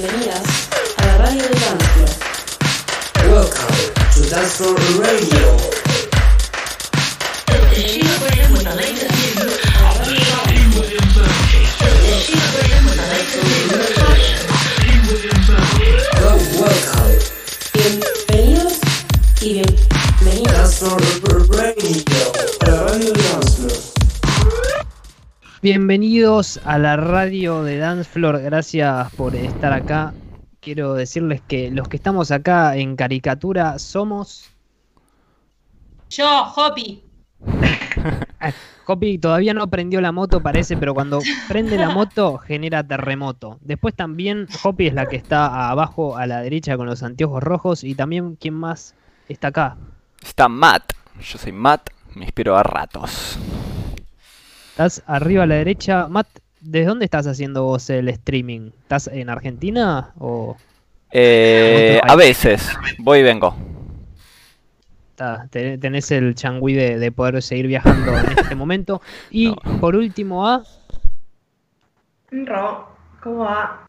bienvenidas 0.00 0.42
a 0.96 1.06
la 1.06 1.18
radio 1.18 1.42
de 1.42 1.48
Dancefloor. 1.48 2.10
Welcome 3.28 3.76
to 4.14 4.20
Dance 4.30 4.56
Floor 4.56 4.76
Radio. 4.98 5.58
Hello, 16.14 16.36
welcome. 16.58 17.18
Bienvenidos 17.74 18.72
y 19.42 19.52
bienvenidas. 19.52 20.52
Dance 20.54 20.76
Floor 20.78 21.19
Bienvenidos 25.62 26.58
a 26.64 26.78
la 26.78 26.96
radio 26.96 27.62
de 27.62 27.76
Dance 27.76 28.08
Floor, 28.08 28.40
gracias 28.40 29.12
por 29.14 29.36
estar 29.36 29.74
acá. 29.74 30.14
Quiero 30.58 30.94
decirles 30.94 31.42
que 31.46 31.70
los 31.70 31.86
que 31.86 31.98
estamos 31.98 32.30
acá 32.30 32.78
en 32.78 32.96
caricatura 32.96 33.78
somos. 33.78 34.50
Yo, 36.08 36.50
Hopi. 36.56 37.04
Hopi 38.86 39.18
todavía 39.18 39.52
no 39.52 39.68
prendió 39.68 40.00
la 40.00 40.12
moto, 40.12 40.40
parece, 40.42 40.78
pero 40.78 40.94
cuando 40.94 41.20
prende 41.46 41.76
la 41.76 41.90
moto 41.90 42.38
genera 42.38 42.82
terremoto. 42.82 43.58
Después 43.60 43.94
también 43.94 44.48
Hopi 44.62 44.86
es 44.86 44.94
la 44.94 45.04
que 45.04 45.16
está 45.16 45.68
abajo 45.68 46.16
a 46.16 46.26
la 46.26 46.40
derecha 46.40 46.78
con 46.78 46.86
los 46.86 47.02
anteojos 47.02 47.42
rojos. 47.42 47.84
Y 47.84 47.94
también, 47.94 48.36
¿quién 48.36 48.54
más 48.54 48.94
está 49.28 49.48
acá? 49.48 49.76
Está 50.22 50.48
Matt. 50.48 50.94
Yo 51.20 51.36
soy 51.36 51.52
Matt, 51.52 51.90
me 52.14 52.24
inspiro 52.24 52.56
a 52.56 52.62
ratos. 52.62 53.38
Estás 54.80 55.02
arriba 55.06 55.42
a 55.42 55.46
la 55.46 55.56
derecha. 55.56 56.08
Matt, 56.08 56.26
¿desde 56.58 56.86
dónde 56.86 57.04
estás 57.04 57.26
haciendo 57.26 57.64
vos 57.64 57.90
el 57.90 58.08
streaming? 58.08 58.70
¿Estás 58.80 59.08
en 59.08 59.28
Argentina 59.28 60.14
o.? 60.18 60.56
Eh, 61.12 62.00
a 62.02 62.16
veces, 62.16 62.66
voy 62.98 63.18
y 63.18 63.22
vengo. 63.22 63.54
Tenés 65.50 66.10
el 66.12 66.34
changüí 66.34 66.72
de, 66.72 66.98
de 66.98 67.12
poder 67.12 67.42
seguir 67.42 67.66
viajando 67.66 68.16
en 68.20 68.38
este 68.38 68.54
momento. 68.54 69.02
Y 69.30 69.48
No. 69.48 69.80
por 69.82 69.96
último, 69.96 70.48
A, 70.48 70.62
Ro, 72.30 72.88
¿cómo 73.22 73.40
va? 73.40 73.86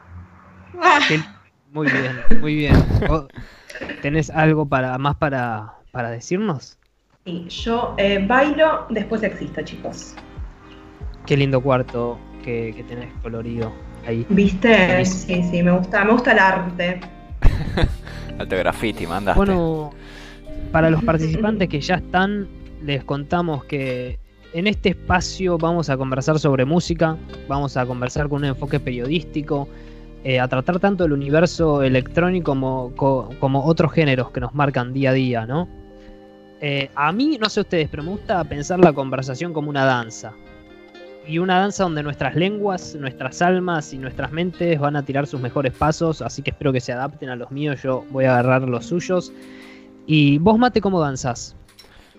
muy 1.72 1.86
bien, 1.90 2.20
muy 2.38 2.54
bien. 2.54 2.74
¿Vos 3.08 3.28
¿Tenés 4.02 4.28
algo 4.28 4.66
para 4.66 4.98
más 4.98 5.16
para, 5.16 5.72
para 5.90 6.10
decirnos? 6.10 6.76
Sí, 7.24 7.48
yo 7.48 7.94
eh, 7.96 8.22
bailo, 8.28 8.84
después 8.90 9.22
existo, 9.22 9.62
chicos. 9.62 10.16
Qué 11.26 11.36
lindo 11.36 11.60
cuarto 11.60 12.18
que, 12.44 12.72
que 12.76 12.82
tenés 12.84 13.08
colorido 13.22 13.72
ahí. 14.06 14.26
¿Viste? 14.28 15.04
Sí, 15.04 15.42
sí, 15.50 15.62
me 15.62 15.70
gusta, 15.72 16.04
me 16.04 16.12
gusta 16.12 16.32
el 16.32 16.38
arte. 16.38 17.00
Alto 18.38 18.56
graffiti, 18.56 19.06
mandaste. 19.06 19.38
Bueno, 19.38 19.90
para 20.72 20.90
los 20.90 21.02
participantes 21.04 21.68
que 21.68 21.80
ya 21.80 21.96
están, 21.96 22.48
les 22.82 23.04
contamos 23.04 23.64
que 23.64 24.18
en 24.52 24.66
este 24.66 24.90
espacio 24.90 25.56
vamos 25.58 25.88
a 25.90 25.96
conversar 25.96 26.38
sobre 26.38 26.64
música, 26.64 27.16
vamos 27.48 27.76
a 27.76 27.86
conversar 27.86 28.28
con 28.28 28.38
un 28.38 28.46
enfoque 28.46 28.80
periodístico, 28.80 29.68
eh, 30.24 30.38
a 30.40 30.46
tratar 30.48 30.78
tanto 30.78 31.04
el 31.04 31.12
universo 31.12 31.82
electrónico 31.82 32.50
como, 32.52 32.92
co- 32.96 33.30
como 33.40 33.64
otros 33.64 33.92
géneros 33.92 34.30
que 34.30 34.40
nos 34.40 34.54
marcan 34.54 34.92
día 34.92 35.10
a 35.10 35.12
día, 35.14 35.46
¿no? 35.46 35.68
Eh, 36.60 36.90
a 36.94 37.10
mí, 37.12 37.38
no 37.40 37.48
sé 37.48 37.60
ustedes, 37.60 37.88
pero 37.90 38.02
me 38.04 38.10
gusta 38.10 38.42
pensar 38.44 38.78
la 38.78 38.92
conversación 38.92 39.52
como 39.52 39.68
una 39.70 39.84
danza. 39.84 40.32
Y 41.26 41.38
una 41.38 41.60
danza 41.60 41.84
donde 41.84 42.02
nuestras 42.02 42.34
lenguas, 42.34 42.96
nuestras 42.96 43.42
almas 43.42 43.92
y 43.92 43.98
nuestras 43.98 44.32
mentes 44.32 44.78
van 44.80 44.96
a 44.96 45.04
tirar 45.04 45.26
sus 45.26 45.40
mejores 45.40 45.72
pasos, 45.72 46.20
así 46.20 46.42
que 46.42 46.50
espero 46.50 46.72
que 46.72 46.80
se 46.80 46.92
adapten 46.92 47.28
a 47.28 47.36
los 47.36 47.50
míos, 47.52 47.80
yo 47.82 48.04
voy 48.10 48.24
a 48.24 48.32
agarrar 48.32 48.62
los 48.62 48.86
suyos. 48.86 49.32
Y 50.06 50.38
vos, 50.38 50.58
Mate, 50.58 50.80
¿cómo 50.80 51.00
danzas? 51.00 51.54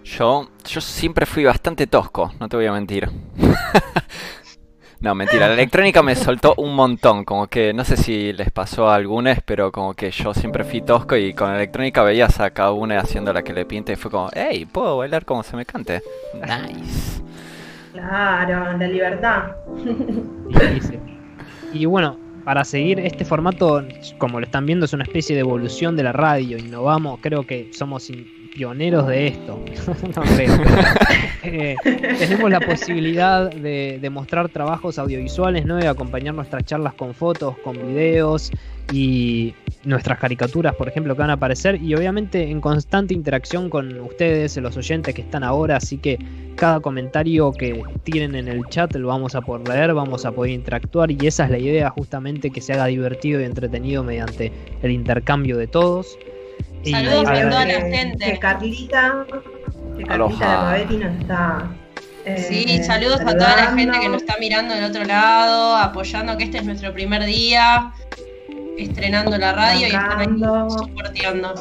Yo, 0.05 0.49
yo 0.65 0.81
siempre 0.81 1.25
fui 1.25 1.43
bastante 1.43 1.87
tosco, 1.87 2.31
no 2.39 2.47
te 2.47 2.55
voy 2.55 2.65
a 2.65 2.71
mentir. 2.71 3.09
no, 5.01 5.15
mentira, 5.15 5.47
la 5.47 5.53
electrónica 5.53 6.01
me 6.01 6.15
soltó 6.15 6.55
un 6.57 6.73
montón, 6.73 7.25
como 7.25 7.47
que 7.47 7.73
no 7.73 7.83
sé 7.83 7.97
si 7.97 8.31
les 8.31 8.51
pasó 8.51 8.89
a 8.89 8.95
algunos, 8.95 9.37
pero 9.45 9.71
como 9.71 9.93
que 9.93 10.11
yo 10.11 10.33
siempre 10.33 10.63
fui 10.63 10.81
tosco 10.81 11.17
y 11.17 11.33
con 11.33 11.49
la 11.49 11.57
electrónica 11.57 12.03
veías 12.03 12.39
a 12.39 12.51
cada 12.51 12.71
uno 12.71 12.97
haciendo 12.97 13.33
la 13.33 13.43
que 13.43 13.53
le 13.53 13.65
pinte 13.65 13.93
y 13.93 13.95
fue 13.97 14.11
como, 14.11 14.29
hey, 14.33 14.65
puedo 14.65 14.97
bailar 14.97 15.25
como 15.25 15.43
se 15.43 15.57
me 15.57 15.65
cante. 15.65 16.01
Nice. 16.33 17.21
Claro, 17.93 18.77
la 18.77 18.87
libertad. 18.87 19.55
Difícil. 20.49 20.99
Y 21.71 21.85
bueno, 21.85 22.17
para 22.43 22.65
seguir 22.65 22.99
este 22.99 23.23
formato, 23.23 23.83
como 24.17 24.39
lo 24.39 24.45
están 24.45 24.65
viendo, 24.65 24.85
es 24.85 24.93
una 24.93 25.03
especie 25.03 25.35
de 25.35 25.41
evolución 25.41 25.95
de 25.95 26.03
la 26.03 26.11
radio. 26.11 26.57
Innovamos, 26.57 27.19
creo 27.21 27.45
que 27.45 27.69
somos 27.71 28.11
pioneros 28.53 29.07
de 29.07 29.27
esto. 29.27 29.63
no. 30.15 30.23
Eh, 31.45 31.75
tenemos 32.19 32.49
la 32.49 32.61
posibilidad 32.61 33.51
de, 33.51 33.99
de 34.01 34.09
mostrar 34.09 34.49
trabajos 34.49 34.97
audiovisuales, 34.97 35.65
¿no? 35.65 35.79
Y 35.79 35.85
acompañar 35.85 36.33
nuestras 36.33 36.63
charlas 36.63 36.93
con 36.93 37.13
fotos, 37.13 37.57
con 37.59 37.73
videos 37.73 38.51
y 38.91 39.53
nuestras 39.85 40.19
caricaturas, 40.19 40.75
por 40.75 40.87
ejemplo, 40.87 41.15
que 41.15 41.21
van 41.21 41.29
a 41.29 41.33
aparecer. 41.33 41.81
Y 41.81 41.93
obviamente 41.95 42.49
en 42.49 42.61
constante 42.61 43.13
interacción 43.13 43.69
con 43.69 43.99
ustedes, 44.01 44.57
los 44.57 44.77
oyentes 44.77 45.13
que 45.13 45.21
están 45.21 45.43
ahora. 45.43 45.77
Así 45.77 45.97
que 45.97 46.17
cada 46.55 46.79
comentario 46.79 47.51
que 47.51 47.81
tienen 48.03 48.35
en 48.35 48.47
el 48.47 48.63
chat 48.69 48.93
lo 48.95 49.07
vamos 49.09 49.35
a 49.35 49.41
poder 49.41 49.67
leer, 49.67 49.93
vamos 49.93 50.25
a 50.25 50.31
poder 50.31 50.51
interactuar 50.51 51.09
y 51.11 51.17
esa 51.27 51.45
es 51.45 51.49
la 51.51 51.57
idea 51.57 51.89
justamente 51.89 52.51
que 52.51 52.61
se 52.61 52.73
haga 52.73 52.85
divertido 52.85 53.41
y 53.41 53.43
entretenido 53.45 54.03
mediante 54.03 54.51
el 54.81 54.91
intercambio 54.91 55.57
de 55.57 55.67
todos. 55.67 56.17
Y 56.83 56.91
Saludos 56.91 57.27
a 57.27 57.49
toda 57.49 57.65
la 57.65 57.81
gente. 57.81 58.25
Que 58.25 58.39
Carlita, 58.39 59.25
que 59.97 60.03
Carlita 60.03 60.69
Aloha. 60.69 60.85
de 60.85 60.97
nos 60.97 61.21
está. 61.21 61.71
eh, 62.25 62.37
Sí, 62.37 62.83
saludos 62.83 63.21
a 63.21 63.33
toda 63.33 63.55
la 63.55 63.75
gente 63.75 63.99
que 63.99 64.09
nos 64.09 64.21
está 64.21 64.35
mirando 64.39 64.73
del 64.75 64.83
otro 64.85 65.03
lado, 65.05 65.75
apoyando 65.77 66.37
que 66.37 66.43
este 66.45 66.57
es 66.57 66.65
nuestro 66.65 66.93
primer 66.93 67.23
día, 67.25 67.91
estrenando 68.77 69.37
la 69.37 69.53
radio 69.53 69.81
y 69.81 69.83
están 69.85 70.19
ahí 70.19 70.27
soporteando. 70.69 71.53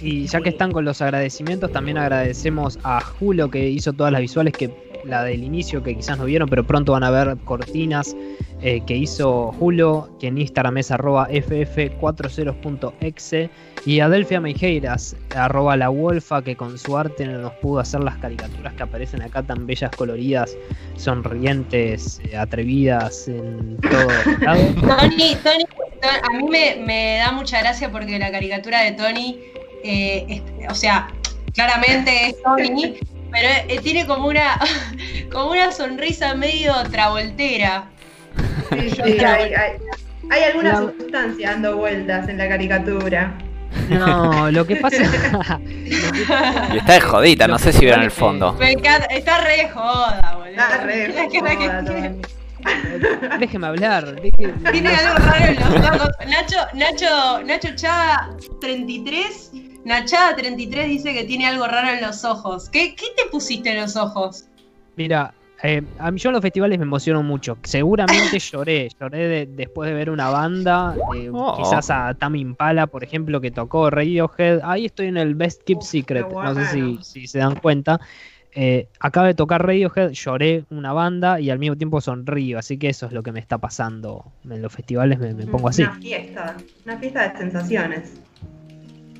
Y 0.00 0.26
ya 0.26 0.40
que 0.40 0.50
están 0.50 0.70
con 0.70 0.84
los 0.84 1.02
agradecimientos, 1.02 1.72
también 1.72 1.98
agradecemos 1.98 2.78
a 2.84 3.00
Julo 3.00 3.50
que 3.50 3.68
hizo 3.68 3.92
todas 3.92 4.12
las 4.12 4.20
visuales, 4.20 4.52
que 4.52 4.70
la 5.04 5.24
del 5.24 5.42
inicio 5.42 5.82
que 5.82 5.96
quizás 5.96 6.18
no 6.18 6.24
vieron, 6.24 6.48
pero 6.48 6.64
pronto 6.64 6.92
van 6.92 7.02
a 7.02 7.10
ver 7.10 7.36
cortinas 7.44 8.14
eh, 8.60 8.80
que 8.86 8.96
hizo 8.96 9.50
Julo, 9.52 10.08
que 10.20 10.28
en 10.28 10.38
Instagram 10.38 10.78
es 10.78 10.92
arroba 10.92 11.28
ff40.exe, 11.28 13.50
y 13.84 13.98
a 14.00 14.08
Delfia 14.08 14.40
Meijeiras, 14.40 15.16
arroba 15.34 15.76
la 15.76 15.88
Wolfa, 15.88 16.42
que 16.42 16.54
con 16.56 16.78
su 16.78 16.96
arte 16.96 17.26
nos 17.26 17.52
pudo 17.54 17.80
hacer 17.80 18.00
las 18.00 18.16
caricaturas 18.18 18.74
que 18.74 18.82
aparecen 18.84 19.22
acá 19.22 19.42
tan 19.42 19.66
bellas, 19.66 19.92
coloridas, 19.94 20.56
sonrientes, 20.96 22.20
eh, 22.24 22.36
atrevidas 22.36 23.26
en 23.28 23.76
todo 23.78 24.08
lado. 24.40 24.60
Tony, 24.86 25.34
Tony, 25.42 25.64
Tony, 26.00 26.18
a 26.22 26.30
mí 26.36 26.48
me, 26.48 26.76
me 26.86 27.16
da 27.18 27.32
mucha 27.32 27.58
gracia 27.60 27.90
porque 27.90 28.18
la 28.18 28.30
caricatura 28.30 28.82
de 28.82 28.92
Tony, 28.92 29.40
eh, 29.84 30.26
es- 30.28 30.70
o 30.70 30.74
sea, 30.74 31.08
claramente 31.54 32.28
es 32.28 32.42
Tony, 32.42 32.98
pero 33.32 33.48
eh, 33.68 33.80
tiene 33.82 34.06
como 34.06 34.28
una, 34.28 34.58
como 35.32 35.50
una 35.50 35.72
sonrisa 35.72 36.34
medio 36.36 36.72
travoltera. 36.90 37.90
Sí, 38.70 38.90
sí, 38.90 39.02
hay, 39.02 39.52
hay- 39.54 39.76
hay 40.30 40.42
alguna 40.44 40.76
sustancia 40.78 41.50
dando 41.50 41.76
vueltas 41.76 42.28
en 42.28 42.38
la 42.38 42.48
caricatura. 42.48 43.36
No, 43.88 44.50
lo 44.50 44.66
que 44.66 44.76
pasa. 44.76 44.96
Y 46.72 46.78
está 46.78 46.94
de 46.94 47.00
jodita, 47.00 47.46
no 47.46 47.58
sé 47.58 47.72
si 47.72 47.80
vieron 47.80 48.02
el 48.02 48.10
fondo. 48.10 48.54
Me 48.54 48.72
encanta, 48.72 49.06
está 49.06 49.42
re 49.42 49.68
joda, 49.68 50.34
boludo. 50.34 50.50
Está 50.50 50.78
re 50.78 51.28
que 51.30 51.40
joda. 51.40 53.38
Déjeme 53.38 53.66
hablar. 53.66 54.20
Tiene 54.72 54.94
algo 54.94 55.18
raro 55.18 55.44
en 55.44 55.56
los 55.56 55.90
ojos. 55.90 56.08
Nacho, 56.28 56.56
Nacho, 56.74 57.42
Nacho 57.44 57.68
Chada 57.74 58.30
33. 58.60 59.52
Nachada 59.84 60.36
33 60.36 60.88
dice 60.88 61.12
que 61.12 61.24
tiene 61.24 61.48
algo 61.48 61.66
raro 61.66 61.88
en 61.88 62.02
los 62.02 62.24
ojos. 62.24 62.68
¿Qué, 62.70 62.94
qué 62.94 63.06
te 63.16 63.28
pusiste 63.30 63.70
en 63.70 63.80
los 63.80 63.96
ojos? 63.96 64.44
Mira, 64.96 65.34
eh, 65.62 65.82
a 65.98 66.10
mí 66.10 66.18
yo 66.18 66.30
en 66.30 66.34
los 66.34 66.42
festivales 66.42 66.78
me 66.78 66.84
emociono 66.84 67.22
mucho. 67.22 67.56
Seguramente 67.62 68.38
lloré, 68.52 68.88
lloré 69.00 69.28
de- 69.28 69.46
después 69.46 69.88
de 69.88 69.94
ver 69.94 70.10
una 70.10 70.28
banda, 70.28 70.94
eh, 71.16 71.30
Oh. 71.32 71.56
quizás 71.56 71.88
a 71.90 72.14
Tame 72.14 72.38
Impala, 72.40 72.86
por 72.86 73.04
ejemplo, 73.04 73.40
que 73.40 73.50
tocó 73.50 73.88
Radiohead. 73.90 74.60
Ahí 74.64 74.86
estoy 74.86 75.06
en 75.06 75.16
el 75.16 75.34
Best 75.34 75.62
Keep 75.64 75.82
Secret, 75.82 76.26
Qué 76.28 76.34
no 76.34 76.54
sé 76.54 76.98
si, 77.02 77.26
se 77.26 77.38
dan 77.38 77.54
cuenta. 77.56 78.00
Eh, 78.54 78.88
acaba 79.00 79.28
de 79.28 79.34
tocar 79.34 79.64
Radiohead, 79.64 80.10
lloré 80.10 80.64
una 80.70 80.92
banda 80.92 81.40
y 81.40 81.48
al 81.48 81.58
mismo 81.58 81.76
tiempo 81.76 82.00
sonrío, 82.02 82.58
así 82.58 82.76
que 82.76 82.88
eso 82.90 83.06
es 83.06 83.12
lo 83.12 83.22
que 83.22 83.32
me 83.32 83.40
está 83.40 83.56
pasando 83.56 84.24
en 84.44 84.60
los 84.60 84.70
festivales, 84.72 85.18
me, 85.18 85.32
me 85.32 85.46
pongo 85.46 85.68
así. 85.68 85.82
Una 85.82 85.94
fiesta, 85.94 86.56
una 86.84 86.98
fiesta 86.98 87.28
de 87.28 87.38
sensaciones. 87.38 88.20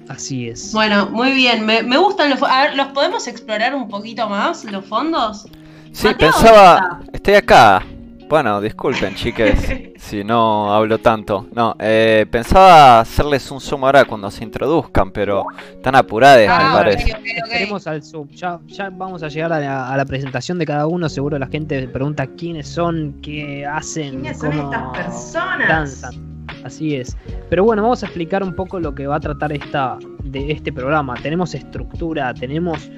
Así 0.09 0.49
es. 0.49 0.73
Bueno, 0.75 1.09
muy 1.11 1.33
bien. 1.33 1.65
Me, 1.65 1.83
me 1.83 1.97
gustan 1.97 2.29
los 2.31 2.39
fondos. 2.41 2.57
A 2.57 2.63
ver, 2.65 2.77
¿los 2.77 2.89
podemos 2.89 3.27
explorar 3.29 3.75
un 3.75 3.89
poquito 3.89 4.29
más, 4.29 4.65
los 4.65 4.85
fondos? 4.85 5.47
Sí, 5.93 6.07
Mateo, 6.09 6.31
pensaba, 6.31 6.89
¿dónde 7.01 7.11
estoy 7.13 7.35
acá. 7.35 7.83
Bueno, 8.29 8.63
disculpen, 8.63 9.15
chiques, 9.15 9.93
si 9.99 10.25
no 10.25 10.73
hablo 10.73 10.97
tanto. 10.99 11.49
No, 11.55 11.77
eh, 11.79 12.25
pensaba 12.31 13.01
hacerles 13.01 13.51
un 13.51 13.61
zoom 13.61 13.85
ahora 13.85 14.07
cuando 14.07 14.31
se 14.31 14.43
introduzcan, 14.43 15.11
pero 15.11 15.45
están 15.71 15.95
apuradas, 15.97 16.47
Ah, 16.49 16.83
me. 16.83 16.93
Esperemos 16.95 17.87
al 17.87 18.03
sub. 18.03 18.31
Ya, 18.31 18.59
ya 18.67 18.89
vamos 18.91 19.23
a 19.23 19.29
llegar 19.29 19.53
a 19.53 19.61
la, 19.61 19.93
a 19.93 19.97
la 19.99 20.07
presentación 20.07 20.59
de 20.59 20.65
cada 20.65 20.87
uno. 20.87 21.11
Seguro 21.11 21.39
la 21.39 21.47
gente 21.47 21.87
pregunta 21.89 22.27
quiénes 22.27 22.69
son, 22.69 23.21
qué 23.23 23.67
hacen, 23.67 24.23
¿Quiénes 24.23 24.39
son 24.39 24.53
estas 24.55 24.97
personas? 24.97 25.69
danzan. 25.69 26.33
Así 26.65 26.97
es. 26.97 27.15
Pero 27.51 27.65
bueno, 27.65 27.83
vamos 27.83 28.03
a 28.03 28.07
explicar 28.07 28.43
un 28.43 28.55
poco 28.57 28.81
lo 28.81 28.95
que 28.95 29.07
va 29.07 29.17
a 29.17 29.21
tratar 29.21 29.53
esta, 29.53 29.99
de 30.25 30.53
este 30.53 30.73
programa. 30.73 31.15
Tenemos 31.23 31.55
estructura, 31.55 32.33
tenemos... 32.33 32.91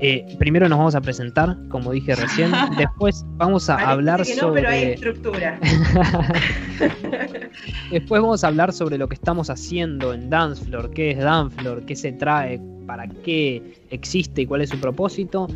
eh, 0.00 0.36
primero 0.38 0.68
nos 0.68 0.78
vamos 0.78 0.94
a 0.94 1.00
presentar, 1.00 1.56
como 1.68 1.92
dije 1.92 2.14
recién. 2.14 2.52
Después 2.78 3.24
vamos 3.36 3.68
a 3.68 3.74
Parece 3.74 3.92
hablar 3.92 4.22
que 4.24 4.36
no, 4.36 4.52
pero 4.52 4.68
hay 4.68 4.82
estructura. 4.84 5.58
Después 7.90 8.22
vamos 8.22 8.44
a 8.44 8.48
hablar 8.48 8.72
sobre 8.72 8.98
lo 8.98 9.08
que 9.08 9.14
estamos 9.14 9.50
haciendo 9.50 10.14
en 10.14 10.30
Dancefloor, 10.30 10.90
qué 10.90 11.10
es 11.10 11.18
Dancefloor, 11.18 11.84
qué 11.84 11.96
se 11.96 12.12
trae, 12.12 12.60
para 12.86 13.08
qué 13.08 13.74
existe 13.90 14.42
y 14.42 14.46
cuál 14.46 14.62
es 14.62 14.70
su 14.70 14.80
propósito. 14.80 15.48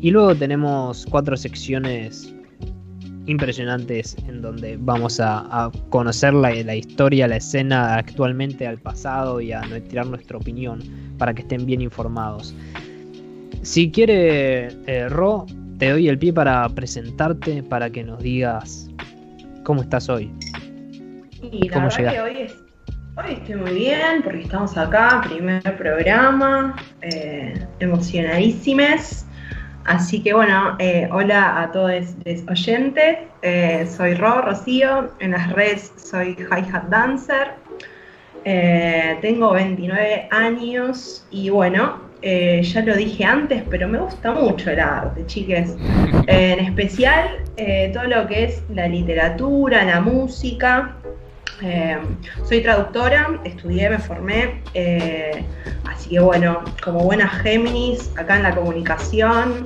Y 0.00 0.10
luego 0.10 0.34
tenemos 0.34 1.06
cuatro 1.08 1.36
secciones 1.36 2.34
impresionantes 3.26 4.16
en 4.26 4.42
donde 4.42 4.76
vamos 4.80 5.20
a, 5.20 5.66
a 5.66 5.70
conocer 5.90 6.34
la, 6.34 6.52
la 6.54 6.74
historia, 6.74 7.28
la 7.28 7.36
escena 7.36 7.94
actualmente, 7.94 8.66
al 8.66 8.78
pasado 8.78 9.40
y 9.40 9.52
a 9.52 9.62
tirar 9.88 10.06
nuestra 10.06 10.38
opinión 10.38 10.82
para 11.18 11.32
que 11.32 11.42
estén 11.42 11.66
bien 11.66 11.80
informados. 11.80 12.52
Si 13.62 13.90
quiere, 13.90 14.68
eh, 14.86 15.08
Ro, 15.08 15.46
te 15.78 15.90
doy 15.90 16.08
el 16.08 16.18
pie 16.18 16.32
para 16.32 16.68
presentarte, 16.68 17.62
para 17.62 17.90
que 17.90 18.02
nos 18.02 18.18
digas 18.20 18.88
cómo 19.64 19.82
estás 19.82 20.08
hoy. 20.08 20.30
Y 21.40 21.68
la 21.68 21.74
¿Cómo 21.74 21.86
verdad 21.86 21.98
llegaste? 21.98 22.16
que 22.16 22.20
hoy, 22.20 22.42
es- 22.42 22.56
hoy 23.16 23.32
estoy 23.34 23.54
muy 23.56 23.74
bien 23.74 24.22
porque 24.24 24.42
estamos 24.42 24.76
acá, 24.76 25.22
primer 25.28 25.62
programa, 25.76 26.76
eh, 27.02 27.54
emocionadísimes. 27.80 29.26
Así 29.84 30.22
que 30.22 30.32
bueno, 30.32 30.76
eh, 30.78 31.08
hola 31.10 31.60
a 31.62 31.72
todos 31.72 31.90
los 32.24 32.48
oyentes. 32.48 33.18
Eh, 33.42 33.88
soy 33.96 34.14
Ro, 34.14 34.42
Rocío. 34.42 35.10
En 35.18 35.32
las 35.32 35.52
redes 35.52 35.92
soy 35.96 36.36
Hi-Hat 36.50 36.84
Dancer. 36.84 37.48
Eh, 38.44 39.18
tengo 39.20 39.52
29 39.52 40.28
años 40.30 41.26
y 41.30 41.50
bueno, 41.50 42.00
eh, 42.22 42.62
ya 42.62 42.82
lo 42.82 42.94
dije 42.94 43.24
antes, 43.24 43.62
pero 43.68 43.88
me 43.88 43.98
gusta 43.98 44.32
mucho 44.32 44.70
el 44.70 44.80
arte, 44.80 45.26
chiques. 45.26 45.76
Eh, 46.28 46.52
en 46.56 46.66
especial 46.66 47.42
eh, 47.56 47.90
todo 47.92 48.04
lo 48.04 48.28
que 48.28 48.44
es 48.44 48.62
la 48.72 48.86
literatura, 48.86 49.84
la 49.84 50.00
música. 50.00 50.96
Soy 52.44 52.60
traductora, 52.60 53.40
estudié, 53.44 53.90
me 53.90 53.98
formé, 53.98 54.62
así 55.84 56.10
que 56.10 56.20
bueno, 56.20 56.62
como 56.82 57.00
buena 57.00 57.28
Géminis, 57.28 58.10
acá 58.16 58.36
en 58.36 58.44
la 58.44 58.54
comunicación, 58.54 59.64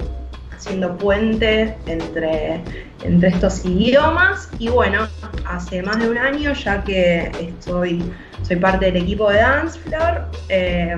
haciendo 0.56 0.96
puente 0.96 1.74
entre, 1.86 2.60
entre 3.02 3.28
estos 3.28 3.64
idiomas. 3.64 4.50
Y 4.58 4.68
bueno, 4.68 5.06
hace 5.46 5.82
más 5.82 5.98
de 5.98 6.10
un 6.10 6.18
año 6.18 6.52
ya 6.52 6.82
que 6.82 7.30
estoy, 7.40 8.02
soy 8.42 8.56
parte 8.56 8.86
del 8.86 8.96
equipo 8.96 9.30
de 9.30 9.38
Dancefloor, 9.38 10.30
eh, 10.48 10.96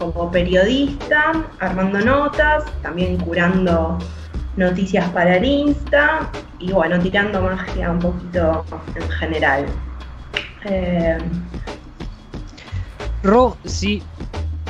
como 0.00 0.30
periodista, 0.30 1.32
armando 1.58 2.00
notas, 2.00 2.64
también 2.82 3.18
curando 3.18 3.98
noticias 4.56 5.06
para 5.10 5.36
el 5.36 5.44
Insta 5.44 6.30
y 6.58 6.72
bueno, 6.72 6.98
tirando 6.98 7.42
magia 7.42 7.90
un 7.90 7.98
poquito 7.98 8.64
en 8.94 9.08
general. 9.10 9.66
Eh, 10.64 11.18
Ro, 13.22 13.58
si 13.66 14.02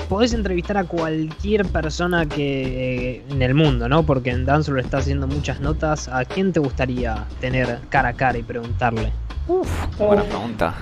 podés 0.09 0.35
entrevistar 0.35 0.77
a 0.77 0.85
cualquier 0.85 1.65
persona 1.67 2.27
que 2.27 3.19
eh, 3.19 3.25
en 3.31 3.41
el 3.41 3.55
mundo, 3.55 3.89
¿no? 3.89 4.03
Porque 4.03 4.31
en 4.31 4.45
Dancefloor 4.45 4.81
está 4.81 4.99
haciendo 4.99 5.29
muchas 5.29 5.61
notas. 5.61 6.09
¿A 6.09 6.25
quién 6.25 6.53
te 6.53 6.59
gustaría 6.59 7.25
tener 7.41 7.79
cara 7.89 8.09
a 8.09 8.13
cara 8.15 8.37
y 8.37 8.43
preguntarle? 8.43 9.13
Buena 9.97 10.25
pregunta. 10.25 10.75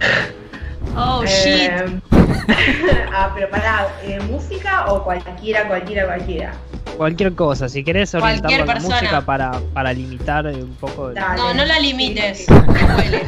Oh, 0.94 1.24
shit. 1.24 1.70
eh, 1.70 2.00
ah, 3.12 3.32
pero 3.34 3.50
para 3.50 3.88
música 4.28 4.86
o 4.86 5.02
cualquiera, 5.02 5.66
cualquiera, 5.66 6.06
cualquiera. 6.06 6.52
Cualquier 6.96 7.34
cosa, 7.34 7.68
si 7.68 7.84
querés 7.84 8.14
a 8.14 8.20
la 8.20 8.40
persona. 8.64 8.96
música 8.96 9.20
para, 9.20 9.52
para 9.74 9.92
limitar 9.92 10.46
un 10.46 10.74
poco. 10.76 11.10
el-. 11.10 11.14
No, 11.14 11.52
no 11.52 11.64
la 11.64 11.78
limites. 11.78 12.46
Sí, 12.46 12.46
que 12.78 12.84
huele. 12.84 13.22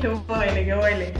que 0.00 0.08
huele, 0.08 0.64
que 0.64 0.74
huele. 0.74 1.14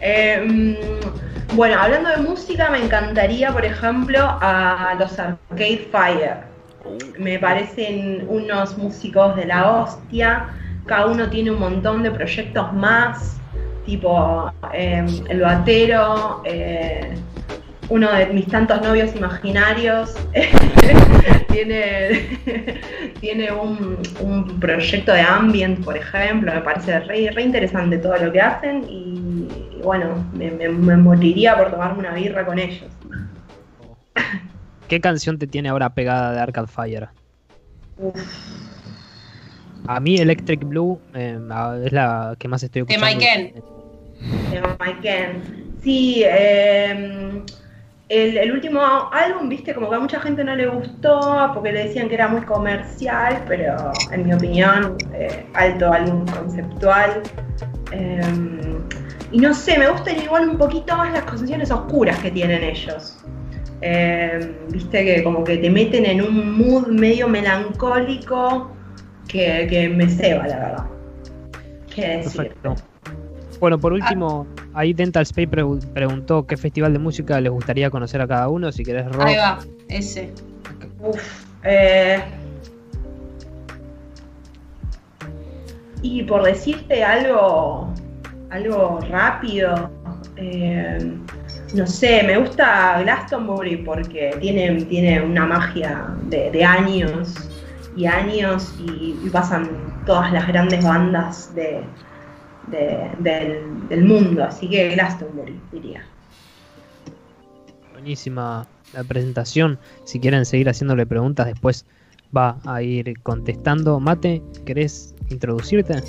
Eh, 0.00 0.44
mm, 0.46 1.56
bueno, 1.56 1.80
hablando 1.80 2.10
de 2.10 2.18
música, 2.18 2.70
me 2.70 2.84
encantaría, 2.84 3.50
por 3.52 3.64
ejemplo, 3.64 4.18
a 4.20 4.94
los 4.98 5.18
Arcade 5.18 5.88
Fire. 5.90 6.52
Me 7.18 7.38
parecen 7.38 8.26
unos 8.28 8.76
músicos 8.76 9.36
de 9.36 9.46
la 9.46 9.70
hostia. 9.70 10.48
Cada 10.86 11.06
uno 11.06 11.30
tiene 11.30 11.52
un 11.52 11.60
montón 11.60 12.02
de 12.02 12.10
proyectos 12.10 12.72
más, 12.72 13.40
tipo 13.86 14.50
eh, 14.72 15.04
El 15.28 15.40
Batero, 15.40 16.42
eh, 16.44 17.14
uno 17.88 18.10
de 18.12 18.26
mis 18.26 18.46
tantos 18.46 18.80
novios 18.82 19.14
imaginarios. 19.16 20.14
tiene 21.50 22.38
tiene 23.20 23.52
un, 23.52 23.98
un 24.20 24.60
proyecto 24.60 25.12
de 25.12 25.20
ambient, 25.20 25.84
por 25.84 25.96
ejemplo. 25.96 26.52
Me 26.54 26.60
parece 26.62 27.00
re, 27.00 27.30
re 27.30 27.42
interesante 27.42 27.98
todo 27.98 28.16
lo 28.16 28.32
que 28.32 28.40
hacen 28.40 28.84
y, 28.88 29.48
y 29.78 29.80
bueno, 29.82 30.24
me, 30.34 30.50
me- 30.50 30.68
me 30.68 30.96
moriría 30.96 31.56
por 31.56 31.70
tomarme 31.70 31.98
una 32.00 32.14
birra 32.14 32.46
con 32.46 32.58
ellos. 32.58 32.88
¿Qué 34.88 35.00
canción 35.00 35.38
te 35.38 35.46
tiene 35.46 35.68
ahora 35.70 35.90
pegada 35.94 36.32
de 36.32 36.40
Arcade 36.40 36.66
Fire? 36.68 37.08
Uf. 37.98 38.71
A 39.86 40.00
mí 40.00 40.16
Electric 40.16 40.64
Blue 40.64 40.98
eh, 41.14 41.38
es 41.84 41.92
la 41.92 42.34
que 42.38 42.48
más 42.48 42.62
estoy 42.62 42.82
De 42.82 42.94
escuchando. 42.94 43.24
Maiken. 43.24 43.62
de 44.50 44.62
Maiken. 44.78 45.72
Sí, 45.82 46.22
eh, 46.24 47.42
el, 48.08 48.36
el 48.36 48.52
último 48.52 48.80
álbum, 49.10 49.48
viste, 49.48 49.74
como 49.74 49.88
que 49.88 49.96
a 49.96 49.98
mucha 50.00 50.20
gente 50.20 50.44
no 50.44 50.54
le 50.54 50.66
gustó 50.66 51.50
porque 51.54 51.72
le 51.72 51.84
decían 51.86 52.08
que 52.08 52.14
era 52.14 52.28
muy 52.28 52.42
comercial, 52.42 53.42
pero 53.48 53.74
en 54.12 54.26
mi 54.26 54.34
opinión, 54.34 54.96
eh, 55.14 55.46
alto 55.54 55.92
álbum 55.92 56.26
conceptual. 56.26 57.22
Eh, 57.90 58.20
y 59.32 59.38
no 59.38 59.54
sé, 59.54 59.78
me 59.78 59.88
gustan 59.88 60.22
igual 60.22 60.48
un 60.50 60.58
poquito 60.58 60.94
más 60.96 61.10
las 61.12 61.24
canciones 61.24 61.70
oscuras 61.70 62.18
que 62.18 62.30
tienen 62.30 62.62
ellos. 62.62 63.16
Eh, 63.80 64.54
viste 64.70 65.04
que 65.04 65.24
como 65.24 65.42
que 65.42 65.56
te 65.56 65.68
meten 65.70 66.04
en 66.04 66.22
un 66.22 66.56
mood 66.56 66.86
medio 66.88 67.26
melancólico 67.28 68.70
que, 69.28 69.66
que 69.68 69.88
me 69.88 70.08
ceba, 70.08 70.46
la 70.46 70.58
verdad. 70.58 70.84
¿Qué 71.94 72.08
decir? 72.18 72.36
Perfecto. 72.36 72.74
Bueno, 73.60 73.78
por 73.78 73.92
último, 73.92 74.46
ahí 74.74 74.92
Dental 74.92 75.22
Space 75.22 75.48
pregu- 75.48 75.84
preguntó 75.92 76.46
qué 76.46 76.56
festival 76.56 76.92
de 76.92 76.98
música 76.98 77.40
les 77.40 77.52
gustaría 77.52 77.90
conocer 77.90 78.20
a 78.20 78.26
cada 78.26 78.48
uno. 78.48 78.72
Si 78.72 78.82
querés, 78.82 79.06
Ro. 79.12 79.22
Ahí 79.22 79.36
va, 79.36 79.58
ese. 79.88 80.32
Uf, 81.00 81.44
eh, 81.62 82.20
y 86.02 86.22
por 86.24 86.42
decirte 86.42 87.04
algo, 87.04 87.92
algo 88.50 88.98
rápido, 89.08 89.90
eh, 90.36 90.98
no 91.74 91.86
sé, 91.86 92.22
me 92.24 92.38
gusta 92.38 93.00
Glastonbury 93.02 93.76
porque 93.78 94.36
tiene, 94.40 94.84
tiene 94.86 95.22
una 95.22 95.46
magia 95.46 96.06
de, 96.24 96.50
de 96.50 96.64
años 96.64 97.34
y 97.96 98.06
años 98.06 98.74
y, 98.80 99.18
y 99.24 99.28
pasan 99.30 99.68
todas 100.06 100.32
las 100.32 100.46
grandes 100.48 100.84
bandas 100.84 101.54
de, 101.54 101.82
de- 102.68 103.10
del, 103.18 103.88
del 103.88 104.04
mundo, 104.04 104.44
así 104.44 104.68
que 104.68 104.90
Glastonbury 104.90 105.60
diría. 105.72 106.04
Buenísima 107.92 108.66
la 108.92 109.04
presentación. 109.04 109.78
Si 110.04 110.20
quieren 110.20 110.44
seguir 110.44 110.68
haciéndole 110.68 111.06
preguntas, 111.06 111.46
después 111.46 111.86
va 112.36 112.56
a 112.66 112.82
ir 112.82 113.20
contestando. 113.22 114.00
Mate, 114.00 114.42
¿querés 114.66 115.14
introducirte? 115.30 116.02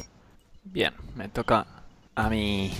Bien, 0.63 0.93
me 1.15 1.27
toca 1.29 1.65
a 2.15 2.29
mí. 2.29 2.71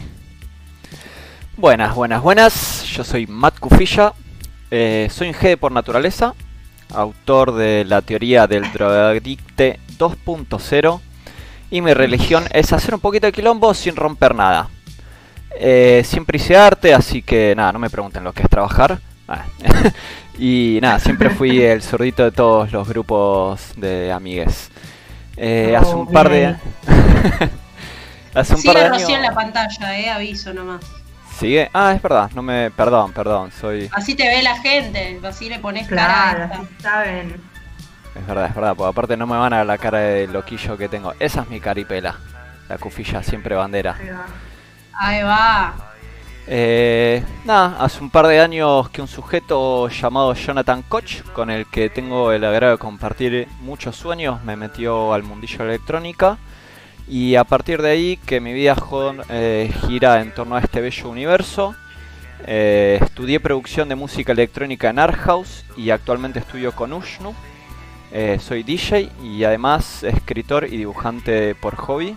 Buenas, 1.58 1.94
buenas, 1.96 2.22
buenas. 2.24 2.84
Yo 2.86 3.04
soy 3.04 3.28
Matt 3.28 3.60
Cufilla. 3.60 4.14
eh, 4.72 5.08
soy 5.12 5.28
un 5.30 5.34
G 5.36 5.58
por 5.58 5.72
naturaleza. 5.72 6.34
Autor 6.94 7.54
de 7.54 7.86
la 7.86 8.02
teoría 8.02 8.48
del 8.48 8.72
drogadicte 8.72 9.80
2.0. 9.98 11.02
Y 11.72 11.82
mi 11.82 11.94
religión 11.94 12.46
es 12.52 12.72
hacer 12.74 12.94
un 12.94 13.00
poquito 13.02 13.26
de 13.28 13.32
quilombo 13.34 13.74
sin 13.74 13.96
romper 13.96 14.36
nada. 14.36 14.70
Eh, 15.56 16.04
siempre 16.06 16.38
hice 16.38 16.56
arte, 16.58 16.94
así 16.94 17.22
que 17.24 17.54
nada, 17.56 17.72
no 17.74 17.80
me 17.80 17.90
pregunten 17.90 18.24
lo 18.24 18.34
que 18.34 18.44
es 18.44 18.50
trabajar. 18.50 19.00
Ah. 19.28 19.46
y 20.38 20.80
nada, 20.82 21.00
siempre 21.00 21.30
fui 21.30 21.62
el 21.64 21.82
zurdito 21.82 22.24
de 22.24 22.32
todos 22.32 22.72
los 22.72 22.88
grupos 22.88 23.72
de 23.78 24.12
amigues. 24.12 24.72
Eh, 25.38 25.76
Oh, 25.78 25.78
hace 25.78 25.96
un 25.96 26.08
par 26.12 26.30
de 26.30 26.56
hace 28.34 28.56
un 28.56 28.62
Sigue 28.62 28.74
par 28.74 28.84
de 28.84 28.90
Rocío 28.90 29.16
en 29.16 29.22
la 29.24 29.30
años. 29.30 29.36
pantalla, 29.36 30.00
eh, 30.00 30.10
aviso 30.10 30.54
nomás. 30.54 31.03
Sigue. 31.44 31.70
Ah, 31.74 31.92
es 31.94 32.02
verdad. 32.02 32.32
No 32.34 32.42
me. 32.42 32.72
Perdón, 32.72 33.12
perdón. 33.12 33.52
Soy. 33.52 33.90
Así 33.92 34.16
te 34.16 34.28
ve 34.30 34.42
la 34.42 34.58
gente, 34.60 35.20
así 35.24 35.50
le 35.50 35.60
pones 35.60 35.90
Claro, 35.90 36.50
cara 36.50 36.56
así 36.56 36.68
saben. 36.80 37.42
Es 38.16 38.26
verdad, 38.26 38.46
es 38.46 38.56
verdad. 38.56 38.76
Porque 38.78 38.90
aparte 38.90 39.18
no 39.18 39.28
me 39.28 39.36
van 39.36 39.52
a 39.52 39.58
ver 39.58 39.66
la 39.66 39.78
cara 39.78 40.00
de 40.00 40.28
loquillo 40.28 40.78
que 40.78 40.88
tengo. 40.88 41.14
Esa 41.20 41.42
es 41.42 41.50
mi 41.50 41.60
caripela. 41.60 42.16
La 42.70 42.78
cufilla 42.78 43.22
siempre 43.22 43.56
bandera. 43.56 43.98
Ahí 44.00 44.10
va. 44.10 44.26
Ahí 44.94 45.24
va. 45.24 45.74
Eh, 46.48 47.22
nada, 47.44 47.76
hace 47.80 48.02
un 48.02 48.10
par 48.10 48.28
de 48.28 48.40
años 48.40 48.90
que 48.90 49.02
un 49.02 49.08
sujeto 49.10 49.90
llamado 49.90 50.34
Jonathan 50.34 50.82
Koch, 50.84 51.24
con 51.34 51.50
el 51.50 51.66
que 51.66 51.90
tengo 51.90 52.32
el 52.32 52.46
agrado 52.46 52.74
de 52.74 52.78
compartir 52.78 53.50
muchos 53.60 53.98
sueños, 53.98 54.42
me 54.44 54.56
metió 54.56 55.14
al 55.14 55.24
mundillo 55.24 55.58
de 55.60 55.76
electrónica. 55.76 56.38
Y 57.08 57.36
a 57.36 57.44
partir 57.44 57.82
de 57.82 57.90
ahí 57.90 58.18
que 58.18 58.40
mi 58.40 58.54
vida 58.54 58.76
eh, 59.30 59.72
gira 59.88 60.22
en 60.22 60.34
torno 60.34 60.56
a 60.56 60.60
este 60.60 60.82
bello 60.82 61.10
universo. 61.10 61.76
Eh, 62.46 63.00
estudié 63.02 63.40
producción 63.40 63.90
de 63.90 63.96
música 63.96 64.32
electrónica 64.32 64.90
en 64.90 65.00
Art 65.00 65.16
House 65.16 65.66
y 65.78 65.90
actualmente 65.90 66.40
estudio 66.40 66.72
con 66.74 66.94
Ushnu. 66.94 67.34
Eh, 68.12 68.38
soy 68.40 68.64
DJ 68.64 69.10
y 69.24 69.44
además 69.44 70.04
escritor 70.04 70.66
y 70.66 70.78
dibujante 70.78 71.56
por 71.56 71.76
hobby. 71.76 72.16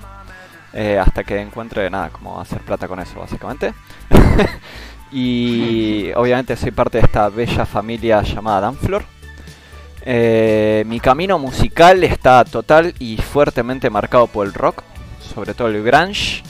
hasta 1.00 1.24
que 1.24 1.40
encuentre 1.40 1.88
nada, 1.88 2.10
cómo 2.10 2.38
hacer 2.38 2.60
plata 2.60 2.86
con 2.86 3.00
eso, 3.00 3.18
básicamente. 3.18 3.72
y 5.10 6.12
obviamente 6.14 6.54
soy 6.54 6.70
parte 6.70 6.98
de 6.98 7.04
esta 7.04 7.30
bella 7.30 7.64
familia 7.64 8.20
llamada 8.22 8.60
Danflor. 8.60 9.15
Eh, 10.08 10.84
mi 10.86 11.00
camino 11.00 11.36
musical 11.36 12.04
está 12.04 12.44
total 12.44 12.94
y 13.00 13.16
fuertemente 13.16 13.90
marcado 13.90 14.28
por 14.28 14.46
el 14.46 14.54
rock, 14.54 14.84
sobre 15.34 15.52
todo 15.52 15.66
el 15.66 15.82
grunge. 15.82 16.44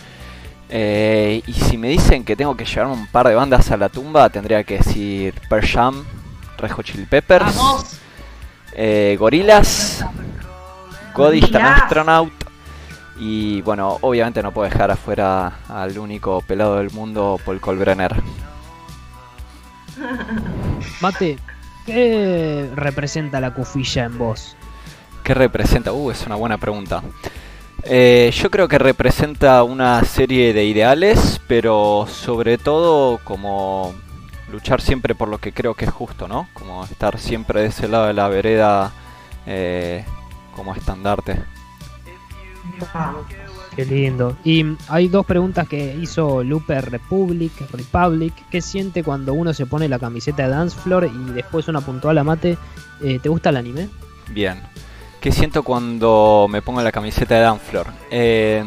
Eh, 0.69 1.43
y 1.47 1.53
si 1.55 1.79
me 1.79 1.89
dicen 1.89 2.23
que 2.23 2.37
tengo 2.37 2.55
que 2.55 2.67
llevar 2.67 2.89
un 2.89 3.07
par 3.07 3.27
de 3.27 3.35
bandas 3.35 3.71
a 3.71 3.79
la 3.79 3.89
tumba, 3.89 4.29
tendría 4.29 4.63
que 4.63 4.77
decir 4.77 5.33
Pearl 5.49 5.67
Jam, 5.67 6.05
Red 6.59 6.71
Hot 6.73 6.85
Chili 6.85 7.07
Peppers, 7.07 7.57
eh, 8.75 9.17
Gorillaz, 9.19 10.05
God 11.15 11.33
is 11.33 11.45
an 11.45 11.53
Gorillaz. 11.53 11.83
Astronaut. 11.83 12.33
Y 13.19 13.63
bueno, 13.63 13.97
obviamente 14.03 14.43
no 14.43 14.53
puedo 14.53 14.69
dejar 14.69 14.91
afuera 14.91 15.61
al 15.71 15.99
único 15.99 16.43
pelado 16.43 16.77
del 16.77 16.91
mundo, 16.91 17.41
Paul 17.43 17.59
Colbrenner. 17.63 18.15
Mate, 21.01 21.39
¿qué 21.87 22.71
representa 22.75 23.41
la 23.41 23.55
cufilla 23.55 24.05
en 24.05 24.19
vos? 24.19 24.57
¿Qué 25.23 25.35
representa? 25.35 25.93
Uh, 25.93 26.11
es 26.11 26.27
una 26.27 26.35
buena 26.35 26.59
pregunta. 26.59 27.03
Eh, 27.85 28.33
yo 28.35 28.51
creo 28.51 28.69
que 28.69 28.79
representa 28.79 29.63
una 29.63 30.03
serie 30.05 30.53
de 30.53 30.65
ideales, 30.65 31.41
pero 31.47 32.07
sobre 32.09 32.59
todo 32.59 33.19
como 33.25 33.95
luchar 34.51 34.81
siempre 34.81 35.15
por 35.15 35.29
lo 35.29 35.39
que 35.39 35.53
creo 35.53 35.75
que 35.75 35.85
es 35.85 35.93
justo, 35.93 36.29
¿no? 36.29 36.49
Como 36.53 36.85
estar 36.85 37.19
siempre 37.19 37.61
de 37.61 37.69
ese 37.69 37.89
lado 37.89 38.07
de 38.07 38.13
la 38.13 38.29
vereda 38.29 38.93
eh, 39.47 40.05
como 40.55 40.75
estandarte. 40.75 41.43
Qué 43.77 43.85
lindo. 43.85 44.37
Y 44.43 44.65
hay 44.89 45.09
dos 45.09 45.27
preguntas 45.27 45.69
que 45.69 45.95
hizo 46.01 46.43
Looper 46.43 46.91
Republic, 46.91 47.53
Republic. 47.71 48.33
¿Qué 48.51 48.61
siente 48.63 49.05
cuando 49.05 49.35
uno 49.35 49.53
se 49.53 49.67
pone 49.67 49.89
la 49.89 49.99
camiseta 49.99 50.45
de 50.45 50.49
Dance 50.49 50.77
Floor? 50.79 51.05
Y 51.13 51.33
después 51.33 51.69
una 51.69 51.83
puntual 51.83 52.19
a 52.19 52.25
Mate. 52.25 52.57
eh, 53.03 53.19
¿Te 53.23 53.29
gusta 53.29 53.51
el 53.51 53.57
anime? 53.59 53.89
Bien. 54.31 54.61
¿Qué 55.21 55.33
siento 55.33 55.65
cuando 55.65 56.47
me 56.49 56.63
pongo 56.63 56.81
la 56.83 56.93
camiseta 56.93 57.35
de 57.35 57.41
Danflor? 57.41 57.89
Eh, 58.13 58.63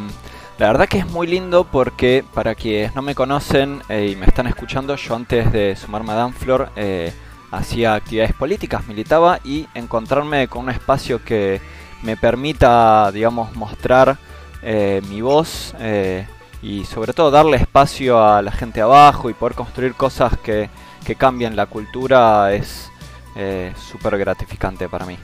la 0.58 0.66
verdad 0.66 0.88
que 0.88 0.98
es 0.98 1.06
muy 1.06 1.26
lindo 1.26 1.64
porque 1.64 2.22
para 2.34 2.54
quienes 2.54 2.94
no 2.94 3.00
me 3.00 3.14
conocen 3.14 3.80
eh, 3.88 4.10
y 4.12 4.16
me 4.16 4.26
están 4.26 4.46
escuchando, 4.46 4.94
yo 4.94 5.14
antes 5.14 5.50
de 5.52 5.74
sumarme 5.74 6.12
a 6.12 6.30
eh, 6.76 7.14
hacía 7.50 7.94
actividades 7.94 8.34
políticas, 8.34 8.86
militaba 8.86 9.40
y 9.42 9.68
encontrarme 9.72 10.48
con 10.48 10.64
un 10.64 10.70
espacio 10.70 11.24
que 11.24 11.62
me 12.02 12.18
permita, 12.18 13.10
digamos, 13.10 13.56
mostrar 13.56 14.18
eh, 14.62 15.00
mi 15.08 15.20
voz 15.20 15.74
eh, 15.78 16.26
y 16.62 16.84
sobre 16.84 17.12
todo 17.12 17.30
darle 17.30 17.56
espacio 17.56 18.22
a 18.24 18.42
la 18.42 18.52
gente 18.52 18.80
abajo 18.80 19.30
y 19.30 19.34
poder 19.34 19.54
construir 19.54 19.94
cosas 19.94 20.36
que, 20.38 20.68
que 21.04 21.14
cambien 21.14 21.56
la 21.56 21.66
cultura 21.66 22.52
es 22.52 22.90
eh, 23.36 23.72
súper 23.90 24.18
gratificante 24.18 24.88
para 24.88 25.06
mí. 25.06 25.16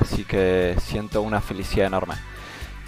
Así 0.00 0.24
que 0.24 0.76
siento 0.80 1.22
una 1.22 1.40
felicidad 1.40 1.88
enorme. 1.88 2.14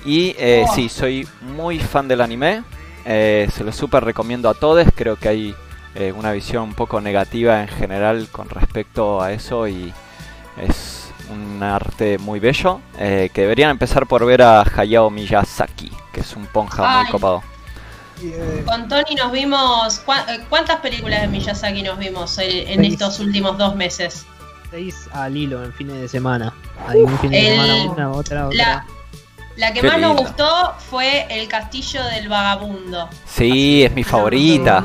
Y 0.04 0.34
eh, 0.38 0.64
sí, 0.74 0.88
soy 0.88 1.26
muy 1.40 1.78
fan 1.78 2.08
del 2.08 2.20
anime. 2.20 2.62
eh, 3.04 3.48
se 3.52 3.64
lo 3.64 3.72
súper 3.72 4.04
recomiendo 4.04 4.48
a 4.48 4.54
todos. 4.54 4.86
Creo 4.94 5.16
que 5.16 5.28
hay 5.28 5.54
eh, 5.94 6.12
una 6.12 6.32
visión 6.32 6.64
un 6.64 6.74
poco 6.74 7.00
negativa 7.00 7.60
en 7.62 7.68
general 7.68 8.28
con 8.30 8.48
respecto 8.48 9.20
a 9.20 9.32
eso 9.32 9.68
y 9.68 9.92
es 10.60 11.03
un 11.30 11.62
arte 11.62 12.18
muy 12.18 12.40
bello. 12.40 12.80
eh, 12.98 13.30
que 13.32 13.42
deberían 13.42 13.70
empezar 13.70 14.06
por 14.06 14.24
ver 14.24 14.42
a 14.42 14.62
Hayao 14.62 15.10
Miyazaki, 15.10 15.90
que 16.12 16.20
es 16.20 16.34
un 16.36 16.46
ponja 16.46 17.02
muy 17.02 17.10
copado. 17.10 17.42
Con 18.64 18.88
Tony 18.88 19.14
nos 19.16 19.32
vimos. 19.32 20.00
¿cuá- 20.06 20.24
eh, 20.28 20.40
¿Cuántas 20.48 20.78
películas 20.80 21.22
de 21.22 21.28
Miyazaki 21.28 21.82
nos 21.82 21.98
vimos 21.98 22.38
en 22.38 22.80
Seis. 22.80 22.92
estos 22.92 23.18
últimos 23.20 23.58
dos 23.58 23.74
meses? 23.76 24.24
Seis 24.70 25.08
al 25.12 25.36
hilo 25.36 25.62
en 25.64 25.72
fines 25.72 26.00
de 26.00 26.08
semana. 26.08 26.52
Hay 26.88 27.00
un 27.00 27.18
fin 27.18 27.30
de 27.30 27.38
El- 27.48 27.54
semana, 27.60 27.92
una, 27.92 28.10
otra, 28.12 28.46
otra. 28.48 28.56
La, 28.56 28.86
la 29.56 29.72
que 29.72 29.80
Qué 29.80 29.86
más 29.88 29.98
nos 30.00 30.16
gustó 30.16 30.74
fue 30.90 31.26
El 31.30 31.48
Castillo 31.48 32.02
del 32.04 32.28
Vagabundo. 32.28 33.08
Sí, 33.26 33.82
es 33.84 33.92
mi 33.94 34.04
favorita. 34.04 34.84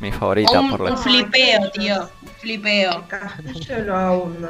Mi 0.00 0.10
favorita 0.12 0.60
Un, 0.60 0.70
por 0.70 0.82
un 0.82 0.90
la... 0.90 0.96
flipeo, 0.96 1.70
tío. 1.72 2.08
Un 2.22 2.28
flipeo. 2.40 2.92
el 2.92 3.06
castillo 3.06 3.74
del 3.76 3.90
vagabundo. 3.90 4.48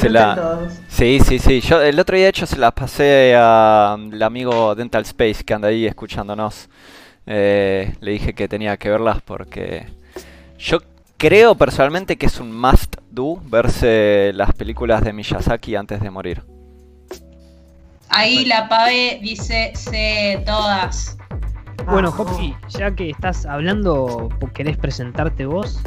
Se 0.00 0.08
Anoten 0.08 0.12
la- 0.12 0.34
todos. 0.34 0.72
Sí, 0.88 1.20
sí, 1.24 1.38
sí. 1.38 1.60
Yo 1.60 1.80
el 1.82 1.98
otro 1.98 2.16
día 2.16 2.24
de 2.26 2.30
hecho 2.30 2.46
se 2.46 2.58
las 2.58 2.72
pasé 2.72 3.34
al 3.36 4.22
amigo 4.22 4.74
Dental 4.74 5.02
Space 5.02 5.44
que 5.44 5.54
anda 5.54 5.68
ahí 5.68 5.86
escuchándonos. 5.86 6.68
Eh, 7.26 7.94
le 8.00 8.10
dije 8.10 8.34
que 8.34 8.48
tenía 8.48 8.76
que 8.76 8.90
verlas 8.90 9.22
porque 9.22 9.86
yo 10.58 10.78
creo 11.16 11.54
personalmente 11.54 12.16
que 12.16 12.26
es 12.26 12.38
un 12.38 12.52
must 12.58 12.96
do 13.10 13.36
verse 13.46 14.32
las 14.34 14.52
películas 14.52 15.02
de 15.02 15.12
Miyazaki 15.12 15.74
antes 15.76 16.00
de 16.00 16.10
morir. 16.10 16.42
Ahí 18.10 18.44
la 18.44 18.68
pave 18.68 19.18
dice 19.22 19.72
sé 19.74 20.42
todas. 20.46 21.16
Bueno, 21.86 22.12
Vamos. 22.16 22.32
Hopi, 22.32 22.54
ya 22.68 22.94
que 22.94 23.10
estás 23.10 23.44
hablando, 23.44 24.28
¿querés 24.54 24.76
presentarte 24.76 25.44
vos? 25.46 25.80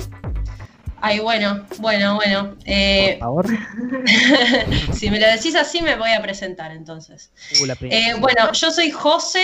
Ay, 1.02 1.20
bueno, 1.20 1.66
bueno, 1.80 2.16
bueno. 2.16 2.50
Por 2.56 2.58
Eh, 2.66 3.18
favor. 3.20 3.46
si 4.94 5.10
me 5.12 5.20
lo 5.20 5.28
decís 5.28 5.56
así, 5.56 5.82
me 5.82 5.96
voy 5.96 6.12
a 6.12 6.22
presentar 6.22 6.72
entonces. 6.72 7.32
Uh, 7.62 7.66
la. 7.66 7.78
Eh, 7.82 8.16
bueno, 8.20 8.52
yo 8.54 8.72
soy 8.72 8.92
José. 8.92 9.44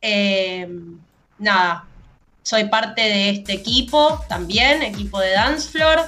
eh, 0.00 0.68
nada, 1.38 1.84
soy 2.42 2.64
parte 2.64 3.00
de 3.02 3.30
este 3.30 3.52
equipo 3.52 4.22
también, 4.28 4.82
equipo 4.82 5.18
de 5.20 5.30
Dance 5.30 5.68
Floor. 5.70 6.00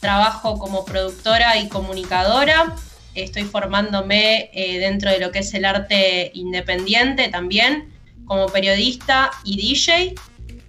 Trabajo 0.00 0.58
como 0.58 0.84
productora 0.84 1.58
y 1.58 1.68
comunicadora. 1.68 2.74
Estoy 3.14 3.44
formándome 3.44 4.50
eh, 4.54 4.78
dentro 4.78 5.10
de 5.10 5.18
lo 5.20 5.30
que 5.30 5.40
es 5.40 5.52
el 5.54 5.64
arte 5.64 6.30
independiente 6.34 7.28
también, 7.28 7.92
como 8.24 8.46
periodista 8.46 9.30
y 9.44 9.56
DJ. 9.56 10.14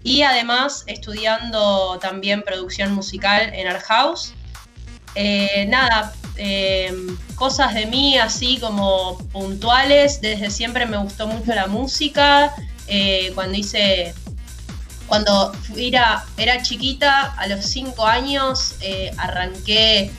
Y 0.04 0.22
además 0.24 0.84
estudiando 0.88 1.98
también 2.00 2.42
producción 2.44 2.94
musical 2.94 3.52
en 3.54 3.68
Art 3.68 3.84
House. 3.84 4.34
Eh, 5.16 5.66
nada, 5.70 6.14
eh, 6.38 6.92
cosas 7.36 7.74
de 7.74 7.86
mí 7.86 8.18
así 8.18 8.58
como 8.60 9.18
puntuales. 9.32 10.22
Desde 10.22 10.50
siempre 10.50 10.86
me 10.86 10.98
gustó 10.98 11.28
mucho 11.28 11.54
la 11.54 11.68
música. 11.68 12.54
Eh, 12.88 13.32
cuando 13.36 13.58
hice, 13.58 14.14
cuando 15.08 15.52
era, 15.76 16.26
era 16.38 16.62
chiquita, 16.62 17.34
a 17.38 17.48
los 17.48 17.66
5 17.66 18.06
años, 18.06 18.76
eh, 18.82 19.12
arranqué 19.18 20.12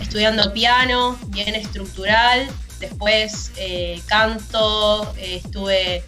estudiando 0.00 0.52
piano, 0.52 1.18
bien 1.28 1.54
estructural. 1.54 2.48
Después 2.80 3.50
canto, 4.06 5.12
estuve 5.18 6.04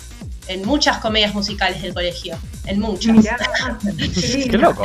en 0.47 0.65
muchas 0.65 0.99
comedias 0.99 1.35
musicales 1.35 1.83
del 1.83 1.93
colegio, 1.93 2.39
en 2.67 2.81
muchas. 2.81 3.17
Mirá, 3.17 3.37
¡Qué 4.51 4.59
loco! 4.59 4.83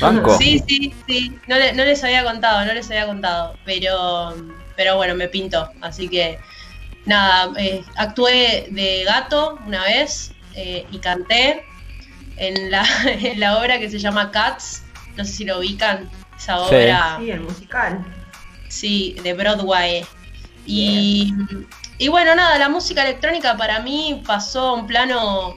Banco. 0.00 0.38
Sí, 0.38 0.62
sí, 0.66 0.94
sí. 1.06 1.38
No, 1.46 1.56
le- 1.56 1.72
no 1.72 1.84
les 1.84 2.02
había 2.04 2.24
contado, 2.24 2.64
no 2.64 2.72
les 2.72 2.86
había 2.90 3.06
contado. 3.06 3.56
Pero, 3.64 4.34
pero 4.76 4.96
bueno, 4.96 5.14
me 5.14 5.28
pintó. 5.28 5.70
Así 5.80 6.08
que 6.08 6.38
nada, 7.06 7.52
eh, 7.58 7.82
actué 7.96 8.68
de 8.70 9.04
gato 9.04 9.58
una 9.66 9.82
vez 9.84 10.32
eh, 10.54 10.86
y 10.90 10.98
canté 10.98 11.64
en 12.36 12.70
la, 12.70 12.84
en 13.06 13.40
la 13.40 13.58
obra 13.58 13.78
que 13.78 13.90
se 13.90 13.98
llama 13.98 14.30
Cats. 14.30 14.82
No 15.16 15.24
sé 15.24 15.32
si 15.32 15.44
lo 15.44 15.58
ubican. 15.58 16.08
Esa 16.36 16.56
Sí. 16.68 16.74
obra. 16.74 17.16
Sí, 17.20 17.30
el 17.30 17.40
musical. 17.40 18.04
Sí, 18.68 19.16
de 19.22 19.34
Broadway. 19.34 20.04
Y 20.66 21.32
y 21.98 22.08
bueno, 22.08 22.34
nada, 22.34 22.58
la 22.58 22.68
música 22.68 23.02
electrónica 23.04 23.56
para 23.56 23.78
mí 23.80 24.20
pasó 24.26 24.68
a 24.68 24.72
un 24.72 24.86
plano 24.88 25.56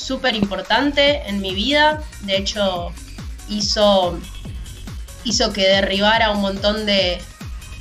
súper 0.00 0.34
importante 0.34 1.22
en 1.28 1.40
mi 1.40 1.54
vida. 1.54 2.02
De 2.22 2.36
hecho, 2.36 2.92
hizo, 3.48 4.18
hizo 5.24 5.52
que 5.52 5.66
derribara 5.66 6.30
un 6.30 6.40
montón 6.40 6.86
de, 6.86 7.20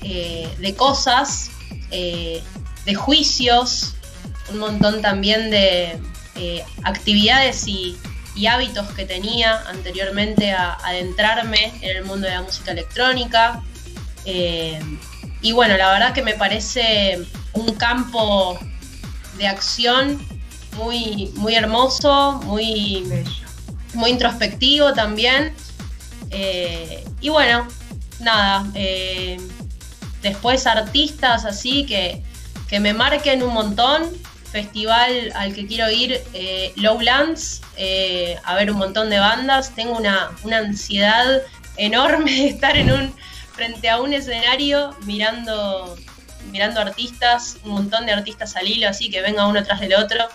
eh, 0.02 0.50
de 0.60 0.76
cosas, 0.76 1.52
eh, 1.92 2.44
de 2.86 2.96
juicios, 2.96 3.96
un 4.52 4.60
montón 4.60 5.02
también 5.02 5.50
de 5.50 6.00
eh, 6.36 6.64
actividades 6.84 7.68
y, 7.68 7.98
y 8.36 8.48
hábitos 8.48 8.88
que 8.92 9.06
tenía 9.06 9.62
anteriormente 9.68 10.52
a 10.52 10.74
adentrarme 10.84 11.74
en 11.82 11.98
el 11.98 12.06
mundo 12.06 12.28
de 12.28 12.34
la 12.34 12.42
música 12.42 12.72
electrónica. 12.72 13.64
Y 15.42 15.54
bueno, 15.54 15.78
la 15.78 15.92
verdad 15.92 16.14
que 16.14 16.22
me 16.22 16.34
parece 16.34 17.18
un 17.54 17.74
campo 17.76 18.60
de 19.38 19.48
acción 19.48 20.20
muy, 20.80 21.32
muy 21.36 21.56
hermoso, 21.56 22.42
muy, 22.46 23.06
muy 23.94 24.10
introspectivo 24.12 24.94
también. 24.94 25.54
Eh, 26.32 27.04
y 27.22 27.30
bueno, 27.30 27.68
nada, 28.20 28.66
eh, 28.76 29.38
después 30.22 30.68
artistas 30.68 31.46
así 31.46 31.86
que, 31.86 32.24
que 32.68 32.80
me 32.80 32.94
marquen 32.94 33.44
un 33.44 33.54
montón. 33.54 34.04
Festival 34.52 35.32
al 35.36 35.54
que 35.54 35.68
quiero 35.68 35.92
ir, 35.92 36.24
eh, 36.34 36.74
Lowlands, 36.76 37.62
eh, 37.78 38.36
a 38.44 38.56
ver 38.56 38.72
un 38.72 38.80
montón 38.80 39.12
de 39.12 39.20
bandas. 39.20 39.76
Tengo 39.76 39.96
una, 39.96 40.32
una 40.44 40.58
ansiedad 40.58 41.44
enorme 41.78 42.32
de 42.32 42.48
estar 42.48 42.76
en 42.76 42.92
un, 42.92 43.14
frente 43.54 43.90
a 43.90 44.02
un 44.02 44.12
escenario 44.12 44.96
mirando, 45.06 45.96
mirando 46.52 46.82
artistas, 46.82 47.58
un 47.64 47.74
montón 47.74 48.08
de 48.08 48.14
artistas 48.14 48.56
al 48.56 48.68
hilo, 48.68 48.90
así 48.90 49.12
que 49.12 49.22
venga 49.22 49.46
uno 49.46 49.64
tras 49.64 49.82
del 49.82 49.94
otro. 49.94 50.28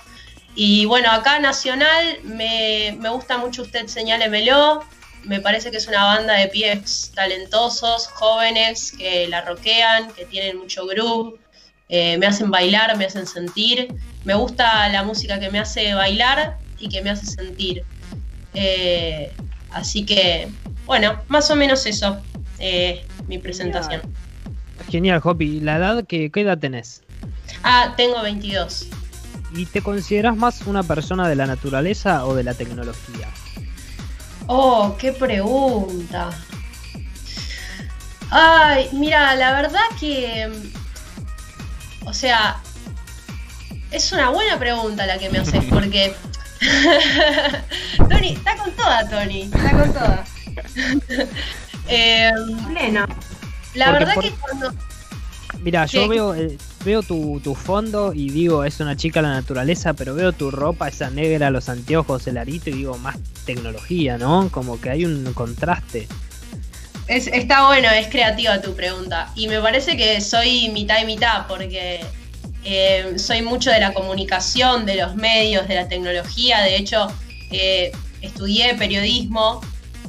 Y 0.54 0.84
bueno, 0.84 1.10
acá 1.10 1.38
Nacional 1.40 2.18
me, 2.24 2.96
me 3.00 3.08
gusta 3.08 3.38
mucho 3.38 3.62
Usted 3.62 3.86
Señálemelo. 3.86 4.84
Me 5.24 5.40
parece 5.40 5.70
que 5.70 5.78
es 5.78 5.88
una 5.88 6.04
banda 6.04 6.34
de 6.34 6.48
pies 6.48 7.10
talentosos, 7.14 8.08
jóvenes, 8.08 8.92
que 8.92 9.26
la 9.26 9.40
rockean, 9.40 10.12
que 10.12 10.26
tienen 10.26 10.58
mucho 10.58 10.86
groove. 10.86 11.38
eh, 11.88 12.16
me 12.18 12.26
hacen 12.26 12.50
bailar, 12.50 12.96
me 12.96 13.06
hacen 13.06 13.26
sentir. 13.26 13.88
Me 14.24 14.34
gusta 14.34 14.88
la 14.88 15.02
música 15.02 15.38
que 15.40 15.50
me 15.50 15.58
hace 15.58 15.94
bailar 15.94 16.58
y 16.78 16.88
que 16.88 17.02
me 17.02 17.10
hace 17.10 17.26
sentir. 17.26 17.84
Eh, 18.54 19.32
así 19.70 20.04
que, 20.04 20.48
bueno, 20.86 21.20
más 21.28 21.50
o 21.50 21.56
menos 21.56 21.84
eso, 21.86 22.18
eh, 22.58 23.04
mi 23.26 23.38
presentación. 23.38 24.02
Genial, 24.90 25.20
Hopi. 25.24 25.60
¿La 25.60 25.76
edad 25.76 26.04
que 26.06 26.30
qué 26.30 26.40
edad 26.42 26.58
tenés? 26.58 27.02
Ah, 27.62 27.94
tengo 27.96 28.22
22. 28.22 28.88
¿Y 29.54 29.66
te 29.66 29.82
consideras 29.82 30.36
más 30.36 30.62
una 30.66 30.82
persona 30.82 31.28
de 31.28 31.36
la 31.36 31.46
naturaleza 31.46 32.24
o 32.26 32.34
de 32.34 32.42
la 32.42 32.54
tecnología? 32.54 33.28
Oh, 34.46 34.96
qué 34.98 35.12
pregunta. 35.12 36.30
Ay, 38.30 38.88
mira, 38.92 39.34
la 39.36 39.52
verdad 39.52 39.80
que. 39.98 40.50
O 42.04 42.12
sea. 42.12 42.56
Es 43.90 44.10
una 44.10 44.30
buena 44.30 44.58
pregunta 44.58 45.06
la 45.06 45.18
que 45.18 45.30
me 45.30 45.38
haces, 45.38 45.64
porque. 45.70 46.14
Tony, 48.08 48.32
está 48.32 48.56
con 48.56 48.72
toda, 48.72 49.08
Tony. 49.08 49.42
Está 49.42 49.70
con 49.70 49.92
toda. 49.92 50.24
Pleno. 51.86 53.06
la 53.74 53.86
Porque 53.86 53.98
verdad 53.98 54.14
por- 54.14 54.24
que 54.24 54.30
cuando. 54.32 54.74
Mira, 55.60 55.86
yo 55.86 56.08
veo, 56.08 56.34
eh, 56.34 56.58
veo 56.84 57.02
tu, 57.02 57.40
tu 57.42 57.54
fondo 57.54 58.12
y 58.14 58.30
digo, 58.30 58.64
es 58.64 58.80
una 58.80 58.96
chica 58.96 59.22
la 59.22 59.30
naturaleza, 59.30 59.94
pero 59.94 60.14
veo 60.14 60.32
tu 60.32 60.50
ropa, 60.50 60.88
esa 60.88 61.10
negra, 61.10 61.50
los 61.50 61.68
anteojos, 61.68 62.26
el 62.26 62.38
arito 62.38 62.70
y 62.70 62.74
digo, 62.74 62.98
más 62.98 63.16
tecnología, 63.44 64.18
¿no? 64.18 64.48
Como 64.50 64.80
que 64.80 64.90
hay 64.90 65.04
un 65.04 65.32
contraste. 65.34 66.06
Es, 67.06 67.26
está 67.26 67.66
bueno, 67.66 67.90
es 67.90 68.08
creativa 68.08 68.60
tu 68.60 68.74
pregunta. 68.74 69.30
Y 69.34 69.48
me 69.48 69.60
parece 69.60 69.96
que 69.96 70.20
soy 70.20 70.70
mitad 70.70 71.02
y 71.02 71.06
mitad, 71.06 71.46
porque 71.46 72.00
eh, 72.64 73.14
soy 73.18 73.42
mucho 73.42 73.70
de 73.70 73.80
la 73.80 73.92
comunicación, 73.92 74.86
de 74.86 74.96
los 74.96 75.14
medios, 75.14 75.68
de 75.68 75.74
la 75.74 75.88
tecnología. 75.88 76.62
De 76.62 76.76
hecho, 76.76 77.08
eh, 77.50 77.92
estudié 78.22 78.74
periodismo, 78.74 79.60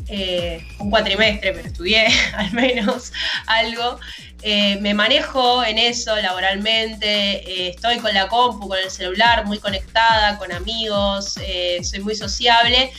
eh, 0.07 0.65
un 0.79 0.89
cuatrimestre, 0.89 1.51
pero 1.51 1.67
estudié 1.67 2.07
al 2.37 2.51
menos 2.53 3.11
algo. 3.47 3.99
Eh, 4.41 4.77
me 4.81 4.93
manejo 4.93 5.63
en 5.63 5.79
eso 5.79 6.15
laboralmente, 6.17 7.07
eh, 7.07 7.69
estoy 7.69 7.97
con 7.97 8.13
la 8.13 8.27
compu, 8.27 8.67
con 8.67 8.77
el 8.77 8.91
celular, 8.91 9.45
muy 9.45 9.57
conectada, 9.57 10.37
con 10.37 10.51
amigos, 10.51 11.39
eh, 11.41 11.79
soy 11.83 12.01
muy 12.01 12.15
sociable, 12.15 12.91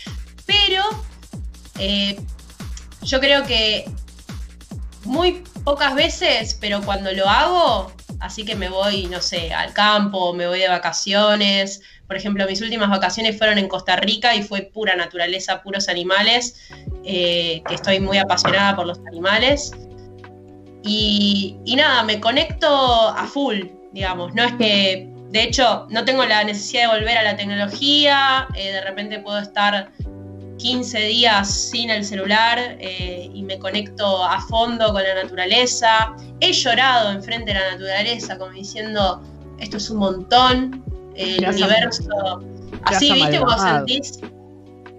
pero 0.44 0.82
yo 3.02 3.20
creo 3.20 3.44
que 3.44 3.84
muy 5.04 5.44
pocas 5.62 5.94
veces, 5.94 6.56
pero 6.60 6.80
cuando 6.82 7.12
lo 7.12 7.28
hago, 7.28 7.92
así 8.18 8.44
que 8.44 8.56
me 8.56 8.68
voy, 8.68 9.06
no 9.06 9.20
sé, 9.20 9.52
al 9.52 9.72
campo, 9.72 10.32
me 10.32 10.48
voy 10.48 10.58
de 10.58 10.68
vacaciones. 10.68 11.82
Por 12.08 12.16
ejemplo, 12.16 12.46
mis 12.46 12.60
últimas 12.62 12.88
vacaciones 12.88 13.38
fueron 13.38 13.58
en 13.58 13.68
Costa 13.68 13.94
Rica 13.96 14.34
y 14.34 14.42
fue 14.42 14.62
pura 14.62 14.96
naturaleza, 14.96 15.62
puros 15.62 15.88
animales, 15.88 16.56
que 17.04 17.62
estoy 17.70 18.00
muy 18.00 18.18
apasionada 18.18 18.74
por 18.74 18.86
los 18.86 18.98
animales. 19.06 19.70
Y, 20.86 21.56
y 21.64 21.76
nada, 21.76 22.02
me 22.04 22.20
conecto 22.20 22.66
a 23.08 23.26
full, 23.26 23.60
digamos. 23.92 24.34
No 24.34 24.44
es 24.44 24.52
que, 24.54 25.08
de 25.30 25.42
hecho, 25.42 25.86
no 25.90 26.04
tengo 26.04 26.24
la 26.24 26.44
necesidad 26.44 26.82
de 26.92 26.98
volver 26.98 27.18
a 27.18 27.22
la 27.22 27.36
tecnología, 27.36 28.46
eh, 28.54 28.72
de 28.72 28.80
repente 28.82 29.18
puedo 29.18 29.38
estar 29.38 29.90
15 30.58 30.98
días 31.00 31.50
sin 31.52 31.90
el 31.90 32.04
celular 32.04 32.58
eh, 32.80 33.28
y 33.34 33.42
me 33.42 33.58
conecto 33.58 34.24
a 34.24 34.40
fondo 34.40 34.92
con 34.92 35.02
la 35.02 35.14
naturaleza. 35.22 36.14
He 36.40 36.52
llorado 36.52 37.10
enfrente 37.12 37.52
de 37.52 37.58
la 37.60 37.72
naturaleza, 37.72 38.38
como 38.38 38.52
diciendo, 38.52 39.20
esto 39.58 39.76
es 39.76 39.90
un 39.90 39.98
montón, 39.98 40.84
el 41.14 41.38
Te 41.38 41.46
has 41.46 41.56
universo. 41.56 42.40
Así, 42.84 43.12
¿viste? 43.12 43.38
Como 43.38 43.58
sentís. 43.58 44.20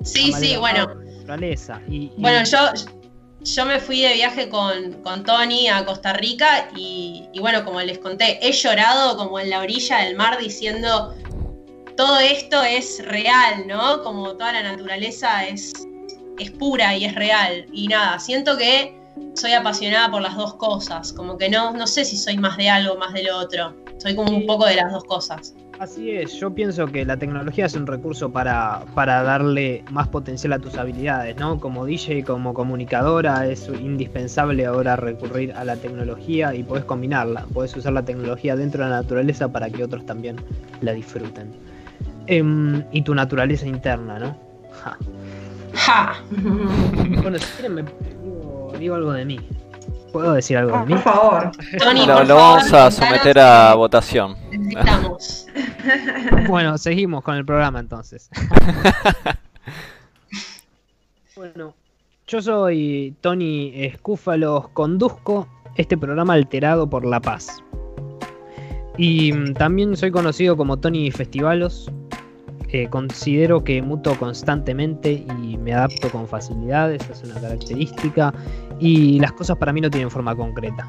Sí, 0.03 0.31
sí, 0.33 0.55
bueno. 0.57 0.87
con 0.87 1.05
la 1.05 1.11
Naturaleza. 1.11 1.81
Y, 1.89 1.95
y- 1.95 2.13
Bueno, 2.17 2.43
yo, 2.45 2.57
yo 3.55 3.65
me 3.65 3.79
fui 3.79 4.01
de 4.01 4.13
viaje 4.13 4.49
con, 4.49 4.93
con 5.03 5.23
Tony 5.23 5.69
a 5.69 5.85
Costa 5.85 6.13
Rica 6.13 6.69
y, 6.75 7.29
y 7.31 7.39
bueno, 7.39 7.63
como 7.63 7.81
les 7.81 7.97
conté, 7.99 8.39
he 8.45 8.51
llorado 8.51 9.17
como 9.17 9.39
en 9.39 9.49
la 9.49 9.61
orilla 9.61 9.99
del 9.99 10.15
mar 10.15 10.37
diciendo, 10.37 11.15
todo 11.95 12.19
esto 12.19 12.63
es 12.63 13.03
real, 13.05 13.65
¿no? 13.65 14.03
Como 14.03 14.33
toda 14.33 14.53
la 14.53 14.63
naturaleza 14.63 15.47
es, 15.47 15.73
es 16.37 16.51
pura 16.51 16.95
y 16.95 17.05
es 17.05 17.15
real. 17.15 17.65
Y 17.71 17.87
nada, 17.87 18.19
siento 18.19 18.57
que 18.57 18.99
soy 19.33 19.53
apasionada 19.53 20.11
por 20.11 20.21
las 20.21 20.35
dos 20.35 20.55
cosas, 20.55 21.13
como 21.13 21.37
que 21.37 21.49
no, 21.49 21.71
no 21.71 21.87
sé 21.87 22.05
si 22.05 22.17
soy 22.17 22.37
más 22.37 22.57
de 22.57 22.69
algo, 22.69 22.97
más 22.97 23.13
de 23.13 23.23
lo 23.23 23.37
otro. 23.37 23.75
Soy 23.97 24.15
como 24.15 24.31
un 24.35 24.45
poco 24.45 24.65
de 24.65 24.75
las 24.75 24.91
dos 24.91 25.05
cosas. 25.05 25.53
Así 25.79 26.09
es, 26.09 26.33
yo 26.39 26.49
pienso 26.55 26.87
que 26.87 27.05
la 27.05 27.17
tecnología 27.17 27.67
es 27.67 27.75
un 27.75 27.85
recurso 27.85 28.31
para, 28.31 28.83
para 28.95 29.21
darle 29.21 29.83
más 29.91 30.07
potencial 30.07 30.53
a 30.53 30.59
tus 30.59 30.75
habilidades, 30.75 31.37
¿no? 31.37 31.59
Como 31.59 31.85
DJ, 31.85 32.23
como 32.23 32.55
comunicadora, 32.55 33.45
es 33.47 33.69
indispensable 33.79 34.65
ahora 34.65 34.95
recurrir 34.95 35.53
a 35.53 35.63
la 35.63 35.75
tecnología 35.75 36.55
y 36.55 36.63
podés 36.63 36.83
combinarla, 36.83 37.45
podés 37.53 37.75
usar 37.75 37.93
la 37.93 38.03
tecnología 38.03 38.55
dentro 38.55 38.83
de 38.83 38.89
la 38.89 39.01
naturaleza 39.01 39.51
para 39.51 39.69
que 39.69 39.83
otros 39.83 40.03
también 40.03 40.37
la 40.81 40.93
disfruten. 40.93 41.51
Em, 42.25 42.83
y 42.91 43.03
tu 43.03 43.13
naturaleza 43.13 43.67
interna, 43.67 44.17
¿no? 44.17 44.37
Ja. 44.83 44.97
¡Ja! 45.73 46.15
Bueno, 47.21 47.37
si 47.37 47.45
quieren 47.53 47.75
me 47.75 47.83
digo, 47.83 48.73
digo 48.79 48.95
algo 48.95 49.13
de 49.13 49.25
mí. 49.25 49.39
¿Puedo 50.17 50.33
decir 50.33 50.57
algo 50.57 50.79
de 50.79 50.85
mí? 50.87 50.93
Por 50.93 51.01
favor. 51.03 51.51
Tony, 51.77 52.07
Lo, 52.07 52.15
por 52.15 52.27
lo 52.27 52.37
favor, 52.37 52.55
vamos 52.55 52.73
a 52.73 52.89
someter 52.89 53.37
a 53.37 53.69
que 53.69 53.75
votación. 53.75 54.35
Necesitamos. 54.49 55.45
Bueno, 56.47 56.77
seguimos 56.79 57.23
con 57.23 57.35
el 57.35 57.45
programa 57.45 57.79
entonces. 57.79 58.31
bueno, 61.35 61.75
yo 62.25 62.41
soy 62.41 63.15
Tony 63.21 63.73
Escúfalos, 63.75 64.69
conduzco 64.69 65.47
este 65.75 65.97
programa 65.97 66.33
alterado 66.33 66.89
por 66.89 67.05
la 67.05 67.19
paz. 67.19 67.61
Y 68.97 69.33
mm, 69.33 69.53
también 69.53 69.95
soy 69.95 70.09
conocido 70.09 70.57
como 70.57 70.77
Tony 70.77 71.11
Festivalos. 71.11 71.91
Eh, 72.69 72.87
considero 72.89 73.63
que 73.63 73.83
muto 73.83 74.17
constantemente 74.17 75.23
y 75.43 75.57
me 75.57 75.73
adapto 75.73 76.09
con 76.09 76.27
facilidad, 76.27 76.91
esa 76.91 77.13
es 77.13 77.23
una 77.23 77.39
característica. 77.39 78.33
Y 78.79 79.19
las 79.19 79.31
cosas 79.33 79.57
para 79.57 79.73
mí 79.73 79.81
no 79.81 79.89
tienen 79.89 80.09
forma 80.11 80.35
concreta. 80.35 80.87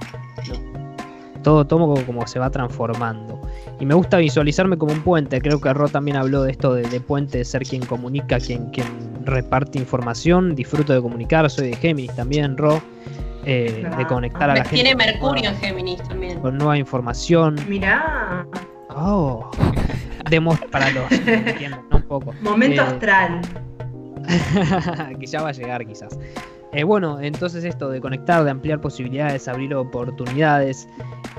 Todo 1.42 1.66
tomo 1.66 1.88
como, 1.94 2.04
como 2.04 2.26
se 2.26 2.38
va 2.38 2.50
transformando. 2.50 3.40
Y 3.80 3.86
me 3.86 3.94
gusta 3.94 4.18
visualizarme 4.18 4.76
como 4.76 4.92
un 4.92 5.00
puente. 5.02 5.40
Creo 5.40 5.60
que 5.60 5.72
Ro 5.72 5.88
también 5.88 6.16
habló 6.16 6.42
de 6.42 6.50
esto 6.50 6.74
de, 6.74 6.82
de 6.82 7.00
puente, 7.00 7.38
de 7.38 7.44
ser 7.44 7.62
quien 7.62 7.84
comunica, 7.86 8.38
quien, 8.38 8.70
quien 8.70 8.86
reparte 9.24 9.78
información. 9.78 10.54
Disfruto 10.54 10.92
de 10.92 11.00
comunicar, 11.00 11.48
soy 11.48 11.68
de 11.70 11.76
Géminis 11.76 12.14
también, 12.14 12.56
Ro. 12.58 12.82
eh, 13.44 13.78
Claro. 13.80 13.96
de 13.96 14.06
conectar 14.06 14.50
a 14.50 14.54
la 14.56 14.64
gente. 14.64 14.74
Tiene 14.74 14.90
con 14.90 14.98
Mercurio 15.06 15.36
en 15.36 15.42
nueva- 15.52 15.58
Géminis 15.66 16.02
también. 16.02 16.40
Con 16.40 16.58
nueva 16.58 16.76
información. 16.76 17.56
Mirá, 17.68 18.46
Oh. 19.00 19.48
Demos 20.28 20.58
para 20.72 20.90
los 20.90 21.04
¿no? 21.90 21.96
Un 21.96 22.02
poco. 22.02 22.34
momento 22.42 22.82
Eh, 22.82 22.84
astral. 22.84 23.40
que 25.20 25.26
ya 25.26 25.40
va 25.40 25.50
a 25.50 25.52
llegar 25.52 25.86
quizás. 25.86 26.18
Eh, 26.72 26.84
bueno, 26.84 27.18
entonces 27.20 27.64
esto 27.64 27.88
de 27.88 27.98
conectar, 28.00 28.44
de 28.44 28.50
ampliar 28.50 28.80
posibilidades, 28.80 29.48
abrir 29.48 29.74
oportunidades 29.74 30.86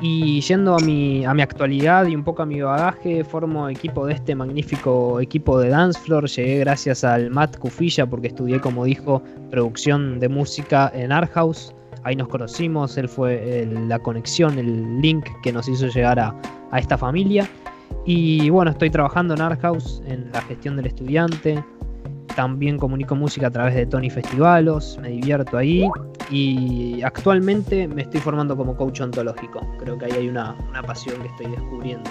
y 0.02 0.42
yendo 0.42 0.76
a 0.76 0.80
mi, 0.80 1.24
a 1.24 1.36
mi 1.36 1.44
actualidad 1.44 2.08
y 2.08 2.16
un 2.16 2.24
poco 2.24 2.42
a 2.42 2.46
mi 2.48 2.62
bagaje, 2.62 3.24
formo 3.24 3.70
equipo 3.70 4.08
de 4.08 4.14
este 4.14 4.34
magnífico 4.34 5.20
equipo 5.20 5.60
de 5.60 5.70
Dance 5.70 6.00
Floor. 6.00 6.28
Llegué 6.28 6.60
gracias 6.60 7.04
al 7.04 7.30
Matt 7.30 7.58
Cufilla 7.58 8.08
porque 8.08 8.28
estudié, 8.28 8.60
como 8.60 8.86
dijo, 8.86 9.22
producción 9.52 10.20
de 10.20 10.30
música 10.30 10.92
en 10.96 11.12
Art 11.12 11.32
House. 11.34 11.76
Ahí 12.04 12.16
nos 12.16 12.30
conocimos, 12.30 12.98
él 12.98 13.08
fue 13.08 13.68
la 13.88 14.00
conexión, 14.00 14.58
el 14.58 15.00
link 15.00 15.28
que 15.44 15.54
nos 15.54 15.68
hizo 15.68 15.88
llegar 15.88 16.20
a, 16.20 16.34
a 16.72 16.80
esta 16.80 16.98
familia. 16.98 17.48
Y 18.06 18.50
bueno, 18.50 18.72
estoy 18.72 18.90
trabajando 18.90 19.36
en 19.36 19.42
Art 19.42 19.62
House, 19.62 20.02
en 20.08 20.32
la 20.32 20.42
gestión 20.42 20.76
del 20.76 20.88
estudiante, 20.88 21.64
también 22.40 22.78
comunico 22.78 23.18
música 23.18 23.48
a 23.48 23.52
través 23.52 23.76
de 23.76 23.86
Tony 23.86 24.10
Festivalos, 24.10 24.98
me 25.02 25.10
divierto 25.10 25.58
ahí 25.58 25.86
y 26.32 27.02
actualmente 27.02 27.86
me 27.86 28.04
estoy 28.04 28.22
formando 28.22 28.56
como 28.56 28.78
coach 28.78 29.02
ontológico. 29.02 29.60
Creo 29.78 29.98
que 29.98 30.06
ahí 30.06 30.12
hay 30.14 30.30
una, 30.30 30.56
una 30.70 30.82
pasión 30.82 31.22
que 31.22 31.28
estoy 31.28 31.48
descubriendo. 31.48 32.10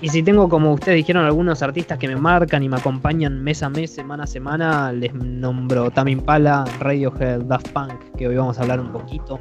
Y 0.00 0.08
si 0.08 0.22
tengo, 0.22 0.48
como 0.48 0.72
ustedes 0.72 0.96
dijeron, 0.96 1.26
algunos 1.26 1.60
artistas 1.60 1.98
que 1.98 2.08
me 2.08 2.16
marcan 2.16 2.62
y 2.62 2.70
me 2.70 2.78
acompañan 2.78 3.42
mes 3.44 3.62
a 3.62 3.68
mes, 3.68 3.90
semana 3.90 4.24
a 4.24 4.26
semana, 4.26 4.90
les 4.90 5.12
nombro 5.12 5.90
Tame 5.90 6.12
Impala, 6.12 6.64
Radiohead, 6.78 7.42
Daft 7.42 7.68
Punk, 7.72 7.92
que 8.16 8.26
hoy 8.26 8.36
vamos 8.36 8.58
a 8.58 8.62
hablar 8.62 8.80
un 8.80 8.90
poquito. 8.90 9.38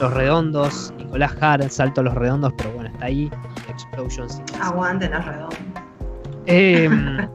Los 0.00 0.14
Redondos, 0.14 0.94
Nicolás 0.98 1.34
Hart, 1.40 1.68
Salto 1.68 2.02
a 2.02 2.04
los 2.04 2.14
Redondos, 2.14 2.52
pero 2.56 2.70
bueno, 2.74 2.90
está 2.90 3.06
ahí. 3.06 3.28
Explosions. 3.68 4.40
Aguanten 4.60 5.10
los 5.10 5.24
redondos. 5.24 5.58
Em, 6.46 7.28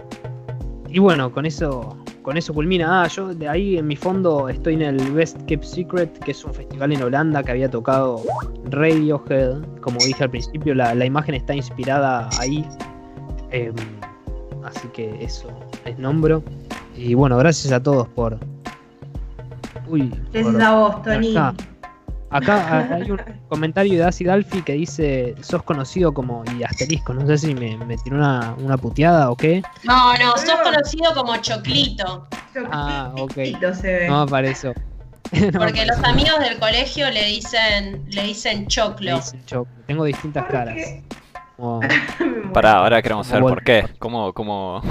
y 0.91 0.99
bueno, 0.99 1.31
con 1.31 1.45
eso, 1.45 1.97
con 2.21 2.37
eso 2.37 2.53
culmina. 2.53 3.03
Ah, 3.03 3.07
yo 3.07 3.33
de 3.33 3.47
ahí 3.47 3.77
en 3.77 3.87
mi 3.87 3.95
fondo 3.95 4.49
estoy 4.49 4.73
en 4.75 4.81
el 4.81 5.11
Best 5.11 5.41
Kept 5.45 5.63
Secret, 5.63 6.19
que 6.19 6.31
es 6.31 6.43
un 6.45 6.53
festival 6.53 6.91
en 6.91 7.01
Holanda 7.03 7.41
que 7.43 7.51
había 7.51 7.69
tocado 7.69 8.21
Radiohead. 8.69 9.61
Como 9.81 9.97
dije 10.05 10.23
al 10.23 10.29
principio, 10.29 10.75
la, 10.75 10.93
la 10.95 11.05
imagen 11.05 11.35
está 11.35 11.55
inspirada 11.55 12.29
ahí. 12.39 12.65
Em, 13.51 13.73
así 14.65 14.87
que 14.89 15.23
eso 15.23 15.47
les 15.85 15.97
nombro. 15.97 16.43
Y 16.95 17.13
bueno, 17.13 17.37
gracias 17.37 17.71
a 17.73 17.81
todos 17.81 18.07
por. 18.09 18.37
Uy, 19.87 20.11
Gracias 20.31 20.53
por- 20.53 20.61
a 20.61 20.71
vos, 20.75 21.01
Tony. 21.03 21.35
Acá. 22.31 22.87
Hay 22.95 23.11
un 23.11 23.21
comentario 23.49 23.99
de 23.99 24.05
Acid 24.05 24.29
Alfie 24.29 24.63
que 24.63 24.73
dice, 24.73 25.35
sos 25.41 25.63
conocido 25.63 26.13
como, 26.13 26.43
y 26.57 26.63
asterisco, 26.63 27.13
no 27.13 27.27
sé 27.27 27.37
si 27.37 27.53
me, 27.53 27.77
me 27.77 27.97
tiró 27.97 28.17
una, 28.17 28.55
una 28.57 28.77
puteada 28.77 29.29
o 29.29 29.35
qué. 29.35 29.61
No, 29.83 30.13
no, 30.17 30.37
sos 30.37 30.59
conocido 30.63 31.13
como 31.13 31.35
Choclito. 31.37 32.27
Ah, 32.71 33.11
ok. 33.17 33.33
Se 33.73 33.81
ve. 33.81 34.07
No 34.07 34.21
apareció. 34.21 34.73
No 35.31 35.59
Porque 35.59 35.85
los 35.85 35.97
amigos 36.03 36.39
del 36.39 36.59
colegio 36.59 37.09
le 37.09 37.23
dicen, 37.25 38.03
le 38.09 38.23
dicen 38.23 38.67
choclo. 38.67 39.15
dicen 39.15 39.45
choclo. 39.45 39.73
Tengo 39.87 40.03
distintas 40.03 40.43
¿Por 40.43 40.51
caras. 40.51 40.75
muero. 41.57 42.51
Pará, 42.51 42.73
ahora 42.73 43.01
queremos 43.01 43.27
saber 43.27 43.43
por 43.43 43.63
qué. 43.63 43.85
¿Cómo, 43.99 44.33
cómo, 44.33 44.81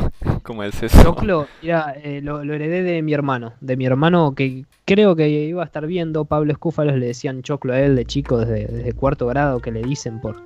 cómo 0.44 0.62
es 0.62 0.82
eso? 0.82 1.02
choclo, 1.02 1.46
mira, 1.62 1.94
eh, 2.02 2.20
lo, 2.22 2.44
lo 2.44 2.54
heredé 2.54 2.82
de 2.82 3.02
mi 3.02 3.12
hermano. 3.14 3.52
De 3.60 3.76
mi 3.76 3.84
hermano 3.86 4.34
que 4.34 4.64
creo 4.84 5.14
que 5.16 5.28
iba 5.28 5.62
a 5.62 5.66
estar 5.66 5.86
viendo. 5.86 6.24
Pablo 6.24 6.52
Escúfalos 6.52 6.96
le 6.96 7.06
decían 7.06 7.42
choclo 7.42 7.72
a 7.72 7.80
él 7.80 7.96
de 7.96 8.04
chico 8.04 8.38
desde, 8.38 8.66
desde 8.66 8.92
cuarto 8.92 9.26
grado 9.26 9.60
que 9.60 9.70
le 9.70 9.82
dicen 9.82 10.20
por... 10.20 10.36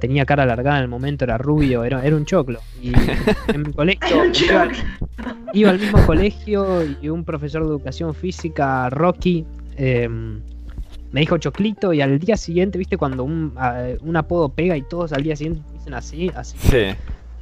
Tenía 0.00 0.24
cara 0.24 0.44
alargada 0.44 0.76
en 0.78 0.84
el 0.84 0.88
momento, 0.88 1.24
era 1.24 1.38
rubio, 1.38 1.82
era, 1.82 2.04
era 2.06 2.14
un 2.14 2.24
choclo. 2.24 2.60
Y 2.80 2.92
en 3.52 3.62
mi 3.62 3.72
colegio 3.72 4.24
iba, 4.48 4.68
iba 5.52 5.70
al 5.70 5.80
mismo 5.80 6.06
colegio 6.06 6.84
y 7.02 7.08
un 7.08 7.24
profesor 7.24 7.62
de 7.64 7.68
educación 7.70 8.14
física, 8.14 8.88
Rocky, 8.90 9.44
eh, 9.76 10.08
me 11.10 11.20
dijo 11.20 11.38
choclito 11.38 11.92
y 11.92 12.00
al 12.00 12.18
día 12.20 12.36
siguiente, 12.36 12.78
viste, 12.78 12.96
cuando 12.96 13.24
un, 13.24 13.54
a- 13.56 13.86
un 14.02 14.16
apodo 14.16 14.50
pega 14.50 14.76
y 14.76 14.82
todos 14.82 15.12
al 15.12 15.24
día 15.24 15.34
siguiente 15.34 15.62
dicen 15.72 15.94
así, 15.94 16.30
así 16.34 16.56
Sí. 16.58 16.96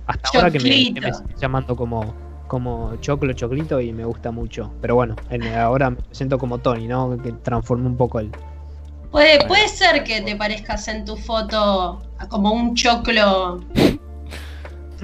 Hasta 0.07 0.38
ahora 0.38 0.51
que 0.51 0.59
me, 0.61 0.95
que 0.95 1.01
me 1.01 1.12
llamando 1.38 1.75
como, 1.77 2.14
como 2.47 2.97
choclo, 3.01 3.33
choclito 3.33 3.81
y 3.81 3.92
me 3.92 4.05
gusta 4.05 4.31
mucho. 4.31 4.73
Pero 4.81 4.95
bueno, 4.95 5.16
en- 5.31 5.55
ahora 5.55 5.90
me 5.90 5.97
siento 6.12 6.38
como 6.38 6.59
Tony, 6.59 6.87
¿no? 6.87 7.16
Que 7.23 7.33
transformé 7.33 7.87
un 7.87 7.97
poco 7.97 8.21
el... 8.21 8.31
Puede, 9.11 9.47
puede 9.47 9.69
ser 9.69 10.05
que 10.05 10.21
te 10.21 10.37
parezcas 10.37 10.88
en 10.88 11.05
tu 11.05 11.16
foto 11.16 12.03
como 12.29 12.53
un 12.53 12.75
choclo. 12.75 13.61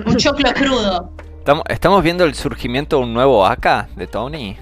Un 0.07 0.17
choclo 0.17 0.53
crudo. 0.55 1.11
¿Estamos, 1.39 1.65
estamos 1.69 2.03
viendo 2.03 2.25
el 2.25 2.35
surgimiento 2.35 2.97
de 2.99 3.03
un 3.05 3.15
nuevo 3.15 3.45
AK 3.47 3.95
de 3.97 4.07
Tony? 4.07 4.57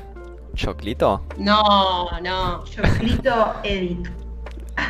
¿Choclito? 0.55 1.22
No, 1.38 2.07
no. 2.22 2.64
Choclito 2.64 3.55
Edit. 3.62 4.09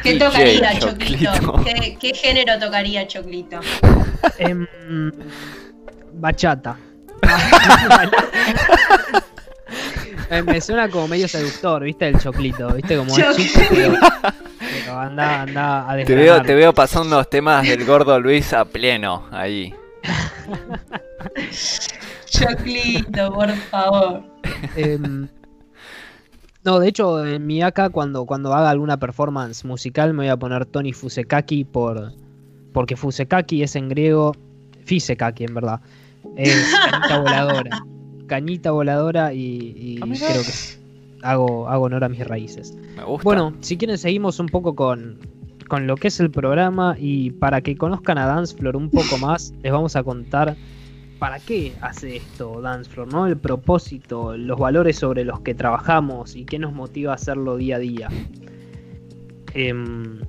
¿Qué 0.03 0.19
tocaría 0.19 0.79
Choclito. 0.79 1.33
Choclito? 1.35 1.65
¿Qué, 1.65 1.97
qué 2.01 2.15
género 2.15 2.59
tocaría 2.59 3.07
Choclito? 3.07 3.61
Em, 4.39 4.67
bachata. 6.15 6.77
Eh, 10.33 10.43
me 10.45 10.61
suena 10.61 10.89
como 10.89 11.09
medio 11.09 11.27
seductor, 11.27 11.83
¿viste? 11.83 12.07
El 12.07 12.21
choclito, 12.21 12.73
¿viste? 12.75 12.97
Como 12.97 13.19
es 13.19 13.37
chico, 13.37 13.61
pero, 13.69 13.95
pero 14.61 15.01
anda, 15.01 15.43
anda 15.43 15.91
a 15.91 15.97
Te 15.97 16.05
veo, 16.15 16.35
desgranar. 16.35 16.47
te 16.47 16.55
veo 16.55 16.73
pasando 16.73 17.17
unos 17.17 17.29
temas 17.29 17.67
del 17.67 17.85
gordo 17.85 18.21
Luis 18.21 18.53
a 18.53 18.65
pleno 18.65 19.27
ahí. 19.33 19.75
Choclito, 22.27 23.33
por 23.33 23.51
favor. 23.57 24.23
Em, 24.77 25.27
no, 26.65 26.79
de 26.79 26.89
hecho, 26.89 27.25
en 27.25 27.47
mi 27.47 27.63
AK, 27.63 27.91
cuando, 27.91 28.27
cuando 28.27 28.53
haga 28.55 28.71
alguna 28.71 28.99
performance 28.99 29.65
musical, 29.65 30.13
me 30.13 30.25
voy 30.25 30.29
a 30.29 30.37
poner 30.37 30.67
Tony 30.67 30.93
Fusekaki 30.93 31.65
por, 31.65 32.13
porque 32.73 32.97
Fusekaki 32.97 33.63
es 33.63 33.77
en 33.77 33.89
griego, 33.89 34.35
Fisekaki 34.85 35.45
en 35.45 35.55
verdad. 35.55 35.81
Es 36.37 36.75
cañita 36.91 37.19
voladora. 37.21 37.85
Cañita 38.27 38.71
voladora 38.71 39.33
y, 39.33 39.75
y 39.77 39.99
Ah, 40.03 40.07
creo 40.07 40.43
que 40.43 40.81
hago, 41.23 41.69
hago 41.69 41.85
honor 41.85 42.05
a 42.05 42.09
mis 42.09 42.27
raíces. 42.27 42.77
Me 42.97 43.05
gusta. 43.05 43.25
Bueno, 43.25 43.55
si 43.61 43.77
quieren 43.77 43.99
seguimos 43.99 44.39
un 44.39 44.47
poco 44.47 44.75
con, 44.75 45.19
con 45.69 45.87
lo 45.87 45.97
que 45.97 46.09
es 46.09 46.21
el 46.21 46.31
programa 46.31 46.97
y 46.99 47.31
para 47.33 47.61
que 47.61 47.77
conozcan 47.77 48.19
a 48.19 48.27
Dancefloor 48.27 48.77
un 48.77 48.91
poco 48.91 49.19
más, 49.19 49.55
les 49.63 49.73
vamos 49.73 49.97
a 49.97 50.03
contar 50.03 50.57
para 51.21 51.39
qué 51.39 51.75
hace 51.83 52.17
esto 52.17 52.61
Dancefloor, 52.63 53.13
¿no? 53.13 53.27
El 53.27 53.37
propósito, 53.37 54.37
los 54.37 54.59
valores 54.59 54.97
sobre 54.99 55.23
los 55.25 55.41
que 55.41 55.55
trabajamos 55.55 56.35
y 56.35 56.45
qué 56.47 56.59
nos 56.59 56.73
motiva 56.73 57.13
a 57.13 57.15
hacerlo 57.17 57.57
día 57.59 57.77
a 57.77 57.79
día. 57.79 58.09
Em, 59.55 60.21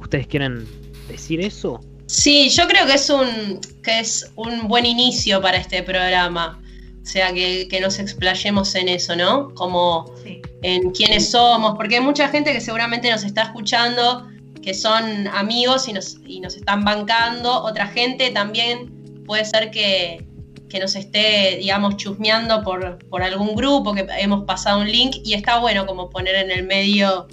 ¿Ustedes 0.00 0.26
quieren 0.26 0.66
decir 1.08 1.40
eso? 1.40 1.80
Sí, 2.06 2.48
yo 2.48 2.66
creo 2.66 2.86
que 2.86 2.94
es 2.94 3.10
un, 3.10 3.60
que 3.82 4.00
es 4.00 4.32
un 4.36 4.66
buen 4.68 4.86
inicio 4.86 5.40
para 5.42 5.58
este 5.58 5.82
programa. 5.82 6.60
O 7.02 7.06
sea, 7.06 7.32
que, 7.32 7.68
que 7.68 7.80
nos 7.80 7.98
explayemos 7.98 8.74
en 8.74 8.88
eso, 8.88 9.14
¿no? 9.14 9.52
Como 9.54 10.06
Sí. 10.24 10.40
en 10.62 10.90
quiénes 10.92 11.30
somos, 11.30 11.76
porque 11.76 11.96
hay 11.96 12.00
mucha 12.02 12.28
gente 12.28 12.52
que 12.52 12.60
seguramente 12.60 13.10
nos 13.10 13.22
está 13.22 13.42
escuchando, 13.42 14.26
que 14.62 14.72
son 14.74 15.28
amigos 15.28 15.88
y 15.88 15.92
nos, 15.92 16.16
y 16.26 16.40
nos 16.40 16.56
están 16.56 16.84
bancando, 16.84 17.62
otra 17.62 17.86
gente 17.86 18.30
también 18.30 18.95
puede 19.26 19.44
ser 19.44 19.70
que, 19.70 20.24
que 20.68 20.80
nos 20.80 20.94
esté, 20.96 21.58
digamos, 21.58 21.96
chusmeando 21.96 22.62
por, 22.62 22.98
por 23.08 23.22
algún 23.22 23.54
grupo, 23.54 23.94
que 23.94 24.06
hemos 24.18 24.44
pasado 24.44 24.80
un 24.80 24.90
link, 24.90 25.16
y 25.24 25.34
está 25.34 25.58
bueno 25.60 25.86
como 25.86 26.10
poner 26.10 26.34
en 26.36 26.50
el 26.50 26.66
medio 26.66 27.26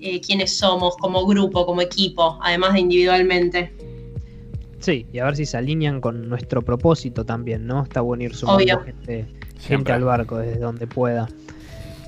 eh, 0.00 0.20
quiénes 0.20 0.56
somos 0.56 0.96
como 0.96 1.26
grupo, 1.26 1.66
como 1.66 1.80
equipo, 1.80 2.38
además 2.42 2.74
de 2.74 2.80
individualmente. 2.80 3.72
Sí, 4.80 5.06
y 5.12 5.18
a 5.18 5.24
ver 5.24 5.36
si 5.36 5.46
se 5.46 5.56
alinean 5.56 6.00
con 6.00 6.28
nuestro 6.28 6.60
propósito 6.60 7.24
también, 7.24 7.66
¿no? 7.66 7.82
Está 7.84 8.02
bueno 8.02 8.24
ir 8.24 8.34
sumando 8.34 8.62
Obvio. 8.62 8.80
gente, 9.66 9.92
al 9.92 10.04
barco 10.04 10.36
desde 10.36 10.60
donde 10.60 10.86
pueda. 10.86 11.26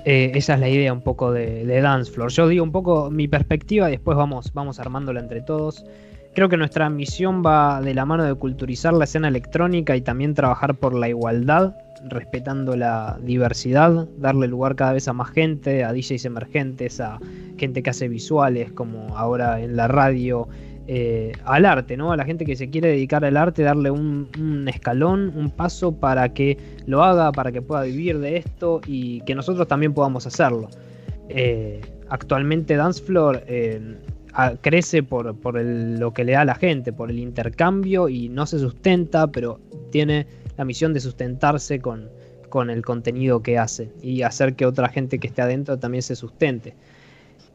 Eh, 0.04 0.32
esa 0.34 0.54
es 0.54 0.60
la 0.60 0.68
idea 0.68 0.92
un 0.92 1.00
poco 1.00 1.32
de, 1.32 1.64
de 1.64 1.80
Dance 1.80 2.12
Floor. 2.12 2.30
Yo 2.30 2.48
digo 2.48 2.62
un 2.62 2.72
poco 2.72 3.10
mi 3.10 3.28
perspectiva 3.28 3.88
y 3.88 3.92
después 3.92 4.16
vamos, 4.16 4.52
vamos 4.52 4.78
armándola 4.78 5.20
entre 5.20 5.40
todos. 5.40 5.84
Creo 6.36 6.50
que 6.50 6.58
nuestra 6.58 6.90
misión 6.90 7.42
va 7.42 7.80
de 7.80 7.94
la 7.94 8.04
mano 8.04 8.22
de 8.22 8.34
culturizar 8.34 8.92
la 8.92 9.04
escena 9.04 9.28
electrónica 9.28 9.96
y 9.96 10.02
también 10.02 10.34
trabajar 10.34 10.74
por 10.74 10.92
la 10.92 11.08
igualdad, 11.08 11.74
respetando 12.10 12.76
la 12.76 13.18
diversidad, 13.22 14.06
darle 14.18 14.46
lugar 14.46 14.76
cada 14.76 14.92
vez 14.92 15.08
a 15.08 15.14
más 15.14 15.30
gente, 15.30 15.82
a 15.82 15.94
DJs 15.94 16.26
emergentes, 16.26 17.00
a 17.00 17.18
gente 17.56 17.82
que 17.82 17.88
hace 17.88 18.08
visuales, 18.08 18.70
como 18.72 19.16
ahora 19.16 19.62
en 19.62 19.76
la 19.76 19.88
radio, 19.88 20.46
eh, 20.88 21.32
al 21.46 21.64
arte, 21.64 21.96
¿no? 21.96 22.12
A 22.12 22.18
la 22.18 22.26
gente 22.26 22.44
que 22.44 22.54
se 22.54 22.68
quiere 22.68 22.88
dedicar 22.88 23.24
al 23.24 23.38
arte, 23.38 23.62
darle 23.62 23.90
un, 23.90 24.66
escalón, 24.68 25.32
un 25.34 25.48
paso 25.48 25.92
para 25.92 26.34
que 26.34 26.58
lo 26.84 27.02
haga, 27.02 27.32
para 27.32 27.50
que 27.50 27.62
pueda 27.62 27.80
vivir 27.84 28.18
de 28.18 28.36
esto 28.36 28.82
y 28.86 29.22
que 29.22 29.34
nosotros 29.34 29.66
también 29.68 29.94
podamos 29.94 30.26
hacerlo. 30.26 30.68
Eh, 31.30 31.80
actualmente 32.10 32.76
Dance 32.76 33.02
Floor 33.02 33.42
eh, 33.46 33.96
crece 34.60 35.02
por, 35.02 35.34
por 35.36 35.58
el- 35.58 35.98
lo 35.98 36.12
que 36.12 36.24
le 36.24 36.32
da 36.32 36.42
a 36.42 36.44
la 36.44 36.54
gente, 36.54 36.92
por 36.92 37.10
el 37.10 37.18
intercambio 37.18 38.08
y 38.08 38.28
no 38.28 38.46
se 38.46 38.58
sustenta, 38.58 39.26
pero 39.28 39.60
tiene 39.90 40.26
la 40.56 40.64
misión 40.64 40.92
de 40.92 41.00
sustentarse 41.00 41.80
con, 41.80 42.08
con 42.48 42.70
el 42.70 42.82
contenido 42.84 43.42
que 43.42 43.58
hace 43.58 43.90
y 44.02 44.22
hacer 44.22 44.54
que 44.54 44.66
otra 44.66 44.88
gente 44.88 45.18
que 45.18 45.28
esté 45.28 45.42
adentro 45.42 45.78
también 45.78 46.02
se 46.02 46.16
sustente. 46.16 46.74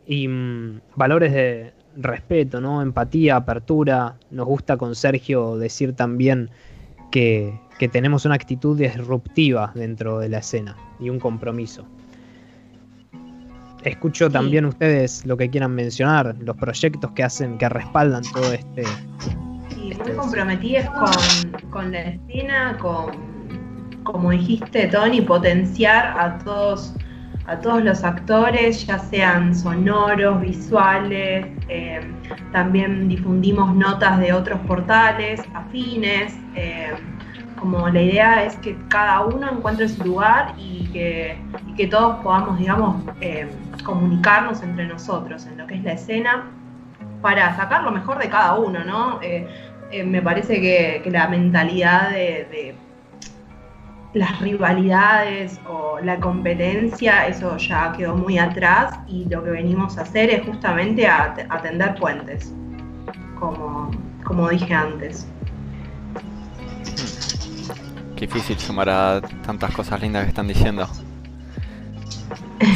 Y 0.08 0.28
mm, 0.28 0.82
valores 0.96 1.32
de 1.34 1.74
respeto, 1.96 2.60
¿no? 2.62 2.82
Empatía, 2.82 3.36
apertura. 3.36 4.16
Nos 4.32 4.48
gusta 4.48 4.78
con 4.78 4.96
Sergio 4.96 5.58
decir 5.58 5.94
también 5.94 6.50
que, 7.12 7.60
que 7.78 7.88
tenemos 7.90 8.26
una 8.26 8.36
actitud 8.36 8.78
disruptiva 8.78 9.72
dentro 9.76 10.20
de 10.20 10.30
la 10.30 10.40
escena 10.40 10.76
y 11.00 11.10
un 11.10 11.20
compromiso. 11.20 11.86
Escucho 13.84 14.28
Sí. 14.28 14.34
también 14.34 14.66
ustedes 14.66 15.26
lo 15.26 15.36
que 15.38 15.50
quieran 15.50 15.74
mencionar, 15.74 16.36
los 16.40 16.56
proyectos 16.58 17.12
que 17.12 17.24
hacen, 17.24 17.58
que 17.58 17.68
respaldan 17.70 18.24
todo 18.34 18.54
este. 18.54 18.84
Sí, 19.70 19.94
muy 20.04 20.12
comprometidas 20.16 20.90
con, 20.90 21.70
con 21.72 21.92
la 21.92 22.02
escena, 22.02 22.78
con, 22.80 23.12
como 24.04 24.32
dijiste, 24.32 24.88
Tony, 24.88 25.22
potenciar 25.22 26.16
a 26.20 26.38
todos, 26.40 26.94
a 27.48 27.60
todos 27.60 27.84
los 27.84 28.04
actores, 28.04 28.86
ya 28.86 29.00
sean 29.00 29.56
sonoros, 29.56 30.42
visuales, 30.42 31.48
eh, 31.68 32.02
también 32.52 33.08
difundimos 33.10 33.76
notas 33.76 34.20
de 34.20 34.32
otros 34.34 34.60
portales 34.68 35.42
afines. 35.56 36.34
eh, 36.56 36.92
como 37.62 37.88
la 37.90 38.02
idea 38.02 38.44
es 38.44 38.56
que 38.56 38.76
cada 38.88 39.22
uno 39.22 39.52
encuentre 39.52 39.88
su 39.88 40.04
lugar 40.04 40.56
y 40.58 40.88
que, 40.88 41.38
y 41.68 41.74
que 41.76 41.86
todos 41.86 42.16
podamos, 42.24 42.58
digamos, 42.58 43.04
eh, 43.22 43.48
comunicarnos 43.82 44.62
entre 44.64 44.88
nosotros 44.88 45.46
en 45.46 45.58
lo 45.58 45.68
que 45.68 45.76
es 45.76 45.84
la 45.84 45.94
escena 45.94 46.46
para 47.22 47.56
sacar 47.56 47.84
lo 47.84 47.92
mejor 47.92 48.18
de 48.20 48.30
cada 48.30 48.56
uno, 48.56 48.84
¿no? 48.84 49.22
Eh, 49.22 49.48
eh, 49.92 50.04
me 50.04 50.22
parece 50.22 50.62
que, 50.62 51.04
la 51.12 51.28
mentalidad 51.28 52.12
de, 52.12 52.76
las 54.14 54.42
rivalidades 54.42 55.60
o 55.70 56.00
la 56.02 56.20
competencia, 56.20 57.28
eso 57.28 57.56
ya 57.56 57.94
quedó 57.94 58.14
muy 58.14 58.38
atrás 58.38 59.00
y 59.08 59.26
lo 59.30 59.42
que 59.42 59.52
venimos 59.52 59.98
a 59.98 60.02
hacer 60.02 60.30
es 60.30 60.46
justamente 60.46 61.08
a, 61.08 61.34
a 61.50 61.96
puentes, 61.96 62.54
como, 63.40 63.90
como 64.26 64.50
dije 64.50 64.74
antes. 64.74 65.28
Qué 68.18 68.28
difícil 68.28 68.60
sumar 68.60 68.90
a 68.90 69.22
tantas 69.46 69.74
cosas 69.74 70.02
lindas 70.02 70.24
que 70.24 70.30
están 70.30 70.48
diciendo. 70.48 70.88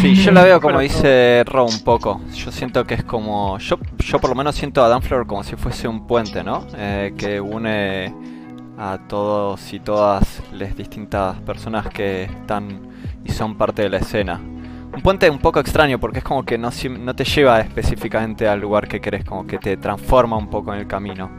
Sí, 0.02 0.16
yo 0.16 0.32
la 0.32 0.44
veo 0.44 0.60
como 0.60 0.80
dice 0.80 1.44
Ro 1.46 1.66
un 1.66 1.80
poco. 1.82 2.22
Yo 2.34 2.52
siento 2.52 2.86
que 2.86 2.96
es 2.96 3.04
como. 3.04 3.58
Yo, 3.60 3.78
yo 4.00 4.20
por 4.20 4.30
lo 4.30 4.36
menos 4.36 4.56
siento 4.56 4.84
a 4.84 4.88
Danflor 4.88 5.28
como 5.28 5.44
si 5.44 5.56
fuese 5.56 5.88
un 5.88 6.08
puente, 6.08 6.44
¿no? 6.44 6.66
Eh, 6.76 7.14
que 7.18 7.40
une 7.40 8.14
a 8.78 8.98
todos 9.08 9.74
y 9.74 9.80
todas 9.80 10.42
las 10.52 10.76
distintas 10.76 11.40
personas 11.42 11.88
que 11.88 12.24
están 12.24 12.90
y 13.24 13.32
son 13.32 13.56
parte 13.56 13.84
de 13.84 13.90
la 13.90 13.98
escena. 13.98 14.42
Un 14.94 15.02
puente 15.02 15.30
un 15.30 15.40
poco 15.40 15.60
extraño 15.60 16.00
porque 16.00 16.20
es 16.20 16.24
como 16.24 16.44
que 16.44 16.58
no, 16.58 16.70
no 17.00 17.16
te 17.16 17.24
lleva 17.24 17.60
específicamente 17.60 18.48
al 18.48 18.62
lugar 18.62 18.88
que 18.88 19.00
querés, 19.00 19.24
como 19.24 19.46
que 19.46 19.58
te 19.58 19.78
transforma 19.78 20.38
un 20.38 20.50
poco 20.50 20.74
en 20.74 20.80
el 20.80 20.88
camino. 20.88 21.30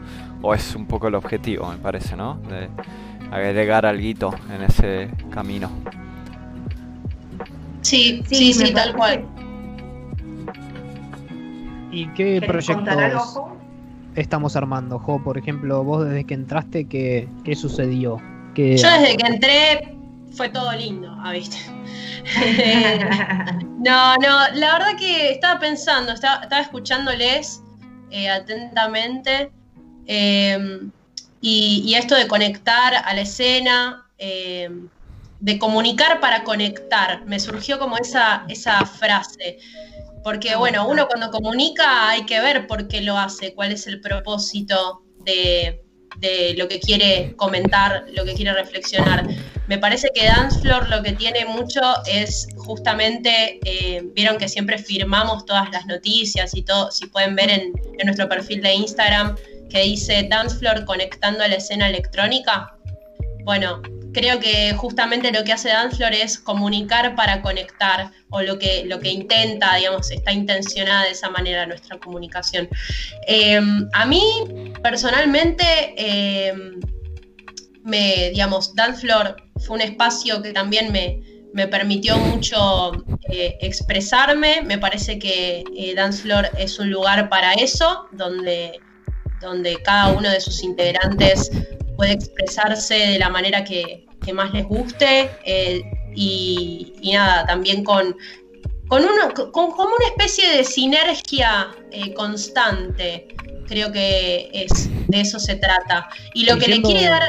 O 0.41 0.53
es 0.53 0.75
un 0.75 0.85
poco 0.85 1.07
el 1.07 1.15
objetivo, 1.15 1.69
me 1.69 1.77
parece, 1.77 2.15
¿no? 2.15 2.35
De 2.47 2.69
agregar 3.31 3.85
algo 3.85 4.33
en 4.53 4.63
ese 4.63 5.09
camino. 5.31 5.69
Sí, 7.81 8.23
Sí, 8.27 8.53
sí, 8.53 8.73
tal 8.73 8.95
cual. 8.95 9.25
¿Y 11.91 12.07
qué 12.09 12.39
¿Querés 12.41 12.67
contar 12.67 12.99
algo, 12.99 13.19
proyectos 13.19 13.57
estamos 14.15 14.55
armando, 14.55 14.99
Jo? 14.99 15.23
Por 15.23 15.37
ejemplo, 15.37 15.83
vos 15.83 16.05
desde 16.05 16.25
que 16.25 16.33
entraste, 16.33 16.85
¿qué, 16.85 17.27
qué 17.43 17.55
sucedió? 17.55 18.21
¿Qué- 18.55 18.77
Yo 18.77 18.89
desde 18.89 19.15
que 19.15 19.27
entré 19.27 19.95
fue 20.33 20.49
todo 20.49 20.71
lindo, 20.73 21.15
ah, 21.23 21.31
viste. 21.31 21.57
No, 23.79 24.15
no, 24.17 24.39
la 24.55 24.73
verdad 24.73 24.97
que 24.99 25.31
estaba 25.31 25.59
pensando, 25.59 26.11
estaba, 26.11 26.41
estaba 26.43 26.61
escuchándoles 26.61 27.61
eh, 28.09 28.27
atentamente 28.29 29.49
eh, 30.07 30.79
y, 31.39 31.83
y 31.85 31.93
esto 31.95 32.15
de 32.15 32.27
conectar 32.27 32.95
a 32.95 33.13
la 33.13 33.21
escena, 33.21 34.05
eh, 34.17 34.69
de 35.39 35.59
comunicar 35.59 36.19
para 36.19 36.43
conectar, 36.43 37.25
me 37.25 37.39
surgió 37.39 37.79
como 37.79 37.97
esa, 37.97 38.45
esa 38.49 38.85
frase. 38.85 39.59
Porque 40.23 40.55
bueno, 40.55 40.87
uno 40.87 41.07
cuando 41.07 41.29
comunica 41.31 42.09
hay 42.09 42.25
que 42.25 42.39
ver 42.39 42.67
por 42.67 42.87
qué 42.87 43.01
lo 43.01 43.17
hace, 43.17 43.53
cuál 43.53 43.71
es 43.71 43.87
el 43.87 44.01
propósito 44.01 45.03
de, 45.23 45.83
de 46.19 46.55
lo 46.57 46.67
que 46.67 46.79
quiere 46.79 47.33
comentar, 47.37 48.05
lo 48.13 48.25
que 48.25 48.33
quiere 48.33 48.53
reflexionar. 48.53 49.25
Me 49.67 49.77
parece 49.77 50.09
que 50.13 50.25
Dance 50.25 50.59
Floor 50.59 50.89
lo 50.89 51.03
que 51.03 51.13
tiene 51.13 51.45
mucho 51.45 51.81
es 52.05 52.47
justamente, 52.57 53.59
eh, 53.63 54.01
vieron 54.15 54.37
que 54.37 54.49
siempre 54.49 54.77
firmamos 54.77 55.45
todas 55.45 55.69
las 55.71 55.85
noticias 55.85 56.55
y 56.55 56.63
todo, 56.63 56.91
si 56.91 57.07
pueden 57.07 57.35
ver 57.35 57.49
en, 57.49 57.73
en 57.97 58.05
nuestro 58.05 58.27
perfil 58.27 58.61
de 58.61 58.73
Instagram 58.73 59.35
que 59.69 59.81
dice 59.81 60.25
Dance 60.29 60.57
Floor 60.57 60.85
conectando 60.85 61.43
a 61.43 61.47
la 61.47 61.55
escena 61.55 61.89
electrónica. 61.89 62.73
Bueno, 63.43 63.81
creo 64.17 64.39
que 64.39 64.73
justamente 64.73 65.31
lo 65.31 65.43
que 65.43 65.53
hace 65.53 65.69
Dance 65.69 65.95
Floor 65.95 66.13
es 66.13 66.39
comunicar 66.39 67.15
para 67.15 67.43
conectar, 67.43 68.11
o 68.31 68.41
lo 68.41 68.57
que, 68.57 68.83
lo 68.85 68.99
que 68.99 69.09
intenta, 69.09 69.75
digamos, 69.75 70.09
está 70.09 70.31
intencionada 70.31 71.03
de 71.03 71.11
esa 71.11 71.29
manera 71.29 71.67
nuestra 71.67 71.99
comunicación. 71.99 72.67
Eh, 73.27 73.61
a 73.93 74.05
mí, 74.07 74.23
personalmente, 74.81 75.63
eh, 75.97 76.51
me, 77.83 78.31
digamos, 78.31 78.73
Dance 78.73 79.01
Floor 79.01 79.35
fue 79.59 79.75
un 79.75 79.81
espacio 79.81 80.41
que 80.41 80.51
también 80.51 80.91
me, 80.91 81.21
me 81.53 81.67
permitió 81.67 82.17
mucho 82.17 82.93
eh, 83.29 83.55
expresarme. 83.61 84.63
Me 84.63 84.79
parece 84.79 85.19
que 85.19 85.63
eh, 85.75 85.95
es 86.57 86.79
un 86.79 86.89
lugar 86.89 87.29
para 87.29 87.53
eso, 87.53 88.07
donde, 88.13 88.79
donde 89.41 89.77
cada 89.83 90.07
uno 90.09 90.27
de 90.27 90.41
sus 90.41 90.63
integrantes 90.63 91.51
puede 91.95 92.13
expresarse 92.13 92.95
de 92.95 93.19
la 93.19 93.29
manera 93.29 93.63
que, 93.63 94.06
que 94.27 94.33
más 94.33 94.53
les 94.53 94.65
guste. 94.65 95.31
eh, 95.45 95.81
y, 96.13 96.93
y 97.01 97.13
nada, 97.13 97.45
también 97.45 97.83
con, 97.83 98.15
con, 98.87 99.03
uno, 99.03 99.33
con 99.33 99.71
como 99.71 99.95
una 99.95 100.07
especie 100.07 100.49
de 100.49 100.63
sinergia 100.63 101.67
eh, 101.91 102.13
constante. 102.13 103.27
Creo 103.67 103.91
que 103.91 104.49
es, 104.51 104.89
de 105.07 105.21
eso 105.21 105.39
se 105.39 105.55
trata. 105.55 106.09
Y 106.33 106.45
lo 106.45 106.57
que 106.57 106.67
le 106.67 106.81
quiere 106.81 107.05
dar. 107.05 107.21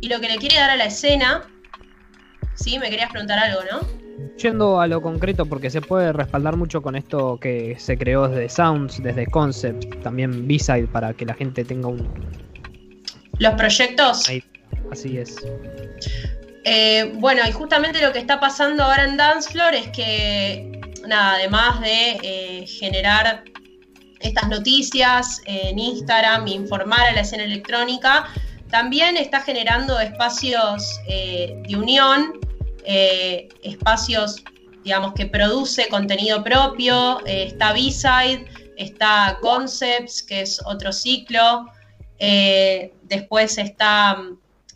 Y 0.00 0.08
lo 0.08 0.20
que 0.20 0.28
le 0.28 0.36
quiere 0.38 0.56
dar 0.56 0.70
a 0.70 0.76
la 0.76 0.86
escena. 0.86 1.48
Sí, 2.54 2.78
me 2.78 2.90
querías 2.90 3.10
preguntar 3.10 3.38
algo, 3.38 3.60
¿no? 3.70 3.80
Yendo 4.36 4.80
a 4.80 4.86
lo 4.86 5.00
concreto, 5.00 5.46
porque 5.46 5.70
se 5.70 5.80
puede 5.80 6.12
respaldar 6.12 6.56
mucho 6.56 6.82
con 6.82 6.96
esto 6.96 7.38
que 7.38 7.76
se 7.78 7.96
creó 7.96 8.28
desde 8.28 8.48
Sounds, 8.48 9.02
desde 9.02 9.26
Concept, 9.26 10.02
también 10.02 10.48
B-Side, 10.48 10.88
para 10.88 11.14
que 11.14 11.24
la 11.24 11.34
gente 11.34 11.64
tenga 11.64 11.88
un. 11.88 12.08
Los 13.38 13.54
proyectos. 13.54 14.28
Ahí, 14.28 14.42
así 14.90 15.18
es. 15.18 15.36
Eh, 16.64 17.12
bueno, 17.14 17.42
y 17.48 17.52
justamente 17.52 18.02
lo 18.02 18.12
que 18.12 18.18
está 18.18 18.38
pasando 18.38 18.84
ahora 18.84 19.04
en 19.04 19.16
Dance 19.16 19.50
Floor 19.50 19.74
es 19.74 19.88
que, 19.88 20.80
nada, 21.06 21.34
además 21.34 21.80
de 21.80 22.18
eh, 22.22 22.66
generar 22.66 23.44
estas 24.20 24.48
noticias 24.48 25.40
en 25.46 25.78
Instagram, 25.78 26.46
informar 26.48 27.00
a 27.08 27.12
la 27.12 27.22
escena 27.22 27.44
electrónica, 27.44 28.26
también 28.70 29.16
está 29.16 29.40
generando 29.40 29.98
espacios 29.98 31.00
eh, 31.08 31.60
de 31.66 31.76
unión, 31.76 32.38
espacios, 32.84 34.42
digamos, 34.84 35.14
que 35.14 35.26
produce 35.26 35.88
contenido 35.88 36.42
propio, 36.42 37.24
está 37.24 37.72
B-Side, 37.72 38.46
está 38.76 39.38
Concepts, 39.40 40.22
que 40.22 40.42
es 40.42 40.60
otro 40.66 40.92
ciclo, 40.92 41.66
después 42.18 43.58
está 43.58 44.16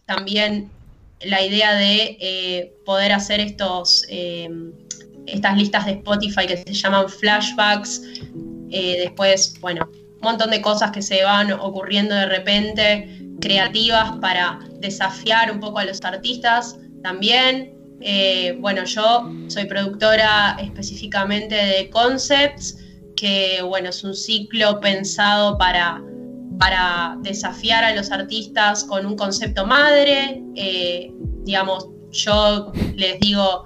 también 0.06 0.70
la 1.24 1.42
idea 1.42 1.74
de 1.74 2.16
eh, 2.20 2.72
poder 2.84 3.12
hacer 3.12 3.40
estos, 3.40 4.04
eh, 4.08 4.48
estas 5.26 5.56
listas 5.56 5.86
de 5.86 5.92
Spotify 5.92 6.46
que 6.46 6.58
se 6.58 6.72
llaman 6.72 7.08
flashbacks. 7.08 8.02
Eh, 8.70 8.98
después, 8.98 9.58
bueno, 9.60 9.88
un 9.92 10.20
montón 10.20 10.50
de 10.50 10.60
cosas 10.60 10.90
que 10.90 11.02
se 11.02 11.24
van 11.24 11.52
ocurriendo 11.52 12.14
de 12.14 12.26
repente, 12.26 13.20
creativas 13.40 14.12
para 14.20 14.58
desafiar 14.80 15.50
un 15.50 15.60
poco 15.60 15.78
a 15.78 15.84
los 15.84 16.02
artistas 16.02 16.76
también. 17.02 17.72
Bueno, 18.60 18.84
yo 18.84 19.32
soy 19.48 19.64
productora 19.64 20.58
específicamente 20.60 21.54
de 21.54 21.88
Concepts, 21.88 22.76
que 23.16 23.62
bueno, 23.62 23.88
es 23.88 24.04
un 24.04 24.14
ciclo 24.14 24.78
pensado 24.80 25.56
para 25.56 26.02
para 26.58 27.16
desafiar 27.20 27.84
a 27.84 27.94
los 27.94 28.10
artistas 28.10 28.84
con 28.84 29.06
un 29.06 29.16
concepto 29.16 29.66
madre. 29.66 30.42
Eh, 30.54 31.12
digamos, 31.44 31.88
yo 32.10 32.72
les 32.94 33.18
digo, 33.20 33.64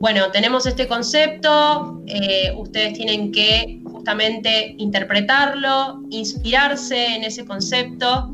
bueno, 0.00 0.30
tenemos 0.32 0.66
este 0.66 0.88
concepto, 0.88 2.02
eh, 2.06 2.52
ustedes 2.56 2.94
tienen 2.94 3.30
que 3.30 3.80
justamente 3.84 4.74
interpretarlo, 4.78 6.02
inspirarse 6.10 7.14
en 7.14 7.24
ese 7.24 7.44
concepto 7.44 8.30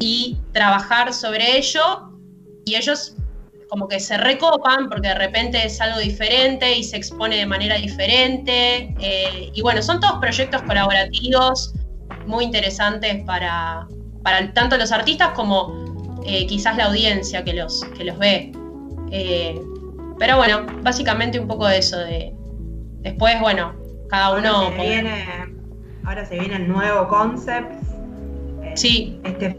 y 0.00 0.38
trabajar 0.52 1.12
sobre 1.12 1.58
ello. 1.58 2.08
Y 2.64 2.76
ellos 2.76 3.14
como 3.68 3.88
que 3.88 4.00
se 4.00 4.16
recopan 4.18 4.88
porque 4.88 5.08
de 5.08 5.14
repente 5.14 5.64
es 5.64 5.80
algo 5.80 5.98
diferente 5.98 6.76
y 6.76 6.84
se 6.84 6.96
expone 6.96 7.36
de 7.36 7.46
manera 7.46 7.76
diferente. 7.76 8.94
eh, 9.00 9.50
y 9.54 9.62
bueno, 9.62 9.82
son 9.82 10.00
todos 10.00 10.18
proyectos 10.20 10.62
colaborativos 10.62 11.74
muy 12.26 12.44
interesantes 12.44 13.22
para, 13.24 13.86
para 14.22 14.52
tanto 14.52 14.76
los 14.76 14.92
artistas 14.92 15.30
como 15.30 16.20
eh, 16.26 16.46
quizás 16.46 16.76
la 16.76 16.86
audiencia 16.86 17.44
que 17.44 17.52
los, 17.54 17.84
que 17.96 18.04
los 18.04 18.18
ve. 18.18 18.52
Eh, 19.10 19.60
pero 20.18 20.36
bueno, 20.36 20.66
básicamente 20.82 21.38
un 21.40 21.48
poco 21.48 21.66
de 21.66 21.78
eso. 21.78 21.98
De, 21.98 22.32
después, 23.00 23.40
bueno, 23.40 23.74
cada 24.08 24.36
uno... 24.38 24.48
Ahora 24.48 24.76
se 24.76 24.82
viene, 24.88 25.24
ahora 26.04 26.24
se 26.24 26.38
viene 26.38 26.56
el 26.56 26.68
nuevo 26.68 27.08
concept. 27.08 27.72
eh, 28.62 28.72
Sí, 28.76 29.20
Este 29.24 29.56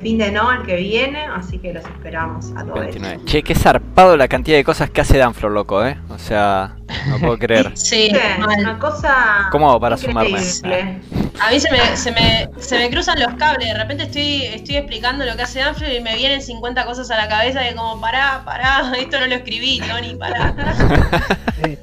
fin 0.00 0.18
de 0.18 0.30
no, 0.30 0.52
el 0.52 0.62
que 0.64 0.76
viene, 0.76 1.24
así 1.26 1.58
que 1.58 1.72
los 1.72 1.84
esperamos 1.84 2.52
a 2.56 2.64
todos. 2.64 2.80
29. 2.80 3.20
Che, 3.24 3.42
qué 3.42 3.54
zarpado 3.54 4.16
la 4.16 4.28
cantidad 4.28 4.56
de 4.56 4.64
cosas 4.64 4.90
que 4.90 5.00
hace 5.00 5.18
Danflo, 5.18 5.48
loco, 5.48 5.84
¿eh? 5.84 5.98
O 6.10 6.18
sea, 6.18 6.76
no 7.08 7.18
puedo 7.18 7.38
creer. 7.38 7.72
sí. 7.76 8.12
Una 8.38 8.78
cosa. 8.78 9.48
¿Cómo 9.50 9.68
hago 9.70 9.80
para 9.80 9.96
sumarme? 9.96 10.30
increíble. 10.30 11.00
A 11.40 11.50
mí 11.50 11.60
se 11.60 11.70
me, 11.70 11.96
se, 11.96 12.12
me, 12.12 12.48
se 12.58 12.78
me 12.78 12.90
cruzan 12.90 13.20
los 13.20 13.34
cables, 13.34 13.68
de 13.68 13.74
repente 13.74 14.04
estoy, 14.04 14.42
estoy 14.44 14.76
explicando 14.76 15.24
lo 15.24 15.36
que 15.36 15.42
hace 15.42 15.60
Danflo 15.60 15.92
y 15.92 16.00
me 16.00 16.14
vienen 16.16 16.40
50 16.40 16.84
cosas 16.86 17.10
a 17.10 17.16
la 17.16 17.28
cabeza 17.28 17.60
de 17.60 17.74
como, 17.74 18.00
pará, 18.00 18.42
pará, 18.44 18.92
esto 18.98 19.20
no 19.20 19.26
lo 19.26 19.34
escribí, 19.34 19.80
Tony, 19.80 20.14
pará. 20.16 20.54
Eh. 21.62 21.78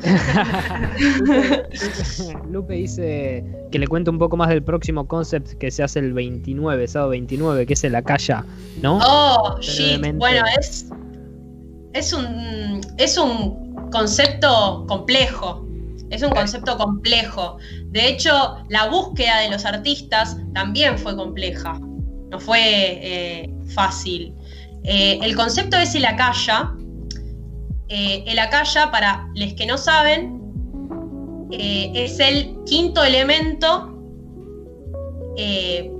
Lupe, 2.50 2.74
dice 2.74 3.44
que 3.70 3.78
le 3.78 3.86
cuente 3.86 4.10
un 4.10 4.18
poco 4.18 4.36
más 4.36 4.48
del 4.48 4.62
próximo 4.62 5.06
concept 5.06 5.52
que 5.54 5.70
se 5.70 5.82
hace 5.82 6.00
el 6.00 6.12
29, 6.12 6.88
sábado 6.88 7.10
29, 7.10 7.66
que 7.66 7.74
es 7.74 7.84
el 7.84 7.94
Acaya, 7.94 8.44
¿no? 8.82 8.98
Oh, 9.02 9.58
shit, 9.60 10.00
bueno, 10.16 10.42
es, 10.58 10.86
es, 11.92 12.12
un, 12.12 12.80
es 12.98 13.18
un 13.18 13.74
concepto 13.90 14.84
complejo, 14.88 15.66
es 16.10 16.22
un 16.22 16.30
concepto 16.30 16.76
complejo. 16.76 17.58
De 17.86 18.08
hecho, 18.08 18.56
la 18.68 18.88
búsqueda 18.88 19.40
de 19.40 19.50
los 19.50 19.64
artistas 19.64 20.36
también 20.54 20.98
fue 20.98 21.16
compleja, 21.16 21.78
no 22.30 22.38
fue 22.38 22.60
eh, 22.60 23.50
fácil. 23.74 24.34
Eh, 24.84 25.18
el 25.22 25.36
concepto 25.36 25.76
es 25.76 25.94
el 25.94 26.04
acaya. 26.04 26.72
Eh, 27.90 28.22
el 28.26 28.38
acaya, 28.38 28.90
para 28.92 29.28
los 29.34 29.52
que 29.54 29.66
no 29.66 29.76
saben, 29.76 30.40
eh, 31.50 31.90
es 31.94 32.20
el 32.20 32.56
quinto 32.64 33.02
elemento. 33.04 33.88
eh, 35.36 35.90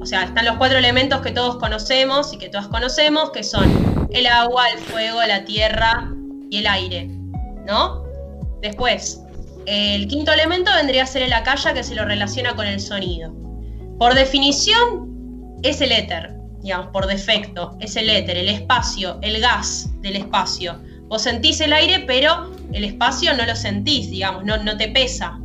o 0.00 0.06
sea, 0.06 0.24
están 0.24 0.44
los 0.44 0.56
cuatro 0.56 0.78
elementos 0.78 1.20
que 1.20 1.30
todos 1.30 1.56
conocemos 1.56 2.32
y 2.32 2.38
que 2.38 2.48
todas 2.48 2.68
conocemos, 2.68 3.30
que 3.30 3.42
son 3.42 4.08
el 4.10 4.26
agua, 4.26 4.68
el 4.70 4.78
fuego, 4.78 5.22
la 5.22 5.44
tierra 5.44 6.12
y 6.50 6.58
el 6.58 6.66
aire, 6.66 7.06
¿no? 7.66 8.02
Después, 8.60 9.22
el 9.66 10.06
quinto 10.08 10.32
elemento 10.32 10.70
vendría 10.74 11.04
a 11.04 11.06
ser 11.06 11.22
el 11.22 11.32
acaya 11.32 11.74
que 11.74 11.84
se 11.84 11.94
lo 11.94 12.04
relaciona 12.04 12.56
con 12.56 12.66
el 12.66 12.80
sonido. 12.80 13.32
Por 13.98 14.14
definición, 14.14 15.58
es 15.62 15.80
el 15.80 15.92
éter, 15.92 16.34
digamos, 16.62 16.88
por 16.88 17.06
defecto, 17.06 17.76
es 17.80 17.96
el 17.96 18.08
éter, 18.10 18.36
el 18.36 18.48
espacio, 18.48 19.18
el 19.22 19.40
gas 19.40 19.90
del 20.00 20.16
espacio. 20.16 20.78
Vos 21.08 21.22
sentís 21.22 21.60
el 21.60 21.72
aire, 21.72 22.04
pero 22.06 22.52
el 22.72 22.84
espacio 22.84 23.34
no 23.34 23.44
lo 23.46 23.56
sentís, 23.56 24.10
digamos, 24.10 24.44
no, 24.44 24.56
no 24.62 24.76
te 24.76 24.88
pesa. 24.88 25.38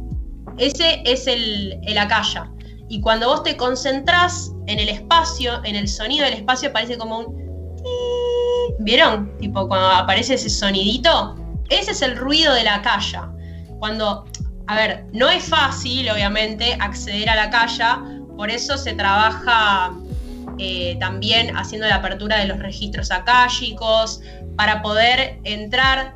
Ese 0.57 1.01
es 1.05 1.27
el, 1.27 1.79
el 1.83 1.97
acaya. 1.97 2.49
Y 2.89 3.01
cuando 3.01 3.27
vos 3.27 3.43
te 3.43 3.55
concentrás 3.55 4.51
en 4.67 4.79
el 4.79 4.89
espacio, 4.89 5.63
en 5.63 5.75
el 5.75 5.87
sonido 5.87 6.25
del 6.25 6.35
espacio, 6.35 6.71
parece 6.71 6.97
como 6.97 7.19
un... 7.19 7.43
¿Vieron? 8.79 9.37
Tipo, 9.39 9.67
cuando 9.67 9.87
aparece 9.87 10.35
ese 10.35 10.49
sonidito, 10.49 11.35
ese 11.69 11.91
es 11.91 12.01
el 12.01 12.17
ruido 12.17 12.53
de 12.53 12.63
la 12.63 12.81
calla. 12.81 13.31
Cuando, 13.79 14.25
a 14.67 14.75
ver, 14.75 15.05
no 15.13 15.29
es 15.29 15.43
fácil, 15.43 16.09
obviamente, 16.09 16.77
acceder 16.79 17.29
a 17.29 17.35
la 17.35 17.49
calla, 17.49 18.01
por 18.35 18.49
eso 18.49 18.77
se 18.77 18.93
trabaja 18.93 19.93
eh, 20.59 20.97
también 20.99 21.55
haciendo 21.55 21.87
la 21.87 21.95
apertura 21.95 22.39
de 22.39 22.47
los 22.47 22.59
registros 22.59 23.11
acálicos, 23.11 24.21
para 24.55 24.81
poder 24.81 25.39
entrar 25.43 26.15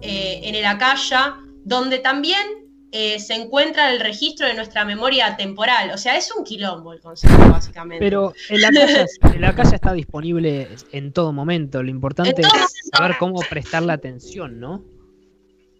eh, 0.00 0.40
en 0.44 0.54
el 0.54 0.64
acaya, 0.64 1.36
donde 1.64 1.98
también 1.98 2.58
eh, 2.90 3.20
se 3.20 3.34
encuentra 3.34 3.92
el 3.92 4.00
registro 4.00 4.46
de 4.46 4.54
nuestra 4.54 4.84
memoria 4.86 5.36
temporal. 5.36 5.90
O 5.90 5.98
sea, 5.98 6.16
es 6.16 6.32
un 6.34 6.42
quilombo 6.42 6.94
el 6.94 7.00
concepto, 7.00 7.36
básicamente. 7.50 8.02
Pero 8.02 8.32
el 8.50 9.44
Acaya 9.44 9.74
está 9.74 9.92
disponible 9.92 10.68
en 10.92 11.12
todo 11.12 11.32
momento. 11.32 11.82
Lo 11.82 11.90
importante 11.90 12.40
es 12.40 12.48
saber 12.90 13.16
cómo 13.18 13.40
prestarle 13.40 13.92
atención, 13.92 14.58
¿no? 14.58 14.82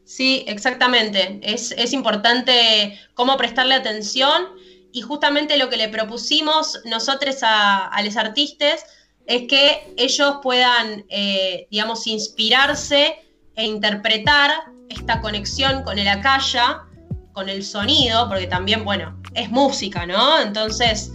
Sí, 0.04 0.44
exactamente. 0.46 1.38
Es, 1.42 1.72
es 1.72 1.94
importante 1.94 2.98
cómo 3.14 3.38
prestarle 3.38 3.74
atención 3.74 4.42
y 4.98 5.00
justamente 5.00 5.56
lo 5.58 5.68
que 5.68 5.76
le 5.76 5.88
propusimos 5.88 6.80
nosotros 6.84 7.44
a, 7.44 7.86
a 7.86 8.02
los 8.02 8.16
artistas 8.16 8.84
es 9.28 9.46
que 9.46 9.94
ellos 9.96 10.38
puedan, 10.42 11.04
eh, 11.08 11.68
digamos, 11.70 12.08
inspirarse 12.08 13.14
e 13.54 13.64
interpretar 13.64 14.50
esta 14.88 15.20
conexión 15.20 15.84
con 15.84 16.00
el 16.00 16.08
acaya, 16.08 16.80
con 17.32 17.48
el 17.48 17.62
sonido, 17.62 18.28
porque 18.28 18.48
también, 18.48 18.84
bueno, 18.84 19.16
es 19.34 19.50
música, 19.50 20.04
¿no? 20.04 20.40
Entonces, 20.40 21.12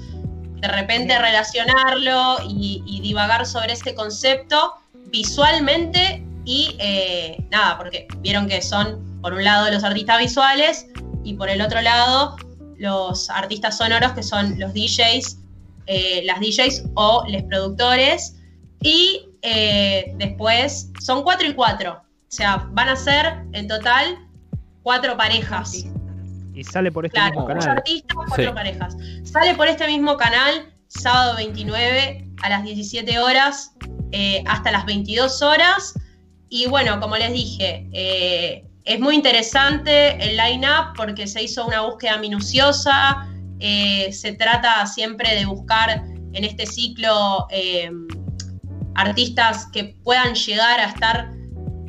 de 0.62 0.68
repente 0.70 1.20
relacionarlo 1.20 2.38
y, 2.48 2.82
y 2.86 3.02
divagar 3.02 3.46
sobre 3.46 3.74
este 3.74 3.94
concepto 3.96 4.76
visualmente 5.08 6.26
y 6.46 6.78
eh, 6.80 7.46
nada, 7.52 7.78
porque 7.78 8.08
vieron 8.20 8.48
que 8.48 8.62
son 8.62 9.20
por 9.22 9.34
un 9.34 9.44
lado 9.44 9.70
los 9.72 9.84
artistas 9.84 10.20
visuales 10.20 10.88
y 11.26 11.34
por 11.34 11.50
el 11.50 11.62
otro 11.62 11.82
lado 11.82 12.38
los 12.78 13.30
artistas 13.30 13.78
sonoros 13.78 14.12
que 14.14 14.24
son 14.24 14.60
los 14.60 14.74
DJs, 14.74 15.38
eh, 15.88 16.22
las 16.26 16.40
DJs 16.40 16.86
o 16.96 17.24
los 17.30 17.44
productores 17.44 18.36
y 18.82 19.28
eh, 19.42 20.14
después 20.18 20.90
son 21.02 21.24
cuatro 21.24 21.48
y 21.48 21.54
cuatro, 21.54 21.94
o 21.94 22.02
sea, 22.36 22.68
van 22.72 22.90
a 22.90 22.96
ser 22.96 23.44
en 23.54 23.68
total 23.68 24.18
cuatro 24.84 25.16
parejas. 25.18 25.86
Y 26.56 26.64
sale 26.64 26.92
por 26.92 27.06
este 27.06 27.16
Claro, 27.16 27.32
mismo 27.42 27.48
canal. 27.48 27.70
artistas, 27.78 28.16
cuatro 28.28 28.46
Sí. 28.50 28.52
parejas. 28.54 28.96
Sale 29.24 29.56
por 29.56 29.68
este 29.68 29.88
mismo 29.88 30.18
canal, 30.18 30.72
sábado 30.88 31.36
29 31.38 32.28
a 32.44 32.50
las 32.50 32.64
17 32.64 33.18
horas 33.20 33.72
eh, 34.12 34.44
hasta 34.48 34.72
las 34.72 34.86
22 34.86 35.42
horas. 35.42 35.96
Y 36.50 36.68
bueno, 36.68 37.00
como 37.00 37.18
les 37.18 37.34
dije, 37.34 37.90
eh, 37.94 38.68
es 38.86 39.00
muy 39.00 39.16
interesante 39.16 40.12
el 40.24 40.36
line-up 40.38 40.94
porque 40.96 41.26
se 41.28 41.44
hizo 41.44 41.66
una 41.66 41.82
búsqueda 41.82 42.18
minuciosa. 42.18 43.28
eh, 43.60 44.12
se 44.12 44.34
trata 44.34 44.86
siempre 44.86 45.36
de 45.36 45.46
buscar 45.46 46.04
en 46.34 46.44
este 46.44 46.66
ciclo 46.66 47.48
eh, 47.50 47.90
artistas 48.96 49.68
que 49.72 49.96
puedan 50.04 50.36
llegar 50.36 50.80
a 50.80 50.86
estar 50.86 51.32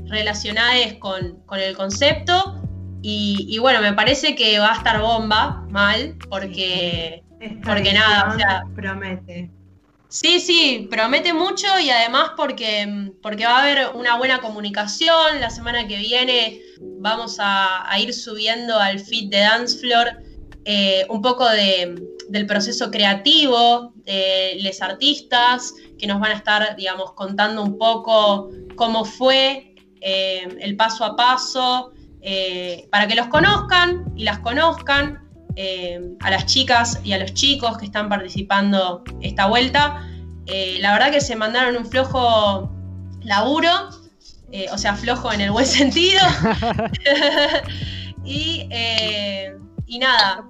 relacionados 0.07 0.95
con, 1.01 1.41
con 1.47 1.59
el 1.59 1.77
concepto. 1.77 2.61
Y, 3.03 3.47
y 3.49 3.59
bueno, 3.59 3.81
me 3.83 3.93
parece 3.93 4.35
que 4.35 4.59
va 4.59 4.73
a 4.73 4.77
estar 4.77 5.01
bomba, 5.01 5.67
mal, 5.71 6.17
porque 6.31 7.23
Porque 7.65 7.93
nada, 7.93 8.33
o 8.35 8.39
sea- 8.39 8.63
Promete. 8.75 9.51
Sí, 10.15 10.39
sí, 10.39 10.87
promete 10.89 11.33
mucho 11.33 11.67
y 11.81 11.91
además 11.91 12.31
porque, 12.37 13.11
porque 13.21 13.47
va 13.47 13.59
a 13.59 13.63
haber 13.63 13.97
una 13.97 14.17
buena 14.17 14.41
comunicación. 14.41 15.41
La 15.41 15.51
semana 15.51 15.89
que 15.89 15.97
viene 15.99 16.61
vamos 17.01 17.39
a, 17.41 17.85
ir 17.99 18.15
subiendo 18.15 18.79
al 18.79 19.01
feed 19.01 19.29
de 19.31 19.41
Dance 19.41 19.79
Floor 19.79 20.09
eh, 20.65 21.05
un 21.11 21.21
poco 21.21 21.49
de- 21.49 22.01
del 22.29 22.47
proceso 22.47 22.91
creativo 22.91 23.93
de 23.97 24.59
los 24.63 24.81
artistas 24.81 25.75
que 25.99 26.07
nos 26.07 26.21
van 26.21 26.31
a 26.31 26.35
estar, 26.35 26.77
digamos, 26.77 27.13
contando 27.13 27.63
un 27.63 27.77
poco 27.77 28.51
cómo 28.77 29.05
fue 29.05 29.75
eh, 30.01 30.47
el 30.61 30.77
paso 30.77 31.05
a 31.05 31.17
paso, 31.17 31.93
eh, 32.23 32.87
para 32.91 33.09
que 33.09 33.15
los 33.17 33.27
conozcan 33.27 34.05
y 34.17 34.25
las 34.25 34.39
conozcan, 34.39 35.24
eh, 35.57 36.01
a 36.21 36.31
las 36.31 36.47
chicas 36.47 37.01
y 37.05 37.13
a 37.13 37.19
los 37.19 37.33
chicos 37.35 37.79
que 37.79 37.85
están 37.87 38.09
participando 38.09 39.03
esta 39.21 39.47
vuelta. 39.47 40.07
Eh, 40.47 40.79
la 40.81 40.93
verdad 40.93 41.11
que 41.11 41.21
se 41.21 41.37
mandaron 41.37 41.77
un 41.77 41.87
flojo 41.87 42.71
laburo, 43.23 43.71
eh, 44.53 44.67
o 44.73 44.79
sea, 44.79 44.95
flojo 44.95 45.33
en 45.33 45.41
el 45.41 45.51
buen 45.51 45.67
sentido. 45.81 46.21
y, 48.25 48.69
y 49.87 49.99
nada, 49.99 50.45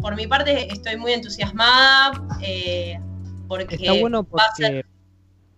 por 0.00 0.16
mi 0.16 0.26
parte 0.26 0.72
estoy 0.72 0.96
muy 0.96 1.12
entusiasmada. 1.12 2.12
porque 3.48 3.74
Está 3.76 3.92
bueno 3.92 4.24
va 4.24 4.44
a 4.44 4.54
ser- 4.54 4.86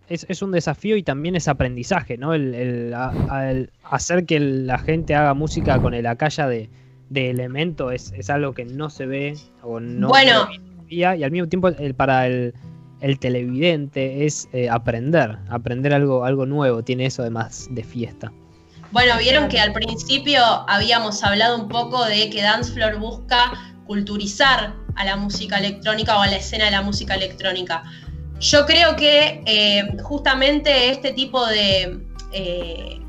es, 0.09 0.27
es 0.29 0.43
un 0.43 0.53
desafío 0.53 0.97
y 0.97 1.03
también 1.03 1.35
es 1.35 1.49
aprendizaje, 1.49 2.18
¿no? 2.18 2.35
El, 2.35 2.55
el- 2.55 2.95
a- 2.95 3.14
al 3.29 3.70
hacer 3.85 4.27
que 4.27 4.39
la 4.39 4.79
gente 4.79 5.14
haga 5.14 5.33
música 5.33 5.81
con 5.81 5.95
el 5.95 6.07
acalla 6.07 6.47
de, 6.47 6.68
de 7.15 7.31
elemento 7.31 7.91
es, 7.91 8.12
es 8.12 8.29
algo 8.29 8.53
que 8.53 8.65
no 8.65 8.91
se 8.91 9.07
ve 9.07 9.37
o 9.62 9.81
no 9.81 10.09
Bueno. 10.09 10.47
se 10.53 10.59
ve 10.59 10.65
y 10.89 11.03
al 11.03 11.31
mismo 11.31 11.49
tiempo 11.49 11.69
el, 11.69 11.95
para 11.95 12.27
el, 12.27 12.55
el 13.01 13.19
televidente 13.19 14.27
es 14.27 14.49
eh, 14.53 14.69
aprender, 14.69 15.39
aprender 15.49 15.95
algo, 15.95 16.25
algo 16.25 16.47
nuevo, 16.47 16.83
tiene 16.85 17.07
eso 17.07 17.23
además 17.23 17.69
de 17.71 17.83
fiesta. 17.83 18.33
Bueno, 18.93 19.15
vieron 19.19 19.49
que 19.49 19.59
al 19.59 19.73
principio 19.73 20.41
habíamos 20.69 21.25
hablado 21.25 21.61
un 21.61 21.69
poco 21.69 22.05
de 22.05 22.31
que 22.31 22.43
Dance 22.43 22.73
Floor 22.73 22.99
busca 22.99 23.53
culturizar 23.87 24.75
a 24.95 25.05
la 25.05 25.17
música 25.17 25.59
electrónica 25.59 26.17
o 26.17 26.21
a 26.21 26.27
la 26.29 26.37
escena 26.37 26.67
de 26.67 26.71
la 26.71 26.83
música 26.83 27.15
electrónica. 27.15 27.83
Yo 28.41 28.65
creo 28.67 28.95
que 28.95 29.43
eh, 29.47 29.97
justamente 30.03 30.91
este 30.91 31.12
tipo 31.12 31.45
de, 31.47 31.99
eh, 32.33 33.01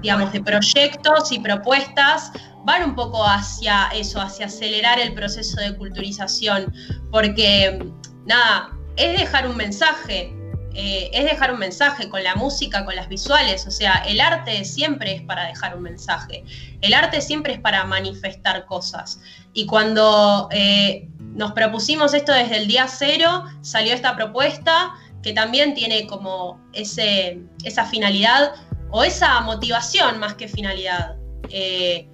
digamos, 0.00 0.32
de 0.32 0.40
proyectos 0.40 1.32
y 1.32 1.38
propuestas 1.38 2.32
van 2.64 2.82
un 2.82 2.94
poco 2.94 3.24
hacia 3.24 3.88
eso, 3.94 4.20
hacia 4.20 4.46
acelerar 4.46 4.98
el 4.98 5.14
proceso 5.14 5.60
de 5.60 5.76
culturización, 5.76 6.72
porque 7.10 7.92
nada, 8.24 8.70
es 8.96 9.18
dejar 9.18 9.46
un 9.46 9.56
mensaje, 9.56 10.34
eh, 10.74 11.10
es 11.12 11.24
dejar 11.24 11.52
un 11.52 11.58
mensaje 11.58 12.08
con 12.08 12.24
la 12.24 12.34
música, 12.34 12.84
con 12.84 12.96
las 12.96 13.08
visuales, 13.08 13.66
o 13.66 13.70
sea, 13.70 14.02
el 14.06 14.20
arte 14.20 14.64
siempre 14.64 15.14
es 15.14 15.22
para 15.22 15.46
dejar 15.46 15.76
un 15.76 15.82
mensaje, 15.82 16.44
el 16.80 16.94
arte 16.94 17.20
siempre 17.20 17.54
es 17.54 17.60
para 17.60 17.84
manifestar 17.84 18.64
cosas. 18.66 19.20
Y 19.52 19.66
cuando 19.66 20.48
eh, 20.50 21.08
nos 21.18 21.52
propusimos 21.52 22.14
esto 22.14 22.32
desde 22.32 22.58
el 22.58 22.66
día 22.66 22.88
cero, 22.88 23.44
salió 23.60 23.92
esta 23.94 24.16
propuesta 24.16 24.94
que 25.22 25.32
también 25.32 25.74
tiene 25.74 26.06
como 26.06 26.60
ese, 26.72 27.40
esa 27.62 27.84
finalidad 27.86 28.52
o 28.90 29.04
esa 29.04 29.40
motivación 29.40 30.18
más 30.18 30.34
que 30.34 30.48
finalidad. 30.48 31.16
Eh, 31.50 32.08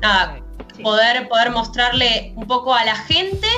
nada, 0.00 0.40
Sí. 0.76 0.82
poder, 0.82 1.28
poder 1.28 1.50
mostrarle 1.50 2.32
un 2.36 2.46
poco 2.46 2.74
a 2.74 2.84
la 2.84 2.94
gente 2.94 3.48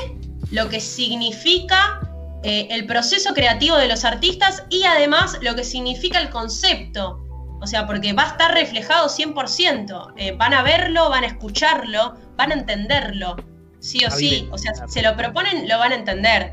lo 0.51 0.68
que 0.68 0.80
significa 0.80 2.01
eh, 2.43 2.68
el 2.70 2.86
proceso 2.86 3.34
creativo 3.34 3.76
de 3.76 3.88
los 3.88 4.05
artistas 4.05 4.64
y 4.70 4.84
además 4.84 5.38
lo 5.43 5.55
que 5.55 5.64
significa 5.64 6.18
el 6.18 6.30
concepto. 6.30 7.20
O 7.61 7.66
sea, 7.66 7.86
porque 7.86 8.14
va 8.14 8.22
a 8.22 8.28
estar 8.28 8.55
reflejado 8.55 9.09
100%. 9.09 10.14
Eh, 10.16 10.32
van 10.32 10.55
a 10.55 10.62
verlo, 10.62 11.11
van 11.11 11.24
a 11.24 11.26
escucharlo, 11.26 12.14
van 12.36 12.53
a 12.53 12.55
entenderlo. 12.55 13.36
Sí 13.80 14.03
o 14.07 14.11
sí. 14.11 14.49
O 14.51 14.57
sea, 14.57 14.72
se 14.88 15.03
lo 15.03 15.14
proponen, 15.16 15.68
lo 15.68 15.78
van 15.78 15.93
a 15.93 15.97
entender. 15.97 16.53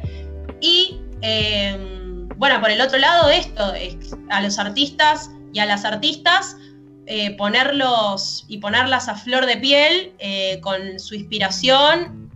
Y 0.59 0.99
eh, 1.21 1.77
bueno, 2.35 2.59
por 2.59 2.69
el 2.69 2.81
otro 2.81 2.97
lado, 2.97 3.29
esto, 3.29 3.73
es 3.73 3.95
a 4.29 4.41
los 4.41 4.59
artistas 4.59 5.31
y 5.53 5.59
a 5.59 5.65
las 5.65 5.85
artistas, 5.85 6.57
eh, 7.07 7.35
ponerlos 7.37 8.45
y 8.47 8.57
ponerlas 8.59 9.07
a 9.07 9.15
flor 9.15 9.45
de 9.45 9.57
piel 9.57 10.13
eh, 10.19 10.59
con 10.61 10.99
su 10.99 11.15
inspiración 11.15 12.29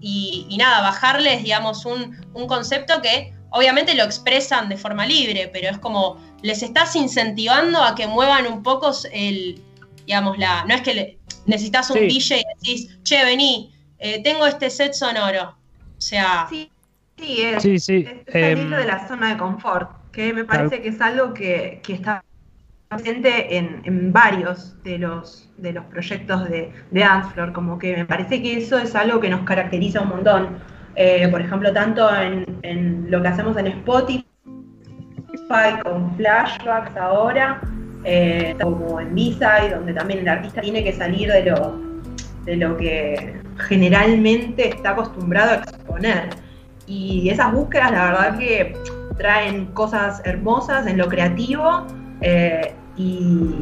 y, 0.00 0.46
y 0.48 0.56
nada, 0.56 0.80
bajarles, 0.82 1.42
digamos, 1.42 1.84
un, 1.86 2.16
un 2.34 2.46
concepto 2.46 3.00
que 3.02 3.32
obviamente 3.50 3.94
lo 3.94 4.02
expresan 4.04 4.68
de 4.68 4.76
forma 4.76 5.06
libre, 5.06 5.48
pero 5.52 5.68
es 5.70 5.78
como 5.78 6.18
les 6.42 6.62
estás 6.62 6.96
incentivando 6.96 7.82
a 7.82 7.94
que 7.94 8.06
muevan 8.06 8.46
un 8.46 8.62
poco 8.62 8.90
el, 9.12 9.62
digamos, 10.06 10.38
la. 10.38 10.64
No 10.64 10.74
es 10.74 10.82
que 10.82 10.94
le- 10.94 11.18
necesitas 11.46 11.90
un 11.90 11.98
Sí. 11.98 12.06
DJ 12.08 12.40
y 12.40 12.44
decís, 12.60 12.98
che, 13.04 13.24
vení, 13.24 13.72
eh, 13.98 14.22
tengo 14.22 14.46
este 14.46 14.68
set 14.70 14.92
sonoro. 14.94 15.56
O 15.96 16.00
sea, 16.00 16.46
Sí, 16.50 16.70
sí, 17.18 17.42
es, 17.42 17.62
Sí, 17.62 17.78
sí. 17.78 18.04
es 18.06 18.32
salir 18.32 18.58
em, 18.58 18.70
de 18.70 18.84
la 18.86 19.06
zona 19.08 19.28
de 19.30 19.36
confort, 19.38 19.90
que 20.12 20.32
me 20.32 20.44
parece 20.44 20.82
que 20.82 20.88
es 20.88 21.00
algo 21.00 21.32
que, 21.32 21.80
que 21.82 21.94
está 21.94 22.22
presente 22.94 23.56
en, 23.56 24.12
varios 24.12 24.76
de 24.82 24.98
los, 24.98 25.50
de 25.58 25.72
los 25.72 25.84
proyectos 25.86 26.48
de, 26.48 26.72
de 26.90 27.00
Dancefloor, 27.00 27.52
como 27.52 27.78
que 27.78 27.96
me 27.96 28.04
parece 28.04 28.42
que 28.42 28.58
eso 28.58 28.78
es 28.78 28.94
algo 28.94 29.20
que 29.20 29.28
nos 29.28 29.42
caracteriza 29.42 30.00
un 30.02 30.08
montón. 30.08 30.58
Eh, 30.96 31.26
por 31.28 31.40
ejemplo, 31.40 31.72
tanto 31.72 32.08
en, 32.14 32.46
en 32.62 33.10
lo 33.10 33.20
que 33.20 33.28
hacemos 33.28 33.56
en 33.56 33.66
Spotify, 33.66 34.24
con 35.82 36.16
flashbacks 36.16 36.96
ahora, 36.96 37.60
eh, 38.04 38.54
como 38.62 39.00
en 39.00 39.14
B-Side, 39.14 39.74
donde 39.74 39.92
también 39.92 40.20
el 40.20 40.28
artista 40.28 40.60
tiene 40.60 40.84
que 40.84 40.92
salir 40.92 41.30
de 41.30 41.44
lo, 41.44 41.80
de 42.44 42.56
lo 42.56 42.76
que 42.76 43.40
generalmente 43.58 44.68
está 44.68 44.90
acostumbrado 44.90 45.52
a 45.52 45.54
exponer. 45.56 46.28
Y 46.86 47.28
esas 47.30 47.52
búsquedas, 47.52 47.90
la 47.92 48.04
verdad 48.06 48.38
que 48.38 48.76
traen 49.16 49.66
cosas 49.66 50.20
hermosas 50.24 50.86
en 50.86 50.98
lo 50.98 51.08
creativo 51.08 51.86
eh, 52.20 52.74
y, 52.96 53.54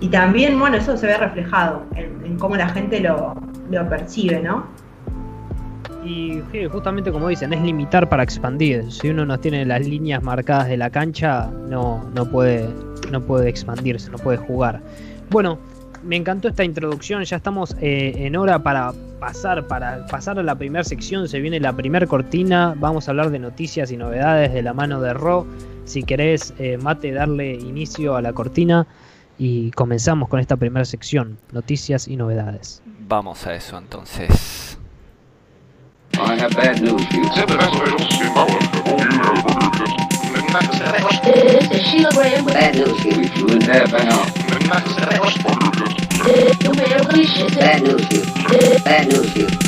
y 0.00 0.08
también, 0.08 0.58
bueno, 0.58 0.76
eso 0.76 0.96
se 0.96 1.06
ve 1.06 1.16
reflejado 1.16 1.82
en, 1.96 2.38
cómo 2.38 2.56
la 2.56 2.68
gente 2.68 3.00
lo, 3.00 3.34
lo 3.70 3.88
percibe, 3.88 4.40
¿no? 4.40 4.66
Y 6.04 6.40
justamente 6.70 7.10
como 7.10 7.28
dicen, 7.28 7.52
es 7.52 7.60
limitar 7.60 8.08
para 8.08 8.22
expandir. 8.22 8.90
Si 8.92 9.08
uno 9.08 9.26
no 9.26 9.38
tiene 9.38 9.64
las 9.64 9.86
líneas 9.86 10.22
marcadas 10.22 10.68
de 10.68 10.76
la 10.76 10.90
cancha, 10.90 11.50
no, 11.68 12.08
no, 12.14 12.24
puede, 12.26 12.68
no 13.10 13.20
puede 13.20 13.48
expandirse, 13.48 14.10
no 14.10 14.18
puede 14.18 14.38
jugar. 14.38 14.80
Bueno, 15.30 15.58
me 16.04 16.16
encantó 16.16 16.48
esta 16.48 16.64
introducción, 16.64 17.24
ya 17.24 17.36
estamos 17.36 17.76
eh, 17.80 18.12
en 18.16 18.36
hora 18.36 18.62
para 18.62 18.92
pasar, 19.18 19.66
para 19.66 20.06
pasar 20.06 20.38
a 20.38 20.42
la 20.42 20.54
primera 20.54 20.84
sección, 20.84 21.28
se 21.28 21.40
viene 21.40 21.58
la 21.60 21.72
primera 21.72 22.06
cortina, 22.06 22.74
vamos 22.78 23.08
a 23.08 23.10
hablar 23.10 23.30
de 23.30 23.40
noticias 23.40 23.90
y 23.90 23.96
novedades 23.96 24.52
de 24.52 24.62
la 24.62 24.72
mano 24.72 25.00
de 25.00 25.12
Ro. 25.12 25.46
Si 25.88 26.02
querés, 26.02 26.52
eh, 26.58 26.76
Mate, 26.76 27.12
darle 27.12 27.54
inicio 27.54 28.14
a 28.14 28.20
la 28.20 28.34
cortina 28.34 28.86
y 29.38 29.70
comenzamos 29.70 30.28
con 30.28 30.38
esta 30.38 30.56
primera 30.56 30.84
sección, 30.84 31.38
noticias 31.50 32.08
y 32.08 32.16
novedades. 32.16 32.82
Vamos 33.08 33.46
a 33.46 33.54
eso 33.54 33.78
entonces. 33.78 34.76
I 36.14 36.36
have 36.38 36.54
bad 36.54 36.82
news 36.82 37.06
for 37.06 37.14
you. 37.14 37.22
This 41.24 41.70
is 41.70 41.82
Sheila 41.86 42.10
Graham 42.12 42.44
with 42.44 42.54
Bad 42.54 42.74
news 42.74 43.00
for 43.00 43.08
you. 43.08 43.22
You 43.34 43.44
wouldn't 43.44 43.62
have 43.64 43.90
by 43.90 44.04
now. 44.04 44.24
Numero 46.64 47.04
15. 47.04 47.54
Bad 47.54 47.82
news 47.82 48.06
for 48.06 48.14
you. 48.14 48.84
Bad 48.84 49.08
news 49.08 49.32
for 49.32 49.38
you. 49.38 49.67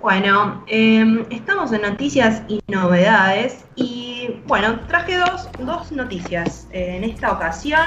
Bueno, 0.00 0.64
eh, 0.66 1.26
estamos 1.30 1.72
en 1.72 1.82
noticias 1.82 2.42
y 2.48 2.60
novedades 2.68 3.64
y 3.76 4.28
bueno, 4.46 4.80
traje 4.88 5.18
dos, 5.18 5.48
dos 5.58 5.92
noticias 5.92 6.66
eh, 6.72 6.96
en 6.96 7.04
esta 7.04 7.32
ocasión. 7.32 7.80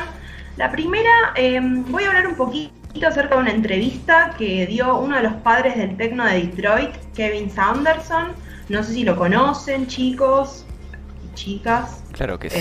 La 0.57 0.71
primera, 0.71 1.09
eh, 1.35 1.59
voy 1.61 2.03
a 2.03 2.07
hablar 2.09 2.27
un 2.27 2.35
poquito 2.35 2.71
acerca 3.07 3.35
de 3.35 3.41
una 3.41 3.51
entrevista 3.51 4.35
que 4.37 4.67
dio 4.67 4.95
uno 4.99 5.15
de 5.17 5.23
los 5.23 5.33
padres 5.35 5.75
del 5.75 5.97
tecno 5.97 6.23
de 6.25 6.43
Detroit, 6.45 6.91
Kevin 7.15 7.49
Sanderson. 7.49 8.33
No 8.69 8.83
sé 8.83 8.93
si 8.93 9.03
lo 9.03 9.15
conocen, 9.15 9.87
chicos 9.87 10.65
y 11.25 11.33
chicas. 11.33 12.03
Claro 12.11 12.37
que 12.37 12.47
Eh, 12.47 12.51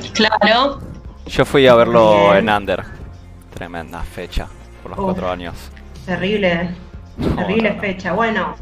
sí. 0.00 0.10
claro. 0.14 0.80
Yo 1.26 1.44
fui 1.44 1.66
a 1.66 1.74
verlo 1.74 2.30
Bien. 2.32 2.48
en 2.48 2.54
Under. 2.56 2.82
Tremenda 3.52 4.00
fecha. 4.02 4.46
Por 4.82 4.92
los 4.92 4.98
Uf. 5.00 5.04
cuatro 5.06 5.30
años. 5.30 5.54
Terrible, 6.06 6.70
terrible 7.18 7.70
no, 7.70 7.74
no. 7.74 7.80
fecha. 7.80 8.12
Bueno, 8.12 8.54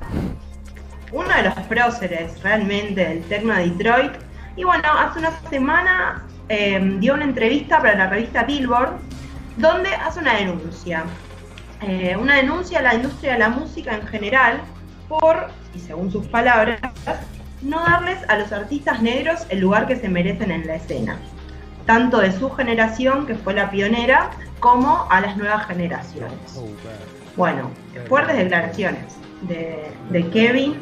uno 1.13 1.29
de 1.29 1.43
los 1.43 1.55
próceres 1.69 2.43
realmente 2.43 3.05
del 3.05 3.23
Tecno 3.25 3.55
de 3.55 3.71
Detroit. 3.71 4.13
Y 4.57 4.65
bueno, 4.65 4.85
hace 4.99 5.19
una 5.19 5.33
semana 5.49 6.25
eh, 6.49 6.81
dio 6.99 7.15
una 7.15 7.25
entrevista 7.25 7.79
para 7.79 7.95
la 7.97 8.07
revista 8.09 8.45
Billboard 8.45 8.93
donde 9.57 9.95
hace 9.95 10.21
una 10.21 10.35
denuncia. 10.35 11.05
Eh, 11.83 12.17
una 12.17 12.37
denuncia 12.37 12.79
a 12.79 12.83
la 12.83 12.95
industria 12.95 13.35
de 13.35 13.39
la 13.41 13.49
música 13.49 13.95
en 13.95 14.07
general 14.07 14.61
por, 15.09 15.49
y 15.75 15.79
según 15.79 16.11
sus 16.11 16.27
palabras, 16.27 16.81
no 17.63 17.81
darles 17.81 18.19
a 18.29 18.39
los 18.39 18.53
artistas 18.53 19.03
negros 19.03 19.47
el 19.49 19.61
lugar 19.61 19.87
que 19.87 19.97
se 19.97 20.09
merecen 20.09 20.51
en 20.51 20.67
la 20.67 20.77
escena. 20.77 21.19
Tanto 21.87 22.19
de 22.19 22.33
su 22.33 22.51
generación, 22.51 23.27
que 23.27 23.35
fue 23.35 23.55
la 23.55 23.71
pionera, 23.71 24.31
como 24.61 25.07
a 25.11 25.21
las 25.21 25.37
nuevas 25.37 25.67
generaciones. 25.67 26.59
Bueno, 27.37 27.71
fuertes 28.09 28.37
declaraciones 28.37 29.19
de, 29.43 30.31
Kevin. 30.31 30.77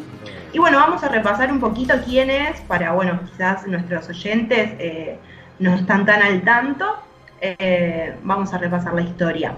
Y 0.53 0.59
bueno, 0.59 0.79
vamos 0.79 1.03
a 1.03 1.09
repasar 1.09 1.51
un 1.51 1.61
poquito 1.61 1.95
quién 2.05 2.29
es, 2.31 2.61
para, 2.63 2.93
bueno, 2.93 3.21
quizás 3.25 3.67
nuestros 3.67 4.09
oyentes 4.09 4.71
eh, 4.79 5.19
no 5.59 5.75
están 5.75 6.05
tan 6.05 6.23
al 6.23 6.43
tanto. 6.43 6.99
Eh, 7.41 8.15
vamos 8.23 8.53
a 8.53 8.59
repasar 8.59 8.93
la 8.93 9.03
historia. 9.03 9.55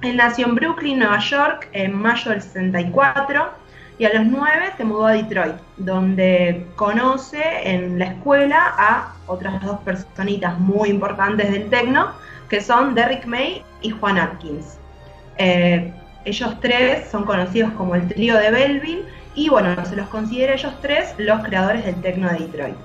Él 0.00 0.16
nació 0.16 0.46
en 0.46 0.54
Brooklyn, 0.54 0.98
Nueva 0.98 1.18
York, 1.18 1.68
en 1.72 1.94
mayo 1.94 2.30
del 2.30 2.40
64 2.40 3.60
y 4.00 4.06
a 4.06 4.14
los 4.14 4.24
9 4.24 4.72
se 4.78 4.84
mudó 4.84 5.08
a 5.08 5.12
Detroit, 5.12 5.56
donde 5.76 6.66
conoce 6.74 7.42
en 7.64 7.98
la 7.98 8.06
escuela 8.06 8.74
a 8.78 9.14
otras 9.26 9.60
dos 9.62 9.78
personitas 9.80 10.58
muy 10.58 10.88
importantes 10.88 11.52
del 11.52 11.68
techno, 11.68 12.12
que 12.48 12.62
son 12.62 12.94
Derrick 12.94 13.26
May 13.26 13.62
y 13.82 13.90
Juan 13.90 14.16
Atkins. 14.16 14.78
Eh, 15.36 15.92
ellos 16.24 16.58
tres 16.60 17.08
son 17.10 17.24
conocidos 17.24 17.72
como 17.72 17.94
el 17.94 18.08
trío 18.08 18.36
de 18.36 18.50
Belleville 18.50 19.04
y 19.34 19.48
bueno, 19.48 19.74
se 19.86 19.96
los 19.96 20.08
considera 20.08 20.54
ellos 20.54 20.74
tres 20.82 21.14
los 21.18 21.42
creadores 21.42 21.84
del 21.84 21.94
techno 21.96 22.28
de 22.30 22.38
Detroit. 22.38 22.76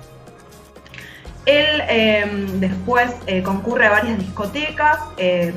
Él 1.46 1.84
eh, 1.90 2.26
después 2.56 3.16
eh, 3.28 3.44
concurre 3.44 3.86
a 3.86 3.92
varias 3.92 4.18
discotecas 4.18 5.00
eh, 5.18 5.54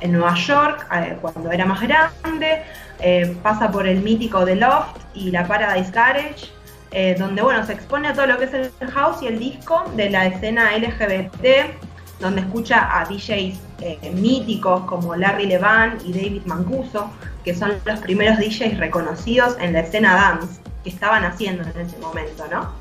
en 0.00 0.12
Nueva 0.12 0.34
York 0.34 0.86
eh, 0.94 1.16
cuando 1.20 1.50
era 1.50 1.64
más 1.64 1.80
grande, 1.80 2.62
eh, 3.00 3.36
pasa 3.42 3.70
por 3.70 3.86
el 3.88 4.00
mítico 4.00 4.44
The 4.44 4.54
Loft 4.54 5.00
y 5.14 5.32
la 5.32 5.46
Paradise 5.46 5.90
Garage, 5.90 6.52
donde 7.18 7.42
bueno, 7.42 7.66
se 7.66 7.72
expone 7.72 8.06
a 8.06 8.12
todo 8.12 8.26
lo 8.28 8.38
que 8.38 8.44
es 8.44 8.54
el 8.54 8.90
house 8.92 9.20
y 9.20 9.26
el 9.26 9.40
disco 9.40 9.82
de 9.96 10.10
la 10.10 10.26
escena 10.26 10.78
LGBT, 10.78 11.74
donde 12.20 12.42
escucha 12.42 12.98
a 12.98 13.04
DJs 13.04 13.58
eh, 13.80 14.12
míticos 14.14 14.84
como 14.84 15.14
Larry 15.16 15.46
Levan 15.46 15.98
y 16.04 16.12
David 16.12 16.42
Mancuso, 16.46 17.10
que 17.44 17.54
son 17.54 17.72
los 17.84 17.98
primeros 18.00 18.38
DJs 18.38 18.78
reconocidos 18.78 19.56
en 19.60 19.72
la 19.72 19.80
escena 19.80 20.14
dance 20.14 20.60
que 20.82 20.90
estaban 20.90 21.24
haciendo 21.24 21.62
en 21.62 21.86
ese 21.86 21.98
momento, 21.98 22.44
¿no? 22.50 22.72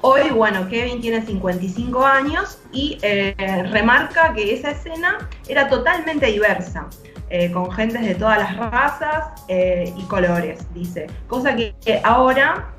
Hoy, 0.00 0.28
bueno, 0.30 0.68
Kevin 0.68 1.00
tiene 1.00 1.24
55 1.24 2.04
años 2.04 2.58
y 2.72 2.98
eh, 3.00 3.34
remarca 3.70 4.34
que 4.34 4.52
esa 4.52 4.72
escena 4.72 5.30
era 5.48 5.68
totalmente 5.70 6.26
diversa, 6.26 6.88
eh, 7.30 7.50
con 7.50 7.70
gentes 7.72 8.02
de 8.02 8.14
todas 8.14 8.38
las 8.38 8.56
razas 8.56 9.28
y 9.48 10.02
colores, 10.02 10.60
dice. 10.74 11.06
Cosa 11.26 11.56
que 11.56 11.74
ahora, 12.04 12.74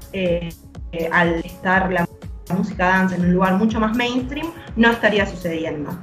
al 1.11 1.35
estar 1.43 1.91
la 1.91 2.05
música 2.53 2.85
dance 2.85 3.15
en 3.15 3.21
un 3.21 3.33
lugar 3.33 3.55
mucho 3.55 3.79
más 3.79 3.95
mainstream, 3.95 4.51
no 4.75 4.91
estaría 4.91 5.25
sucediendo. 5.25 5.97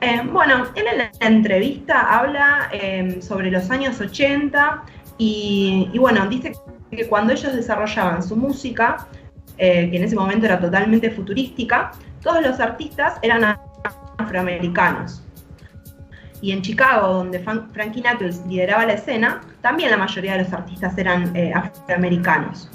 Eh, 0.00 0.20
bueno, 0.32 0.66
él 0.74 0.84
en 0.90 0.98
la 0.98 1.10
entrevista 1.20 2.18
habla 2.18 2.68
eh, 2.72 3.20
sobre 3.22 3.50
los 3.50 3.70
años 3.70 4.00
80 4.00 4.82
y, 5.18 5.96
bueno, 5.98 6.26
dice 6.26 6.52
que 6.90 7.08
cuando 7.08 7.32
ellos 7.32 7.54
desarrollaban 7.54 8.22
su 8.22 8.36
música, 8.36 9.06
eh, 9.58 9.88
que 9.90 9.96
en 9.96 10.04
ese 10.04 10.16
momento 10.16 10.46
era 10.46 10.58
totalmente 10.58 11.10
futurística, 11.10 11.92
todos 12.20 12.42
los 12.42 12.58
artistas 12.58 13.18
eran 13.22 13.56
afroamericanos. 14.18 15.22
Y 16.40 16.50
en 16.50 16.62
Chicago, 16.62 17.12
donde 17.14 17.38
Frankie 17.38 18.02
Knuckles 18.02 18.44
lideraba 18.48 18.84
la 18.84 18.94
escena, 18.94 19.40
también 19.60 19.92
la 19.92 19.96
mayoría 19.96 20.32
de 20.32 20.42
los 20.42 20.52
artistas 20.52 20.98
eran 20.98 21.34
eh, 21.36 21.52
afroamericanos. 21.54 22.68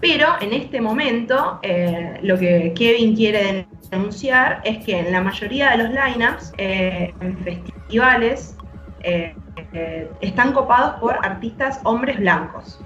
Pero 0.00 0.28
en 0.40 0.52
este 0.54 0.80
momento, 0.80 1.58
eh, 1.62 2.18
lo 2.22 2.38
que 2.38 2.72
Kevin 2.74 3.14
quiere 3.14 3.66
denunciar 3.90 4.62
es 4.64 4.84
que 4.84 4.98
en 4.98 5.12
la 5.12 5.20
mayoría 5.20 5.70
de 5.70 5.76
los 5.78 5.90
lineups, 5.90 6.52
eh, 6.56 7.12
en 7.20 7.36
festivales, 7.38 8.56
eh, 9.02 9.34
están 10.20 10.52
copados 10.52 10.98
por 11.00 11.14
artistas 11.24 11.80
hombres 11.84 12.18
blancos. 12.18 12.80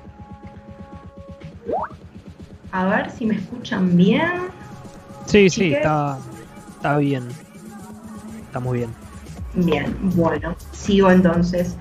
A 2.72 2.86
ver 2.86 3.10
si 3.10 3.26
me 3.26 3.36
escuchan 3.36 3.96
bien. 3.96 4.48
Sí, 5.26 5.48
sí, 5.48 5.72
está, 5.72 6.18
está 6.74 6.98
bien. 6.98 7.28
Está 8.46 8.58
muy 8.58 8.78
bien. 8.78 8.90
Bien, 9.54 9.96
bueno, 10.16 10.56
sigo 10.72 11.10
entonces. 11.10 11.76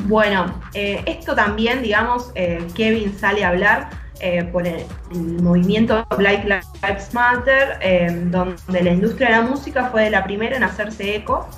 Bueno, 0.00 0.60
eh, 0.74 1.02
esto 1.06 1.34
también, 1.34 1.82
digamos, 1.82 2.30
eh, 2.34 2.66
Kevin 2.74 3.16
sale 3.18 3.44
a 3.44 3.48
hablar 3.48 3.90
eh, 4.20 4.44
por 4.44 4.66
el, 4.66 4.84
el 5.12 5.42
movimiento 5.42 6.06
Black 6.18 6.44
Lives 6.44 7.14
Matter, 7.14 8.30
donde 8.30 8.82
la 8.82 8.90
industria 8.90 9.28
de 9.28 9.36
la 9.36 9.42
música 9.42 9.88
fue 9.90 10.10
la 10.10 10.24
primera 10.24 10.56
en 10.56 10.62
hacerse 10.62 11.16
eco. 11.16 11.48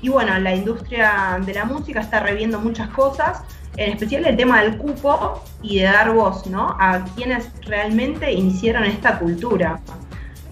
Y 0.00 0.08
bueno, 0.08 0.36
la 0.38 0.54
industria 0.54 1.38
de 1.44 1.54
la 1.54 1.64
música 1.64 2.00
está 2.00 2.20
reviendo 2.20 2.58
muchas 2.60 2.88
cosas, 2.90 3.42
en 3.76 3.92
especial 3.92 4.26
el 4.26 4.36
tema 4.36 4.62
del 4.62 4.76
cupo 4.76 5.42
y 5.62 5.78
de 5.78 5.84
dar 5.84 6.12
voz 6.12 6.46
¿no? 6.46 6.76
a 6.78 7.04
quienes 7.16 7.48
realmente 7.62 8.32
iniciaron 8.32 8.84
esta 8.84 9.18
cultura 9.18 9.80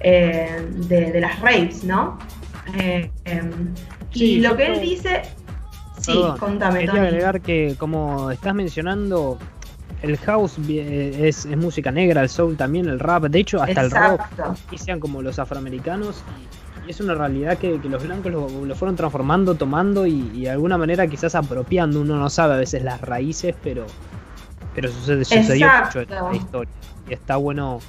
de, 0.01 1.11
de 1.13 1.21
las 1.21 1.41
raves, 1.41 1.85
¿no? 1.85 2.19
Em, 2.75 3.75
Sí, 4.13 4.25
y 4.25 4.41
lo 4.41 4.57
que 4.57 4.67
él 4.67 4.81
dice, 4.81 5.23
sí, 6.01 6.13
Perdón, 6.13 6.39
contame, 6.39 6.81
Quería 6.81 6.95
Tony. 6.95 7.07
agregar 7.07 7.41
que, 7.41 7.75
como 7.79 8.31
estás 8.31 8.55
mencionando, 8.55 9.39
el 10.03 10.17
house 10.19 10.57
eh, 10.69 11.29
es, 11.29 11.45
es 11.45 11.57
música 11.57 11.91
negra, 11.91 12.23
el 12.23 12.29
soul 12.29 12.57
también, 12.57 12.87
el 12.89 12.99
rap, 12.99 13.25
de 13.25 13.39
hecho, 13.39 13.63
hasta 13.63 13.81
el 13.83 13.91
rock 13.91 14.21
Exacto. 14.31 14.55
inician 14.71 14.99
como 15.01 15.21
los 15.23 15.39
afroamericanos 15.39 16.23
y, 16.39 16.89
y 16.89 16.91
es 16.91 17.01
una 17.01 17.15
realidad 17.15 17.59
que, 17.59 17.79
que 17.81 17.89
los 17.89 18.03
blancos 18.03 18.33
lo, 18.33 18.65
lo 18.65 18.75
fueron 18.75 18.97
transformando, 18.97 19.55
tomando 19.57 20.07
y, 20.07 20.31
y 20.35 20.43
de 20.43 20.51
alguna 20.51 20.79
manera 20.79 21.07
quizás 21.07 21.35
apropiando. 21.35 22.01
Uno 22.01 22.17
no 22.17 22.31
sabe 22.31 22.55
a 22.55 22.57
veces 22.57 22.83
las 22.83 23.01
raíces, 23.01 23.55
pero 23.63 23.85
pero 24.75 24.89
sucede, 24.91 25.25
sucedió 25.25 25.67
mucho 25.85 26.01
en 26.01 26.09
la 26.11 26.37
historia. 26.37 26.73
Y 27.09 27.13
está 27.13 27.37
bueno 27.37 27.81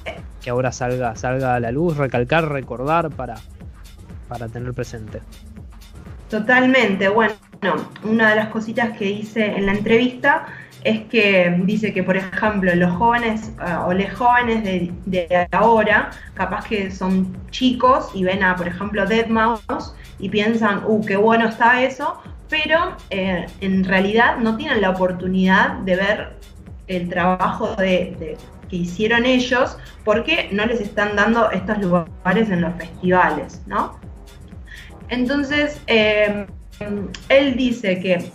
que 0.42 0.50
ahora 0.50 0.72
salga, 0.72 1.14
salga 1.14 1.54
a 1.54 1.60
la 1.60 1.70
luz, 1.70 1.96
recalcar, 1.96 2.48
recordar 2.48 3.08
para, 3.10 3.36
para 4.28 4.48
tener 4.48 4.74
presente. 4.74 5.20
Totalmente. 6.28 7.08
Bueno, 7.08 7.34
una 8.04 8.30
de 8.30 8.36
las 8.36 8.48
cositas 8.48 8.96
que 8.98 9.08
hice 9.08 9.46
en 9.46 9.66
la 9.66 9.72
entrevista 9.72 10.46
es 10.84 11.02
que 11.02 11.54
dice 11.64 11.92
que, 11.92 12.02
por 12.02 12.16
ejemplo, 12.16 12.74
los 12.74 12.90
jóvenes 12.96 13.52
ah, 13.58 13.84
o 13.86 13.92
les 13.92 14.12
jóvenes 14.12 14.64
de, 14.64 15.48
ahora, 15.52 16.10
capaz 16.34 16.66
que 16.66 16.90
son 16.90 17.36
chicos 17.50 18.10
y 18.14 18.24
ven 18.24 18.42
a, 18.42 18.56
por 18.56 18.66
ejemplo, 18.66 19.06
Dead 19.06 19.28
Mouse 19.28 19.94
y 20.18 20.28
piensan, 20.28 20.82
uh, 20.84 21.04
qué 21.04 21.16
bueno 21.16 21.48
está 21.48 21.82
eso, 21.84 22.20
pero 22.48 22.96
eh, 23.10 23.46
en 23.60 23.84
realidad 23.84 24.38
no 24.38 24.56
tienen 24.56 24.80
la 24.80 24.90
oportunidad 24.90 25.78
de 25.84 25.96
ver 25.96 26.36
el 26.88 27.08
trabajo 27.08 27.76
de- 27.76 28.36
que 28.68 28.76
hicieron 28.76 29.24
ellos 29.24 29.76
porque 30.04 30.48
no 30.50 30.66
les 30.66 30.80
están 30.80 31.14
dando 31.14 31.50
estos 31.50 31.78
lugares 31.78 32.50
en 32.50 32.62
los 32.62 32.74
festivales, 32.74 33.62
¿no? 33.66 33.98
Entonces, 35.08 35.80
eh, 35.86 36.46
él 37.28 37.56
dice 37.56 38.00
que 38.00 38.30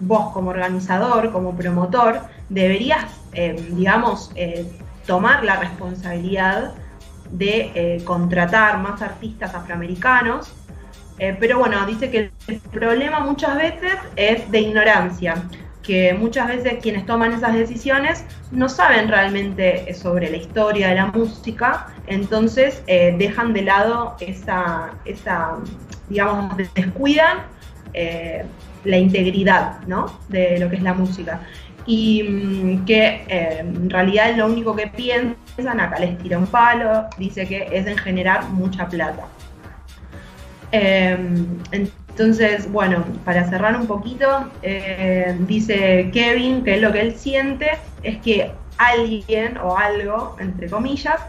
vos 0.00 0.32
como 0.32 0.50
organizador, 0.50 1.32
como 1.32 1.56
promotor, 1.56 2.20
deberías, 2.48 3.04
eh, 3.32 3.56
digamos, 3.70 4.30
eh, 4.34 4.66
tomar 5.06 5.44
la 5.44 5.56
responsabilidad 5.56 6.74
de 7.30 7.72
eh, 7.74 8.04
contratar 8.04 8.78
más 8.78 9.02
artistas 9.02 9.54
afroamericanos. 9.54 10.52
Eh, 11.18 11.36
pero 11.38 11.58
bueno, 11.58 11.84
dice 11.84 12.10
que 12.10 12.30
el 12.46 12.60
problema 12.60 13.20
muchas 13.20 13.56
veces 13.56 13.94
es 14.14 14.50
de 14.50 14.60
ignorancia, 14.60 15.42
que 15.82 16.14
muchas 16.14 16.46
veces 16.46 16.74
quienes 16.80 17.06
toman 17.06 17.32
esas 17.32 17.54
decisiones 17.54 18.24
no 18.52 18.68
saben 18.68 19.08
realmente 19.08 19.92
sobre 19.94 20.30
la 20.30 20.36
historia 20.36 20.88
de 20.88 20.94
la 20.94 21.06
música, 21.06 21.88
entonces 22.06 22.82
dejan 22.86 23.52
de 23.52 23.62
lado 23.62 24.16
esa, 24.20 24.90
esa 25.06 25.56
digamos, 26.08 26.56
descuidan 26.74 27.38
eh, 28.00 28.44
la 28.84 28.96
integridad 28.96 29.80
¿no? 29.88 30.20
de 30.28 30.60
lo 30.60 30.70
que 30.70 30.76
es 30.76 30.82
la 30.82 30.94
música. 30.94 31.40
Y 31.84 32.22
mm, 32.22 32.84
que 32.84 33.24
eh, 33.26 33.58
en 33.58 33.90
realidad 33.90 34.36
lo 34.36 34.46
único 34.46 34.76
que 34.76 34.86
piensan, 34.86 35.80
acá 35.80 35.98
les 35.98 36.16
tira 36.18 36.38
un 36.38 36.46
palo, 36.46 37.06
dice 37.18 37.48
que 37.48 37.68
es 37.72 37.88
en 37.88 37.98
generar 37.98 38.48
mucha 38.50 38.88
plata. 38.88 39.24
Eh, 40.70 41.18
entonces, 41.72 42.70
bueno, 42.70 43.04
para 43.24 43.48
cerrar 43.48 43.74
un 43.76 43.88
poquito, 43.88 44.48
dice 45.40 46.10
Kevin 46.12 46.62
que 46.62 46.76
lo 46.76 46.92
que 46.92 47.00
él 47.00 47.14
siente 47.16 47.70
es 48.04 48.18
que 48.18 48.52
alguien 48.76 49.58
o 49.58 49.76
algo, 49.76 50.36
entre 50.38 50.68
comillas, 50.68 51.20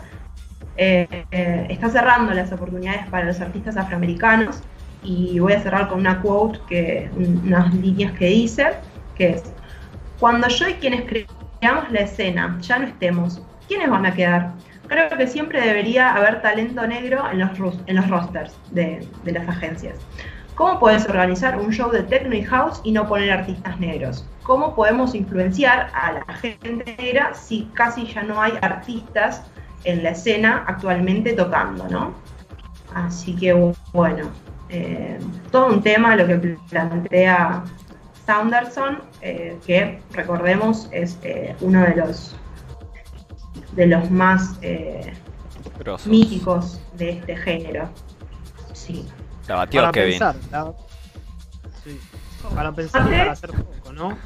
está 0.76 1.90
cerrando 1.90 2.34
las 2.34 2.52
oportunidades 2.52 3.08
para 3.08 3.26
los 3.26 3.40
artistas 3.42 3.76
afroamericanos 3.78 4.62
y 5.04 5.40
voy 5.40 5.54
a 5.54 5.62
cerrar 5.62 5.88
con 5.88 6.00
una 6.00 6.22
quote, 6.22 6.60
que, 6.68 7.10
unas 7.16 7.74
líneas 7.74 8.14
que 8.14 8.28
dice, 8.28 8.74
que 9.16 9.32
es, 9.32 9.44
cuando 10.20 10.48
yo 10.48 10.68
y 10.68 10.74
quienes 10.74 11.04
creamos 11.04 11.92
la 11.92 12.02
escena 12.02 12.58
ya 12.62 12.80
no 12.80 12.88
estemos, 12.88 13.42
¿quiénes 13.68 13.90
van 13.90 14.06
a 14.06 14.14
quedar? 14.14 14.54
Creo 14.88 15.10
que 15.10 15.28
siempre 15.28 15.62
debería 15.62 16.14
haber 16.14 16.42
talento 16.42 16.86
negro 16.88 17.24
en 17.32 17.40
los, 17.40 17.80
en 17.86 17.96
los 17.96 18.10
rosters 18.10 18.58
de, 18.72 19.08
de 19.24 19.32
las 19.32 19.48
agencias. 19.48 19.98
¿Cómo 20.56 20.78
puedes 20.78 21.08
organizar 21.08 21.58
un 21.58 21.72
show 21.72 21.90
de 21.90 22.04
techno 22.04 22.36
y 22.36 22.44
house 22.44 22.82
y 22.84 22.92
no 22.92 23.08
poner 23.08 23.32
artistas 23.32 23.80
negros? 23.80 24.28
¿Cómo 24.44 24.76
podemos 24.76 25.16
influenciar 25.16 25.90
a 25.94 26.12
la 26.12 26.34
gente 26.34 26.84
negra 26.98 27.34
si 27.34 27.70
casi 27.74 28.06
ya 28.08 28.24
no 28.24 28.42
hay 28.42 28.52
artistas 28.62 29.44
en 29.86 30.04
la 30.04 30.10
escena 30.10 30.66
actualmente 30.68 31.32
tocando, 31.32 31.88
¿no? 31.88 32.14
Así 32.94 33.36
que 33.36 33.54
bueno, 33.94 34.32
eh, 34.70 35.18
todo 35.52 35.68
un 35.68 35.82
tema 35.82 36.16
lo 36.16 36.28
que 36.28 36.58
plantea 36.70 37.64
Saunderson, 38.26 39.00
eh, 39.22 39.58
que 39.66 40.02
recordemos 40.12 40.88
es 40.92 41.18
eh, 41.24 41.56
uno 41.62 41.82
de 41.82 41.96
los 41.96 42.36
de 43.74 43.88
los 43.88 44.10
más 44.12 44.58
eh, 44.62 45.14
míticos 46.06 46.80
de 46.98 47.12
este 47.12 47.36
género. 47.38 47.90
Sí. 48.74 49.06
La 49.48 49.56
batió 49.56 49.82
para 49.82 49.92
Kevin. 49.92 50.12
pensar, 50.20 50.36
la- 50.52 50.74
sí. 51.84 52.00
para 52.54 52.72
pensar 52.72 53.08
y 53.08 53.10
para 53.18 53.32
hacer 53.32 53.52
poco, 53.52 53.94
¿no? 53.94 54.18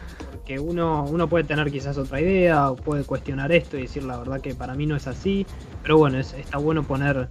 que 0.45 0.59
uno, 0.59 1.05
uno 1.05 1.29
puede 1.29 1.45
tener 1.45 1.71
quizás 1.71 1.97
otra 1.97 2.19
idea, 2.19 2.69
o 2.69 2.75
puede 2.75 3.05
cuestionar 3.05 3.53
esto 3.53 3.77
y 3.77 3.83
decir 3.83 4.03
la 4.03 4.17
verdad 4.17 4.41
que 4.41 4.53
para 4.53 4.73
mí 4.73 4.85
no 4.85 4.97
es 4.97 5.07
así, 5.07 5.45
pero 5.81 5.97
bueno, 5.97 6.17
es- 6.19 6.33
está 6.33 6.57
bueno 6.57 6.83
poner, 6.83 7.29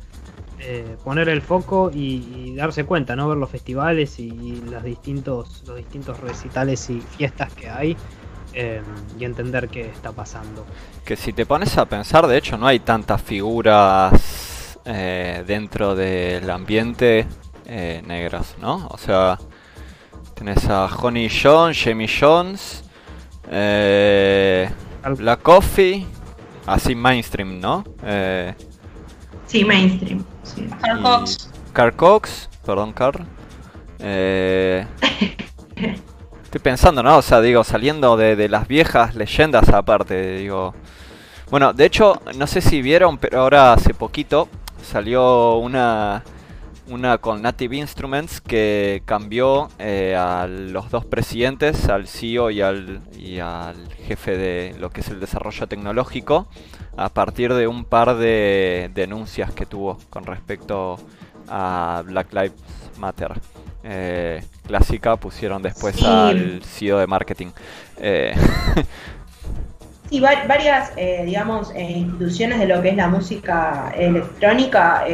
eh, 0.65 0.97
poner 1.03 1.29
el 1.29 1.43
foco 1.43 1.91
y, 1.93 2.25
y 2.35 2.55
darse 2.55 2.85
cuenta, 2.85 3.17
¿no? 3.17 3.29
Ver 3.29 3.37
los 3.37 3.51
festivales 3.51 4.19
y, 4.21 4.29
y 4.29 4.63
los, 4.71 4.85
distintos, 4.85 5.65
los 5.67 5.77
distintos 5.77 6.21
recitales 6.21 6.89
y 6.89 7.01
fiestas 7.01 7.53
que 7.53 7.69
hay 7.69 7.97
eh, 8.55 8.83
y 9.19 9.25
entender 9.25 9.69
qué 9.69 9.89
está 9.89 10.13
pasando. 10.13 10.67
Que 11.05 11.17
si 11.17 11.33
te 11.33 11.47
pones 11.47 11.77
a 11.79 11.87
pensar, 11.87 12.27
de 12.27 12.37
hecho, 12.37 12.59
no 12.59 12.67
hay 12.67 12.81
tantas 12.81 13.23
figuras 13.23 14.79
eh, 14.85 15.43
dentro 15.47 15.95
del 15.95 16.49
ambiente 16.51 17.27
eh, 17.67 18.03
negras, 18.07 18.57
¿no? 18.61 18.89
O 18.89 18.99
sea, 18.99 19.39
tenés 20.35 20.69
a 20.69 20.85
Honey 20.85 21.31
Jones, 21.31 21.81
Jamie 21.83 22.09
Jones, 22.09 22.85
Black 25.17 25.43
Coffee, 25.43 26.07
así 26.67 26.95
mainstream, 26.95 27.59
¿no? 27.59 27.85
Sí, 29.47 29.65
mainstream. 29.65 30.25
Sí. 30.43 30.67
Carl 30.81 31.03
Cox. 31.03 31.51
Carl 31.73 31.97
Cox, 31.97 32.49
perdón, 32.65 32.93
Carl. 32.93 33.27
Eh, 33.99 34.87
estoy 36.43 36.61
pensando, 36.61 37.03
¿no? 37.03 37.19
O 37.19 37.23
sea, 37.23 37.41
digo, 37.41 37.65
saliendo 37.65 38.17
de, 38.17 38.37
de 38.37 38.49
las 38.49 38.69
viejas 38.69 39.15
leyendas 39.15 39.69
aparte, 39.69 40.39
digo. 40.39 40.75
Bueno, 41.51 41.73
de 41.73 41.85
hecho, 41.85 42.21
no 42.37 42.47
sé 42.47 42.61
si 42.61 42.83
vieron, 42.83 43.19
pero 43.19 43.41
ahora 43.43 43.73
hace 43.75 43.95
poquito 43.95 44.49
salió 44.83 45.57
una 45.57 46.23
una 46.89 47.19
con 47.19 47.43
Native 47.43 47.77
Instruments 47.77 48.41
que 48.41 49.03
cambió 49.05 49.69
eh, 49.79 50.17
a 50.17 50.47
los 50.47 50.91
dos 50.91 51.05
presidentes, 51.05 51.89
al 51.89 52.07
CEO 52.07 52.51
y 52.51 52.61
al, 52.61 53.01
y 53.17 53.39
al 53.39 53.77
jefe 54.07 54.37
de 54.37 54.75
lo 54.79 54.91
que 54.91 55.01
es 55.01 55.09
el 55.09 55.21
desarrollo 55.21 55.67
tecnológico, 55.67 56.49
a 56.97 57.09
partir 57.09 57.53
de 57.55 57.67
un 57.67 57.85
par 57.85 58.17
de 58.17 58.91
denuncias 58.95 59.53
que 59.53 59.67
tuvo 59.67 59.99
con 60.11 60.25
respecto 60.25 60.99
a 61.49 62.03
Black 62.07 62.33
Lives 62.33 62.53
Matter. 62.99 63.33
Eh, 63.85 64.43
clásica 64.67 65.17
pusieron 65.17 65.61
después 65.63 65.97
Sí. 65.97 66.05
al 66.07 66.63
CEO 66.65 66.99
de 66.99 67.07
marketing. 67.07 67.49
Eh, 67.99 68.33
Sí, 70.11 70.21
va- 70.21 70.45
varias, 70.47 70.93
eh, 70.97 71.23
digamos, 71.25 71.71
eh, 71.75 71.91
instituciones 71.93 72.59
de 72.59 72.67
lo 72.67 72.83
que 72.83 72.91
es 72.91 72.97
la 72.97 73.09
música 73.09 73.91
electrónica, 73.97 75.05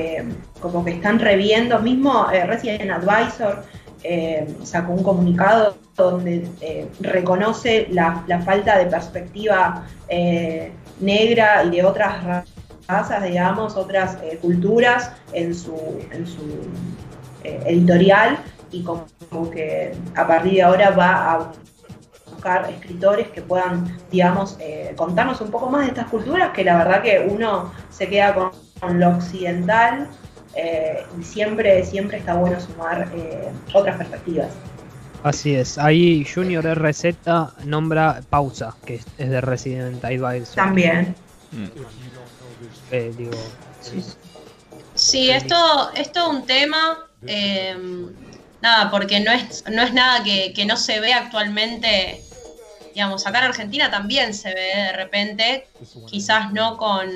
como 0.60 0.84
que 0.84 0.90
están 0.90 1.20
reviendo, 1.20 1.78
mismo 1.78 2.26
Resident 2.26 2.90
Advisor 2.90 3.62
sacó 4.64 4.92
un 4.94 5.04
comunicado 5.04 5.76
donde 5.96 6.48
eh, 6.60 6.88
reconoce 6.98 7.86
la, 7.92 8.24
la 8.26 8.40
falta 8.40 8.76
de 8.76 8.86
perspectiva 8.86 9.84
negra 11.00 11.64
y 11.64 11.70
de 11.70 11.84
otras 11.84 12.24
ra- 12.24 12.44
razas, 12.86 13.22
digamos, 13.22 13.76
otras 13.76 14.18
eh, 14.22 14.38
culturas 14.40 15.12
en 15.32 15.54
su, 15.54 15.76
en 16.10 16.26
su 16.26 16.42
eh, 17.44 17.60
editorial 17.66 18.38
y 18.70 18.82
como, 18.82 19.06
que 19.50 19.94
a 20.16 20.26
partir 20.26 20.54
de 20.54 20.62
ahora 20.62 20.90
va 20.90 21.32
a 21.32 21.52
buscar 22.30 22.70
escritores 22.70 23.28
que 23.28 23.42
puedan, 23.42 23.96
digamos, 24.10 24.56
eh, 24.60 24.94
contarnos 24.96 25.40
un 25.40 25.50
poco 25.50 25.68
más 25.68 25.82
de 25.82 25.88
estas 25.88 26.06
culturas, 26.06 26.50
que 26.50 26.64
la 26.64 26.78
verdad 26.78 27.02
que 27.02 27.26
uno 27.28 27.72
se 27.90 28.08
queda 28.08 28.34
con, 28.34 28.50
con 28.80 29.00
lo 29.00 29.08
occidental 29.10 30.08
eh, 30.54 31.04
y 31.20 31.24
siempre, 31.24 31.84
siempre 31.84 32.18
está 32.18 32.34
bueno 32.34 32.58
sumar 32.60 33.10
eh, 33.14 33.48
otras 33.74 33.96
perspectivas. 33.96 34.48
Así 35.22 35.54
es, 35.54 35.78
ahí 35.78 36.24
Junior 36.24 36.64
RZ 36.64 37.16
nombra 37.64 38.20
Pausa, 38.30 38.74
que 38.86 38.96
es, 38.96 39.04
de 39.16 39.40
Resident 39.40 40.02
Evil. 40.04 40.44
También. 40.54 41.14
mm. 41.52 41.66
Eh, 42.90 43.12
digo, 43.16 43.32
Sí, 43.80 44.02
sí. 44.02 44.12
Sí, 44.94 45.30
esto, 45.30 45.90
esto 45.94 46.20
es 46.20 46.28
un 46.28 46.44
tema, 46.44 47.06
eh, 47.26 47.76
nada, 48.60 48.90
porque 48.90 49.20
no 49.20 49.30
es, 49.30 49.64
no 49.70 49.82
es 49.82 49.92
nada 49.92 50.24
que, 50.24 50.52
que 50.52 50.66
no 50.66 50.76
se 50.76 50.98
ve 50.98 51.12
actualmente, 51.12 52.20
digamos, 52.94 53.24
acá 53.24 53.38
en 53.38 53.44
Argentina 53.44 53.90
también 53.90 54.34
se 54.34 54.52
ve 54.52 54.72
de 54.74 54.92
repente, 54.92 55.68
quizás 56.06 56.52
no 56.52 56.76
con, 56.76 57.08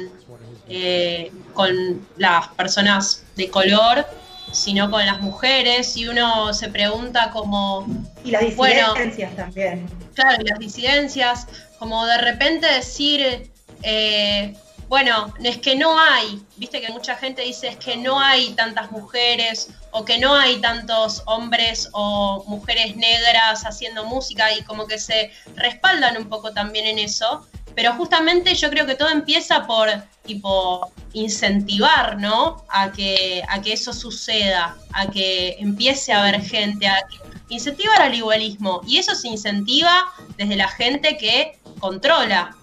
eh, 0.68 1.32
con 1.54 2.06
las 2.18 2.48
personas 2.48 3.24
de 3.34 3.50
color, 3.50 4.06
sino 4.52 4.90
con 4.90 5.04
las 5.04 5.20
mujeres, 5.20 5.96
y 5.96 6.06
uno 6.08 6.52
se 6.54 6.68
pregunta 6.68 7.30
como, 7.30 7.86
Y 8.24 8.30
las 8.30 8.54
Bueno. 8.54 8.92
disidencias 8.94 9.34
también. 9.34 9.86
claro, 10.14 10.42
y 10.42 10.48
las 10.48 10.58
disidencias, 10.58 11.46
como 11.78 12.06
de 12.06 12.18
repente 12.18 12.66
decir, 12.72 13.50
eh, 13.82 14.54
bueno, 14.88 15.32
es 15.42 15.56
que 15.58 15.74
no 15.74 15.98
hay, 15.98 16.42
viste 16.56 16.80
que 16.82 16.90
mucha 16.92 17.16
gente 17.16 17.42
dice 17.42 17.68
es 17.68 17.76
que 17.78 17.96
no 17.96 18.20
hay 18.20 18.50
tantas 18.50 18.90
mujeres 18.92 19.70
o 19.90 20.04
que 20.04 20.18
no 20.18 20.34
hay 20.34 20.60
tantos 20.60 21.22
hombres 21.24 21.88
o 21.92 22.44
mujeres 22.46 22.94
negras 22.96 23.64
haciendo 23.64 24.04
música 24.04 24.52
y 24.52 24.62
como 24.64 24.86
que 24.86 24.98
se 24.98 25.30
respaldan 25.56 26.18
un 26.18 26.28
poco 26.28 26.52
también 26.52 26.86
en 26.86 26.98
eso, 26.98 27.46
pero 27.74 27.92
justamente 27.94 28.54
yo 28.54 28.70
creo 28.70 28.86
que 28.86 28.94
todo 28.94 29.08
empieza 29.10 29.66
por 29.66 29.88
tipo 30.24 30.92
incentivar, 31.12 32.18
¿no? 32.18 32.64
A 32.68 32.92
que, 32.92 33.42
a 33.48 33.60
que 33.60 33.72
eso 33.72 33.92
suceda, 33.92 34.76
a 34.92 35.10
que 35.10 35.56
empiece 35.58 36.12
a 36.12 36.22
haber 36.22 36.40
gente, 36.42 36.86
a 36.86 36.96
que 37.10 37.54
incentivar 37.54 38.00
al 38.02 38.14
igualismo. 38.14 38.80
Y 38.86 38.98
eso 38.98 39.14
se 39.14 39.28
incentiva 39.28 40.04
desde 40.36 40.56
la 40.56 40.68
gente 40.68 41.16
que 41.16 41.58
controla, 41.80 42.56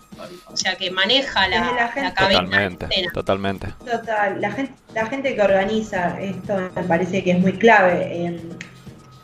o 0.48 0.56
sea, 0.58 0.76
que 0.76 0.90
maneja 0.92 1.48
la, 1.48 1.60
la 1.60 1.72
la 1.74 1.88
gente. 1.90 2.14
cabeza. 2.14 2.40
Totalmente, 2.42 2.88
totalmente. 3.14 3.68
Total, 3.86 4.40
la 4.42 4.52
gente, 4.52 4.74
la 4.94 5.06
gente 5.08 5.36
que 5.36 5.42
organiza 5.42 6.20
esto 6.20 6.72
me 6.76 6.84
parece 6.84 7.24
que 7.24 7.32
es 7.32 7.40
muy 7.40 7.54
clave. 7.54 8.08
eh, 8.28 8.42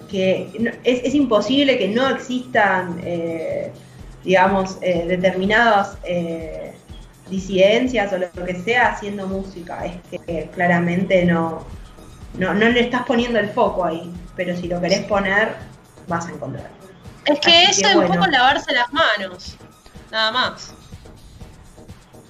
que 0.09 0.51
no- 0.59 0.69
es, 0.83 1.01
es 1.03 1.15
imposible 1.15 1.79
que 1.79 1.87
no 1.87 2.07
existan, 2.09 3.01
eh, 3.03 3.71
digamos, 4.25 4.77
eh, 4.81 5.05
determinadas 5.07 5.97
eh, 6.03 6.73
disidencias 7.29 8.11
o 8.11 8.17
lo 8.17 8.45
que 8.45 8.55
sea 8.55 8.89
haciendo 8.89 9.27
música. 9.27 9.85
Es 9.85 10.19
que 10.25 10.49
claramente 10.53 11.23
no, 11.25 11.63
no, 12.37 12.53
no 12.53 12.69
le 12.69 12.81
estás 12.81 13.03
poniendo 13.03 13.39
el 13.39 13.49
foco 13.49 13.85
ahí, 13.85 14.11
pero 14.35 14.57
si 14.57 14.67
lo 14.67 14.81
querés 14.81 15.05
poner, 15.05 15.55
vas 16.07 16.27
a 16.27 16.31
encontrar. 16.31 16.69
Es 17.25 17.39
que 17.39 17.65
Así 17.67 17.81
eso 17.81 17.81
que 17.81 17.89
es 17.89 17.95
un 17.95 18.07
poco 18.07 18.27
lavarse 18.27 18.73
las 18.73 18.91
manos, 18.91 19.57
nada 20.11 20.31
más. 20.31 20.73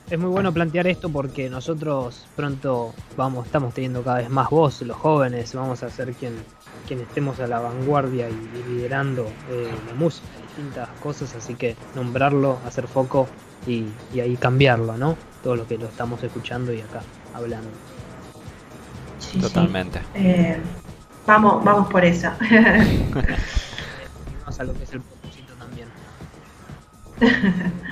Es 0.10 0.20
muy 0.20 0.30
bueno 0.30 0.54
plantear 0.54 0.86
esto 0.86 1.10
porque 1.10 1.50
nosotros 1.50 2.28
pronto 2.36 2.94
vamos, 3.18 3.48
estamos 3.48 3.74
teniendo 3.74 4.04
cada 4.04 4.18
vez 4.18 4.30
más 4.30 4.52
voz, 4.52 4.84
los 4.84 4.96
jóvenes, 4.98 5.56
vamos 5.56 5.82
a 5.82 5.90
ser 5.90 6.14
quien, 6.14 6.36
quien 6.88 7.00
estemos 7.00 7.40
a 7.40 7.48
la 7.48 7.60
vanguardia 7.60 8.30
y, 8.30 8.34
y 8.34 8.74
liderando 8.74 9.26
eh, 9.50 9.74
la 9.88 9.94
música, 9.96 10.28
distintas 10.48 10.90
cosas, 11.02 11.34
así 11.36 11.56
que 11.56 11.76
nombrarlo, 11.96 12.60
hacer 12.68 12.88
foco 12.88 13.28
y, 13.66 13.86
y 14.14 14.20
ahí 14.20 14.38
cambiarlo, 14.38 14.96
¿no? 14.96 15.18
Todo 15.44 15.56
lo 15.56 15.68
que 15.68 15.80
lo 15.80 15.88
estamos 15.88 16.22
escuchando 16.22 16.72
y 16.72 16.82
acá 16.82 17.02
hablando. 17.34 17.70
Sí, 19.18 19.32
sí. 19.34 19.40
Totalmente. 19.40 20.02
Eh, 20.14 20.58
vamos, 21.26 21.64
vamos 21.64 21.92
por 21.92 22.06
eso. 22.06 22.30
Vamos 24.42 24.60
a 24.60 24.64
lo 24.64 24.74
que 24.74 24.84
es 24.84 24.94
el 24.94 25.02
propósito 25.02 25.54
también. 25.56 25.88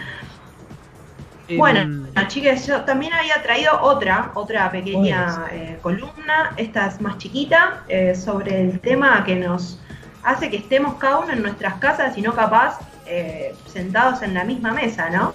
Bueno, 1.58 2.08
chicas, 2.28 2.66
yo 2.66 2.82
también 2.82 3.14
había 3.14 3.42
traído 3.44 3.82
otra, 3.82 4.32
otra 4.34 4.72
pequeña 4.72 5.46
eh, 5.52 5.78
columna, 5.82 6.54
esta 6.56 6.88
es 6.88 7.02
más 7.02 7.18
chiquita, 7.18 7.84
eh, 7.90 8.16
sobre 8.16 8.62
el 8.62 8.80
tema 8.80 9.24
que 9.26 9.36
nos 9.36 9.80
hace 10.24 10.50
que 10.50 10.58
estemos 10.58 10.96
cada 10.96 11.20
uno 11.20 11.34
en 11.34 11.42
nuestras 11.42 11.76
casas 11.76 12.18
y 12.18 12.22
no 12.22 12.34
capaz 12.34 12.80
eh, 13.06 13.54
sentados 13.68 14.22
en 14.22 14.34
la 14.34 14.46
misma 14.46 14.72
mesa, 14.72 15.10
¿no? 15.10 15.34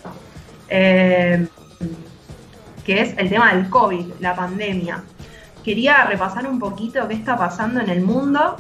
Eh, 0.69 1.47
que 2.85 3.03
es 3.03 3.15
el 3.19 3.29
tema 3.29 3.55
del 3.55 3.69
COVID, 3.69 4.15
la 4.21 4.35
pandemia. 4.35 5.03
Quería 5.63 6.05
repasar 6.05 6.47
un 6.47 6.59
poquito 6.59 7.07
qué 7.07 7.15
está 7.15 7.37
pasando 7.37 7.81
en 7.81 7.91
el 7.91 8.01
mundo. 8.01 8.57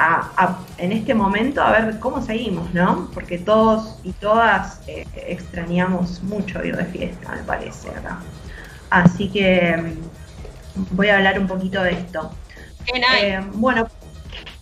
A- 0.00 0.30
a- 0.36 0.58
en 0.78 0.92
este 0.92 1.14
momento 1.14 1.62
a 1.62 1.72
ver 1.72 1.98
cómo 2.00 2.22
seguimos, 2.22 2.72
¿no? 2.74 3.10
Porque 3.12 3.38
todos 3.38 3.96
y 4.02 4.12
todas 4.12 4.80
eh, 4.86 5.06
extrañamos 5.26 6.22
mucho 6.22 6.64
ir 6.64 6.76
de 6.76 6.84
fiesta, 6.86 7.32
me 7.32 7.42
parece, 7.42 7.90
acá. 7.90 8.18
Así 8.90 9.28
que 9.30 9.76
mm, 9.76 10.82
voy 10.96 11.08
a 11.08 11.16
hablar 11.16 11.38
un 11.38 11.46
poquito 11.46 11.82
de 11.82 11.92
esto. 11.92 12.30
¿Qué? 12.86 13.00
Eh, 13.22 13.40
bueno, 13.54 13.86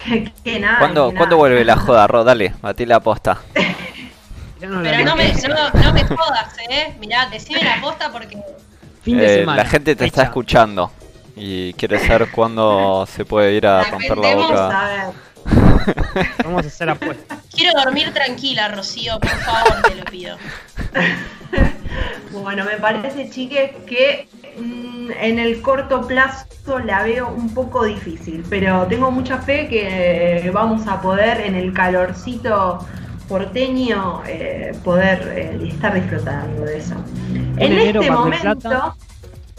que, 0.05 0.33
que 0.45 0.59
nada. 0.61 0.79
¿Cuándo, 0.79 1.11
que 1.11 1.17
¿cuándo 1.17 1.37
nada. 1.37 1.49
vuelve 1.49 1.65
la 1.65 1.77
joda, 1.77 2.07
Ro? 2.07 2.25
Dale, 2.25 2.55
batí 2.61 2.85
la 2.87 2.97
aposta. 2.97 3.39
tiranos 4.59 4.83
la 4.83 4.91
Pero 4.91 5.05
no 5.05 5.17
me, 5.17 5.33
no, 5.33 5.83
no 5.83 5.93
me 5.93 6.05
jodas, 6.05 6.57
¿eh? 6.69 6.95
Mirá, 7.01 7.27
decime 7.31 7.63
la 7.63 7.81
posta 7.81 8.11
porque 8.13 8.39
Fin 9.03 9.17
de 9.19 9.27
Eh, 9.27 9.39
semana. 9.41 9.63
la 9.63 9.69
gente 9.69 9.95
te 9.97 10.05
está 10.07 10.25
escuchando 10.25 10.91
y 11.37 11.73
quiere 11.75 12.01
saber 12.01 12.31
cuándo 12.33 13.07
se 13.07 13.25
puede 13.25 13.53
ir 13.55 13.65
a 13.67 13.83
La 13.83 13.91
romper 13.91 14.19
la 14.19 14.35
boca. 14.35 14.81
a 14.81 14.89
ver. 14.89 15.15
Vamos 16.45 16.65
a 16.65 16.69
hacer 16.69 16.91
apuestas. 16.91 17.39
quiero 17.55 17.79
dormir 17.79 18.13
tranquila, 18.13 18.69
Rocío, 18.69 19.19
por 19.21 19.31
favor, 19.31 19.83
te 19.89 19.95
lo 19.95 20.05
pido. 20.05 20.37
Bueno, 22.31 22.65
me 22.65 22.77
parece, 22.77 23.31
chiques, 23.31 23.73
que 23.87 24.29
mm, 24.59 25.11
en 25.19 25.39
el 25.39 25.63
corto 25.63 26.07
plazo 26.07 26.79
la 26.85 27.03
veo 27.03 27.29
un 27.29 27.55
poco 27.55 27.85
difícil, 27.85 28.45
pero 28.49 28.87
tengo 28.87 29.11
mucha 29.11 29.39
fe 29.39 29.67
que 29.69 30.51
vamos 30.53 30.87
a 30.87 31.01
poder 31.01 31.41
en 31.41 31.55
el 31.55 31.73
calorcito 31.73 32.87
porteño 33.29 34.23
eh, 34.27 34.73
poder 34.83 35.33
eh, 35.37 35.69
estar 35.69 35.95
disfrutando 35.95 36.63
de 36.63 36.79
eso. 36.79 36.95
En 37.31 37.73
enero, 37.73 38.01
este 38.01 38.13
momento, 38.13 38.95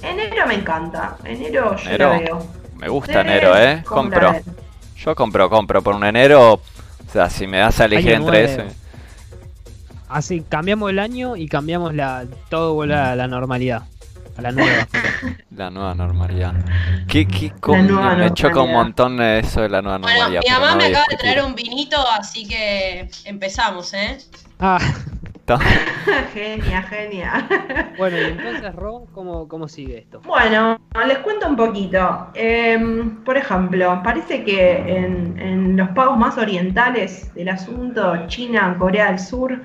enero 0.01 0.47
me 0.47 0.55
encanta, 0.55 1.17
enero 1.23 1.75
yo 1.75 1.89
Enero, 1.89 2.09
la 2.09 2.19
veo. 2.19 2.47
Me 2.77 2.89
gusta 2.89 3.13
Sí, 3.13 3.19
enero, 3.19 3.57
¿eh? 3.57 3.83
¿cómo 3.85 4.09
la 4.09 4.19
Compro. 4.19 4.53
Yo 5.09 5.15
compro, 5.15 5.49
compro. 5.49 5.81
Por 5.81 5.95
un 5.95 6.05
enero, 6.05 6.53
o 6.53 7.11
sea, 7.11 7.31
si 7.31 7.47
me 7.47 7.57
das 7.57 7.79
a 7.79 7.85
elegir 7.85 8.15
Año 8.15 8.27
entre 8.27 8.45
nuevo. 8.55 8.61
ese. 8.69 8.75
Así 10.07 10.43
cambiamos 10.47 10.89
el 10.91 10.99
año 10.99 11.35
y 11.35 11.47
cambiamos 11.47 11.95
la 11.95 12.25
todo 12.49 12.75
vuelve 12.75 12.93
a 12.95 13.15
la 13.15 13.27
normalidad. 13.27 13.83
A 14.37 14.41
la 14.43 14.51
nueva. 14.51 14.87
La 15.55 15.69
nueva 15.71 15.93
normalidad. 15.95 16.53
¿Qué, 17.07 17.27
qué 17.27 17.51
coño? 17.59 17.81
nueva 17.83 18.15
Me 18.15 18.33
choca 18.33 18.61
un 18.61 18.71
montón 18.71 19.21
eso 19.21 19.61
de 19.61 19.67
la 19.67 19.81
nueva 19.81 19.97
Bueno, 19.97 20.17
normalidad. 20.19 20.41
mi 20.45 20.49
mamá 20.53 20.71
no 20.71 20.77
me 20.77 20.85
acaba 20.85 21.05
de 21.09 21.17
traer 21.17 21.43
un 21.43 21.53
vinito, 21.55 21.97
así 22.11 22.47
que 22.47 23.09
empezamos, 23.25 23.93
¿eh? 23.93 24.19
ah, 24.61 24.79
Genia, 26.33 26.83
genia. 26.83 27.47
bueno, 27.97 28.17
y 28.17 28.23
entonces, 28.23 28.75
Ro, 28.75 29.07
¿cómo, 29.13 29.47
cómo 29.47 29.67
sigue 29.67 29.97
esto? 29.97 30.21
Bueno, 30.25 30.79
les 31.07 31.17
cuento 31.19 31.47
un 31.47 31.55
poquito. 31.55 32.27
Em, 32.33 33.23
por 33.23 33.37
ejemplo, 33.37 34.01
parece 34.03 34.43
que 34.43 34.75
en, 34.77 35.39
en 35.39 35.77
los 35.77 35.89
pagos 35.89 36.17
más 36.17 36.37
orientales 36.37 37.33
del 37.33 37.49
asunto, 37.49 38.27
China, 38.27 38.75
Corea 38.77 39.07
del 39.07 39.19
Sur, 39.19 39.59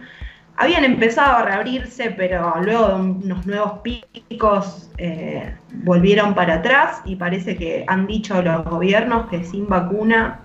habían 0.57 0.85
empezado 0.85 1.39
a 1.39 1.43
reabrirse, 1.43 2.11
pero 2.11 2.55
luego 2.62 2.89
de 2.89 2.95
unos 2.95 3.47
nuevos 3.47 3.80
picos 3.82 4.91
eh, 4.99 5.55
volvieron 5.82 6.35
para 6.35 6.55
atrás 6.55 7.03
y 7.05 7.16
parece 7.16 7.57
que 7.57 7.85
han 7.89 8.07
dicho 8.07 8.41
los 8.41 8.64
gobiernos 8.64 9.28
que 9.28 9.43
sin 9.45 9.68
vacuna 9.68 10.44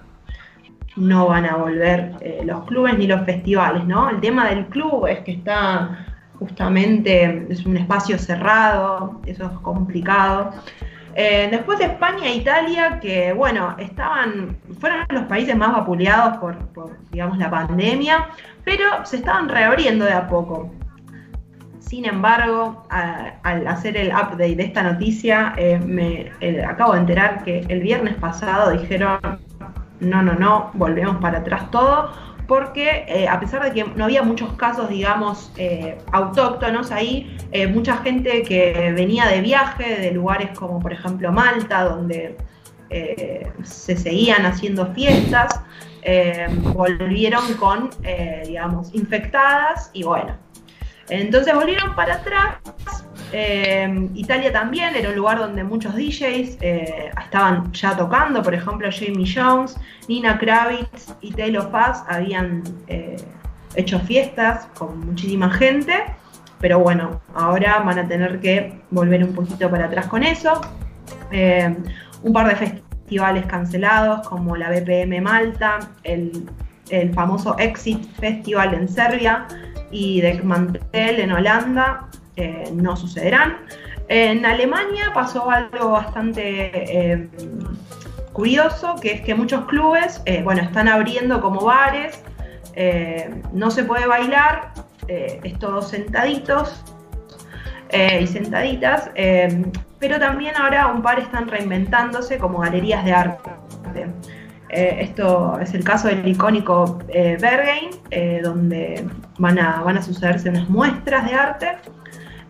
no 1.00 1.28
van 1.28 1.46
a 1.46 1.56
volver 1.56 2.14
eh, 2.22 2.42
los 2.46 2.66
clubes 2.66 2.98
ni 2.98 3.08
los 3.08 3.26
festivales, 3.26 3.86
¿no? 3.86 4.10
El 4.10 4.20
tema 4.20 4.50
del 4.50 4.66
club 4.68 5.08
es 5.08 5.20
que 5.20 5.32
está 5.32 6.06
justamente, 6.38 7.48
es 7.50 7.66
un 7.66 7.78
espacio 7.78 8.18
cerrado, 8.18 9.22
eso 9.26 9.46
es 9.46 9.60
complicado. 9.60 10.52
Eh, 11.16 11.48
después 11.52 11.80
de 11.80 11.86
España 11.86 12.28
e 12.28 12.36
Italia, 12.36 13.00
que 13.02 13.34
bueno, 13.34 13.76
estaban, 13.78 14.58
fueron 14.80 15.06
los 15.10 15.24
países 15.24 15.56
más 15.56 15.74
vapuleados 15.74 16.38
por, 16.38 16.56
digamos, 17.12 17.38
la 17.38 17.50
pandemia, 17.50 18.28
pero 18.64 19.06
se 19.06 19.18
estaban 19.18 19.50
reabriendo 19.50 20.06
de 20.06 20.14
a 20.14 20.28
poco. 20.28 20.72
Sin 21.80 22.06
embargo, 22.06 22.86
al 22.90 23.68
hacer 23.68 23.98
el 23.98 24.10
update 24.10 24.56
de 24.56 24.64
esta 24.64 24.84
noticia, 24.84 25.56
eh, 25.58 25.80
me 25.80 26.32
acabo 26.64 26.94
de 26.94 27.00
enterar 27.00 27.44
que 27.44 27.66
el 27.68 27.82
viernes 27.82 28.16
pasado 28.16 28.72
dijeron, 28.72 29.20
no, 30.00 30.22
no, 30.22 30.34
no, 30.34 30.72
volvemos 30.74 31.18
para 31.18 31.40
atrás 31.40 31.70
todo, 31.72 32.12
porque 32.48 33.06
eh, 33.08 33.28
a 33.28 33.40
pesar 33.40 33.64
de 33.64 33.72
que 33.72 33.84
no 33.96 34.06
había 34.06 34.24
muchos 34.24 34.52
casos, 34.54 34.90
digamos, 34.90 35.52
eh, 35.56 36.00
autóctonos 36.12 36.92
ahí, 36.92 37.38
eh, 37.52 37.68
mucha 37.68 37.98
gente 37.98 38.42
que 38.42 38.92
venía 38.96 39.28
de 39.28 39.42
viaje 39.42 40.00
de 40.00 40.12
lugares 40.12 40.58
como 40.58 40.80
por 40.80 40.92
ejemplo 40.92 41.32
Malta, 41.32 41.84
donde 41.84 42.36
se 43.62 43.96
seguían 43.96 44.48
haciendo 44.48 44.88
fiestas, 44.94 45.62
volvieron 46.74 47.54
con, 47.60 47.92
digamos, 48.44 48.96
infectadas 48.96 49.92
y 49.94 50.02
bueno. 50.02 50.36
Entonces 51.08 51.54
volvieron 51.54 51.94
para 51.96 52.16
atrás. 52.16 52.56
Eh, 53.32 54.10
Italia 54.16 54.52
también 54.52 54.96
era 54.96 55.10
un 55.10 55.16
lugar 55.16 55.38
donde 55.38 55.64
muchos 55.64 55.96
DJs 55.96 56.58
eh, 56.62 57.12
estaban 57.24 57.72
ya 57.74 57.96
tocando, 57.96 58.42
por 58.42 58.54
ejemplo 58.54 58.90
Jamie 58.92 59.32
Jones, 59.32 59.78
Nina 60.08 60.38
Kravitz 60.38 61.14
y 61.22 61.32
Taylor 61.32 61.70
Paz 61.70 62.04
habían 62.08 62.64
eh, 62.88 63.18
hecho 63.76 64.00
fiestas 64.00 64.68
con 64.78 65.00
muchísima 65.06 65.50
gente, 65.52 65.94
pero 66.60 66.80
bueno, 66.80 67.22
ahora 67.36 67.80
van 67.80 68.00
a 68.00 68.08
tener 68.08 68.40
que 68.40 68.82
volver 68.90 69.24
un 69.24 69.34
poquito 69.34 69.70
para 69.70 69.86
atrás 69.86 70.08
con 70.08 70.24
eso. 70.24 70.60
Eh, 71.32 71.76
un 72.24 72.34
par 72.34 72.48
de 72.48 72.56
festivales 72.56 73.46
cancelados 73.46 74.28
como 74.28 74.56
la 74.56 74.70
BPM 74.70 75.22
Malta, 75.22 75.80
el, 76.04 76.50
famoso 77.14 77.56
Exit 77.60 78.04
Festival 78.16 78.74
en 78.74 78.88
Serbia 78.88 79.46
y 79.92 80.22
Dekmantel 80.22 81.20
en 81.20 81.32
Holanda 81.32 82.10
eh, 82.36 82.70
no 82.74 82.96
sucederán. 82.96 83.58
En 84.08 84.46
Alemania 84.46 85.12
pasó 85.14 85.50
algo 85.50 85.92
bastante 85.92 86.72
eh, 86.74 87.30
curioso, 88.34 88.96
que 89.02 89.14
es 89.14 89.22
que 89.22 89.36
muchos 89.36 89.66
clubes, 89.66 90.22
eh, 90.26 90.42
bueno, 90.44 90.62
están 90.62 90.88
abriendo 90.88 91.42
como 91.42 91.62
bares, 91.62 92.24
no 93.52 93.72
se 93.72 93.84
puede 93.84 94.08
bailar, 94.08 94.72
es 95.08 95.60
todos 95.60 95.90
sentaditos 95.90 96.82
y 97.92 98.26
sentaditas, 98.26 99.12
pero 100.00 100.18
también 100.18 100.56
ahora 100.56 100.88
un 100.88 101.02
par 101.02 101.20
están 101.20 101.50
reinventándose 101.50 102.38
como 102.38 102.60
galerías 102.60 103.04
de 103.04 103.12
arte. 103.12 103.50
Esto 104.70 105.60
es 105.60 105.74
el 105.74 105.84
caso 105.84 106.08
del 106.10 106.28
icónico 106.28 107.00
eh, 107.10 108.40
donde 108.44 109.08
van 109.40 109.58
a, 109.58 109.82
van 109.82 109.98
a 109.98 110.02
sucederse 110.02 110.50
unas 110.50 110.70
muestras 110.70 111.26
de 111.26 111.34
arte. 111.34 111.78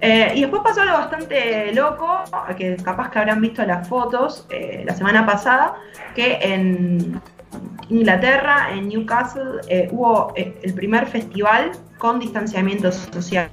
Eh, 0.01 0.31
y 0.35 0.41
después 0.41 0.61
pasó 0.63 0.81
algo 0.81 0.97
bastante 0.97 1.73
loco, 1.73 2.23
que 2.57 2.77
capaz 2.77 3.09
que 3.09 3.19
habrán 3.19 3.41
visto 3.41 3.65
las 3.65 3.87
fotos 3.87 4.45
eh, 4.49 4.83
la 4.85 4.95
semana 4.95 5.25
pasada, 5.25 5.75
que 6.15 6.39
en 6.41 7.21
Inglaterra, 7.89 8.69
en 8.71 8.87
Newcastle, 8.87 9.59
eh, 9.67 9.89
hubo 9.91 10.33
el 10.35 10.73
primer 10.73 11.05
festival 11.07 11.71
con 11.97 12.19
distanciamiento 12.19 12.91
social. 12.91 13.49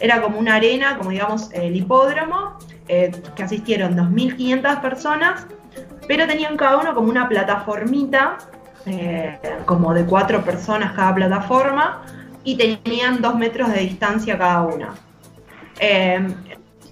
Era 0.00 0.22
como 0.22 0.38
una 0.38 0.56
arena, 0.56 0.96
como 0.96 1.10
digamos 1.10 1.52
el 1.52 1.76
hipódromo, 1.76 2.58
que 2.86 3.42
asistieron 3.42 3.96
2.500 3.96 4.80
personas, 4.80 5.46
pero 6.08 6.26
tenían 6.26 6.56
cada 6.56 6.78
uno 6.78 6.94
como 6.94 7.08
una 7.08 7.28
plataformita, 7.28 8.38
como 9.66 9.94
de 9.94 10.04
cuatro 10.04 10.42
personas 10.42 10.92
cada 10.92 11.14
plataforma, 11.14 12.02
y 12.44 12.56
tenían 12.56 13.20
dos 13.20 13.34
metros 13.36 13.72
de 13.72 13.80
distancia 13.80 14.38
cada 14.38 14.62
una. 14.62 14.94
Eh, 15.80 16.28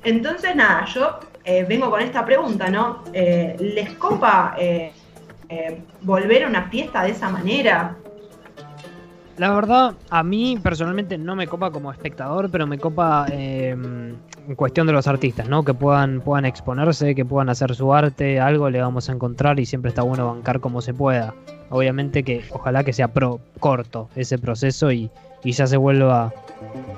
entonces, 0.05 0.57
nada, 0.57 0.87
yo 0.87 1.21
eh, 1.45 1.65
vengo 1.69 1.91
con 1.91 2.01
esta 2.01 2.25
pregunta, 2.25 2.71
¿no? 2.71 3.05
Eh, 3.13 3.57
¿Les 3.59 3.91
copa 3.95 4.55
eh, 4.59 4.93
eh, 5.49 5.83
volver 6.03 6.45
a 6.45 6.49
una 6.49 6.69
fiesta 6.71 7.03
de 7.03 7.11
esa 7.11 7.29
manera? 7.29 7.95
La 9.37 9.53
verdad, 9.53 9.95
a 10.11 10.23
mí 10.23 10.59
personalmente 10.63 11.17
no 11.17 11.37
me 11.37 11.47
copa 11.47 11.71
como 11.71 11.93
espectador, 11.93 12.51
pero 12.51 12.67
me 12.67 12.79
copa 12.79 13.27
eh, 13.31 13.71
en 13.71 14.55
cuestión 14.57 14.87
de 14.87 14.93
los 14.93 15.07
artistas, 15.07 15.49
¿no? 15.49 15.65
Que 15.65 15.75
puedan, 15.75 16.23
puedan 16.23 16.45
exponerse, 16.45 17.15
que 17.15 17.25
puedan 17.25 17.49
hacer 17.49 17.75
su 17.75 17.95
arte, 17.95 18.41
algo 18.41 18.69
le 18.69 18.81
vamos 18.81 19.09
a 19.09 19.13
encontrar 19.13 19.61
y 19.61 19.67
siempre 19.67 19.91
está 19.91 20.03
bueno 20.03 20.27
bancar 20.27 20.61
como 20.61 20.81
se 20.81 20.93
pueda. 20.93 21.35
Obviamente 21.71 22.25
que 22.25 22.45
ojalá 22.51 22.83
que 22.83 22.93
sea 22.93 23.09
pro 23.09 23.41
corto 23.61 24.09
ese 24.17 24.39
proceso 24.39 24.91
y, 24.91 25.11
ya 25.45 25.67
se 25.67 25.77
vuelva 25.77 26.33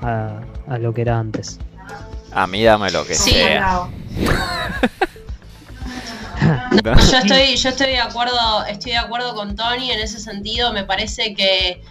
a 0.03 0.79
lo 0.79 0.95
que 0.95 1.03
era 1.03 1.19
antes. 1.19 1.61
A 2.33 2.47
mí 2.47 2.63
dame 2.63 2.91
lo 2.91 3.05
que 3.07 3.15
Sí. 3.15 3.33
sea. 3.33 3.89
No, 6.85 6.99
yo 7.11 7.19
estoy, 7.19 7.57
yo 7.57 7.69
estoy 7.69 7.89
de 7.89 8.01
acuerdo, 8.01 8.65
estoy 8.67 8.93
de 8.93 8.99
acuerdo 8.99 9.35
con 9.35 9.55
Tony 9.57 9.91
en 9.91 10.01
ese 10.01 10.19
sentido. 10.19 10.73
Me 10.73 10.85
parece 10.85 11.35
que, 11.35 11.83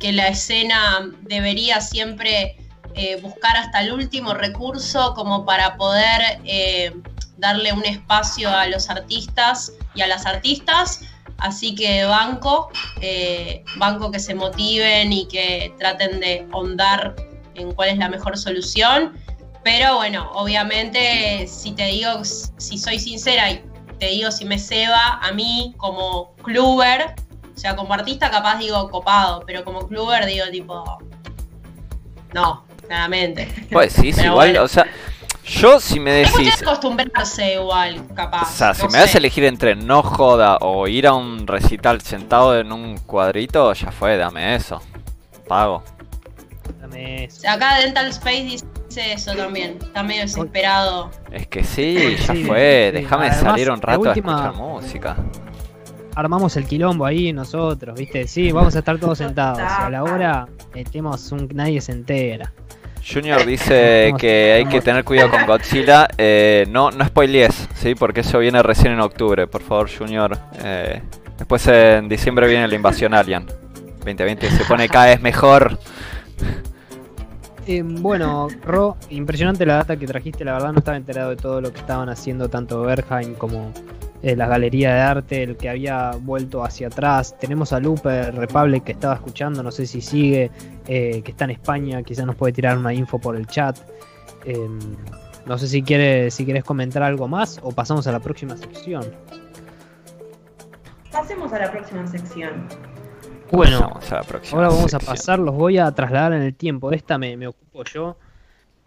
que 0.00 0.12
la 0.12 0.28
escena 0.28 1.10
debería 1.22 1.80
siempre 1.80 2.56
eh, 2.94 3.20
buscar 3.20 3.56
hasta 3.56 3.80
el 3.82 3.92
último 3.92 4.32
recurso 4.34 5.12
como 5.14 5.44
para 5.44 5.76
poder 5.76 6.40
eh, 6.44 6.94
darle 7.36 7.72
un 7.72 7.84
espacio 7.84 8.48
a 8.50 8.66
los 8.66 8.88
artistas 8.88 9.72
y 9.94 10.00
a 10.02 10.06
las 10.06 10.24
artistas. 10.24 11.00
Así 11.38 11.74
que 11.74 12.04
banco, 12.04 12.70
eh, 13.00 13.62
banco 13.76 14.10
que 14.10 14.18
se 14.20 14.34
motiven 14.34 15.12
y 15.12 15.28
que 15.28 15.72
traten 15.78 16.18
de 16.20 16.46
ahondar 16.52 17.14
en 17.54 17.72
cuál 17.72 17.90
es 17.90 17.98
la 17.98 18.08
mejor 18.08 18.38
solución. 18.38 19.12
Pero 19.70 19.96
bueno, 19.96 20.30
obviamente, 20.32 21.46
si 21.46 21.72
te 21.72 21.84
digo, 21.88 22.24
si 22.24 22.78
soy 22.78 22.98
sincera 22.98 23.50
y 23.50 23.62
te 23.98 24.06
digo 24.06 24.30
si 24.30 24.46
me 24.46 24.58
ceba 24.58 25.20
a 25.20 25.30
mí 25.32 25.74
como 25.76 26.34
cluber, 26.36 27.14
o 27.54 27.58
sea, 27.58 27.76
como 27.76 27.92
artista 27.92 28.30
capaz 28.30 28.58
digo 28.60 28.88
copado, 28.88 29.44
pero 29.46 29.64
como 29.64 29.86
cluber 29.86 30.24
digo 30.24 30.46
tipo, 30.50 30.98
no, 32.32 32.64
claramente. 32.86 33.46
Pues 33.70 33.92
sí, 33.92 34.10
sí, 34.10 34.22
igual, 34.22 34.52
bueno. 34.52 34.62
o 34.62 34.68
sea, 34.68 34.86
Yo, 35.44 35.78
si 35.80 36.00
me 36.00 36.22
Es 36.22 36.32
decís. 36.32 36.60
de 36.60 36.64
acostumbrarse 36.64 37.52
igual, 37.52 38.06
capaz. 38.14 38.50
O 38.50 38.56
sea, 38.56 38.72
si 38.72 38.88
me 38.88 38.96
das 38.96 39.14
a 39.14 39.18
elegir 39.18 39.44
entre 39.44 39.76
no 39.76 40.02
joda 40.02 40.56
o 40.62 40.88
ir 40.88 41.06
a 41.06 41.12
un 41.12 41.46
recital 41.46 42.00
sentado 42.00 42.58
en 42.58 42.72
un 42.72 42.96
cuadrito, 42.96 43.70
ya 43.74 43.92
fue, 43.92 44.16
dame 44.16 44.54
eso. 44.54 44.80
Pago. 45.46 45.84
Dame 46.80 47.24
eso. 47.24 47.46
Acá 47.46 47.80
Dental 47.80 48.06
Space 48.06 48.44
dice 48.44 48.77
eso 48.96 49.34
también. 49.34 49.78
Está 49.80 50.02
medio 50.02 50.22
desesperado. 50.22 51.10
Es 51.30 51.46
que 51.46 51.62
sí, 51.64 52.16
ya 52.26 52.34
Sí, 52.34 52.44
fue. 52.44 52.90
sí. 52.92 53.00
Déjame 53.02 53.26
Además, 53.26 53.40
salir 53.40 53.70
un 53.70 53.80
rato 53.82 54.00
última- 54.00 54.32
a 54.32 54.46
escuchar 54.50 54.62
música. 54.66 55.16
Armamos 56.14 56.56
el 56.56 56.64
quilombo 56.66 57.04
ahí 57.06 57.32
nosotros, 57.32 57.96
¿viste? 57.98 58.26
Sí, 58.26 58.50
vamos 58.50 58.74
a 58.74 58.80
estar 58.80 58.98
todos 58.98 59.18
sentados. 59.18 59.60
A 59.60 59.88
la 59.88 60.02
hora 60.02 60.48
metemos 60.74 61.30
un. 61.30 61.48
Nadie 61.54 61.80
se 61.80 61.92
entera. 61.92 62.52
Junior 63.08 63.46
dice 63.46 64.12
que 64.18 64.52
hay 64.54 64.66
que 64.66 64.80
tener 64.80 65.04
cuidado 65.04 65.30
con 65.30 65.46
Godzilla. 65.46 66.08
Eh, 66.18 66.66
no, 66.70 66.90
no 66.90 67.04
spoilees, 67.06 67.68
¿sí? 67.74 67.94
Porque 67.94 68.20
eso 68.20 68.40
viene 68.40 68.60
recién 68.64 68.92
en 68.92 69.00
octubre. 69.00 69.46
Por 69.46 69.62
favor, 69.62 69.88
Junior. 69.96 70.36
Eh, 70.64 71.00
después 71.38 71.64
en 71.68 72.08
diciembre 72.08 72.48
viene 72.48 72.66
la 72.66 72.74
invasión 72.74 73.14
Alien. 73.14 73.46
2020 74.04 74.50
se 74.50 74.64
pone 74.64 74.88
cada 74.88 75.06
vez 75.06 75.20
mejor. 75.20 75.78
Eh, 77.70 77.82
bueno, 77.84 78.48
Ro, 78.64 78.96
impresionante 79.10 79.66
la 79.66 79.74
data 79.74 79.94
que 79.98 80.06
trajiste. 80.06 80.42
La 80.42 80.54
verdad, 80.54 80.72
no 80.72 80.78
estaba 80.78 80.96
enterado 80.96 81.28
de 81.28 81.36
todo 81.36 81.60
lo 81.60 81.70
que 81.70 81.80
estaban 81.80 82.08
haciendo 82.08 82.48
tanto 82.48 82.80
Berghain 82.80 83.34
como 83.34 83.74
eh, 84.22 84.34
la 84.34 84.46
galería 84.46 84.94
de 84.94 85.00
arte, 85.02 85.42
el 85.42 85.58
que 85.58 85.68
había 85.68 86.12
vuelto 86.18 86.64
hacia 86.64 86.86
atrás. 86.86 87.36
Tenemos 87.38 87.74
a 87.74 87.78
Lupe 87.78 88.30
Republic 88.30 88.84
que 88.84 88.92
estaba 88.92 89.16
escuchando, 89.16 89.62
no 89.62 89.70
sé 89.70 89.84
si 89.84 90.00
sigue, 90.00 90.50
eh, 90.86 91.20
que 91.22 91.30
está 91.30 91.44
en 91.44 91.50
España. 91.50 92.02
Quizás 92.02 92.24
nos 92.24 92.36
puede 92.36 92.54
tirar 92.54 92.78
una 92.78 92.94
info 92.94 93.18
por 93.18 93.36
el 93.36 93.46
chat. 93.46 93.78
Eh, 94.46 94.66
no 95.44 95.58
sé 95.58 95.68
si 95.68 95.82
quiere, 95.82 96.30
si 96.30 96.46
quieres 96.46 96.64
comentar 96.64 97.02
algo 97.02 97.28
más 97.28 97.60
o 97.62 97.70
pasamos 97.72 98.06
a 98.06 98.12
la 98.12 98.20
próxima 98.20 98.56
sección. 98.56 99.04
Pasemos 101.12 101.52
a 101.52 101.58
la 101.58 101.70
próxima 101.70 102.06
sección. 102.06 102.66
Bueno, 103.50 103.78
Pasamos 103.80 104.12
a 104.12 104.14
la 104.16 104.22
próxima 104.22 104.56
Ahora 104.58 104.68
vamos 104.74 104.94
a 104.94 104.98
pasar, 104.98 105.38
los 105.38 105.54
voy 105.54 105.78
a 105.78 105.90
trasladar 105.92 106.32
en 106.34 106.42
el 106.42 106.54
tiempo. 106.54 106.90
De 106.90 106.96
esta 106.96 107.18
me, 107.18 107.36
me 107.36 107.46
ocupo 107.46 107.84
yo. 107.84 108.16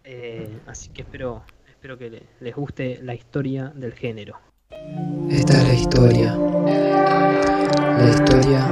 eh, 0.04 0.60
así 0.68 0.90
que 0.90 1.02
espero, 1.04 1.44
espero 1.70 1.98
que 1.98 2.10
le- 2.10 2.24
les 2.40 2.56
guste 2.56 3.00
la 3.04 3.14
historia 3.14 3.72
del 3.76 3.94
género. 3.94 4.38
Esta 5.30 5.54
es 5.58 5.68
la 5.68 5.74
historia. 5.74 6.36
La 6.36 8.10
historia 8.10 8.66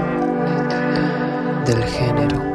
del 1.65 1.83
género. 1.83 2.48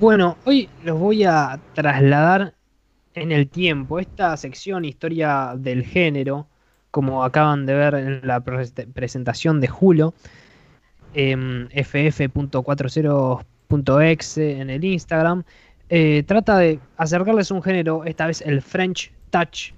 Bueno, 0.00 0.36
hoy 0.44 0.68
los 0.84 0.98
voy 0.98 1.24
a 1.24 1.58
trasladar 1.74 2.54
en 3.14 3.32
el 3.32 3.48
tiempo. 3.48 3.98
Esta 3.98 4.36
sección, 4.36 4.84
historia 4.84 5.54
del 5.56 5.82
género, 5.84 6.46
como 6.90 7.24
acaban 7.24 7.66
de 7.66 7.74
ver 7.74 7.94
en 7.94 8.20
la 8.26 8.40
pre- 8.40 8.66
presentación 8.94 9.60
de 9.60 9.66
Julio, 9.66 10.14
em, 11.14 11.68
ff.40.exe 11.70 14.60
en 14.60 14.70
el 14.70 14.84
Instagram, 14.84 15.42
eh, 15.88 16.22
trata 16.26 16.58
de 16.58 16.78
acercarles 16.96 17.50
un 17.50 17.62
género, 17.62 18.04
esta 18.04 18.26
vez 18.26 18.40
el 18.42 18.62
French 18.62 19.12
Touch, 19.30 19.72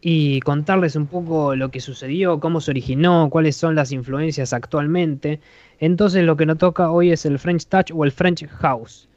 y 0.00 0.38
contarles 0.40 0.94
un 0.94 1.06
poco 1.08 1.56
lo 1.56 1.70
que 1.72 1.80
sucedió, 1.80 2.38
cómo 2.38 2.60
se 2.60 2.70
originó, 2.70 3.28
cuáles 3.30 3.56
son 3.56 3.74
las 3.74 3.90
influencias 3.90 4.52
actualmente. 4.52 5.40
Entonces 5.80 6.22
lo 6.24 6.36
que 6.36 6.46
nos 6.46 6.58
toca 6.58 6.92
hoy 6.92 7.10
es 7.10 7.26
el 7.26 7.40
French 7.40 7.66
Touch 7.66 7.90
o 7.92 8.04
el 8.04 8.12
French 8.12 8.46
House. 8.46 9.08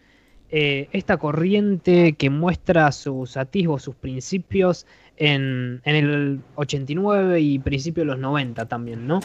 Eh, 0.54 0.89
esta 0.91 1.16
corriente 1.16 2.14
que 2.14 2.30
muestra 2.30 2.91
sus 2.91 3.38
atisbos, 3.38 3.84
sus 3.84 3.95
principios 3.95 4.86
en, 5.16 5.82
en 5.86 5.95
el 5.95 6.41
89 6.56 7.39
y 7.39 7.60
principio 7.60 8.02
de 8.02 8.08
los 8.08 8.20
90 8.20 8.66
también, 8.66 9.08
¿no? 9.08 9.22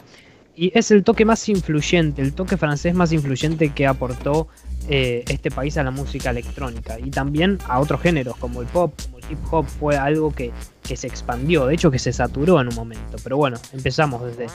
Y 0.54 0.70
es 0.78 0.90
el 0.90 1.02
toque 1.02 1.24
más 1.24 1.48
influyente, 1.48 2.22
el 2.22 2.32
toque 2.32 2.56
francés 2.56 2.94
más 2.94 3.12
influyente 3.12 3.70
que 3.70 3.86
aportó 3.86 4.48
eh, 4.88 5.24
este 5.28 5.50
país 5.50 5.76
a 5.78 5.82
la 5.82 5.90
música 5.90 6.30
electrónica 6.30 6.98
y 6.98 7.10
también 7.10 7.58
a 7.66 7.80
otros 7.80 8.00
géneros 8.00 8.36
como 8.36 8.62
el 8.62 8.68
pop, 8.68 8.94
como 9.02 9.18
el 9.18 9.24
hip 9.28 9.38
hop, 9.50 9.66
fue 9.66 9.96
algo 9.96 10.32
que, 10.32 10.52
que 10.82 10.96
se 10.96 11.08
expandió, 11.08 11.66
de 11.66 11.74
hecho 11.74 11.90
que 11.90 11.98
se 11.98 12.12
saturó 12.12 12.60
en 12.60 12.68
un 12.68 12.74
momento, 12.76 13.16
pero 13.24 13.36
bueno, 13.36 13.58
empezamos 13.72 14.24
desde 14.24 14.46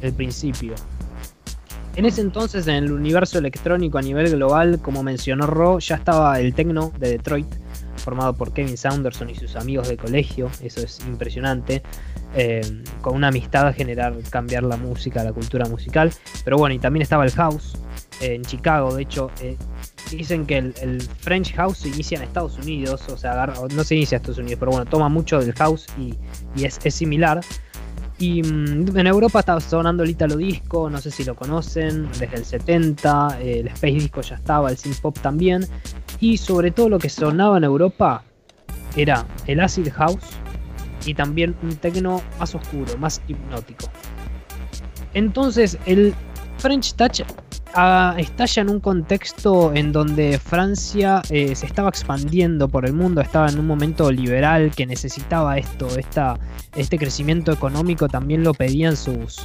el 0.00 0.12
principio. 0.12 0.74
En 1.96 2.06
ese 2.06 2.20
entonces, 2.20 2.66
en 2.66 2.76
el 2.76 2.92
universo 2.92 3.38
electrónico 3.38 3.98
a 3.98 4.02
nivel 4.02 4.30
global, 4.30 4.80
como 4.80 5.02
mencionó 5.02 5.46
Ro, 5.46 5.80
ya 5.80 5.96
estaba 5.96 6.38
el 6.40 6.54
techno 6.54 6.92
de 6.98 7.10
Detroit, 7.10 7.46
formado 7.96 8.32
por 8.34 8.52
Kevin 8.54 8.78
Saunderson 8.78 9.28
y 9.28 9.34
sus 9.34 9.56
amigos 9.56 9.88
de 9.88 9.96
colegio, 9.98 10.48
eso 10.62 10.80
es 10.80 11.00
impresionante, 11.06 11.82
eh, 12.34 12.62
con 13.02 13.16
una 13.16 13.28
amistad 13.28 13.66
a 13.66 13.72
generar, 13.72 14.14
cambiar 14.30 14.62
la 14.62 14.76
música, 14.78 15.22
la 15.24 15.32
cultura 15.32 15.66
musical, 15.66 16.10
pero 16.44 16.56
bueno, 16.56 16.74
y 16.74 16.78
también 16.78 17.02
estaba 17.02 17.24
el 17.24 17.32
house 17.32 17.76
eh, 18.22 18.34
en 18.36 18.42
Chicago, 18.42 18.94
de 18.94 19.02
hecho, 19.02 19.30
eh, 19.42 19.56
dicen 20.10 20.46
que 20.46 20.58
el, 20.58 21.02
French 21.02 21.52
house 21.54 21.78
se 21.78 21.88
inicia 21.88 22.16
en 22.16 22.24
Estados 22.24 22.56
Unidos, 22.56 23.02
o 23.10 23.18
sea, 23.18 23.32
agarra- 23.32 23.54
no 23.74 23.84
se 23.84 23.96
inicia 23.96 24.16
en 24.16 24.20
Estados 24.22 24.38
Unidos, 24.38 24.58
pero 24.58 24.70
bueno, 24.72 24.86
toma 24.86 25.08
mucho 25.10 25.38
del 25.40 25.52
house 25.54 25.86
y, 25.98 26.16
es 26.64 26.78
similar. 26.94 27.40
Y 28.20 28.42
mm, 28.42 28.96
en 28.96 29.06
Europa 29.06 29.40
estaba 29.40 29.60
sonando 29.60 30.02
el 30.02 30.10
Italo 30.10 30.36
Disco, 30.36 30.90
no 30.90 30.98
sé 30.98 31.10
si 31.10 31.24
lo 31.24 31.34
conocen, 31.34 32.08
desde 32.18 32.36
el 32.36 32.44
70, 32.44 33.38
eh, 33.40 33.60
el 33.60 33.68
Space 33.68 33.94
Disco 33.94 34.20
ya 34.20 34.34
estaba, 34.36 34.70
el 34.70 34.76
Synth 34.76 35.00
Pop 35.00 35.18
también. 35.20 35.66
Y 36.20 36.36
sobre 36.36 36.70
todo 36.70 36.90
lo 36.90 36.98
que 36.98 37.08
sonaba 37.08 37.56
en 37.56 37.64
Europa 37.64 38.22
era 38.94 39.26
el 39.46 39.58
Acid 39.58 39.90
House 39.92 40.22
y 41.06 41.14
también 41.14 41.56
un 41.62 41.74
techno 41.76 42.20
más 42.38 42.54
oscuro, 42.54 42.96
más 42.98 43.22
hipnótico. 43.26 43.86
Entonces 45.14 45.78
el 45.86 46.14
French 46.60 46.92
Touch 46.94 47.22
ah, 47.74 48.14
estalla 48.18 48.62
en 48.62 48.70
un 48.70 48.80
contexto 48.80 49.72
en 49.74 49.92
donde 49.92 50.38
Francia 50.38 51.22
eh, 51.30 51.56
se 51.56 51.66
estaba 51.66 51.88
expandiendo 51.88 52.68
por 52.68 52.84
el 52.84 52.92
mundo, 52.92 53.22
estaba 53.22 53.48
en 53.48 53.58
un 53.58 53.66
momento 53.66 54.10
liberal 54.10 54.70
que 54.76 54.84
necesitaba 54.86 55.56
esto, 55.56 55.88
esta, 55.98 56.38
este 56.76 56.98
crecimiento 56.98 57.50
económico 57.50 58.08
también 58.08 58.44
lo 58.44 58.52
pedían 58.52 58.96
sus, 58.96 59.40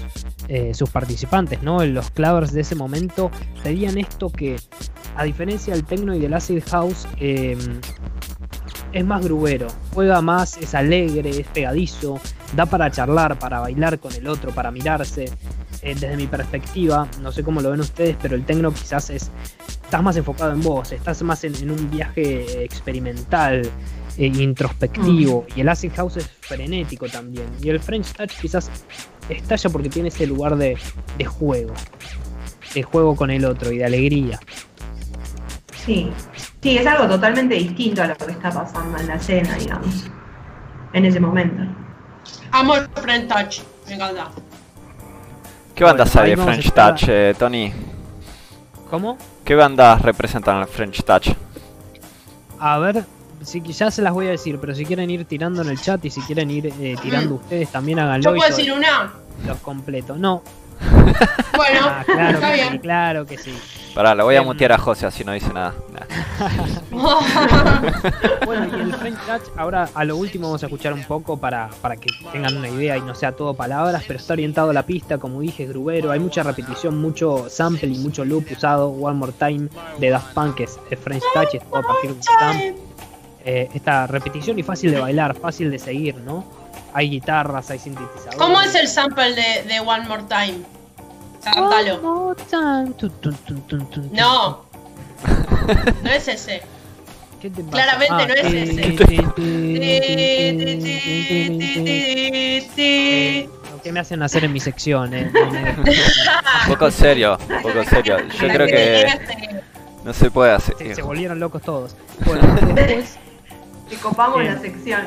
eh, 0.49 0.74
sus 0.74 0.89
participantes, 0.89 1.63
¿no? 1.63 1.84
Los 1.86 2.11
clavers 2.11 2.51
de 2.51 2.61
ese 2.61 2.76
momento 2.76 3.32
pedían 3.63 3.97
esto 3.97 4.30
que, 4.30 4.57
a 5.16 5.24
diferencia 5.24 5.74
del 5.74 5.86
techno 5.86 6.13
y 6.13 6.20
del 6.20 6.34
acid 6.34 6.61
house, 6.70 7.07
eh, 7.20 7.57
es 8.91 9.05
más 9.05 9.24
grubero, 9.24 9.68
juega 9.93 10.22
más, 10.22 10.57
es 10.57 10.74
alegre, 10.74 11.30
es 11.30 11.47
pegadizo, 11.47 12.20
da 12.55 12.66
para 12.66 12.89
charlar, 12.91 13.38
para 13.38 13.59
bailar 13.59 13.99
con 13.99 14.13
el 14.13 14.28
otro, 14.28 14.51
para 14.51 14.72
mirarse. 14.72 15.32
Eh, 15.86 15.93
desde 15.93 16.17
mi 16.17 16.25
perspectiva, 16.25 17.07
no 17.21 17.31
sé 17.31 17.43
cómo 17.43 17.61
lo 17.61 17.69
ven 17.69 17.79
ustedes, 17.79 18.17
pero 18.19 18.36
el 18.36 18.43
techno 18.43 18.73
quizás 18.73 19.11
es. 19.11 19.29
Estás 19.83 20.01
más 20.01 20.17
enfocado 20.17 20.51
en 20.51 20.61
vos, 20.61 20.91
estás 20.91 21.21
más 21.21 21.43
en, 21.43 21.53
en 21.55 21.69
un 21.69 21.91
viaje 21.91 22.63
experimental, 22.63 23.61
eh, 24.17 24.25
introspectivo. 24.25 25.45
Y 25.55 25.61
el 25.61 25.69
acid 25.69 25.91
house 25.95 26.17
es 26.17 26.27
frenético 26.41 27.07
también. 27.07 27.45
Y 27.61 27.69
el 27.69 27.79
French 27.79 28.13
touch 28.13 28.31
quizás 28.41 28.71
estalla 29.29 29.69
porque 29.69 29.89
tiene 29.89 30.09
ese 30.09 30.25
lugar 30.25 30.55
de, 30.55 30.75
de 31.19 31.25
juego. 31.25 31.75
De 32.73 32.81
juego 32.81 33.15
con 33.15 33.29
el 33.29 33.45
otro 33.45 33.71
y 33.71 33.77
de 33.77 33.86
alegría. 33.86 34.39
Sí, 35.86 36.11
sí, 36.63 36.77
es 36.79 36.88
algo 36.88 37.07
totalmente 37.07 37.53
distinto 37.53 38.01
a 38.01 38.07
lo 38.07 38.17
que 38.17 38.31
está 38.31 38.49
pasando 38.49 38.97
en 38.97 39.07
la 39.07 39.15
escena, 39.17 39.55
digamos, 39.55 40.09
en 40.93 41.05
ese 41.05 41.19
momento. 41.19 41.61
Amo 42.51 42.75
el 42.75 42.89
Friend 42.95 43.27
Touch, 43.27 43.59
me 43.88 43.93
encanta. 43.93 44.31
¿Qué 45.76 45.84
bandas 45.84 46.13
Bueno, 46.13 46.30
hay 46.30 46.36
de 46.36 46.41
French 46.41 46.71
Touch, 46.71 47.03
eh, 47.09 47.36
Tony? 47.38 47.71
¿Cómo? 48.89 49.17
¿Qué 49.43 49.55
bandas 49.55 50.01
representan 50.01 50.61
el 50.61 50.67
French 50.67 51.03
Touch? 51.03 51.30
A 52.59 52.80
ver, 52.80 53.03
si 53.41 53.61
ya 53.61 53.91
se 53.91 54.01
las 54.01 54.13
voy 54.13 54.28
a 54.28 54.32
decir, 54.32 54.57
pero 54.59 54.73
si 54.73 54.86
quieren 54.86 55.09
ir 55.09 55.26
tirando 55.26 55.61
en 55.61 55.69
el 55.69 55.80
chat 55.80 56.03
y 56.05 56.09
si 56.09 56.21
quieren 56.21 56.49
ir 56.49 56.67
eh, 56.80 56.95
tirando 57.01 57.36
ustedes 57.36 57.69
también 57.69 57.99
háganlo. 57.99 58.32
¿Yo 58.32 58.36
puedo 58.38 58.49
decir 58.49 58.71
una? 58.71 59.13
los 59.45 59.57
completo. 59.59 60.15
No, 60.15 60.41
Bueno, 61.55 61.80
ah, 61.84 62.03
claro 62.05 62.30
está 62.38 62.51
que 62.51 62.57
sí, 62.57 62.61
bien. 62.69 62.78
claro 62.80 63.26
que 63.26 63.38
sí. 63.38 63.57
Pará, 63.93 64.13
lo 64.13 64.26
voy 64.26 64.36
a 64.36 64.39
Em. 64.39 64.45
mutear 64.45 64.73
a 64.73 64.78
José 64.78 65.05
así 65.05 65.23
no 65.23 65.32
dice 65.32 65.53
nada. 65.53 65.73
Nah. 65.93 66.05
Bueno, 68.45 68.67
y 68.78 68.82
el 68.82 68.93
French 68.93 69.17
Touch, 69.26 69.41
ahora 69.57 69.89
a 69.93 70.03
lo 70.03 70.17
último 70.17 70.47
vamos 70.47 70.63
a 70.63 70.65
escuchar 70.67 70.93
un 70.93 71.03
poco 71.03 71.38
para, 71.38 71.69
para 71.82 71.95
que 71.95 72.09
tengan 72.32 72.55
una 72.57 72.69
idea 72.69 72.97
y 72.97 73.01
no 73.01 73.15
sea 73.15 73.32
todo 73.32 73.53
palabras, 73.53 74.03
pero 74.07 74.19
está 74.19 74.34
orientado 74.34 74.69
a 74.69 74.73
la 74.73 74.84
pista, 74.86 75.17
como 75.17 75.39
dije, 75.41 75.63
es 75.63 75.69
grubero, 75.69 76.11
hay 76.11 76.19
mucha 76.19 76.43
repetición, 76.43 76.97
mucho 76.99 77.47
sample 77.49 77.89
y 77.89 77.97
mucho 77.99 78.26
loop 78.26 78.45
usado, 78.51 78.89
One 78.89 79.17
More 79.17 79.32
Time 79.34 79.69
de 79.99 80.09
Daft 80.09 80.34
Punk, 80.34 80.55
que 80.55 80.63
es 80.65 80.78
el 80.91 80.97
French 80.97 81.23
Touch, 81.34 81.55
es 81.55 81.63
todo 81.69 81.78
a 81.80 81.84
partir 81.84 82.11
de 82.11 82.17
un 82.17 82.23
sample. 82.23 82.76
Eh, 83.47 83.69
esta 83.73 84.07
repetición 84.07 84.57
y 84.59 84.63
fácil 84.63 84.91
de 84.91 84.99
bailar, 84.99 85.36
fácil 85.36 85.69
de 85.71 85.78
seguir, 85.80 86.15
¿no? 86.17 86.43
Hay 86.95 87.09
guitarras, 87.09 87.69
hay 87.69 87.77
sintetizadores. 87.77 88.37
¿Cómo 88.37 88.61
es 88.61 88.73
el 88.73 88.87
sample 88.87 89.33
de, 89.33 89.63
de 89.67 89.81
One 89.81 90.07
More 90.07 90.23
Time? 90.29 90.61
Cántalo. 91.43 91.95
One 91.95 92.01
more 92.01 92.41
time. 92.49 92.95
No. 94.13 94.65
No 96.03 96.09
es 96.09 96.27
ese. 96.29 96.61
¿Qué 97.41 97.49
te 97.49 97.63
pasa? 97.63 97.83
Claramente 97.83 98.27
no 98.27 98.33
es 98.33 98.45
ese. 98.45 98.95
Eh, 102.77 103.49
lo 103.71 103.81
que 103.81 103.91
me 103.91 103.99
hacen 103.99 104.23
hacer 104.23 104.45
en 104.45 104.53
mi 104.53 104.61
sección, 104.61 105.13
eh. 105.13 105.29
Un 105.35 106.69
poco 106.69 106.89
serio, 106.91 107.37
un 107.49 107.61
poco 107.61 107.83
serio. 107.83 108.19
Yo 108.39 108.47
creo 108.47 108.67
que 108.67 109.05
no 110.05 110.13
se 110.13 110.31
puede 110.31 110.53
hacer. 110.53 110.77
Se, 110.77 110.95
se 110.95 111.01
volvieron 111.01 111.41
locos 111.41 111.61
todos. 111.61 111.97
Bueno, 112.25 112.41
después 112.73 113.17
Que 113.89 113.97
copamos 113.97 114.43
la 114.45 114.57
sección. 114.59 115.01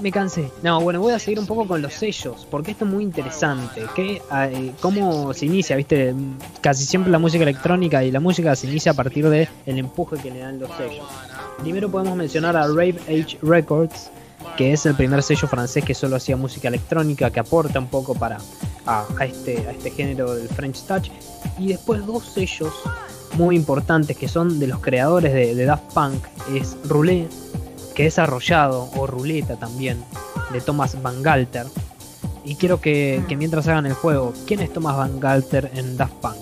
Me 0.00 0.10
cansé. 0.10 0.50
No, 0.62 0.80
bueno, 0.80 1.00
voy 1.00 1.12
a 1.12 1.18
seguir 1.18 1.38
un 1.38 1.46
poco 1.46 1.66
con 1.66 1.82
los 1.82 1.94
sellos, 1.94 2.46
porque 2.50 2.72
esto 2.72 2.84
es 2.84 2.90
muy 2.90 3.02
interesante. 3.02 3.82
Que, 3.94 4.22
eh, 4.34 4.72
¿Cómo 4.80 5.32
se 5.34 5.46
inicia? 5.46 5.76
Viste, 5.76 6.14
casi 6.60 6.84
siempre 6.84 7.10
la 7.10 7.18
música 7.18 7.42
electrónica 7.42 8.04
y 8.04 8.10
la 8.10 8.20
música 8.20 8.54
se 8.56 8.66
inicia 8.66 8.92
a 8.92 8.94
partir 8.94 9.28
del 9.28 9.48
el 9.66 9.78
empuje 9.78 10.16
que 10.16 10.30
le 10.30 10.40
dan 10.40 10.58
los 10.58 10.70
sellos. 10.76 11.06
Primero 11.60 11.90
podemos 11.90 12.16
mencionar 12.16 12.56
a 12.56 12.66
Rave 12.66 12.96
Age 13.08 13.38
Records, 13.42 14.10
que 14.56 14.72
es 14.72 14.86
el 14.86 14.94
primer 14.94 15.22
sello 15.22 15.48
francés 15.48 15.84
que 15.84 15.94
solo 15.94 16.16
hacía 16.16 16.36
música 16.36 16.68
electrónica, 16.68 17.30
que 17.30 17.40
aporta 17.40 17.78
un 17.78 17.88
poco 17.88 18.14
para 18.14 18.38
a, 18.86 19.06
este, 19.24 19.66
a 19.66 19.72
este 19.72 19.90
género 19.90 20.34
del 20.34 20.48
French 20.48 20.82
Touch. 20.84 21.10
Y 21.58 21.68
después 21.68 22.06
dos 22.06 22.24
sellos 22.24 22.72
muy 23.34 23.56
importantes 23.56 24.16
que 24.16 24.28
son 24.28 24.58
de 24.58 24.66
los 24.66 24.80
creadores 24.80 25.32
de, 25.32 25.54
de 25.54 25.64
Daft 25.64 25.92
Punk, 25.92 26.24
es 26.54 26.76
Roulette 26.84 27.30
que 27.98 28.06
es 28.06 28.16
arrollado 28.20 28.88
o 28.94 29.08
ruleta 29.08 29.56
también 29.56 30.04
de 30.52 30.60
Thomas 30.60 31.02
Van 31.02 31.20
Galter. 31.20 31.66
Y 32.44 32.54
quiero 32.54 32.80
que, 32.80 33.24
que 33.26 33.36
mientras 33.36 33.66
hagan 33.66 33.86
el 33.86 33.92
juego, 33.94 34.32
¿quién 34.46 34.60
es 34.60 34.72
Thomas 34.72 34.96
Van 34.96 35.18
Galter 35.18 35.72
en 35.74 35.96
Daft 35.96 36.12
Punk? 36.22 36.36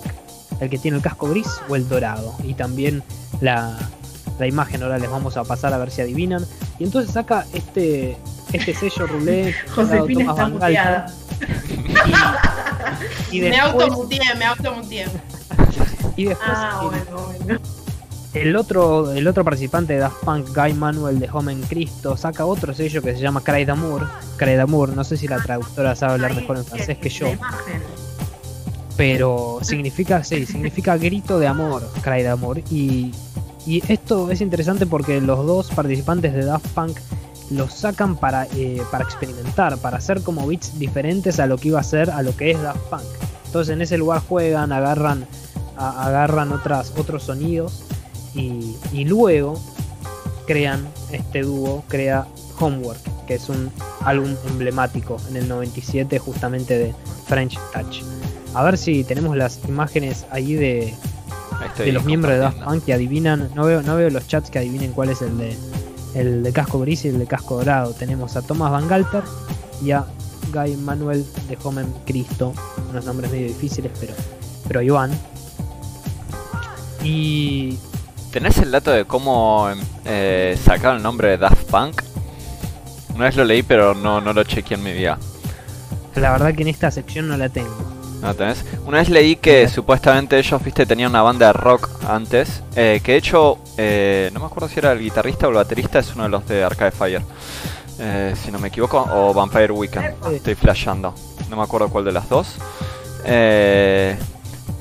¿El 0.59 0.69
que 0.69 0.77
tiene 0.77 0.97
el 0.97 1.03
casco 1.03 1.27
gris 1.27 1.47
o 1.67 1.75
el 1.75 1.89
dorado? 1.89 2.35
Y 2.43 2.53
también 2.53 3.01
la, 3.41 3.75
la 4.37 4.45
imagen, 4.45 4.83
ahora 4.83 4.99
les 4.99 5.09
vamos 5.09 5.35
a 5.35 5.43
pasar 5.45 5.73
a 5.73 5.79
ver 5.79 5.89
si 5.89 6.01
adivinan. 6.01 6.45
Y 6.77 6.83
entonces 6.83 7.11
saca 7.11 7.47
este, 7.53 8.19
este 8.53 8.75
sello 8.75 9.07
rulé 9.07 9.55
Josefina 9.75 10.35
Thomas 10.35 10.37
está 10.37 10.43
Van 10.43 10.59
Galter. 10.59 11.05
Y, 13.31 13.37
y 13.37 13.41
Me 13.41 13.49
después, 13.49 13.83
automuteé, 13.89 14.35
me 14.37 14.45
automuteé. 14.45 15.07
y 16.15 16.25
después 16.25 16.49
Ah, 16.51 16.81
bueno, 16.83 17.33
bueno. 17.45 17.59
El 18.33 18.55
otro, 18.55 19.11
el 19.13 19.27
otro 19.27 19.43
participante 19.43 19.93
de 19.93 19.99
Daft 19.99 20.23
Punk, 20.23 20.49
Guy 20.55 20.73
Manuel 20.73 21.19
de 21.19 21.29
Home 21.31 21.51
en 21.53 21.61
Cristo, 21.63 22.15
saca 22.17 22.45
otro 22.45 22.73
sello 22.73 23.01
que 23.01 23.13
se 23.15 23.19
llama 23.21 23.41
Cry 23.41 23.65
d'Amour. 23.65 24.07
Cry 24.37 24.55
d'Amour, 24.55 24.89
no 24.89 25.03
sé 25.03 25.17
si 25.17 25.27
la 25.27 25.37
traductora 25.41 25.95
sabe 25.95 26.13
hablar 26.13 26.35
mejor 26.35 26.57
en 26.57 26.65
francés 26.65 26.97
que 26.97 27.09
yo, 27.09 27.27
pero 28.95 29.59
significa, 29.61 30.23
sí, 30.23 30.45
significa 30.45 30.97
grito 30.97 31.39
de 31.39 31.47
amor, 31.47 31.83
Cry 32.03 32.23
d'Amour. 32.23 32.59
Y, 32.69 33.11
y 33.65 33.81
esto 33.91 34.29
es 34.31 34.41
interesante 34.41 34.85
porque 34.85 35.21
los 35.21 35.45
dos 35.45 35.69
participantes 35.71 36.33
de 36.33 36.45
Daft 36.45 36.67
Punk 36.69 36.97
los 37.49 37.73
sacan 37.73 38.17
para, 38.17 38.45
eh, 38.55 38.81
para 38.91 39.03
experimentar, 39.05 39.77
para 39.77 39.97
hacer 39.97 40.21
como 40.21 40.45
beats 40.45 40.77
diferentes 40.77 41.39
a 41.39 41.47
lo 41.47 41.57
que 41.57 41.69
iba 41.69 41.79
a 41.79 41.83
ser, 41.83 42.09
a 42.11 42.21
lo 42.21 42.35
que 42.35 42.51
es 42.51 42.61
Daft 42.61 42.81
Punk. 42.89 43.03
Entonces 43.45 43.73
en 43.73 43.81
ese 43.81 43.97
lugar 43.97 44.21
juegan, 44.27 44.71
agarran, 44.71 45.25
a- 45.77 46.05
agarran 46.07 46.51
otras, 46.51 46.91
otros 46.97 47.23
sonidos 47.23 47.83
y, 48.37 48.77
y 48.93 49.05
luego 49.05 49.59
crean 50.45 50.87
este 51.11 51.41
dúo, 51.41 51.83
crea 51.87 52.25
Homework, 52.59 52.99
que 53.27 53.35
es 53.35 53.49
un 53.49 53.69
álbum 54.05 54.35
emblemático 54.47 55.17
en 55.29 55.35
el 55.35 55.47
97 55.47 56.17
justamente 56.19 56.77
de 56.77 56.95
French 57.27 57.59
Touch. 57.73 58.01
A 58.53 58.63
ver 58.63 58.77
si 58.77 59.03
tenemos 59.03 59.35
las 59.35 59.59
imágenes 59.67 60.25
ahí 60.31 60.53
de, 60.53 60.93
estoy 61.65 61.87
de 61.87 61.91
los 61.91 62.05
miembros 62.05 62.33
de 62.33 62.39
Daft. 62.39 62.63
Punk 62.63 62.85
que 62.85 62.93
adivinan, 62.93 63.49
no 63.53 63.65
veo, 63.65 63.83
no 63.83 63.95
veo 63.95 64.09
los 64.09 64.27
chats 64.27 64.49
que 64.49 64.59
adivinen 64.59 64.93
cuál 64.93 65.09
es 65.09 65.21
el 65.21 65.37
de 65.37 65.55
el 66.15 66.41
de 66.41 66.51
casco 66.51 66.79
gris 66.79 67.05
y 67.05 67.09
el 67.09 67.19
de 67.19 67.27
casco 67.27 67.57
dorado. 67.57 67.93
Tenemos 67.93 68.35
a 68.37 68.41
Thomas 68.41 68.71
Van 68.71 68.87
Galter 68.87 69.23
y 69.83 69.91
a 69.91 70.05
Guy 70.53 70.77
Manuel 70.77 71.25
de 71.49 71.57
Homen 71.61 71.93
Cristo, 72.05 72.53
unos 72.89 73.05
nombres 73.05 73.29
medio 73.29 73.47
difíciles, 73.47 73.91
pero 73.99 74.13
pero 74.67 74.93
van. 74.93 75.11
Y 77.03 77.77
¿Tenés 78.31 78.57
el 78.59 78.71
dato 78.71 78.91
de 78.91 79.05
cómo 79.05 79.67
eh, 80.05 80.57
sacaron 80.63 80.97
el 80.97 81.03
nombre 81.03 81.29
de 81.29 81.37
Daft 81.37 81.63
Punk? 81.71 82.01
Una 83.15 83.25
vez 83.25 83.35
lo 83.35 83.43
leí, 83.45 83.63
pero 83.63 83.95
no, 83.95 84.21
no 84.21 84.33
lo 84.33 84.43
chequeé 84.43 84.77
en 84.77 84.83
mi 84.83 84.93
vida. 84.93 85.17
la 86.15 86.31
verdad 86.31 86.53
que 86.53 86.61
en 86.61 86.67
esta 86.67 86.91
sección 86.91 87.27
no 87.27 87.37
la 87.37 87.49
tengo. 87.49 87.75
¿No 88.21 88.33
tenés? 88.35 88.63
Una 88.85 88.97
vez 88.99 89.09
leí 89.09 89.35
que 89.35 89.67
supuestamente 89.69 90.37
ellos, 90.37 90.63
viste, 90.63 90.85
tenían 90.85 91.11
una 91.11 91.21
banda 91.21 91.47
de 91.47 91.53
rock 91.53 91.89
antes. 92.07 92.63
eh, 92.75 92.99
que 93.03 93.13
de 93.13 93.17
hecho, 93.19 93.59
eh, 93.77 94.29
no 94.33 94.39
me 94.39 94.45
acuerdo 94.47 94.67
si 94.69 94.79
era 94.79 94.91
el 94.91 94.99
guitarrista 94.99 95.47
o 95.47 95.49
el 95.51 95.55
baterista, 95.55 95.99
es 95.99 96.13
uno 96.15 96.23
de 96.23 96.29
los 96.29 96.47
de 96.47 96.63
Arcade 96.63 96.91
Fire. 96.91 97.21
eh, 97.99 98.35
si 98.43 98.51
no 98.51 98.59
me 98.59 98.67
equivoco, 98.67 99.07
o 99.11 99.33
Vampire 99.33 99.71
Weekend. 99.71 100.15
Estoy 100.33 100.53
flasheando. 100.55 101.13
No 101.49 101.57
me 101.57 101.63
acuerdo 101.63 101.89
cuál 101.89 102.05
de 102.05 102.11
las 102.11 102.27
dos. 102.29 102.55
Eh, 103.25 104.15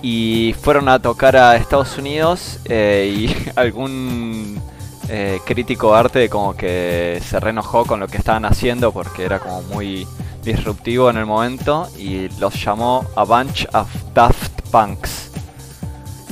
y 0.03 0.55
fueron 0.61 0.89
a 0.89 1.01
tocar 1.01 1.37
a 1.37 1.57
Estados 1.57 1.97
Unidos 1.99 2.59
eh, 2.65 3.13
y 3.15 3.51
algún 3.57 4.61
eh, 5.09 5.39
crítico 5.45 5.93
de 5.93 5.99
arte 5.99 6.29
como 6.29 6.57
que 6.57 7.21
se 7.25 7.39
reenojó 7.41 7.85
con 7.85 8.01
lo 8.01 8.09
que 8.09 8.19
estaban 8.19 8.45
haciendo 8.45 8.93
porque 8.93 9.25
era 9.25 9.39
como 9.39 9.63
muy 9.63 10.07
disruptivo 10.43 11.11
en 11.11 11.17
el 11.17 11.27
momento 11.27 11.89
y 11.99 12.29
los 12.39 12.63
llamó 12.63 13.05
a 13.17 13.25
bunch 13.25 13.67
of 13.73 13.89
Daft 14.15 14.63
Punks 14.71 15.31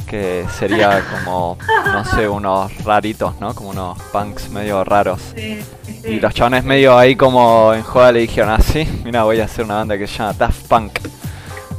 que 0.07 0.45
sería 0.59 1.03
como 1.25 1.59
no 1.87 2.05
sé 2.05 2.29
unos 2.29 2.73
raritos 2.85 3.41
no 3.41 3.55
como 3.55 3.71
unos 3.71 3.99
punks 4.13 4.51
medio 4.51 4.85
raros. 4.85 5.21
Sí, 5.35 5.61
sí. 5.85 6.09
y 6.09 6.21
los 6.21 6.35
chavales 6.35 6.65
medio 6.65 6.97
ahí 6.97 7.17
como 7.17 7.73
en 7.75 7.83
joda 7.83 8.13
le 8.13 8.21
dijeron 8.21 8.51
así 8.51 8.87
mira 9.05 9.25
voy 9.25 9.41
a 9.41 9.45
hacer 9.45 9.65
una 9.65 9.77
banda 9.77 9.99
que 9.99 10.07
se 10.07 10.19
llama 10.19 10.33
Daft 10.35 10.67
Punk 10.69 10.99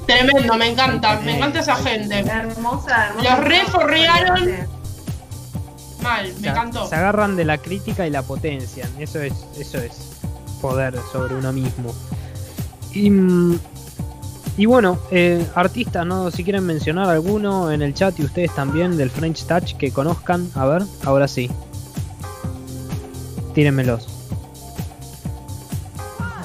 Tremendo, 0.06 0.56
me 0.56 0.70
encanta, 0.70 1.20
me 1.22 1.38
encanta 1.38 1.60
esa 1.60 1.76
gente. 1.78 2.20
Hermosa, 2.20 3.08
hermosa. 3.08 3.24
Los 3.24 3.39
reforrearon. 3.39 4.49
Mal, 6.01 6.34
me 6.39 6.47
encantó. 6.49 6.88
Se 6.88 6.95
agarran 6.95 7.36
de 7.36 7.45
la 7.45 7.58
crítica 7.58 8.06
y 8.06 8.12
la 8.12 8.22
potencian. 8.22 8.89
Eso 8.99 9.22
es, 9.22 9.34
eso 9.58 9.80
es 9.80 10.20
poder 10.62 10.95
sobre 11.12 11.36
uno 11.36 11.51
mismo. 11.51 11.93
Y, 12.93 13.10
mm, 13.10 13.60
y 14.58 14.66
bueno, 14.68 14.99
eh, 15.12 15.45
artistas, 15.56 16.06
¿no? 16.06 16.32
Si 16.32 16.43
quieren 16.43 16.66
mencionar 16.66 17.10
alguno 17.10 17.72
en 17.72 17.82
el 17.82 17.93
chat 17.93 18.18
y 18.20 18.24
ustedes 18.24 18.53
también 18.56 18.95
del 18.95 19.10
French 19.10 19.45
Touch 19.45 19.76
que 19.76 19.91
conozcan. 19.91 20.49
A 20.56 20.66
ver, 20.66 20.84
ahora 21.03 21.28
sí. 21.28 21.49
Tírenmelos. 23.53 24.08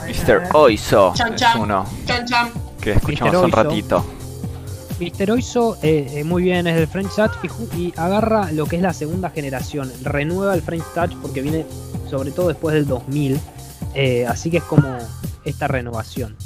Mr. 0.06 0.48
Oizo 0.54 1.12
Chan, 1.14 1.34
es 1.34 1.40
chan. 1.40 1.60
uno 1.60 1.84
Chan 2.04 2.26
chan. 2.26 2.69
Que 2.80 2.92
escuchamos 2.92 3.34
un 3.36 3.44
Oizo. 3.44 3.56
ratito 3.62 4.04
Mr. 5.00 5.30
Oizo, 5.30 5.78
eh, 5.82 6.06
eh, 6.16 6.24
muy 6.24 6.42
bien, 6.42 6.66
es 6.66 6.76
del 6.76 6.86
French 6.86 7.14
Touch 7.14 7.32
y, 7.74 7.92
agarra 7.96 8.52
lo 8.52 8.66
que 8.66 8.76
es 8.76 8.82
la 8.82 8.92
segunda 8.92 9.30
generación. 9.30 9.90
Renueva 10.02 10.54
el 10.54 10.60
French 10.60 10.84
Touch 10.94 11.14
porque 11.22 11.40
viene 11.40 11.64
sobre 12.10 12.32
todo 12.32 12.48
después 12.48 12.74
del 12.74 12.86
2000. 12.86 13.40
eh, 13.94 14.26
así 14.26 14.50
que 14.50 14.58
es 14.58 14.62
como 14.64 14.98
esta 15.44 15.66
renovación. 15.68 16.36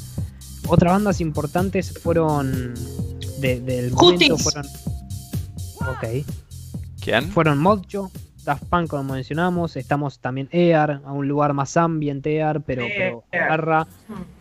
Otras 0.68 0.92
bandas 0.92 1.20
importantes 1.20 1.98
fueron 1.98 2.74
de- 3.40 3.60
del 3.60 3.90
momento 3.92 4.38
fueron. 4.38 4.66
Ok. 5.80 6.24
¿quién? 7.02 7.28
Fueron 7.30 7.58
Mojo, 7.58 8.10
Daft 8.44 8.64
Punk 8.66 8.88
como 8.88 9.14
mencionamos, 9.14 9.76
estamos 9.76 10.20
también 10.20 10.48
EAR, 10.52 11.00
a 11.04 11.12
un 11.12 11.26
lugar 11.28 11.52
más 11.54 11.76
ambient 11.76 12.24
EAR, 12.26 12.60
pero, 12.62 12.84
pero 12.96 13.24
agarra 13.32 13.86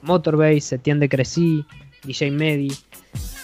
Motorbase, 0.02 0.62
Setien 0.62 1.00
de 1.00 1.10
Crecy, 1.10 1.66
DJ 2.04 2.32
Medi 2.32 2.72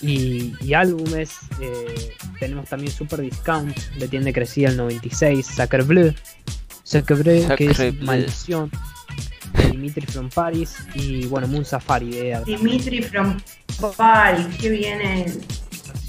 y, 0.01 0.53
y 0.61 0.73
álbumes. 0.73 1.37
eh, 1.61 2.11
tenemos 2.39 2.67
también 2.69 2.91
Super 2.91 3.21
Discount 3.21 3.75
de 3.97 4.07
Tiende 4.07 4.33
Crecy 4.33 4.65
el 4.65 4.77
96, 4.77 5.45
Sacre 5.45 5.83
Bleu, 5.83 6.13
Sacre 6.83 7.15
Bleu 7.15 7.55
que 7.55 7.65
es 7.65 7.77
Bleu. 7.77 7.93
Maldición, 8.05 8.71
Dimitri 9.71 10.05
from 10.05 10.29
Paris 10.29 10.75
y 10.95 11.25
bueno, 11.25 11.47
Moon 11.47 11.65
Safari 11.65 12.09
de. 12.09 12.41
Dimitri 12.45 13.01
from 13.01 13.37
Paris, 13.97 14.45
qué 14.59 14.69
viene. 14.69 15.25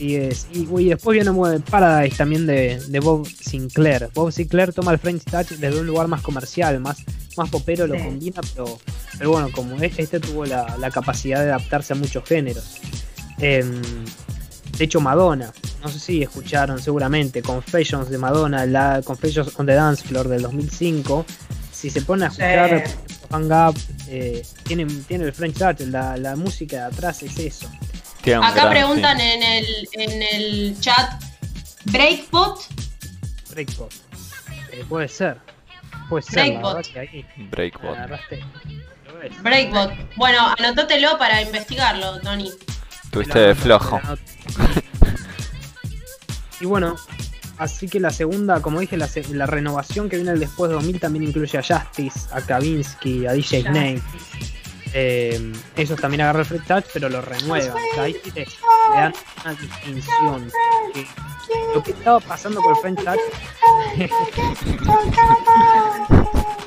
Así 0.01 0.17
es. 0.17 0.47
Y 0.55 0.67
uy, 0.71 0.87
después 0.89 1.15
viene 1.23 1.31
Paradise 1.71 2.17
también 2.17 2.47
de, 2.47 2.81
de 2.89 3.01
Bob 3.01 3.27
Sinclair. 3.29 4.09
Bob 4.15 4.33
Sinclair 4.33 4.73
toma 4.73 4.93
el 4.93 4.99
French 4.99 5.25
Touch 5.25 5.49
desde 5.51 5.79
un 5.79 5.87
lugar 5.87 6.09
más 6.09 6.23
comercial, 6.23 6.81
más, 6.81 6.99
más 7.37 7.51
popero, 7.51 7.87
lo 7.87 7.97
Sí. 7.97 8.05
combina, 8.05 8.41
pero, 8.55 8.79
pero 9.19 9.31
bueno, 9.33 9.51
como 9.53 9.77
este 9.77 10.19
tuvo 10.19 10.47
la, 10.47 10.75
la 10.79 10.91
capacidad 10.91 11.41
de 11.45 11.51
adaptarse 11.51 11.93
a 11.93 11.97
muchos 11.97 12.25
géneros. 12.25 12.79
Em, 13.41 13.83
de 14.79 14.85
hecho, 14.85 15.03
Madonna, 15.03 15.53
no 15.83 15.89
sé 15.91 15.99
si 16.01 16.23
escucharon 16.23 16.81
seguramente, 16.81 17.43
Confessions 17.43 18.09
de 18.09 18.17
Madonna, 18.17 18.65
la 18.65 19.03
Confessions 19.05 19.53
on 19.59 19.67
the 19.67 19.75
Dance 19.75 20.03
Floor 20.09 20.29
del 20.29 20.41
2005, 20.41 21.27
si 21.75 21.91
se 21.91 22.01
pone 22.01 22.25
a 22.25 22.31
Sí. 22.31 22.41
escuchar 22.41 22.85
Hang 23.31 23.53
Up, 23.69 23.77
eh, 24.09 24.43
tiene, 24.65 24.87
tiene 25.07 25.25
el 25.27 25.33
French 25.35 25.59
Touch, 25.59 25.81
la, 25.81 26.17
la 26.17 26.37
música 26.37 26.77
de 26.77 26.83
atrás 26.85 27.23
es 27.23 27.39
eso. 27.39 27.69
Acá 28.23 28.53
gran- 28.53 28.71
preguntan 28.71 29.18
sí. 29.18 29.25
en 29.25 29.43
el, 29.43 29.89
en 29.93 30.23
el 30.23 30.81
chat, 30.81 31.23
¿Breakbot? 31.87 32.61
Breakbot. 33.51 33.93
Eh, 34.73 34.85
puede 34.89 35.09
ser. 35.09 35.39
Puede 36.09 36.23
ser, 36.23 36.35
Breakbot. 36.35 36.97
ahí 36.97 37.25
Breakbot. 37.51 37.97
Breakbot. 39.43 39.93
Bueno, 40.16 40.55
anótatelo 40.59 41.18
para 41.18 41.43
investigarlo, 41.43 42.21
Tony. 42.21 42.51
Tuviste 43.11 43.55
flojo. 43.55 44.01
Y 46.61 46.66
bueno, 46.66 46.97
así 47.59 47.89
que 47.89 48.01
la 48.01 48.11
segunda, 48.11 48.61
como 48.61 48.81
dije, 48.81 48.97
la 48.97 49.47
renovación 49.47 50.09
que 50.09 50.16
viene 50.16 50.35
después 50.35 50.68
de 50.68 50.75
2000 50.75 51.01
también 51.01 51.25
incluye 51.25 51.59
a 51.59 51.62
Justice, 51.62 52.29
a 52.33 52.41
Kavinsky, 52.43 53.27
a 53.27 53.33
DJ 53.33 53.62
Snake. 53.62 54.03
Eh, 54.93 55.53
ellos 55.76 56.01
también 56.01 56.22
agarran 56.22 56.41
el 56.41 56.47
Free 56.47 56.61
Touch, 56.61 56.84
pero 56.93 57.09
lo 57.09 57.20
renuevan. 57.20 57.76
O 57.76 57.95
sea, 57.95 58.05
ahí 58.05 58.16
sí 58.24 58.32
le, 58.34 58.45
le 58.45 58.97
dan 58.97 59.12
una 59.45 59.55
distinción. 59.55 60.51
Que 60.93 61.07
lo 61.74 61.82
que 61.82 61.93
estaba 61.93 62.20
pasando 62.20 62.61
con 62.62 62.74
el 62.74 62.80
French 62.80 63.05
Touch 63.05 63.20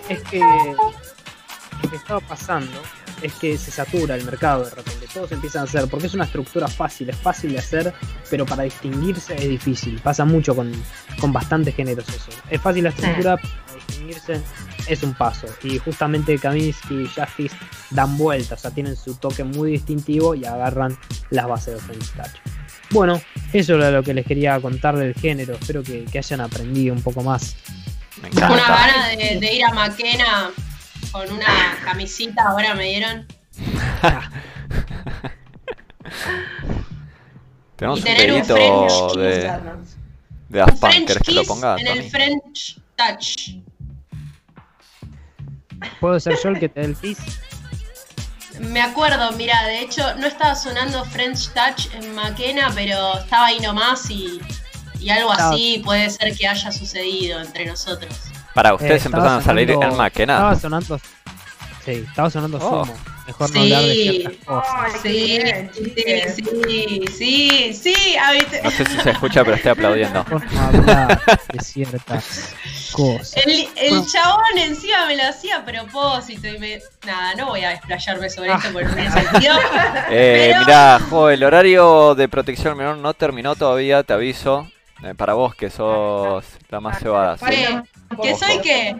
es 0.10 0.24
que 0.24 0.40
lo 0.40 1.90
que 1.90 1.96
estaba 1.96 2.20
pasando 2.22 2.82
es 3.22 3.34
que 3.36 3.58
se 3.58 3.72
satura 3.72 4.16
el 4.16 4.26
mercado 4.26 4.66
de 4.66 4.72
repente, 4.72 5.08
todos 5.14 5.32
empiezan 5.32 5.62
a 5.62 5.64
hacer, 5.64 5.88
porque 5.88 6.08
es 6.08 6.14
una 6.14 6.26
estructura 6.26 6.68
fácil, 6.68 7.10
es 7.10 7.18
fácil 7.18 7.54
de 7.54 7.60
hacer, 7.60 7.94
pero 8.30 8.46
para 8.46 8.64
distinguirse 8.64 9.36
es 9.36 9.50
difícil, 9.50 10.00
pasa 10.02 10.26
mucho 10.26 10.56
con, 10.56 10.72
con 11.20 11.32
bastantes 11.32 11.74
géneros 11.74 12.08
eso. 12.10 12.30
Es 12.50 12.62
fácil 12.62 12.84
la 12.84 12.90
estructura, 12.90 13.38
para 13.38 13.76
distinguirse 13.88 14.42
es 14.88 15.04
un 15.04 15.14
paso, 15.14 15.48
y 15.64 15.78
justamente 15.80 16.38
Kaminsky 16.38 17.04
y 17.04 17.08
Justice 17.08 17.56
dan 17.92 18.18
vueltas, 18.18 18.60
o 18.60 18.62
sea, 18.62 18.72
tienen 18.72 18.96
su 18.96 19.16
toque 19.16 19.44
muy 19.44 19.72
distintivo 19.72 20.36
y 20.36 20.46
agarran 20.46 20.98
las 21.30 21.48
bases 21.48 21.76
de 21.76 21.80
French 21.82 22.12
Touch. 22.14 22.32
Bueno, 22.92 23.22
eso 23.54 23.76
era 23.76 23.90
lo 23.92 24.04
que 24.04 24.14
les 24.14 24.26
quería 24.26 24.60
contar 24.60 24.96
del 24.98 25.14
género, 25.16 25.56
espero 25.56 25.84
que, 25.84 26.06
que 26.06 26.18
hayan 26.20 26.42
aprendido 26.42 26.94
un 26.94 27.02
poco 27.02 27.24
más. 27.24 27.56
Me 28.22 28.30
Una 28.30 28.48
gana 28.48 29.08
de, 29.10 29.40
de 29.40 29.54
ir 29.54 29.66
a 29.66 29.74
Maquena 29.74 30.52
con 31.12 31.32
una 31.32 31.78
camisita, 31.84 32.44
ahora 32.44 32.76
me 32.76 32.86
dieron. 32.86 33.28
Tenemos 37.76 38.00
Y 38.00 38.02
un 38.02 38.06
tener 38.06 38.32
un 38.32 38.48
de, 39.18 39.52
de 40.50 40.66
French 40.78 41.08
¿querés 41.08 41.24
que 41.24 41.32
lo 41.32 41.42
kiss 41.42 41.48
ponga, 41.50 41.76
en 41.78 41.88
el? 41.88 42.10
French 42.10 42.80
Touch. 42.96 43.58
¿Puedo 46.00 46.20
ser 46.20 46.38
yo 46.42 46.50
el 46.50 46.60
que 46.60 46.70
te 46.70 46.82
dé 46.82 46.86
el 46.88 46.96
kiss? 47.02 47.18
Me 48.60 48.82
acuerdo, 48.82 49.32
mira, 49.34 49.64
de 49.64 49.82
hecho 49.82 50.16
no 50.16 50.28
estaba 50.28 50.56
sonando 50.56 51.04
French 51.06 51.50
Touch 51.54 51.94
en 51.96 52.14
Maquena, 52.14 52.72
pero 52.76 53.18
estaba 53.20 53.48
ahí 53.48 53.60
nomás 53.60 54.10
y, 54.12 54.40
y 55.00 55.10
algo 55.10 55.32
Estaba- 55.32 55.50
así 55.54 55.82
puede 55.84 56.10
ser 56.10 56.36
que 56.38 56.48
haya 56.48 56.72
sucedido 56.72 57.40
entre 57.42 57.66
nosotros. 57.66 58.14
Para, 58.54 58.70
Eh, 58.70 58.74
ustedes 58.74 59.06
estaba 59.06 59.18
empezaron 59.18 59.42
a 59.42 59.44
salir 59.44 59.72
en 59.72 59.98
Maquena. 59.98 60.34
Estaba 60.36 60.56
sonando. 60.60 61.00
Sí, 61.84 62.06
estaba 62.08 62.30
sonando 62.30 62.60
Oh. 62.62 62.86
sumo. 62.86 62.98
Mejor 63.26 63.54
no 63.54 63.62
hablar 63.62 63.82
de 63.84 63.94
Sí. 63.94 64.10
ciertas 64.10 64.46
cosas. 64.46 65.02
Sí, 65.02 65.40
sí, 66.36 67.02
sí, 67.18 67.74
sí, 67.74 68.16
No 68.64 68.72
sé 68.72 68.86
si 68.86 68.98
se 69.00 69.10
escucha, 69.12 69.44
pero 69.44 69.56
estoy 69.56 69.72
aplaudiendo. 69.72 70.24
Mejor 70.26 70.52
no 70.54 70.62
hablar 70.62 71.22
de 71.54 71.60
ciertas 71.64 72.54
cosas. 72.92 73.38
El, 73.46 73.68
el 73.76 73.90
Bueno. 73.90 74.06
chabón 74.12 74.58
encima 74.58 75.06
me 75.06 75.16
lo 75.16 75.24
hacía 75.24 75.58
a 75.58 75.66
propósito 75.66 76.48
y 76.48 76.58
me. 76.60 76.80
Nada, 77.06 77.34
no 77.36 77.48
voy 77.48 77.64
a 77.64 77.70
desplayarme 77.70 78.30
sobre 78.30 78.52
Ah. 78.52 78.58
esto 78.58 78.70
porque 78.74 78.88
no 78.88 78.94
tiene 78.96 79.12
sentido. 79.12 79.56
Eh, 80.10 80.48
Pero- 80.52 80.60
mirá, 80.66 81.00
jo, 81.10 81.30
el 81.30 81.44
horario 81.44 82.16
de 82.16 82.28
protección 82.28 82.70
al 82.72 82.76
menor 82.76 82.98
no 82.98 83.14
terminó 83.14 83.56
todavía, 83.56 84.04
te 84.04 84.14
aviso. 84.14 84.68
Eh, 85.04 85.14
para 85.16 85.34
vos 85.34 85.54
que 85.56 85.70
sos 85.70 86.46
la 86.70 86.80
más 86.80 87.00
cebada. 87.00 87.38
¿sí? 87.38 87.46
¿Qué? 87.46 87.82
¿Que 88.22 88.36
soy 88.36 88.60
qué? 88.62 88.96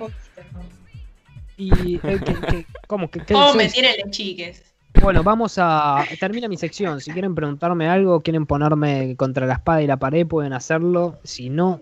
Y, 1.64 1.96
eh, 1.96 2.00
que- 2.02 2.20
que- 2.48 2.66
¿Cómo 2.88 3.10
que 3.10 3.20
qué 3.22 3.34
¿Cómo 3.34 3.50
soy? 3.50 3.58
me 3.58 3.70
tienen 3.70 3.94
los 4.04 4.12
chiques? 4.12 4.64
Bueno, 5.02 5.24
vamos 5.24 5.56
a. 5.58 6.06
Termina 6.20 6.48
mi 6.48 6.58
sección. 6.58 7.02
Si 7.02 7.12
quieren 7.12 7.34
preguntarme 7.34 7.88
algo, 7.90 8.22
quieren 8.22 8.46
ponerme 8.46 9.16
contra 9.18 9.46
la 9.48 9.54
espada 9.54 9.82
y 9.82 9.88
la 9.88 9.98
pared, 9.98 10.28
pueden 10.28 10.54
hacerlo. 10.54 11.20
Si 11.24 11.50
no, 11.50 11.82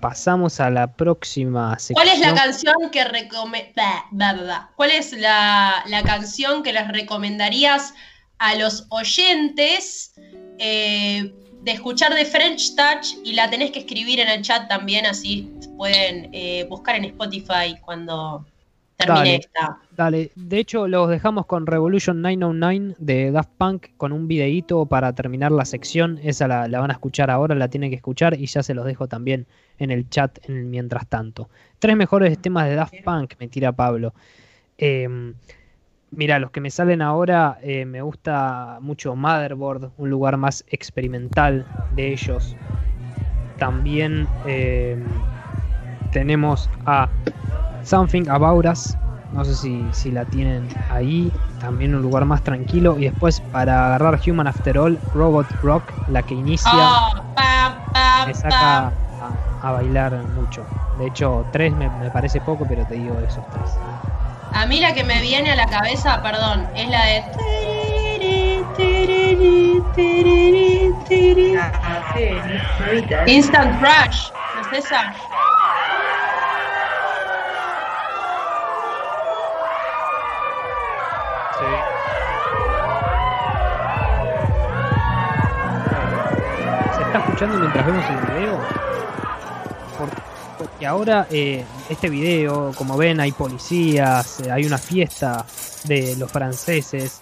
pasamos 0.00 0.60
a 0.60 0.68
la 0.70 0.92
próxima 0.94 1.78
sección. 1.78 1.94
¿Cuál 1.94 2.08
es 2.08 2.20
la 2.20 2.34
canción 2.34 2.74
que 2.92 3.04
recome- 3.04 3.72
bah, 3.76 4.04
bah, 4.10 4.34
bah, 4.34 4.42
bah. 4.46 4.70
¿Cuál 4.76 4.90
es 4.92 5.12
la, 5.12 5.82
la 5.86 6.02
canción 6.02 6.62
que 6.62 6.72
les 6.72 6.86
recomendarías 6.88 7.94
a 8.38 8.54
los 8.56 8.86
oyentes 8.90 10.14
eh, 10.58 11.32
de 11.62 11.72
escuchar 11.72 12.14
de 12.14 12.24
French 12.24 12.74
Touch? 12.74 13.14
Y 13.24 13.32
la 13.34 13.48
tenés 13.50 13.70
que 13.70 13.80
escribir 13.80 14.20
en 14.20 14.28
el 14.28 14.42
chat 14.42 14.68
también, 14.68 15.06
así 15.06 15.50
pueden 15.76 16.30
eh, 16.32 16.66
buscar 16.68 16.96
en 16.96 17.04
Spotify 17.06 17.76
cuando 17.80 18.44
termine 19.00 19.18
Dale. 19.18 19.36
esta. 19.36 19.78
Dale, 19.96 20.30
de 20.34 20.58
hecho 20.58 20.88
los 20.88 21.08
dejamos 21.08 21.46
con 21.46 21.66
Revolution 21.66 22.22
909 22.22 22.96
de 22.98 23.30
Daft 23.30 23.50
Punk 23.58 23.86
con 23.96 24.12
un 24.12 24.28
videíto 24.28 24.86
para 24.86 25.12
terminar 25.14 25.52
la 25.52 25.64
sección. 25.64 26.18
Esa 26.22 26.48
la, 26.48 26.68
la 26.68 26.80
van 26.80 26.90
a 26.90 26.94
escuchar 26.94 27.30
ahora, 27.30 27.54
la 27.54 27.68
tienen 27.68 27.90
que 27.90 27.96
escuchar 27.96 28.34
y 28.34 28.46
ya 28.46 28.62
se 28.62 28.74
los 28.74 28.84
dejo 28.84 29.08
también 29.08 29.46
en 29.78 29.90
el 29.90 30.08
chat 30.08 30.38
en 30.48 30.70
mientras 30.70 31.06
tanto. 31.06 31.48
Tres 31.78 31.96
mejores 31.96 32.38
temas 32.38 32.68
de 32.68 32.74
Daft 32.74 32.94
Punk, 33.04 33.34
me 33.38 33.48
tira 33.48 33.72
Pablo. 33.72 34.14
Eh, 34.78 35.34
mira, 36.10 36.38
los 36.38 36.50
que 36.50 36.60
me 36.60 36.70
salen 36.70 37.02
ahora, 37.02 37.58
eh, 37.62 37.84
me 37.84 38.02
gusta 38.02 38.78
mucho 38.80 39.14
Motherboard, 39.16 39.92
un 39.98 40.10
lugar 40.10 40.36
más 40.36 40.64
experimental 40.68 41.66
de 41.94 42.12
ellos. 42.12 42.56
También 43.58 44.26
eh, 44.46 44.96
tenemos 46.12 46.70
a 46.86 47.08
Something 47.84 48.28
About 48.28 48.66
Us, 48.66 48.96
no 49.32 49.44
sé 49.44 49.54
si, 49.54 49.84
si 49.92 50.10
la 50.10 50.24
tienen 50.24 50.68
ahí, 50.88 51.32
también 51.60 51.94
un 51.94 52.02
lugar 52.02 52.24
más 52.24 52.42
tranquilo. 52.42 52.98
Y 52.98 53.04
después 53.04 53.40
para 53.52 53.86
agarrar 53.86 54.20
Human 54.26 54.46
After 54.46 54.78
All, 54.78 54.98
Robot 55.14 55.46
Rock, 55.62 55.82
la 56.08 56.22
que 56.22 56.34
inicia, 56.34 56.70
Oh, 56.72 57.10
pam, 57.34 57.74
pam, 57.92 58.28
me 58.28 58.34
saca 58.34 58.86
a, 58.88 58.92
a 59.62 59.72
bailar 59.72 60.12
mucho. 60.34 60.64
De 60.98 61.06
hecho, 61.06 61.46
tres 61.52 61.72
me, 61.74 61.88
me 61.98 62.10
parece 62.10 62.40
poco, 62.40 62.66
pero 62.68 62.84
te 62.86 62.94
digo 62.94 63.18
esos 63.20 63.44
tres. 63.50 63.76
A 64.52 64.66
mí 64.66 64.80
la 64.80 64.92
que 64.92 65.04
me 65.04 65.20
viene 65.20 65.52
a 65.52 65.56
la 65.56 65.66
cabeza, 65.66 66.20
perdón, 66.22 66.66
es 66.74 66.90
la 66.90 67.04
de. 67.04 67.24
Instant 73.26 73.78
Crush. 73.80 74.30
¿No 74.54 74.78
es 74.78 74.84
esa? 74.84 75.12
Mientras 87.48 87.86
vemos 87.86 88.04
el 88.10 88.34
video? 88.34 88.58
Por- 89.98 90.30
porque 90.58 90.86
ahora 90.86 91.26
eh, 91.30 91.64
este 91.88 92.10
video, 92.10 92.72
como 92.76 92.96
ven, 92.98 93.18
hay 93.20 93.32
policías, 93.32 94.40
eh, 94.40 94.50
hay 94.52 94.64
una 94.66 94.76
fiesta 94.78 95.46
de 95.84 96.16
los 96.16 96.30
franceses. 96.30 97.20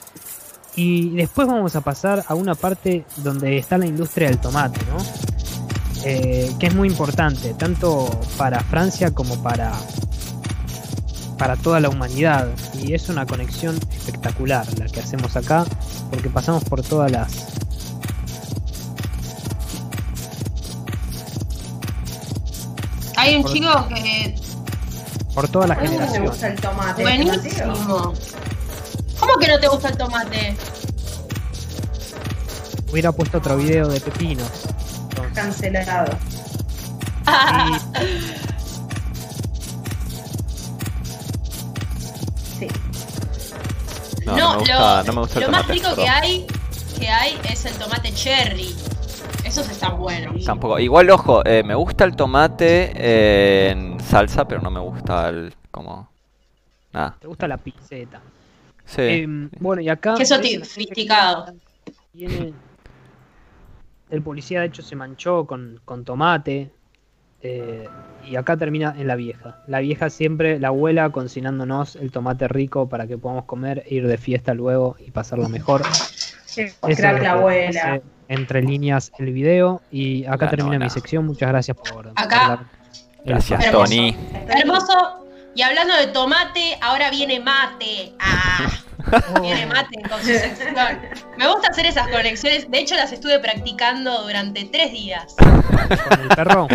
Y 0.74 1.10
después 1.10 1.46
vamos 1.48 1.74
a 1.76 1.80
pasar 1.80 2.24
a 2.28 2.34
una 2.34 2.54
parte 2.54 3.04
donde 3.16 3.58
está 3.58 3.78
la 3.78 3.86
industria 3.86 4.28
del 4.28 4.38
tomate, 4.38 4.80
¿no? 4.90 4.98
Eh, 6.04 6.52
que 6.58 6.66
es 6.68 6.74
muy 6.74 6.88
importante, 6.88 7.54
tanto 7.54 8.08
para 8.36 8.60
Francia 8.60 9.12
como 9.12 9.42
para, 9.42 9.72
para 11.36 11.56
toda 11.56 11.80
la 11.80 11.88
humanidad. 11.88 12.48
Y 12.74 12.94
es 12.94 13.08
una 13.08 13.26
conexión 13.26 13.76
espectacular 13.92 14.66
la 14.78 14.86
que 14.86 15.00
hacemos 15.00 15.36
acá, 15.36 15.64
porque 16.10 16.28
pasamos 16.28 16.64
por 16.64 16.82
todas 16.82 17.10
las, 17.10 17.46
Hay 23.18 23.36
un 23.36 23.42
Por- 23.42 23.52
chico 23.52 23.88
que. 23.88 24.34
por 25.34 25.48
todas 25.48 25.68
las 25.68 25.78
A 25.78 25.80
mí 25.82 25.86
me 25.88 25.92
generaciones. 25.94 26.30
gusta 26.30 26.46
el 26.48 26.60
tomate. 26.60 27.02
Buenísimo. 27.02 28.14
¿Cómo 29.20 29.34
que 29.40 29.48
no 29.48 29.58
te 29.60 29.68
gusta 29.68 29.88
el 29.88 29.96
tomate? 29.96 30.56
Hubiera 32.90 33.12
puesto 33.12 33.38
otro 33.38 33.56
video 33.56 33.88
de 33.88 34.00
pepinos. 34.00 34.48
Cancelado. 35.34 36.16
Sí. 42.58 42.68
No, 44.26 44.36
no, 44.36 44.50
me 44.52 44.58
gusta, 44.58 45.02
no 45.04 45.12
me 45.12 45.20
gusta 45.20 45.38
el 45.38 45.44
lo 45.46 45.50
más 45.52 45.66
rico 45.68 45.94
que 45.94 46.08
hay, 46.08 46.46
que 46.98 47.08
hay 47.08 47.40
es 47.50 47.64
el 47.64 47.74
tomate 47.74 48.12
cherry. 48.12 48.74
Esos 49.48 49.70
están 49.70 49.96
buenos. 49.98 50.44
Tampoco. 50.44 50.78
Igual, 50.78 51.08
ojo, 51.08 51.42
eh, 51.46 51.62
me 51.62 51.74
gusta 51.74 52.04
el 52.04 52.14
tomate 52.14 52.92
eh, 52.94 53.70
en 53.70 53.98
salsa, 53.98 54.46
pero 54.46 54.60
no 54.60 54.70
me 54.70 54.78
gusta 54.78 55.30
el 55.30 55.54
como 55.70 56.10
Nada. 56.92 57.16
Te 57.18 57.26
gusta 57.26 57.48
la 57.48 57.56
pizzeta. 57.56 58.20
Sí. 58.84 59.00
Em, 59.02 59.48
bueno, 59.58 59.80
y 59.80 59.88
acá. 59.88 60.16
Queso 60.16 60.36
sofisticado. 60.36 61.46
Tiene... 62.12 62.52
El 64.10 64.22
policía, 64.22 64.60
de 64.60 64.66
hecho, 64.66 64.82
se 64.82 64.96
manchó 64.96 65.46
con, 65.46 65.80
con 65.86 66.04
tomate. 66.04 66.70
eh, 67.42 67.88
y 68.26 68.36
acá 68.36 68.58
termina 68.58 68.94
en 68.98 69.06
la 69.06 69.16
vieja. 69.16 69.62
La 69.66 69.80
vieja 69.80 70.10
siempre, 70.10 70.60
la 70.60 70.68
abuela, 70.68 71.08
cocinándonos 71.10 71.96
el 71.96 72.10
tomate 72.10 72.48
rico 72.48 72.88
para 72.90 73.06
que 73.06 73.16
podamos 73.16 73.44
comer, 73.44 73.84
e 73.86 73.94
ir 73.94 74.06
de 74.06 74.18
fiesta 74.18 74.52
luego 74.52 74.96
y 74.98 75.10
pasarlo 75.10 75.48
mejor. 75.48 75.82
Crack 76.96 77.22
la 77.22 77.32
abuela. 77.32 78.00
entre 78.28 78.62
líneas 78.62 79.10
el 79.18 79.32
video. 79.32 79.80
Y 79.90 80.24
acá 80.26 80.46
La 80.46 80.50
termina 80.50 80.74
nona. 80.74 80.84
mi 80.86 80.90
sección. 80.90 81.26
Muchas 81.26 81.48
gracias 81.48 81.76
por. 81.76 82.12
Acá. 82.14 82.58
por 82.58 83.24
Gracias. 83.24 83.64
Hermoso. 83.64 83.84
Tony. 83.84 84.16
Hermoso. 84.48 85.24
Y 85.54 85.62
hablando 85.62 85.96
de 85.96 86.06
tomate, 86.08 86.78
ahora 86.80 87.10
viene 87.10 87.40
mate. 87.40 88.12
Ah, 88.20 88.68
viene 89.40 89.66
mate 89.66 90.00
con 90.08 90.20
su 90.20 90.26
sección. 90.26 90.74
Me 91.36 91.48
gusta 91.48 91.68
hacer 91.70 91.86
esas 91.86 92.06
conexiones. 92.08 92.70
De 92.70 92.78
hecho, 92.78 92.94
las 92.94 93.10
estuve 93.12 93.40
practicando 93.40 94.22
durante 94.22 94.64
tres 94.66 94.92
días. 94.92 95.34
Con 95.36 96.20
el 96.20 96.28
perro. 96.28 96.68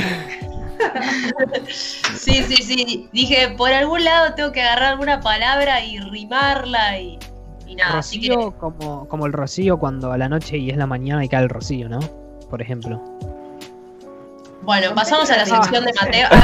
Sí, 1.69 2.43
sí, 2.43 2.57
sí. 2.57 3.09
Dije, 3.13 3.49
por 3.57 3.71
algún 3.71 4.03
lado 4.03 4.33
tengo 4.35 4.51
que 4.51 4.61
agarrar 4.61 4.93
alguna 4.93 5.21
palabra 5.21 5.81
y 5.83 5.99
rimarla 5.99 6.99
y, 6.99 7.19
y 7.73 7.75
nada. 7.75 7.99
Así 7.99 8.21
que 8.21 8.33
Rocío 8.33 8.51
como, 8.57 9.07
como 9.07 9.25
el 9.25 9.33
rocío 9.33 9.77
cuando 9.77 10.11
a 10.11 10.17
la 10.17 10.29
noche 10.29 10.57
y 10.57 10.69
es 10.69 10.77
la 10.77 10.87
mañana 10.87 11.25
y 11.25 11.29
cae 11.29 11.43
el 11.43 11.49
rocío, 11.49 11.89
¿no? 11.89 11.99
Por 12.49 12.61
ejemplo. 12.61 13.01
Bueno, 14.61 14.95
pasamos 14.95 15.29
a 15.29 15.37
la 15.37 15.45
sección 15.45 15.83
de 15.85 15.93
Mateo. 16.01 16.29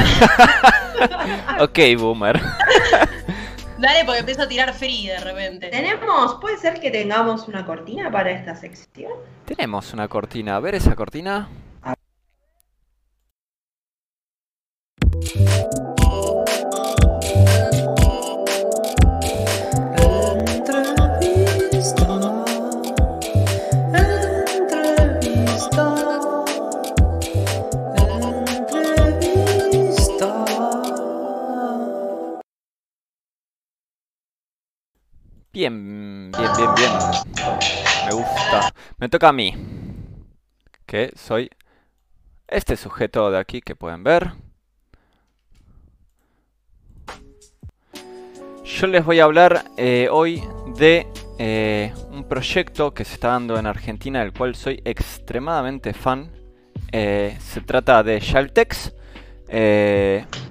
Ok, 1.60 1.78
boomer. 1.98 2.38
Dale, 3.78 4.04
porque 4.04 4.20
empiezo 4.20 4.42
a 4.42 4.48
tirar 4.48 4.74
free 4.74 5.06
de 5.06 5.18
repente. 5.20 5.68
Tenemos, 5.68 6.34
puede 6.34 6.58
ser 6.58 6.78
que 6.78 6.90
tengamos 6.90 7.48
una 7.48 7.64
cortina 7.64 8.10
para 8.10 8.30
esta 8.30 8.54
sección. 8.54 9.12
Tenemos 9.46 9.94
una 9.94 10.08
cortina. 10.08 10.56
A 10.56 10.60
ver 10.60 10.74
esa 10.74 10.94
cortina. 10.94 11.48
Bien, 35.60 36.32
bien, 36.32 36.50
bien, 36.56 36.74
bien. 36.74 36.90
Me 38.06 38.14
gusta. 38.14 38.72
Me 38.96 39.10
toca 39.10 39.28
a 39.28 39.32
mí. 39.34 39.54
Que 40.86 41.12
soy 41.14 41.50
este 42.48 42.78
sujeto 42.78 43.30
de 43.30 43.38
aquí 43.38 43.60
que 43.60 43.76
pueden 43.76 44.02
ver. 44.02 44.32
Yo 48.64 48.86
les 48.86 49.04
voy 49.04 49.20
a 49.20 49.24
hablar 49.24 49.64
eh, 49.76 50.08
hoy 50.10 50.42
de 50.78 51.06
eh, 51.38 51.92
un 52.10 52.24
proyecto 52.24 52.94
que 52.94 53.04
se 53.04 53.12
está 53.12 53.28
dando 53.28 53.58
en 53.58 53.66
Argentina, 53.66 54.20
del 54.20 54.32
cual 54.32 54.54
soy 54.54 54.80
extremadamente 54.86 55.92
fan. 55.92 56.30
Eh, 56.90 57.36
se 57.38 57.60
trata 57.60 58.02
de 58.02 58.18
Shaltex. 58.18 58.94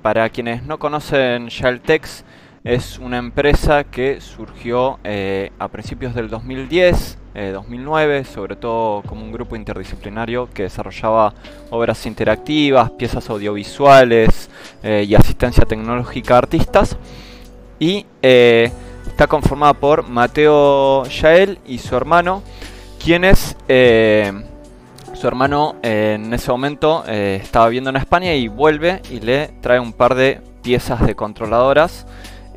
Para 0.03 0.29
quienes 0.29 0.61
no 0.67 0.77
conocen 0.77 1.47
Shaltex, 1.47 2.23
es 2.63 2.99
una 2.99 3.17
empresa 3.17 3.83
que 3.83 4.21
surgió 4.21 4.99
eh, 5.03 5.51
a 5.59 5.67
principios 5.69 6.13
del 6.13 6.29
2010, 6.29 7.17
eh, 7.35 7.51
2009, 7.53 8.25
sobre 8.25 8.55
todo 8.55 9.03
como 9.03 9.23
un 9.23 9.31
grupo 9.31 9.55
interdisciplinario 9.55 10.49
que 10.53 10.63
desarrollaba 10.63 11.33
obras 11.69 12.05
interactivas, 12.05 12.89
piezas 12.91 13.29
audiovisuales 13.29 14.49
eh, 14.83 15.05
y 15.07 15.15
asistencia 15.15 15.63
tecnológica 15.63 16.35
a 16.35 16.39
artistas. 16.39 16.97
Y 17.79 18.05
eh, 18.21 18.71
está 19.07 19.27
conformada 19.27 19.73
por 19.73 20.09
Mateo 20.09 21.05
Yael 21.05 21.59
y 21.65 21.77
su 21.77 21.95
hermano, 21.95 22.41
quienes 23.01 23.55
su 23.67 25.27
hermano 25.27 25.75
en 25.81 26.33
ese 26.33 26.51
momento 26.51 27.05
estaba 27.05 27.67
viviendo 27.67 27.89
en 27.89 27.95
España 27.97 28.33
y 28.33 28.47
vuelve 28.47 29.01
y 29.09 29.19
le 29.19 29.47
trae 29.61 29.79
un 29.79 29.93
par 29.93 30.15
de 30.15 30.41
piezas 30.61 31.05
de 31.05 31.15
controladoras. 31.15 32.05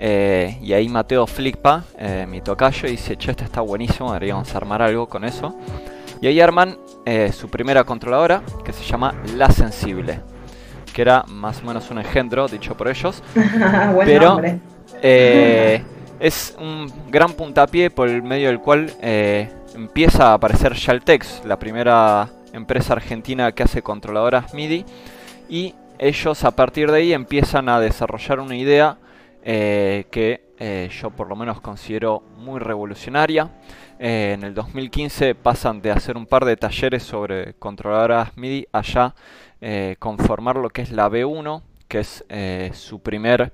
Eh, 0.05 0.59
y 0.61 0.73
ahí 0.73 0.89
Mateo 0.89 1.29
flipa, 1.29 1.85
eh, 1.97 2.27
mi 2.29 2.41
tocayo, 2.41 2.89
y 2.89 2.93
dice, 2.93 3.17
che, 3.17 3.31
este 3.31 3.45
está 3.45 3.61
buenísimo, 3.61 4.13
deberíamos 4.13 4.53
armar 4.53 4.83
algo 4.83 5.09
con 5.09 5.25
eso. 5.25 5.57
Y 6.21 6.27
ahí 6.27 6.41
arman 6.41 6.77
eh, 7.07 7.31
su 7.33 7.49
primera 7.49 7.85
controladora, 7.85 8.43
que 8.65 8.73
se 8.73 8.83
llama 8.83 9.15
La 9.37 9.49
Sensible, 9.49 10.19
que 10.93 11.03
era 11.03 11.23
más 11.29 11.63
o 11.63 11.67
menos 11.67 11.89
un 11.93 11.99
engendro, 11.99 12.49
dicho 12.49 12.77
por 12.77 12.89
ellos, 12.89 13.23
Buen 13.95 14.07
Pero- 14.09 14.41
es 16.19 16.57
un 16.61 16.93
gran 17.09 17.33
puntapié 17.35 17.91
por 17.91 18.09
el 18.09 18.25
medio 18.25 18.49
del 18.49 18.59
cual 18.59 18.93
empieza 19.01 20.31
a 20.31 20.35
aparecer 20.35 20.75
Shaltex, 20.75 21.43
la 21.45 21.61
primera 21.61 22.29
empresa 22.53 22.95
argentina 22.95 23.53
que 23.53 23.63
hace 23.63 23.83
controladoras 23.83 24.53
MIDI. 24.53 24.85
Y 25.49 25.75
ellos 25.99 26.43
a 26.45 26.51
partir 26.51 26.91
de 26.91 26.99
ahí 26.99 27.13
empiezan 27.13 27.69
a 27.69 27.79
desarrollar 27.79 28.41
una 28.41 28.57
idea 28.57 28.97
eh, 29.43 30.07
que 30.11 30.53
eh, 30.65 30.89
yo 30.93 31.11
por 31.11 31.29
lo 31.29 31.35
menos 31.35 31.61
considero 31.61 32.23
muy 32.37 32.61
revolucionaria. 32.61 33.51
Eh, 33.99 34.35
en 34.35 34.45
el 34.45 34.55
2015 34.55 35.35
pasan 35.35 35.83
de 35.83 35.91
hacer 35.91 36.17
un 36.17 36.25
par 36.25 36.45
de 36.45 36.57
talleres 36.57 37.03
sobre 37.03 37.55
controladoras 37.55 38.37
MIDI 38.37 38.69
allá 38.71 39.13
eh, 39.61 39.97
conformar 39.99 40.55
lo 40.55 40.71
que 40.71 40.83
es 40.83 40.93
la 40.93 41.09
B1, 41.09 41.63
que 41.89 41.99
es 41.99 42.25
su 42.75 43.03
primer 43.03 43.53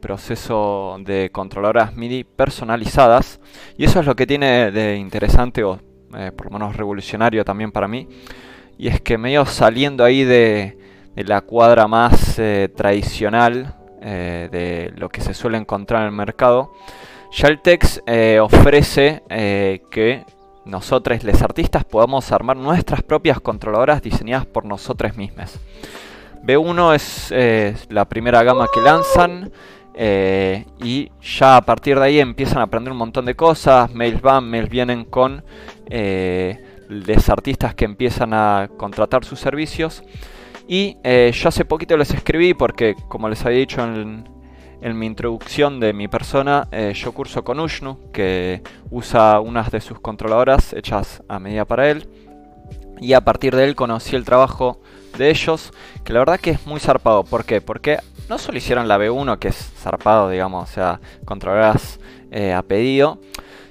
proceso 0.00 0.96
de 1.00 1.28
controladoras 1.30 1.94
MIDI 1.94 2.24
personalizadas. 2.24 3.38
Y 3.76 3.84
eso 3.84 4.00
es 4.00 4.06
lo 4.06 4.16
que 4.16 4.26
tiene 4.26 4.70
de 4.70 4.96
interesante, 4.96 5.62
o 5.62 5.78
por 6.34 6.46
lo 6.46 6.50
menos 6.50 6.76
revolucionario 6.76 7.44
también 7.44 7.72
para 7.72 7.86
mí. 7.86 8.08
Y 8.78 8.88
es 8.88 9.02
que 9.02 9.18
medio 9.18 9.44
saliendo 9.44 10.02
ahí 10.02 10.24
de, 10.24 10.78
la 11.14 11.42
cuadra 11.42 11.86
más 11.86 12.40
tradicional 12.74 13.81
eh, 14.02 14.48
de 14.50 14.92
lo 14.96 15.08
que 15.08 15.20
se 15.20 15.34
suele 15.34 15.58
encontrar 15.58 16.02
en 16.02 16.08
el 16.08 16.12
mercado, 16.12 16.72
Shaltex 17.32 18.02
eh, 18.06 18.40
ofrece 18.40 19.22
eh, 19.30 19.80
que 19.90 20.26
nosotros, 20.66 21.24
los 21.24 21.40
artistas, 21.40 21.82
podamos 21.82 22.30
armar 22.30 22.58
nuestras 22.58 23.02
propias 23.02 23.40
controladoras 23.40 24.02
diseñadas 24.02 24.44
por 24.44 24.66
nosotros 24.66 25.16
mismos. 25.16 25.58
B1 26.44 26.94
es 26.94 27.32
eh, 27.34 27.74
la 27.88 28.04
primera 28.04 28.42
gama 28.42 28.66
que 28.72 28.80
lanzan 28.80 29.50
y 29.94 31.10
ya 31.22 31.56
a 31.56 31.62
partir 31.62 31.98
de 31.98 32.04
ahí 32.04 32.20
empiezan 32.20 32.58
a 32.58 32.62
aprender 32.64 32.92
un 32.92 32.98
montón 32.98 33.24
de 33.24 33.34
cosas. 33.34 33.92
Mails 33.94 34.20
van, 34.20 34.44
mails 34.44 34.68
vienen 34.68 35.04
con 35.06 35.42
los 36.88 37.28
artistas 37.30 37.74
que 37.74 37.86
empiezan 37.86 38.34
a 38.34 38.68
contratar 38.76 39.24
sus 39.24 39.40
servicios. 39.40 40.02
Y 40.68 40.96
eh, 41.02 41.32
yo 41.34 41.48
hace 41.48 41.64
poquito 41.64 41.96
les 41.96 42.10
escribí 42.12 42.54
porque, 42.54 42.94
como 43.08 43.28
les 43.28 43.44
había 43.44 43.58
dicho 43.58 43.82
en, 43.82 44.28
mi 44.98 45.06
introducción 45.06 45.78
de 45.78 45.92
mi 45.92 46.08
persona, 46.08 46.66
eh, 46.72 46.92
yo 46.94 47.12
curso 47.12 47.44
con 47.44 47.60
Ushnu, 47.60 48.10
que 48.12 48.62
usa 48.90 49.38
unas 49.40 49.70
de 49.70 49.80
sus 49.80 50.00
controladoras 50.00 50.72
hechas 50.72 51.22
a 51.28 51.38
medida 51.38 51.64
para 51.64 51.90
él. 51.90 52.08
Y 53.00 53.12
a 53.14 53.20
partir 53.20 53.54
de 53.54 53.64
él 53.64 53.74
conocí 53.74 54.16
el 54.16 54.24
trabajo 54.24 54.80
de 55.18 55.30
ellos, 55.30 55.72
que 56.04 56.12
la 56.12 56.20
verdad 56.20 56.40
que 56.40 56.50
es 56.50 56.66
muy 56.66 56.80
zarpado. 56.80 57.24
¿Por 57.24 57.44
qué? 57.44 57.60
Porque 57.60 57.98
no 58.28 58.38
solo 58.38 58.58
hicieron 58.58 58.88
la 58.88 58.98
B1, 58.98 59.38
que 59.38 59.48
es 59.48 59.72
zarpado, 59.76 60.30
digamos, 60.30 60.70
o 60.70 60.72
sea, 60.72 61.00
controladoras 61.24 62.00
eh, 62.30 62.52
a 62.52 62.62
pedido, 62.62 63.18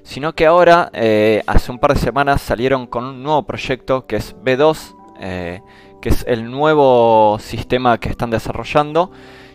sino 0.03 0.33
que 0.33 0.45
ahora, 0.45 0.89
eh, 0.93 1.43
hace 1.47 1.71
un 1.71 1.79
par 1.79 1.93
de 1.93 1.99
semanas, 1.99 2.41
salieron 2.41 2.87
con 2.87 3.03
un 3.03 3.23
nuevo 3.23 3.43
proyecto 3.43 4.05
que 4.05 4.17
es 4.17 4.35
B2, 4.35 4.95
eh, 5.19 5.61
que 6.01 6.09
es 6.09 6.25
el 6.27 6.49
nuevo 6.49 7.37
sistema 7.39 7.99
que 7.99 8.09
están 8.09 8.29
desarrollando 8.29 9.11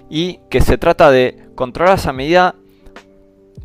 y 0.09 0.39
que 0.51 0.60
se 0.60 0.78
trata 0.78 1.10
de 1.10 1.48
controladoras 1.55 2.06
a 2.06 2.12
medida 2.12 2.55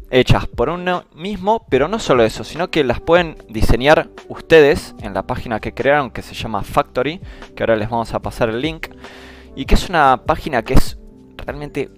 hechas 0.09 0.45
por 0.45 0.69
uno 0.69 1.05
mismo, 1.15 1.65
pero 1.69 1.87
no 1.87 1.97
solo 1.97 2.23
eso, 2.23 2.43
sino 2.43 2.69
que 2.69 2.83
las 2.83 2.99
pueden 2.99 3.37
diseñar 3.47 4.09
ustedes 4.27 4.93
en 4.99 5.13
la 5.13 5.23
página 5.23 5.59
que 5.59 5.73
crearon 5.73 6.11
que 6.11 6.21
se 6.21 6.35
llama 6.35 6.63
Factory, 6.63 7.21
que 7.55 7.63
ahora 7.63 7.77
les 7.77 7.89
vamos 7.89 8.13
a 8.13 8.19
pasar 8.19 8.49
el 8.49 8.61
link, 8.61 8.87
y 9.55 9.65
que 9.65 9.75
es 9.75 9.89
una 9.89 10.23
página 10.25 10.63
que 10.63 10.73
es 10.73 10.97
realmente 11.37 11.89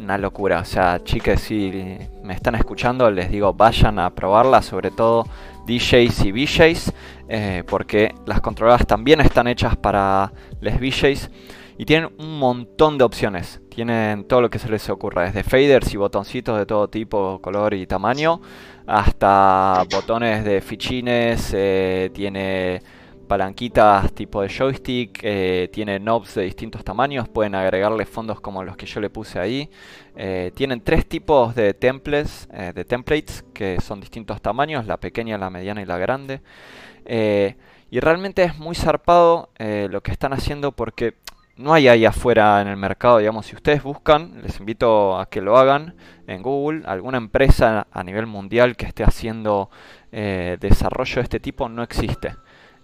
una 0.00 0.18
locura. 0.18 0.60
O 0.60 0.64
sea, 0.64 1.02
chicas, 1.04 1.40
si 1.40 1.98
me 2.22 2.34
están 2.34 2.54
escuchando, 2.54 3.10
les 3.10 3.30
digo, 3.30 3.52
vayan 3.54 3.98
a 3.98 4.10
probarla, 4.10 4.62
sobre 4.62 4.90
todo 4.90 5.26
DJs 5.66 6.24
y 6.24 6.32
VJs, 6.32 6.92
eh, 7.28 7.64
porque 7.68 8.14
las 8.26 8.40
controladoras 8.40 8.86
también 8.86 9.20
están 9.20 9.46
hechas 9.46 9.76
para 9.76 10.32
les 10.60 10.80
VJs. 10.80 11.30
Y 11.78 11.86
tienen 11.86 12.10
un 12.18 12.38
montón 12.38 12.98
de 12.98 13.04
opciones. 13.04 13.60
Tienen 13.70 14.24
todo 14.24 14.42
lo 14.42 14.50
que 14.50 14.58
se 14.58 14.68
les 14.68 14.90
ocurra, 14.90 15.22
desde 15.22 15.42
faders 15.42 15.94
y 15.94 15.96
botoncitos 15.96 16.58
de 16.58 16.66
todo 16.66 16.88
tipo, 16.88 17.40
color 17.40 17.72
y 17.72 17.86
tamaño, 17.86 18.42
hasta 18.86 19.84
botones 19.90 20.44
de 20.44 20.60
fichines, 20.60 21.52
eh, 21.56 22.10
tiene 22.12 22.82
palanquitas 23.30 24.12
tipo 24.12 24.42
de 24.42 24.48
joystick, 24.48 25.20
eh, 25.22 25.70
tiene 25.72 26.00
knobs 26.00 26.34
de 26.34 26.42
distintos 26.42 26.82
tamaños, 26.82 27.28
pueden 27.28 27.54
agregarle 27.54 28.04
fondos 28.04 28.40
como 28.40 28.64
los 28.64 28.76
que 28.76 28.86
yo 28.86 28.98
le 28.98 29.08
puse 29.08 29.38
ahí. 29.38 29.70
Eh, 30.16 30.50
tienen 30.56 30.80
tres 30.80 31.08
tipos 31.08 31.54
de 31.54 31.72
templates, 31.72 32.48
eh, 32.52 32.72
de 32.74 32.84
templates 32.84 33.44
que 33.54 33.80
son 33.80 34.00
distintos 34.00 34.42
tamaños, 34.42 34.84
la 34.84 34.96
pequeña, 34.96 35.38
la 35.38 35.48
mediana 35.48 35.80
y 35.80 35.84
la 35.84 35.96
grande. 35.96 36.40
Eh, 37.04 37.54
y 37.88 38.00
realmente 38.00 38.42
es 38.42 38.58
muy 38.58 38.74
zarpado 38.74 39.50
lo 39.58 40.00
que 40.00 40.10
están 40.10 40.32
haciendo 40.32 40.72
porque 40.72 41.14
no 41.56 41.72
hay 41.72 41.86
ahí 41.86 42.04
afuera 42.06 42.60
en 42.60 42.66
el 42.66 42.76
mercado, 42.76 43.18
digamos, 43.18 43.46
si 43.46 43.54
ustedes 43.54 43.84
buscan, 43.84 44.42
les 44.42 44.58
invito 44.58 45.20
a 45.20 45.26
que 45.26 45.40
lo 45.40 45.56
hagan 45.56 45.94
en 46.26 46.42
Google, 46.42 46.82
alguna 46.84 47.18
empresa 47.18 47.86
a 47.92 48.02
nivel 48.02 48.26
mundial 48.26 48.76
que 48.76 48.86
esté 48.86 49.04
haciendo 49.04 49.70
desarrollo 50.10 51.14
de 51.16 51.20
este 51.20 51.38
tipo 51.38 51.68
no 51.68 51.84
existe. 51.84 52.34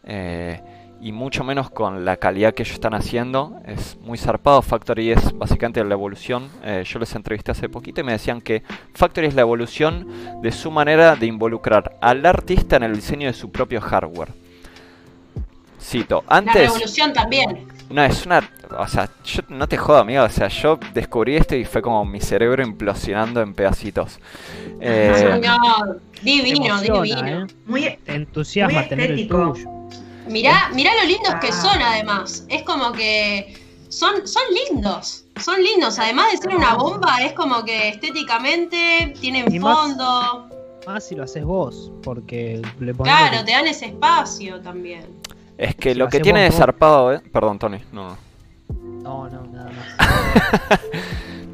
Eh, 0.06 0.60
y 1.00 1.12
mucho 1.12 1.44
menos 1.44 1.68
con 1.70 2.04
la 2.06 2.16
calidad 2.16 2.54
que 2.54 2.62
ellos 2.62 2.74
están 2.74 2.94
haciendo. 2.94 3.60
Es 3.66 3.98
muy 4.00 4.16
zarpado. 4.16 4.62
Factory 4.62 5.12
es 5.12 5.36
básicamente 5.36 5.84
la 5.84 5.92
evolución. 5.94 6.48
Eh, 6.64 6.84
yo 6.86 6.98
les 6.98 7.14
entrevisté 7.14 7.52
hace 7.52 7.68
poquito 7.68 8.00
y 8.00 8.04
me 8.04 8.12
decían 8.12 8.40
que 8.40 8.62
Factory 8.94 9.26
es 9.26 9.34
la 9.34 9.42
evolución 9.42 10.06
de 10.42 10.52
su 10.52 10.70
manera 10.70 11.14
de 11.14 11.26
involucrar 11.26 11.96
al 12.00 12.24
artista 12.24 12.76
en 12.76 12.84
el 12.84 12.94
diseño 12.96 13.26
de 13.26 13.34
su 13.34 13.52
propio 13.52 13.80
hardware. 13.80 14.30
Cito, 15.80 16.24
La 16.28 16.36
antes... 16.38 16.72
revolución 16.72 17.12
también. 17.12 17.68
No, 17.90 18.02
es 18.02 18.26
una. 18.26 18.42
O 18.78 18.88
sea, 18.88 19.08
yo 19.24 19.42
no 19.48 19.68
te 19.68 19.76
jodo, 19.76 19.98
amigo. 19.98 20.24
O 20.24 20.28
sea, 20.28 20.48
yo 20.48 20.78
descubrí 20.92 21.36
esto 21.36 21.54
y 21.54 21.64
fue 21.64 21.82
como 21.82 22.04
mi 22.04 22.20
cerebro 22.20 22.64
implosionando 22.64 23.40
en 23.42 23.54
pedacitos. 23.54 24.18
Eh, 24.80 25.12
Señor, 25.14 26.00
Te 26.14 26.20
divino, 26.22 26.66
emociona, 26.66 27.02
divino. 27.02 27.44
¿eh? 27.44 27.46
Muy, 27.66 27.98
Te 28.04 28.14
entusiasma 28.14 28.80
Muy 28.80 28.88
tener 28.88 29.10
el 29.12 29.20
estético. 29.20 29.52
tuyo. 29.52 29.75
Mirá, 30.28 30.70
mirá 30.74 30.90
lo 31.00 31.04
lindos 31.08 31.34
que 31.40 31.48
Ah. 31.48 31.52
son 31.52 31.82
además. 31.82 32.44
Es 32.48 32.62
como 32.62 32.92
que 32.92 33.54
son, 33.88 34.26
son 34.26 34.42
lindos. 34.70 35.24
Son 35.42 35.62
lindos. 35.62 35.98
Además 35.98 36.32
de 36.32 36.38
ser 36.38 36.54
una 36.56 36.74
bomba, 36.74 37.18
es 37.22 37.32
como 37.32 37.64
que 37.64 37.88
estéticamente 37.88 39.14
tienen 39.20 39.52
Y 39.52 39.58
más- 39.58 39.76
fondo. 39.78 40.48
Más 40.86 41.04
si 41.04 41.14
lo 41.16 41.24
haces 41.24 41.44
vos, 41.44 41.90
porque 42.02 42.62
le 42.80 42.94
pones. 42.94 43.12
Claro, 43.12 43.44
te 43.44 43.52
dan 43.52 43.66
ese 43.66 43.86
espacio 43.86 44.60
también. 44.60 45.04
es 45.58 45.74
que 45.74 45.92
Si 45.92 45.98
lo 45.98 46.04
lo 46.04 46.10
que 46.10 46.20
tiene 46.20 46.42
de 46.42 46.50
vos- 46.50 46.58
zarpado, 46.58 47.12
¿eh? 47.14 47.20
Perdón, 47.32 47.58
Tony. 47.58 47.78
No, 47.92 48.10
no. 48.10 48.16
No, 49.02 49.28
no, 49.30 49.42
nada 49.46 49.70
más. 49.70 49.96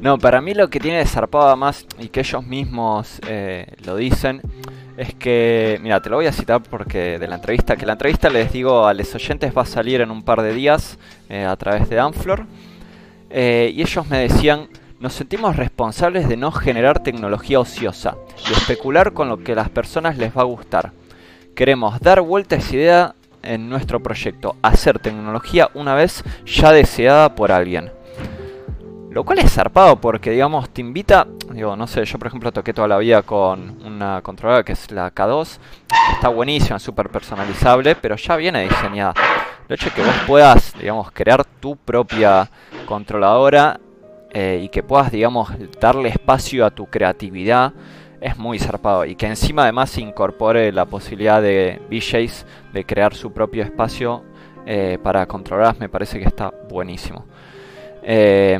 No, 0.01 0.17
para 0.17 0.41
mí 0.41 0.53
lo 0.53 0.69
que 0.69 0.81
tiene 0.81 0.97
de 0.97 1.05
zarpado 1.05 1.47
además, 1.47 1.85
y 1.97 2.09
que 2.09 2.19
ellos 2.19 2.45
mismos 2.45 3.21
eh, 3.25 3.65
lo 3.85 3.95
dicen, 3.95 4.41
es 4.97 5.13
que, 5.15 5.79
mira, 5.81 6.01
te 6.01 6.09
lo 6.09 6.17
voy 6.17 6.27
a 6.27 6.31
citar 6.31 6.61
porque 6.61 7.17
de 7.19 7.27
la 7.27 7.35
entrevista, 7.35 7.75
que 7.75 7.85
la 7.85 7.93
entrevista 7.93 8.29
les 8.29 8.51
digo 8.51 8.85
a 8.85 8.93
los 8.93 9.13
oyentes 9.15 9.55
va 9.55 9.63
a 9.63 9.65
salir 9.65 10.01
en 10.01 10.11
un 10.11 10.23
par 10.23 10.41
de 10.41 10.53
días 10.53 10.97
eh, 11.29 11.45
a 11.45 11.55
través 11.55 11.89
de 11.89 11.95
Danflor, 11.95 12.45
eh, 13.29 13.71
y 13.73 13.81
ellos 13.81 14.07
me 14.07 14.19
decían, 14.19 14.67
nos 14.99 15.13
sentimos 15.13 15.55
responsables 15.55 16.29
de 16.29 16.37
no 16.37 16.51
generar 16.51 17.01
tecnología 17.01 17.59
ociosa 17.59 18.15
y 18.49 18.53
especular 18.53 19.13
con 19.13 19.29
lo 19.29 19.43
que 19.43 19.53
a 19.53 19.55
las 19.55 19.69
personas 19.69 20.17
les 20.17 20.35
va 20.37 20.41
a 20.41 20.45
gustar. 20.45 20.91
Queremos 21.55 21.99
dar 21.99 22.21
vuelta 22.21 22.55
a 22.55 22.59
esa 22.59 22.75
idea 22.75 23.15
en 23.41 23.69
nuestro 23.69 24.01
proyecto, 24.01 24.55
hacer 24.61 24.99
tecnología 24.99 25.69
una 25.73 25.95
vez 25.95 26.23
ya 26.45 26.71
deseada 26.71 27.35
por 27.35 27.51
alguien. 27.51 27.91
Lo 29.13 29.23
cual 29.23 29.37
es 29.37 29.53
zarpado 29.53 29.97
porque, 29.97 30.31
digamos, 30.31 30.71
te 30.71 30.81
invita, 30.81 31.27
digo, 31.51 31.75
no 31.75 31.85
sé, 31.85 32.03
yo 32.03 32.17
por 32.17 32.29
ejemplo 32.29 32.51
toqué 32.51 32.73
toda 32.73 32.87
la 32.87 32.97
vida 32.97 33.21
con 33.21 33.77
una 33.85 34.23
controladora 34.23 34.63
que 34.63 34.71
es 34.71 34.89
la 34.89 35.13
K2, 35.13 35.59
que 35.87 36.13
está 36.15 36.29
buenísima, 36.29 36.79
súper 36.79 37.09
personalizable, 37.09 37.93
pero 37.93 38.15
ya 38.15 38.35
viene 38.37 38.63
diseñada. 38.63 39.13
El 39.69 39.75
hecho 39.75 39.91
de 39.91 39.95
que 39.95 40.01
vos 40.01 40.15
puedas, 40.25 40.73
digamos, 40.79 41.11
crear 41.11 41.45
tu 41.45 41.75
propia 41.75 42.49
controladora 42.87 43.79
eh, 44.31 44.61
y 44.63 44.69
que 44.69 44.81
puedas, 44.81 45.11
digamos, 45.11 45.51
darle 45.79 46.09
espacio 46.09 46.65
a 46.65 46.71
tu 46.71 46.87
creatividad 46.87 47.71
es 48.19 48.35
muy 48.35 48.57
zarpado. 48.57 49.05
Y 49.05 49.15
que 49.15 49.27
encima 49.27 49.61
además 49.61 49.91
se 49.91 50.01
incorpore 50.01 50.71
la 50.71 50.85
posibilidad 50.85 51.39
de 51.39 51.79
VJs 51.91 52.47
de 52.73 52.83
crear 52.83 53.13
su 53.13 53.31
propio 53.31 53.61
espacio 53.61 54.23
eh, 54.65 54.97
para 55.03 55.25
controladoras 55.27 55.77
me 55.77 55.89
parece 55.89 56.19
que 56.19 56.25
está 56.25 56.51
buenísimo. 56.69 57.25
Eh, 58.03 58.59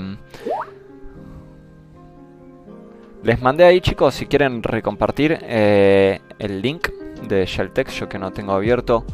les 3.24 3.42
mandé 3.42 3.64
ahí 3.64 3.80
chicos 3.82 4.16
si 4.16 4.26
quieren 4.26 4.62
recompartir 4.64 5.40
eh, 5.42 6.20
el 6.40 6.62
link 6.62 6.90
de 7.28 7.46
Shelltex, 7.46 7.94
yo 8.00 8.10
que 8.10 8.20
no 8.20 8.32
tengo 8.32 8.52
abierto 8.54 9.06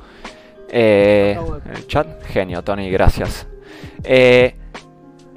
eh, 0.67 1.37
el 1.75 1.87
chat. 1.87 2.23
Genio, 2.25 2.63
Tony, 2.63 2.89
gracias. 2.89 3.47
Eh, 4.03 4.55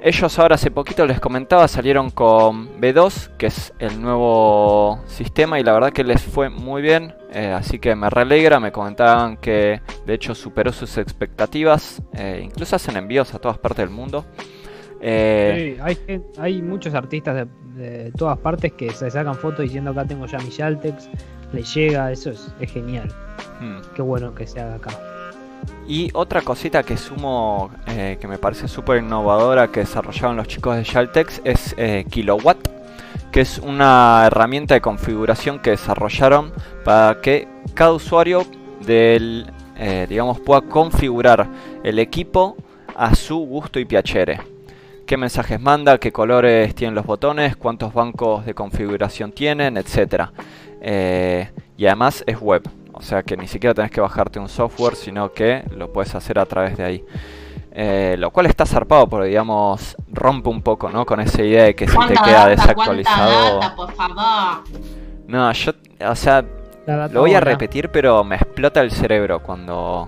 ellos 0.01 0.37
ahora 0.37 0.55
hace 0.55 0.69
poquito 0.69 1.05
les 1.05 1.19
comentaba, 1.19 1.65
salieron 1.67 2.09
con 2.09 2.77
B2, 2.81 3.37
que 3.37 3.45
es 3.45 3.73
el 3.79 4.01
nuevo 4.01 4.99
sistema, 5.07 5.59
y 5.59 5.63
la 5.63 5.71
verdad 5.71 5.93
que 5.93 6.03
les 6.03 6.21
fue 6.21 6.49
muy 6.49 6.81
bien. 6.81 7.15
eh, 7.31 7.51
así 7.51 7.79
que 7.79 7.95
me 7.95 8.09
realegra, 8.09 8.59
me 8.59 8.71
comentaban 8.71 9.37
que 9.37 9.81
de 10.05 10.13
hecho 10.13 10.35
superó 10.35 10.73
sus 10.73 10.97
expectativas. 10.97 12.01
eh, 12.15 12.41
incluso 12.43 12.75
hacen 12.75 12.97
envíos 12.97 13.33
a 13.33 13.39
todas 13.39 13.57
partes 13.59 13.85
del 13.85 13.95
mundo. 13.95 14.25
Eh, 15.05 15.77
Sí, 16.07 16.21
hay, 16.37 16.61
muchos 16.61 16.93
artistas 16.93 17.35
de, 17.35 17.83
de 17.83 18.11
todas 18.11 18.37
partes 18.37 18.71
que 18.73 18.89
se 18.91 19.11
sacan 19.11 19.35
fotos 19.35 19.63
diciendo 19.63 19.91
acá 19.91 20.05
tengo 20.05 20.25
ya 20.25 20.37
mi 20.39 20.49
Yaltex, 20.49 21.09
le 21.51 21.63
llega, 21.63 22.11
eso 22.11 22.31
es, 22.31 22.53
es 22.59 22.71
genial. 22.71 23.09
hmm. 23.59 23.93
Qué 23.95 24.01
bueno 24.01 24.33
que 24.33 24.47
se 24.47 24.59
haga 24.59 24.75
acá. 24.75 24.91
Y 25.87 26.09
otra 26.13 26.41
cosita 26.41 26.83
que 26.83 26.97
sumo 26.97 27.69
eh, 27.87 28.17
que 28.19 28.27
me 28.27 28.37
parece 28.37 28.67
súper 28.67 29.03
innovadora 29.03 29.69
que 29.69 29.81
desarrollaron 29.81 30.37
los 30.37 30.47
chicos 30.47 30.75
de 30.75 30.83
Shaltex 30.83 31.41
es 31.43 31.75
eh, 31.77 32.05
Kilowatt, 32.09 32.67
que 33.31 33.41
es 33.41 33.59
una 33.59 34.23
herramienta 34.25 34.73
de 34.75 34.81
configuración 34.81 35.59
que 35.59 35.71
desarrollaron 35.71 36.51
para 36.83 37.19
que 37.21 37.47
cada 37.73 37.93
usuario 37.93 38.45
del, 38.85 39.51
eh, 39.77 40.05
digamos, 40.07 40.39
pueda 40.39 40.61
configurar 40.61 41.47
el 41.83 41.99
equipo 41.99 42.55
a 42.95 43.15
su 43.15 43.37
gusto 43.37 43.79
y 43.79 43.85
piacere. 43.85 44.52
Qué 45.05 45.17
mensajes 45.17 45.59
manda, 45.59 45.97
qué 45.97 46.11
colores 46.11 46.73
tienen 46.75 46.95
los 46.95 47.05
botones, 47.05 47.55
cuántos 47.57 47.93
bancos 47.93 48.45
de 48.45 48.53
configuración 48.53 49.31
tienen, 49.31 49.77
etc. 49.77 50.29
y 51.77 51.85
además 51.85 52.23
es 52.25 52.39
web. 52.39 52.63
O 52.93 53.01
sea 53.01 53.23
que 53.23 53.35
ni 53.35 53.47
siquiera 53.47 53.73
tenés 53.73 53.91
que 53.91 54.01
bajarte 54.01 54.39
un 54.39 54.47
software, 54.47 54.95
sino 54.95 55.33
que 55.33 55.63
lo 55.75 55.91
puedes 55.91 56.13
hacer 56.15 56.39
a 56.39 56.45
través 56.45 56.77
de 56.77 56.83
ahí. 56.83 57.03
Eh, 57.75 58.15
lo 58.19 58.29
cual 58.29 58.45
está 58.45 58.67
zarpado 58.67 59.07
porque, 59.09 59.29
digamos, 59.29 59.97
rompe 60.11 60.49
un 60.49 60.61
poco, 60.61 60.89
¿no? 60.89 61.05
Con 61.05 61.19
esa 61.19 61.41
idea 61.41 61.63
de 61.63 61.75
que 61.75 61.87
si 61.87 61.91
te 61.91 61.97
¿Cuánta 61.97 62.21
queda 62.23 62.37
data, 62.37 62.49
desactualizado... 62.49 63.59
data, 63.59 63.75
por 63.75 63.91
favor? 63.93 64.63
No, 65.27 65.51
yo, 65.53 65.71
o 66.07 66.15
sea, 66.15 66.45
lo 67.11 67.21
voy 67.21 67.33
a 67.33 67.39
repetir, 67.39 67.89
pero 67.89 68.23
me 68.23 68.35
explota 68.35 68.81
el 68.81 68.91
cerebro 68.91 69.41
cuando, 69.41 70.07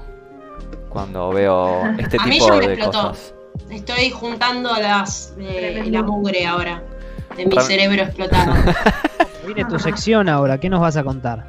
cuando 0.89 1.31
veo 1.31 1.81
este 1.97 2.17
A 2.19 2.25
mí 2.25 2.37
tipo 2.37 2.55
de 2.59 2.65
explotó. 2.73 3.09
cosas. 3.09 3.34
Estoy 3.69 4.09
juntando 4.11 4.73
las 4.75 5.33
eh, 5.39 5.83
la 5.89 6.01
mugre 6.03 6.45
ahora. 6.45 6.83
De 7.35 7.45
mi 7.45 7.59
cerebro 7.61 8.03
explotado. 8.03 8.53
Viene 9.45 9.65
tu 9.65 9.77
sección 9.79 10.29
ahora, 10.29 10.59
¿qué 10.59 10.69
nos 10.69 10.79
vas 10.81 10.95
a 10.97 11.03
contar? 11.03 11.45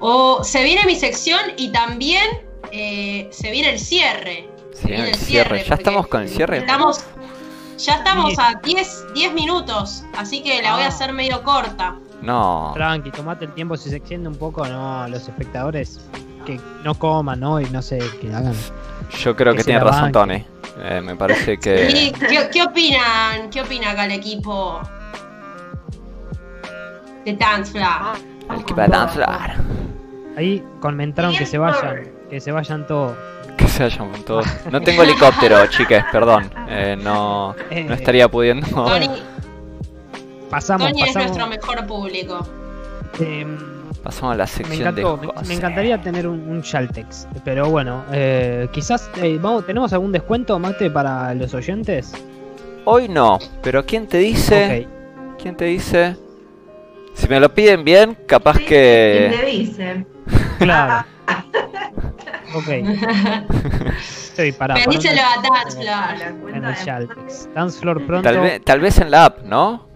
O 0.00 0.42
se 0.44 0.62
viene 0.62 0.84
mi 0.86 0.94
sección 0.94 1.40
y 1.56 1.70
también 1.72 2.24
eh, 2.72 3.28
se 3.32 3.50
viene 3.50 3.70
el 3.72 3.78
cierre. 3.80 4.48
Se 4.72 4.86
viene 4.88 5.10
el 5.10 5.14
cierre. 5.16 5.58
¿Ya 5.58 5.64
porque 5.64 5.74
estamos 5.82 6.06
con 6.06 6.22
el 6.22 6.28
cierre? 6.28 6.58
Estamos, 6.58 7.04
ya 7.78 7.94
estamos 7.96 8.34
a 8.38 8.60
10, 8.62 9.06
10 9.14 9.34
minutos, 9.34 10.04
así 10.16 10.42
que 10.42 10.62
la 10.62 10.74
voy 10.74 10.82
a 10.82 10.86
Ah. 10.86 10.88
hacer 10.88 11.12
medio 11.12 11.42
corta. 11.42 11.96
No, 12.22 12.72
Tranqui, 12.74 13.10
tomate 13.10 13.44
el 13.46 13.52
tiempo, 13.54 13.76
si 13.76 13.90
se 13.90 13.96
extiende 13.96 14.28
un 14.28 14.36
poco, 14.36 14.66
no, 14.66 15.06
los 15.08 15.22
espectadores 15.28 16.00
que 16.46 16.60
no 16.84 16.94
coman, 16.94 17.40
¿no? 17.40 17.60
Y 17.60 17.66
no 17.70 17.82
sé, 17.82 17.98
que 18.20 18.32
hagan. 18.32 18.54
yo 19.22 19.34
creo 19.36 19.52
que 19.52 19.58
que 19.58 19.64
tiene 19.64 19.80
razón. 19.80 20.12
Tony. 20.12 20.44
Eh, 20.80 21.00
me 21.00 21.16
parece 21.16 21.58
que... 21.58 21.88
¿Y 21.90 22.12
qué, 22.12 22.48
qué 22.52 22.62
opinan? 22.62 23.50
¿Qué 23.50 23.62
opina 23.62 23.90
acá 23.90 24.04
el 24.06 24.12
equipo 24.12 24.80
de 27.24 27.32
Dance 27.34 27.72
Floor? 27.72 28.16
El 28.50 28.78
va 28.78 28.84
a 28.84 28.88
danzar. 28.88 29.56
Ahí 30.36 30.64
comentaron 30.80 31.34
que 31.36 31.44
se 31.44 31.58
vayan, 31.58 32.08
que 32.30 32.40
se 32.40 32.52
vayan 32.52 32.86
todos. 32.86 33.16
Que 33.56 33.66
se 33.66 33.82
vayan 33.82 34.10
con 34.10 34.22
todo. 34.22 34.42
No 34.70 34.80
tengo 34.80 35.02
helicóptero, 35.02 35.66
chiques, 35.66 36.04
perdón. 36.12 36.50
Eh, 36.68 36.96
no, 37.02 37.54
no 37.54 37.94
estaría 37.94 38.28
pudiendo. 38.28 38.66
Tony, 38.68 39.10
Pasamos, 40.48 40.88
Tony 40.92 41.02
es 41.02 41.14
nuestro 41.14 41.46
mejor 41.48 41.86
público. 41.86 42.46
eh, 43.20 43.46
Pasamos 44.08 44.32
a 44.32 44.36
la 44.38 44.44
Me, 44.44 44.48
sección 44.48 44.94
de 44.94 45.02
encantó, 45.02 45.16
me, 45.18 45.26
José. 45.34 45.48
me 45.48 45.54
encantaría 45.54 46.00
tener 46.00 46.26
un, 46.26 46.40
un 46.48 46.62
Shaltex, 46.62 47.28
pero 47.44 47.68
bueno, 47.68 48.04
eh, 48.10 48.66
quizás 48.72 49.10
eh, 49.22 49.38
vamos, 49.38 49.66
¿tenemos 49.66 49.92
algún 49.92 50.12
descuento, 50.12 50.58
Mate, 50.58 50.88
para 50.90 51.34
los 51.34 51.52
oyentes? 51.52 52.14
Hoy 52.86 53.06
no, 53.10 53.38
pero 53.62 53.84
¿quién 53.84 54.06
te 54.06 54.16
dice? 54.16 54.86
Ok, 55.36 55.38
¿Quién 55.42 55.56
te 55.58 55.66
dice? 55.66 56.16
Si 57.12 57.28
me 57.28 57.38
lo 57.38 57.52
piden 57.52 57.84
bien, 57.84 58.16
capaz 58.26 58.54
¿Quién 58.56 58.66
que... 58.68 59.34
te 59.40 59.44
dice? 59.44 60.06
claro. 60.58 61.04
ok. 62.54 62.68
Estoy 63.98 64.52
parado. 64.52 64.80
A 64.80 64.84
Dance 64.86 65.08
A 65.10 66.08
Floor. 66.14 66.18
la 66.18 66.26
En 66.28 66.36
cuenta 66.40 66.68
el 66.70 66.74
de- 66.76 66.82
Shaltex. 66.82 67.48
Dance 67.54 67.78
Floor 67.78 68.06
pronto. 68.06 68.22
Tal 68.26 68.40
vez, 68.40 68.64
tal 68.64 68.80
vez 68.80 68.98
en 69.00 69.10
la 69.10 69.26
app, 69.26 69.42
¿no? 69.44 69.87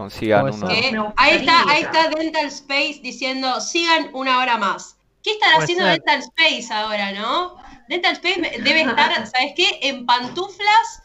Consigan 0.00 0.54
uno. 0.54 0.70
Eh, 0.70 0.96
ahí 1.16 1.36
está, 1.36 1.70
ahí 1.70 1.82
está 1.82 2.08
Dental 2.08 2.46
Space 2.46 3.00
diciendo 3.02 3.60
sigan 3.60 4.08
una 4.14 4.38
hora 4.38 4.56
más. 4.56 4.96
¿Qué 5.22 5.32
estará 5.32 5.56
Puede 5.56 5.64
haciendo 5.64 5.84
ser. 5.84 6.02
Dental 6.02 6.20
Space 6.20 6.72
ahora, 6.72 7.12
no? 7.12 7.56
Dental 7.86 8.14
Space 8.14 8.62
debe 8.62 8.80
estar, 8.80 9.26
¿sabes 9.26 9.52
qué? 9.54 9.78
En 9.82 10.06
pantuflas, 10.06 11.02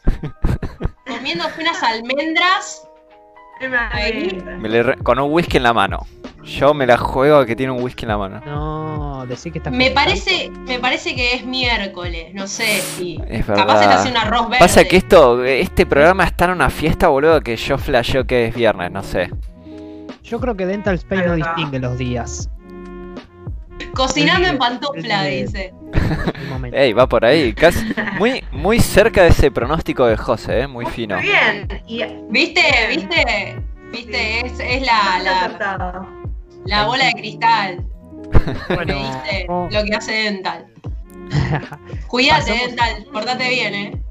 comiéndose 1.06 1.60
unas 1.60 1.82
almendras. 1.82 2.85
Ahí. 3.90 4.42
Me 4.60 4.68
le 4.68 4.82
re- 4.82 4.96
Con 4.98 5.18
un 5.18 5.32
whisky 5.32 5.56
en 5.56 5.62
la 5.62 5.72
mano. 5.72 6.06
Yo 6.44 6.74
me 6.74 6.86
la 6.86 6.96
juego 6.96 7.38
a 7.38 7.46
que 7.46 7.56
tiene 7.56 7.72
un 7.72 7.82
whisky 7.82 8.04
en 8.04 8.08
la 8.10 8.18
mano. 8.18 8.40
No, 8.46 9.26
decir 9.26 9.50
que 9.52 9.58
está 9.58 9.70
Me 9.70 9.90
parece, 9.90 10.50
me 10.66 10.78
parece 10.78 11.14
que 11.16 11.34
es 11.34 11.44
miércoles, 11.44 12.32
no 12.34 12.46
sé 12.46 12.80
si. 12.80 13.20
Es 13.28 13.44
Capaz 13.46 13.62
está 13.62 13.64
verdad. 13.76 13.92
haciendo 13.98 14.20
un 14.20 14.26
arroz 14.26 14.48
verde. 14.50 14.58
Pasa 14.60 14.84
que 14.84 14.96
esto, 14.96 15.42
este 15.44 15.86
programa 15.86 16.24
está 16.24 16.44
en 16.44 16.52
una 16.52 16.70
fiesta, 16.70 17.08
boludo, 17.08 17.40
que 17.40 17.56
yo 17.56 17.78
flasheo 17.78 18.26
que 18.26 18.46
es 18.46 18.54
viernes, 18.54 18.92
no 18.92 19.02
sé. 19.02 19.30
Yo 20.22 20.38
creo 20.38 20.56
que 20.56 20.66
Dental 20.66 20.94
Space 20.96 21.26
no 21.26 21.34
distingue 21.34 21.78
los 21.80 21.98
días. 21.98 22.48
Cocinando 23.94 24.48
en 24.48 24.58
pantufla, 24.58 25.28
el- 25.28 25.46
dice. 25.46 25.72
momento. 26.50 26.76
Ey, 26.76 26.92
va 26.92 27.08
por 27.08 27.24
ahí. 27.24 27.52
Casi, 27.54 27.84
muy, 28.18 28.42
muy 28.52 28.80
cerca 28.80 29.22
de 29.22 29.28
ese 29.28 29.50
pronóstico 29.50 30.06
de 30.06 30.16
José, 30.16 30.60
eh, 30.60 30.66
muy 30.66 30.86
fino. 30.86 31.16
Muy 31.16 31.24
bien. 31.24 31.68
Y 31.86 32.02
¿Viste? 32.30 32.62
¿Viste? 32.88 33.56
¿Viste? 33.92 34.40
Es, 34.46 34.60
es 34.60 34.82
la, 34.86 36.06
la, 36.66 36.86
bola 36.86 37.04
de 37.06 37.12
cristal. 37.12 37.84
Bueno, 38.74 38.94
oh, 39.48 39.68
lo 39.70 39.84
que 39.84 39.94
hace 39.94 40.12
Dental. 40.12 40.66
Cuídate, 42.08 42.52
Pasamos- 42.52 42.66
Dental, 42.66 43.06
portate 43.12 43.48
bien, 43.48 43.74
eh. 43.74 44.02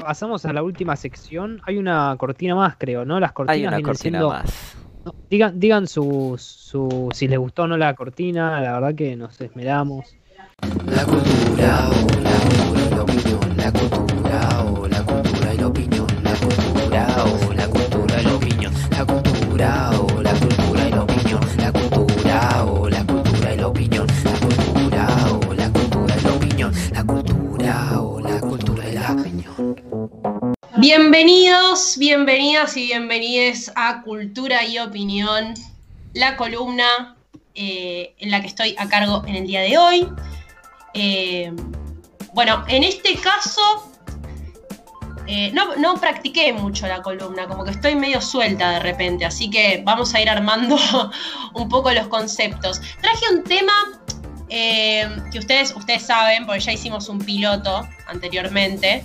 pasamos 0.00 0.44
a 0.44 0.52
la 0.52 0.62
última 0.62 0.96
sección. 0.96 1.60
Hay 1.66 1.78
una 1.78 2.14
cortina 2.18 2.54
más, 2.54 2.76
creo, 2.76 3.04
¿no? 3.04 3.18
Las 3.20 3.32
cortinas 3.32 3.54
Hay 3.56 3.62
una 3.62 3.76
vienen 3.76 3.84
cortina 3.84 4.18
siendo- 4.18 4.28
más. 4.30 4.76
No, 5.04 5.14
digan, 5.30 5.60
digan 5.60 5.86
su, 5.86 6.34
su, 6.38 7.10
si 7.12 7.28
les 7.28 7.38
gustó 7.38 7.64
o 7.64 7.66
no 7.66 7.76
la 7.76 7.94
cortina, 7.94 8.60
la 8.60 8.72
verdad 8.72 8.94
que 8.94 9.16
nos 9.16 9.38
esmeramos. 9.40 10.16
La 10.62 11.04
cultura 11.04 11.90
o 11.90 12.20
la 12.20 12.38
cultura 12.38 12.86
y 12.86 12.90
la 12.90 13.02
opinión, 13.02 13.56
la 13.56 13.72
cultura 13.72 14.62
o 14.62 14.86
la 14.86 15.02
cultura 15.02 15.54
y 15.54 15.58
la 15.58 15.66
opinión, 15.66 16.06
la 16.22 16.34
cultura 16.36 17.24
o 17.24 17.52
la 17.52 17.68
cultura 17.68 18.20
y 18.20 18.24
la 18.24 18.34
opinión, 18.34 18.74
la 18.90 19.04
cultura 19.04 19.90
o 20.00 20.22
la 20.22 20.32
cultura 20.34 20.86
y 20.86 20.90
la 20.90 21.02
opinión, 21.02 21.40
la 21.58 21.72
cultura 21.72 22.64
o 22.64 22.88
la 22.88 23.04
cultura 23.04 23.54
y 23.54 23.56
la 23.56 23.66
opinión, 23.66 24.06
la 24.24 24.38
cultura 24.38 25.08
o 25.32 25.54
la 25.54 25.70
cultura 25.72 26.16
y 26.16 26.22
la 26.22 26.32
opinión, 26.32 26.72
la 26.92 27.04
cultura 27.04 28.00
o 28.00 28.20
la 28.20 28.40
cultura 28.40 28.88
y 28.88 28.92
la 28.92 29.12
opinión. 29.12 30.54
Bienvenidos, 30.76 31.96
bienvenidas 31.98 32.76
y 32.76 32.86
bienvenides 32.86 33.72
a 33.74 34.02
Cultura 34.02 34.64
y 34.64 34.78
Opinión, 34.78 35.54
la 36.12 36.36
columna 36.36 37.16
eh, 37.56 38.14
en 38.18 38.30
la 38.30 38.40
que 38.40 38.46
estoy 38.48 38.76
a 38.78 38.88
cargo 38.88 39.24
en 39.26 39.36
el 39.36 39.46
día 39.46 39.60
de 39.60 39.78
hoy. 39.78 40.08
Eh, 40.94 41.52
bueno, 42.32 42.64
en 42.68 42.84
este 42.84 43.16
caso 43.16 43.90
eh, 45.26 45.52
no, 45.52 45.94
practiqué 46.00 46.52
mucho 46.52 46.86
la 46.86 47.02
columna, 47.02 47.48
como 47.48 47.64
que 47.64 47.72
estoy 47.72 47.96
medio 47.96 48.20
suelta 48.20 48.70
de 48.72 48.80
repente, 48.80 49.24
así 49.24 49.50
que 49.50 49.82
vamos 49.84 50.14
a 50.14 50.20
ir 50.20 50.28
armando 50.30 50.76
un 51.54 51.68
poco 51.68 51.92
los 51.92 52.06
conceptos. 52.08 52.80
Traje 53.00 53.24
un 53.32 53.42
tema 53.42 53.72
eh, 54.48 55.08
que 55.32 55.38
ustedes, 55.38 55.74
ustedes 55.74 56.06
saben, 56.06 56.46
porque 56.46 56.60
ya 56.60 56.72
hicimos 56.72 57.08
un 57.08 57.18
piloto 57.18 57.86
anteriormente. 58.06 59.04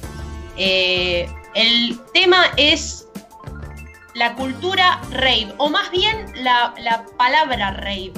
El 0.56 1.99
tema 2.14 2.52
es 2.57 3.07
la 4.14 4.36
cultura 4.36 5.02
rave, 5.11 5.53
o 5.57 5.70
más 5.70 5.90
bien 5.90 6.26
la 6.44 7.06
palabra 7.18 7.72
rave, 7.72 8.14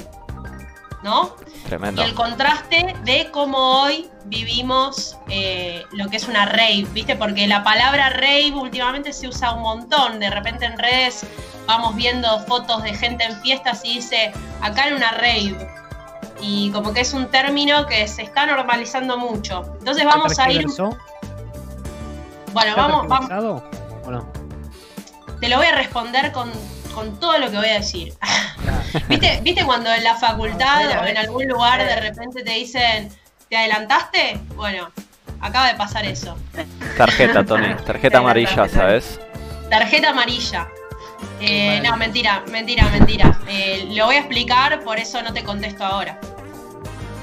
¿no? 1.03 1.35
Y 1.69 2.01
el 2.01 2.13
contraste 2.15 2.95
de 3.03 3.29
cómo 3.31 3.81
hoy 3.81 4.09
vivimos 4.25 5.17
eh, 5.29 5.83
lo 5.91 6.09
que 6.09 6.17
es 6.17 6.27
una 6.27 6.45
rave, 6.45 6.85
¿viste? 6.91 7.15
Porque 7.15 7.47
la 7.47 7.63
palabra 7.63 8.09
rave 8.09 8.51
últimamente 8.53 9.13
se 9.13 9.27
usa 9.27 9.53
un 9.53 9.61
montón. 9.61 10.19
De 10.19 10.29
repente 10.29 10.65
en 10.65 10.77
redes 10.77 11.25
vamos 11.67 11.95
viendo 11.95 12.39
fotos 12.41 12.83
de 12.83 12.93
gente 12.93 13.23
en 13.23 13.41
fiestas 13.41 13.81
y 13.85 13.95
dice, 13.95 14.33
acá 14.61 14.88
en 14.88 14.95
una 14.95 15.11
rave. 15.11 15.55
Y 16.41 16.71
como 16.71 16.93
que 16.93 17.01
es 17.01 17.13
un 17.13 17.27
término 17.27 17.85
que 17.85 18.07
se 18.07 18.23
está 18.23 18.45
normalizando 18.45 19.17
mucho. 19.17 19.63
Entonces 19.79 20.05
vamos 20.05 20.38
a 20.39 20.51
ir... 20.51 20.65
Bueno, 22.53 22.71
¿Está 22.71 22.81
vamos, 22.81 23.07
vamos, 23.07 23.29
tergiversado 23.29 23.63
¿O 24.05 24.11
no? 24.11 24.41
te 25.39 25.47
lo 25.47 25.57
voy 25.57 25.67
a 25.67 25.75
responder 25.75 26.31
con, 26.33 26.51
con 26.91 27.19
todo 27.19 27.38
lo 27.38 27.49
que 27.49 27.57
voy 27.57 27.69
a 27.69 27.76
decir. 27.76 28.13
¿Viste, 29.07 29.39
¿Viste 29.43 29.65
cuando 29.65 29.91
en 29.91 30.03
la 30.03 30.15
facultad 30.15 31.01
o 31.01 31.05
en 31.05 31.18
algún 31.18 31.47
lugar 31.47 31.84
de 31.84 31.95
repente 31.95 32.43
te 32.43 32.51
dicen, 32.51 33.09
¿te 33.49 33.57
adelantaste? 33.57 34.39
Bueno, 34.55 34.91
acaba 35.39 35.68
de 35.68 35.76
pasar 35.76 36.05
eso. 36.05 36.38
Tarjeta, 36.97 37.45
Tony. 37.45 37.73
Tarjeta 37.85 38.19
amarilla, 38.19 38.68
¿sabes? 38.68 39.19
Tarjeta 39.69 40.09
amarilla. 40.09 40.68
Eh, 41.39 41.77
Vale. 41.77 41.89
no, 41.89 41.97
mentira, 41.97 42.43
mentira, 42.51 42.88
mentira. 42.89 43.39
Eh, 43.47 43.88
lo 43.91 44.05
voy 44.05 44.15
a 44.15 44.19
explicar, 44.19 44.84
por 44.84 44.99
eso 44.99 45.22
no 45.22 45.34
te 45.34 45.43
contesto 45.43 45.84
ahora. 45.85 46.19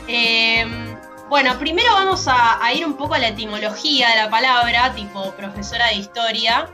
Eh, 0.07 0.67
bueno, 1.29 1.59
primero 1.59 1.93
vamos 1.93 2.27
a, 2.27 2.65
a 2.65 2.73
ir 2.73 2.87
un 2.87 2.97
poco 2.97 3.15
a 3.15 3.19
la 3.19 3.29
etimología 3.29 4.09
de 4.11 4.17
la 4.17 4.31
palabra, 4.31 4.95
tipo 4.95 5.33
profesora 5.33 5.89
de 5.89 5.97
historia. 5.97 6.69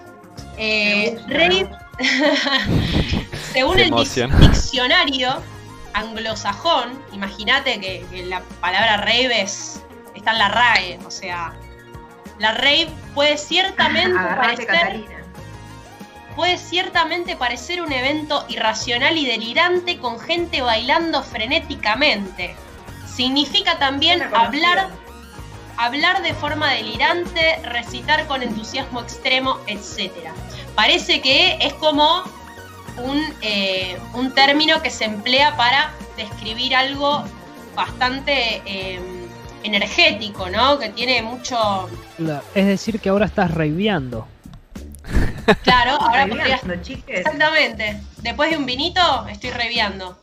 Eh, 0.57 1.19
rave, 1.27 1.69
según 3.53 3.79
el 3.79 3.91
diccionario 3.91 5.43
anglosajón, 5.93 6.99
imagínate 7.12 7.81
que, 7.81 8.05
que 8.11 8.27
la 8.27 8.43
palabra 8.61 8.99
rave 8.99 9.43
es, 9.43 9.81
está 10.15 10.33
en 10.33 10.39
la 10.39 10.49
RAE, 10.49 10.99
o 11.07 11.11
sea, 11.11 11.55
la 12.39 12.53
rave 12.53 12.89
puede 13.15 13.39
ciertamente 13.39 14.19
parecer 14.19 14.66
Catalina. 14.66 15.25
puede 16.35 16.59
ciertamente 16.59 17.37
parecer 17.37 17.81
un 17.81 17.93
evento 17.93 18.45
irracional 18.49 19.16
y 19.16 19.27
delirante 19.27 19.99
con 19.99 20.19
gente 20.19 20.61
bailando 20.62 21.23
frenéticamente. 21.23 22.57
Significa 23.07 23.79
también 23.79 24.21
hablar, 24.35 24.89
hablar 25.77 26.23
de 26.23 26.35
forma 26.35 26.73
delirante, 26.73 27.61
recitar 27.62 28.27
con 28.27 28.43
entusiasmo 28.43 29.01
extremo, 29.01 29.61
etc. 29.69 30.11
Parece 30.75 31.21
que 31.21 31.59
es 31.61 31.73
como 31.75 32.25
un, 33.03 33.23
eh, 33.43 33.99
un 34.15 34.33
término 34.33 34.83
que 34.83 34.91
se 34.91 35.05
emplea 35.05 35.57
para 35.57 35.93
describir 36.17 36.75
algo 36.75 37.25
bastante 37.75 38.63
eh, 38.67 39.01
energético, 39.63 40.49
¿no? 40.49 40.79
Que 40.79 40.91
tiene 40.91 41.23
mucho... 41.23 41.89
Es 42.55 42.67
decir, 42.67 43.01
que 43.01 43.09
ahora 43.09 43.27
estás 43.27 43.51
raiveando. 43.53 44.27
Claro, 45.63 46.01
ahora 46.01 46.27
podría 46.27 46.57
Reviando, 46.57 46.83
chiques. 46.83 47.19
Exactamente. 47.19 48.01
Después 48.23 48.51
de 48.51 48.57
un 48.57 48.67
vinito, 48.67 49.27
estoy 49.29 49.51
reviando. 49.51 50.19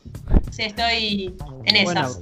Sí, 0.51 0.63
estoy 0.63 1.35
en 1.65 1.75
esas. 1.75 2.19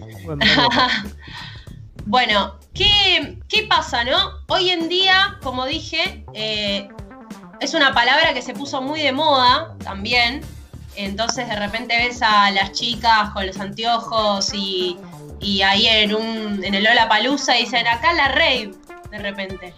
bueno, 2.05 2.55
¿qué, 2.73 3.37
qué 3.47 3.63
pasa, 3.63 4.03
no? 4.03 4.17
Hoy 4.47 4.69
en 4.69 4.89
día, 4.89 5.37
como 5.41 5.65
dije, 5.65 6.25
eh, 6.33 6.89
es 7.61 7.73
una 7.73 7.93
palabra 7.93 8.33
que 8.33 8.41
se 8.41 8.53
puso 8.53 8.81
muy 8.81 9.01
de 9.01 9.11
moda 9.11 9.73
también. 9.83 10.41
Entonces, 10.95 11.47
de 11.47 11.55
repente 11.55 11.95
ves 11.97 12.21
a 12.21 12.51
las 12.51 12.71
chicas 12.73 13.29
con 13.31 13.45
los 13.47 13.57
anteojos 13.59 14.49
y, 14.53 14.97
y 15.39 15.61
ahí 15.61 15.87
en, 15.87 16.13
un, 16.15 16.63
en 16.63 16.73
el 16.73 16.83
Lola 16.83 17.07
Palusa 17.07 17.53
dicen 17.53 17.87
acá 17.87 18.11
la 18.13 18.27
rave, 18.29 18.71
de 19.11 19.17
repente. 19.19 19.73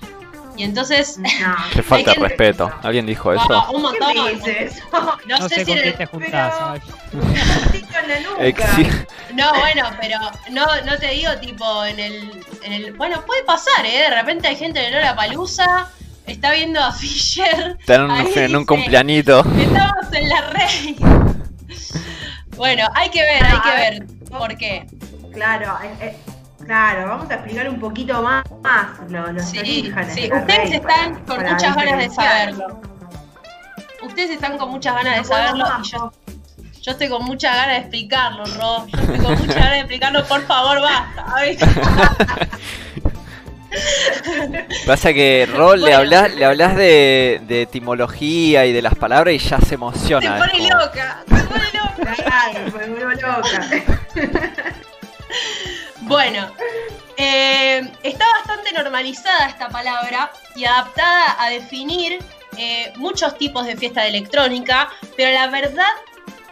Y 0.58 0.64
entonces, 0.64 1.18
No. 1.18 1.28
Qué 1.74 1.84
falta 1.84 2.12
de 2.12 2.16
gente- 2.16 2.28
respeto. 2.30 2.72
¿Alguien 2.84 3.06
dijo 3.06 3.30
ah, 3.32 3.36
eso? 3.36 3.72
un 3.72 3.82
montón. 3.84 4.14
¿Qué 4.14 4.36
dices? 4.36 4.84
No, 4.92 5.16
No 5.40 5.50
sé, 5.50 5.56
sé 5.56 5.66
si 5.66 5.72
con 5.72 5.78
en 5.78 5.84
qué 5.84 5.90
el- 5.90 5.98
te 5.98 6.06
juntás. 6.08 6.54
pero- 7.12 7.26
No, 9.34 9.50
bueno, 9.60 9.90
pero 10.00 10.18
no, 10.50 10.66
no 10.86 10.98
te 10.98 11.08
digo 11.10 11.32
tipo 11.40 11.86
en 11.86 12.00
el, 12.00 12.46
en 12.64 12.74
el. 12.74 12.94
Bueno, 12.94 13.24
puede 13.26 13.44
pasar, 13.44 13.86
¿eh? 13.86 14.10
De 14.10 14.10
repente 14.10 14.48
hay 14.48 14.56
gente 14.56 14.80
de 14.80 14.92
Lola 14.92 15.16
Palusa, 15.16 15.90
está 16.28 16.52
viendo 16.52 16.80
a 16.80 16.92
Fisher. 16.92 17.78
Están 17.80 18.02
en 18.02 18.04
un, 18.06 18.12
ahí 18.12 18.20
en 18.20 18.34
un. 18.58 18.66
Estamos 19.60 20.14
en 20.14 20.30
la 20.30 20.42
rey. 20.52 20.98
Bueno, 22.58 22.86
hay 22.94 23.10
que 23.10 23.22
ver, 23.22 23.44
hay 23.44 23.60
que 23.62 23.72
ver 23.72 24.06
por 24.30 24.56
qué. 24.56 24.86
Claro, 25.34 25.80
eh, 25.84 25.96
eh, 26.00 26.18
claro, 26.64 27.08
vamos 27.08 27.32
a 27.32 27.36
explicar 27.36 27.68
un 27.68 27.80
poquito 27.80 28.22
más, 28.22 28.44
más 28.62 29.00
lo- 29.10 29.32
los 29.32 29.46
Sí, 29.50 29.58
orígenes 29.58 30.14
sí. 30.14 30.30
Ustedes 30.32 30.72
están 30.74 31.14
para- 31.14 31.26
con 31.26 31.38
para 31.38 31.54
muchas 31.54 31.76
ganas 31.76 31.98
de 31.98 32.10
saberlo. 32.12 32.82
Ustedes 34.04 34.30
están 34.32 34.58
con 34.60 34.70
muchas 34.70 34.94
ganas 34.94 35.14
de 35.16 35.22
No 35.22 35.28
saberlo 35.28 35.66
más, 35.66 35.88
y 35.88 35.92
yo, 35.92 36.12
yo 36.84 36.92
estoy 36.92 37.10
con 37.10 37.24
muchas 37.26 37.56
ganas 37.56 37.76
de 37.76 37.78
explicarlo, 37.82 38.46
Ro. 38.46 38.86
Yo 38.88 39.00
estoy 39.00 39.18
con 39.20 39.32
muchas 39.40 39.56
ganas 39.56 39.72
de 39.72 39.80
explicarlo, 39.80 40.26
por 40.28 40.42
favor, 40.46 40.82
basta. 40.82 41.26
Pasa 44.86 45.14
que, 45.14 45.48
Ro, 45.52 45.76
le 45.76 45.82
Bueno. 45.84 45.98
hablas, 45.98 46.34
le 46.36 46.46
hablas 46.46 46.76
de, 46.76 47.42
de 47.48 47.62
etimología 47.64 48.66
y 48.66 48.74
de 48.74 48.82
las 48.82 48.96
palabras 48.96 49.34
y 49.34 49.38
ya 49.40 49.60
se 49.60 49.66
Se 49.68 49.76
emociona. 49.76 50.38
es 50.38 50.44
pone 50.52 50.70
como- 50.70 50.80
loca, 50.84 51.24
se 51.28 51.44
pone 51.46 51.64
loca. 51.74 52.14
Claro, 52.16 52.60
me 52.78 52.88
vuelvo 52.88 53.12
loca. 53.12 53.70
Bueno, 56.02 56.52
eh, 57.16 57.90
está 58.04 58.26
bastante 58.34 58.74
normalizada 58.74 59.48
esta 59.48 59.70
palabra 59.70 60.32
y 60.56 60.66
adaptada 60.66 61.42
a 61.42 61.50
definir 61.50 62.20
eh, 62.58 62.92
muchos 62.98 63.38
tipos 63.38 63.66
de 63.66 63.78
fiesta 63.78 64.02
de 64.02 64.10
electrónica, 64.10 64.90
pero 65.16 65.32
la 65.32 65.48
verdad 65.48 65.88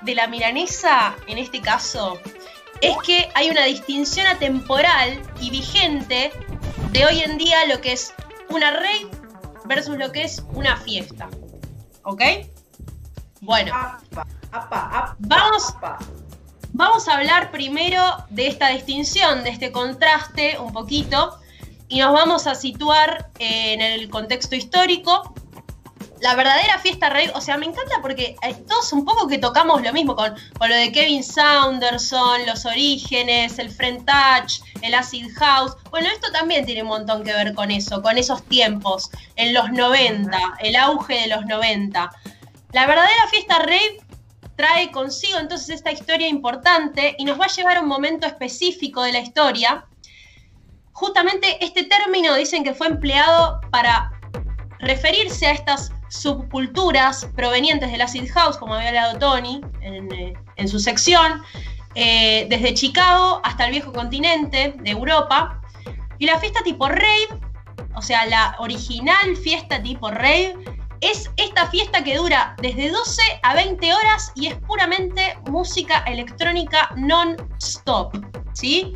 de 0.01 0.15
la 0.15 0.27
milanesa 0.27 1.15
en 1.27 1.39
este 1.39 1.59
caso 1.61 2.21
es 2.79 2.95
que 3.05 3.27
hay 3.33 3.49
una 3.49 3.65
distinción 3.65 4.27
atemporal 4.27 5.19
y 5.41 5.49
vigente 5.49 6.31
de 6.91 7.05
hoy 7.05 7.21
en 7.21 7.37
día 7.37 7.65
lo 7.67 7.81
que 7.81 7.93
es 7.93 8.13
una 8.49 8.71
rave 8.71 9.09
versus 9.65 9.97
lo 9.97 10.11
que 10.11 10.23
es 10.23 10.43
una 10.53 10.77
fiesta. 10.77 11.29
¿Ok? 12.03 12.21
Bueno. 13.41 13.73
Apa, 13.73 14.27
apa, 14.51 14.89
apa, 14.97 15.15
Vamos. 15.19 15.73
Vamos 16.71 17.07
a 17.07 17.17
hablar 17.17 17.51
primero 17.51 18.01
de 18.29 18.47
esta 18.47 18.69
distinción, 18.69 19.43
de 19.43 19.49
este 19.49 19.71
contraste 19.71 20.59
un 20.59 20.71
poquito, 20.71 21.39
y 21.87 21.99
nos 21.99 22.13
vamos 22.13 22.45
a 22.45 22.53
situar 22.55 23.31
en 23.39 23.81
el 23.81 24.09
contexto 24.09 24.55
histórico. 24.55 25.33
La 26.21 26.35
verdadera 26.35 26.77
fiesta 26.79 27.09
rave, 27.09 27.31
o 27.33 27.39
sea, 27.39 27.57
me 27.57 27.65
encanta 27.65 28.01
porque 28.01 28.35
eh, 28.41 28.53
todos 28.67 28.91
un 28.91 29.05
poco 29.05 29.27
que 29.27 29.37
tocamos 29.37 29.81
lo 29.81 29.93
mismo 29.93 30.15
con, 30.15 30.35
con 30.57 30.69
lo 30.69 30.75
de 30.75 30.91
Kevin 30.91 31.23
Saunderson, 31.23 32.45
los 32.45 32.65
orígenes, 32.65 33.57
el 33.57 33.69
French 33.69 34.05
Touch, 34.05 34.61
el 34.81 34.93
Acid 34.95 35.27
House. 35.37 35.77
Bueno, 35.91 36.09
esto 36.09 36.29
también 36.31 36.65
tiene 36.65 36.81
un 36.81 36.89
montón 36.89 37.23
que 37.23 37.31
ver 37.31 37.53
con 37.53 37.71
eso, 37.71 38.01
con 38.01 38.17
esos 38.17 38.43
tiempos, 38.45 39.09
en 39.37 39.53
los 39.53 39.71
90, 39.71 40.37
el 40.59 40.75
auge 40.75 41.21
de 41.21 41.27
los 41.27 41.45
90. 41.45 42.11
La 42.73 42.85
verdadera 42.85 43.27
fiesta 43.29 43.59
rave 43.59 43.99
trae 44.57 44.91
consigo 44.91 45.39
entonces 45.39 45.69
esta 45.69 45.93
historia 45.93 46.27
importante 46.27 47.15
y 47.17 47.23
nos 47.23 47.39
va 47.39 47.45
a 47.45 47.47
llevar 47.47 47.77
a 47.77 47.81
un 47.81 47.87
momento 47.87 48.27
específico 48.27 49.03
de 49.03 49.13
la 49.13 49.19
historia. 49.19 49.85
Justamente 50.91 51.63
este 51.63 51.85
término 51.85 52.35
dicen 52.35 52.65
que 52.65 52.73
fue 52.73 52.87
empleado 52.87 53.61
para 53.71 54.18
referirse 54.79 55.47
a 55.47 55.51
estas 55.51 55.91
subculturas 56.09 57.27
provenientes 57.35 57.91
del 57.91 58.01
acid 58.01 58.29
house, 58.31 58.57
como 58.57 58.73
había 58.73 58.89
hablado 58.89 59.19
Tony 59.19 59.61
en, 59.81 60.11
eh, 60.11 60.67
su 60.67 60.79
sección, 60.79 61.41
eh, 61.95 62.47
desde 62.49 62.73
Chicago 62.73 63.41
hasta 63.43 63.65
el 63.65 63.71
viejo 63.71 63.91
continente 63.93 64.73
de 64.77 64.89
Europa. 64.89 65.61
Y 66.17 66.25
la 66.25 66.39
fiesta 66.39 66.61
tipo 66.63 66.87
rave, 66.87 67.27
o 67.95 68.01
sea, 68.01 68.25
la 68.25 68.55
original 68.59 69.37
fiesta 69.37 69.81
tipo 69.81 70.09
rave, 70.09 70.55
es 71.01 71.31
esta 71.37 71.67
fiesta 71.67 72.03
que 72.03 72.17
dura 72.17 72.55
desde 72.61 72.89
12 72.89 73.21
a 73.43 73.53
20 73.53 73.93
horas 73.93 74.31
y 74.35 74.47
es 74.47 74.55
puramente 74.55 75.37
música 75.49 75.99
electrónica 75.99 76.89
non-stop, 76.97 78.17
¿sí? 78.53 78.93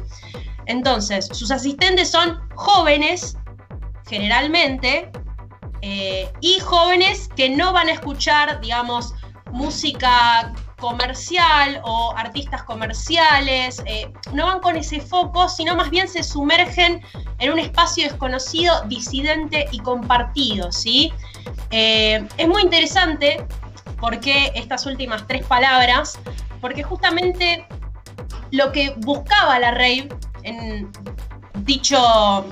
Entonces, 0.65 1.27
sus 1.31 1.51
asistentes 1.51 2.11
son 2.11 2.41
jóvenes, 2.55 3.37
generalmente, 4.09 5.09
eh, 5.85 6.31
y 6.39 6.61
jóvenes 6.61 7.29
que 7.35 7.49
no 7.49 7.73
van 7.73 7.89
a 7.89 7.91
escuchar, 7.91 8.61
digamos, 8.61 9.13
música 9.51 10.53
comercial 10.79 11.81
o 11.83 12.13
artistas 12.15 12.63
comerciales, 12.63 13.83
eh, 13.85 14.09
no 14.31 14.45
van 14.45 14.61
con 14.61 14.77
ese 14.77 15.01
foco, 15.01 15.49
sino 15.49 15.75
más 15.75 15.89
bien 15.89 16.07
se 16.07 16.23
sumergen 16.23 17.01
en 17.39 17.51
un 17.51 17.59
espacio 17.59 18.05
desconocido, 18.05 18.81
disidente 18.87 19.65
y 19.71 19.79
compartido, 19.79 20.71
¿sí? 20.71 21.11
Eh, 21.69 22.25
es 22.37 22.47
muy 22.47 22.61
interesante 22.61 23.45
porque 23.99 24.53
estas 24.55 24.85
últimas 24.85 25.27
tres 25.27 25.45
palabras, 25.45 26.17
porque 26.61 26.83
justamente 26.83 27.67
lo 28.51 28.71
que 28.71 28.93
buscaba 28.99 29.59
la 29.59 29.71
rave 29.71 30.07
en 30.43 30.89
dicho 31.65 32.45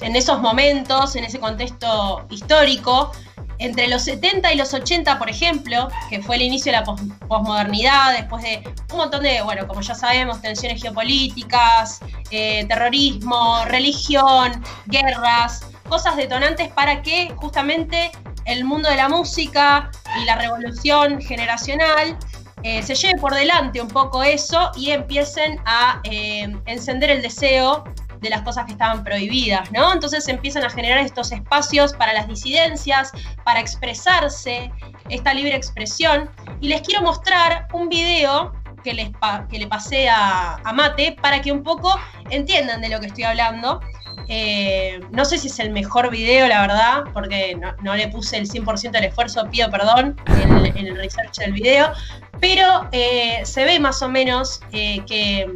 en 0.00 0.16
esos 0.16 0.40
momentos, 0.40 1.16
en 1.16 1.24
ese 1.24 1.38
contexto 1.38 2.26
histórico, 2.30 3.12
entre 3.58 3.88
los 3.88 4.02
70 4.02 4.52
y 4.52 4.56
los 4.56 4.74
80, 4.74 5.18
por 5.18 5.30
ejemplo, 5.30 5.88
que 6.10 6.20
fue 6.22 6.36
el 6.36 6.42
inicio 6.42 6.72
de 6.72 6.78
la 6.78 6.84
pos- 6.84 7.00
posmodernidad, 7.26 8.12
después 8.12 8.42
de 8.42 8.62
un 8.92 8.96
montón 8.98 9.22
de, 9.22 9.40
bueno, 9.42 9.66
como 9.66 9.80
ya 9.80 9.94
sabemos, 9.94 10.42
tensiones 10.42 10.82
geopolíticas, 10.82 12.00
eh, 12.30 12.66
terrorismo, 12.68 13.64
religión, 13.64 14.62
guerras, 14.86 15.66
cosas 15.88 16.16
detonantes 16.16 16.68
para 16.68 17.00
que 17.00 17.32
justamente 17.36 18.10
el 18.44 18.64
mundo 18.64 18.88
de 18.90 18.96
la 18.96 19.08
música 19.08 19.90
y 20.20 20.24
la 20.24 20.36
revolución 20.36 21.20
generacional 21.22 22.16
eh, 22.62 22.82
se 22.82 22.94
lleve 22.94 23.18
por 23.18 23.34
delante 23.34 23.80
un 23.80 23.88
poco 23.88 24.22
eso 24.22 24.70
y 24.76 24.90
empiecen 24.90 25.60
a 25.64 26.00
eh, 26.04 26.54
encender 26.66 27.10
el 27.10 27.22
deseo 27.22 27.84
de 28.20 28.30
las 28.30 28.42
cosas 28.42 28.66
que 28.66 28.72
estaban 28.72 29.04
prohibidas, 29.04 29.70
¿no? 29.72 29.92
Entonces 29.92 30.24
se 30.24 30.32
empiezan 30.32 30.64
a 30.64 30.70
generar 30.70 30.98
estos 30.98 31.32
espacios 31.32 31.92
para 31.92 32.12
las 32.12 32.28
disidencias, 32.28 33.12
para 33.44 33.60
expresarse, 33.60 34.70
esta 35.08 35.34
libre 35.34 35.56
expresión. 35.56 36.30
Y 36.60 36.68
les 36.68 36.82
quiero 36.82 37.02
mostrar 37.02 37.68
un 37.72 37.88
video 37.88 38.52
que, 38.82 38.94
les 38.94 39.10
que 39.50 39.58
le 39.58 39.66
pasé 39.66 40.08
a, 40.08 40.60
Mate 40.74 41.16
para 41.20 41.40
que 41.40 41.52
un 41.52 41.62
poco 41.62 41.98
entiendan 42.30 42.80
de 42.80 42.88
lo 42.88 43.00
que 43.00 43.06
estoy 43.06 43.24
hablando. 43.24 43.80
Eh, 44.28 45.00
no 45.12 45.24
sé 45.24 45.38
si 45.38 45.48
es 45.48 45.58
el 45.60 45.70
mejor 45.70 46.10
video, 46.10 46.48
la 46.48 46.60
verdad, 46.60 47.04
porque 47.12 47.56
no, 47.82 47.94
le 47.94 48.08
puse 48.08 48.36
el 48.38 48.48
100% 48.48 48.90
del 48.90 49.04
esfuerzo, 49.04 49.48
pido 49.50 49.70
perdón 49.70 50.16
en, 50.26 50.76
el 50.86 50.96
research 50.96 51.36
del 51.38 51.52
video, 51.52 51.92
pero 52.40 52.88
eh, 52.92 53.40
se 53.44 53.64
ve 53.64 53.78
más 53.78 54.02
o 54.02 54.08
menos 54.08 54.60
eh, 54.72 55.04
que 55.06 55.46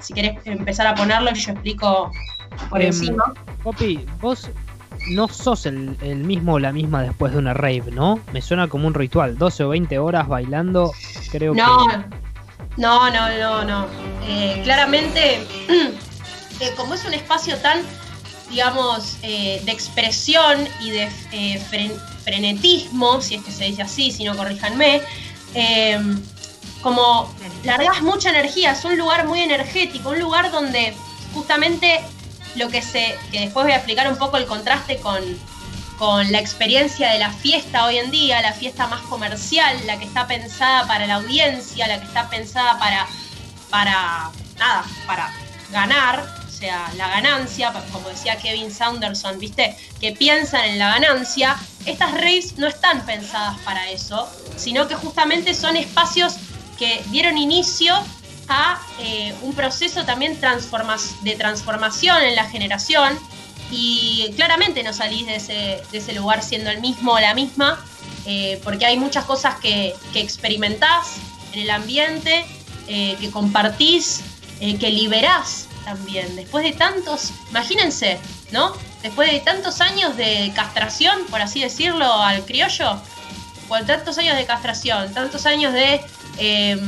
si 0.00 0.12
querés 0.14 0.38
empezar 0.44 0.86
a 0.86 0.94
ponerlo, 0.94 1.32
yo 1.32 1.52
explico 1.52 2.10
por 2.68 2.80
Em, 2.80 2.88
encima. 2.88 3.24
Poppy, 3.62 4.06
vos 4.20 4.48
no 5.10 5.28
sos 5.28 5.66
el, 5.66 5.96
el 6.02 6.16
mismo 6.18 6.54
o 6.54 6.58
la 6.58 6.72
misma 6.72 7.02
después 7.02 7.32
de 7.32 7.38
una 7.38 7.54
rave, 7.54 7.84
¿no? 7.92 8.20
Me 8.32 8.42
suena 8.42 8.68
como 8.68 8.86
un 8.86 8.94
ritual, 8.94 9.38
12 9.38 9.64
o 9.64 9.68
20 9.70 9.98
horas 9.98 10.28
bailando, 10.28 10.92
creo 11.30 11.54
No, 11.54 11.86
que... 11.86 11.96
no, 12.76 13.10
no, 13.10 13.28
no, 13.38 13.64
no. 13.64 13.86
Eh, 14.26 14.60
claramente, 14.64 15.36
eh, 15.68 16.72
como 16.76 16.94
es 16.94 17.04
un 17.04 17.14
espacio 17.14 17.56
tan, 17.58 17.78
digamos, 18.50 19.16
eh, 19.22 19.62
de 19.64 19.72
expresión 19.72 20.66
y 20.80 20.90
de 20.90 21.04
eh, 21.32 21.60
fren- 21.70 21.96
frenetismo, 22.24 23.20
si 23.20 23.36
es 23.36 23.42
que 23.44 23.52
se 23.52 23.64
dice 23.64 23.82
así, 23.82 24.10
si 24.10 24.24
no 24.24 24.36
corríjanme, 24.36 25.00
eh, 25.54 25.98
como 26.82 27.32
largas 27.64 28.02
mucha 28.02 28.30
energía, 28.30 28.72
es 28.72 28.84
un 28.84 28.96
lugar 28.96 29.26
muy 29.26 29.40
energético, 29.40 30.10
un 30.10 30.20
lugar 30.20 30.50
donde 30.50 30.94
justamente 31.34 32.00
lo 32.56 32.68
que 32.68 32.82
se, 32.82 33.16
que 33.30 33.40
después 33.40 33.64
voy 33.64 33.72
a 33.72 33.76
explicar 33.76 34.10
un 34.10 34.16
poco 34.16 34.36
el 34.36 34.46
contraste 34.46 34.98
con, 34.98 35.22
con 35.98 36.32
la 36.32 36.38
experiencia 36.38 37.12
de 37.12 37.18
la 37.18 37.30
fiesta 37.30 37.84
hoy 37.84 37.98
en 37.98 38.10
día, 38.10 38.40
la 38.40 38.52
fiesta 38.52 38.86
más 38.86 39.02
comercial, 39.02 39.76
la 39.86 39.98
que 39.98 40.06
está 40.06 40.26
pensada 40.26 40.86
para 40.86 41.06
la 41.06 41.16
audiencia, 41.16 41.86
la 41.86 42.00
que 42.00 42.06
está 42.06 42.28
pensada 42.28 42.78
para, 42.78 43.06
para 43.68 44.30
nada, 44.58 44.84
para 45.06 45.32
ganar, 45.70 46.26
o 46.46 46.50
sea, 46.50 46.90
la 46.96 47.08
ganancia, 47.08 47.72
como 47.92 48.08
decía 48.08 48.36
Kevin 48.36 48.70
Saunderson, 48.70 49.38
¿viste? 49.38 49.76
Que 50.00 50.12
piensan 50.12 50.64
en 50.64 50.78
la 50.78 50.88
ganancia. 50.88 51.56
Estas 51.86 52.12
raves 52.12 52.58
no 52.58 52.66
están 52.66 53.06
pensadas 53.06 53.58
para 53.60 53.88
eso, 53.88 54.28
sino 54.56 54.86
que 54.86 54.94
justamente 54.94 55.54
son 55.54 55.76
espacios 55.76 56.36
que 56.80 57.04
dieron 57.10 57.36
inicio 57.36 57.94
a 58.48 58.80
eh, 58.98 59.34
un 59.42 59.52
proceso 59.52 60.04
también 60.04 60.40
de 60.40 61.36
transformación 61.36 62.22
en 62.22 62.34
la 62.34 62.48
generación 62.48 63.16
y 63.70 64.32
claramente 64.34 64.82
no 64.82 64.92
salís 64.94 65.26
de 65.26 65.82
ese, 65.92 66.12
lugar 66.14 66.42
siendo 66.42 66.70
el 66.70 66.80
mismo 66.80 67.12
o 67.12 67.20
la 67.20 67.34
misma, 67.34 67.78
eh, 68.24 68.58
porque 68.64 68.86
hay 68.86 68.96
muchas 68.96 69.26
cosas 69.26 69.56
que, 69.56 69.94
que 70.14 70.20
experimentás 70.20 71.18
en 71.52 71.60
el 71.60 71.70
ambiente, 71.70 72.44
eh, 72.88 73.16
que 73.20 73.30
compartís, 73.30 74.22
que 74.58 74.90
liberás 74.90 75.68
también. 75.84 76.34
Después 76.36 76.64
de 76.64 76.72
tantos, 76.72 77.32
imagínense, 77.48 78.18
¿no? 78.52 78.74
Después 79.02 79.30
de 79.30 79.40
tantos 79.40 79.80
años 79.80 80.16
de 80.16 80.52
castración, 80.54 81.24
por 81.30 81.40
así 81.40 81.60
decirlo, 81.60 82.12
al 82.12 82.44
criollo, 82.44 83.00
por 83.68 83.86
tantos 83.86 84.18
años 84.18 84.36
de 84.36 84.44
castración, 84.44 85.14
tantos 85.14 85.46
años 85.46 85.72
de 85.72 86.02
eh, 86.38 86.78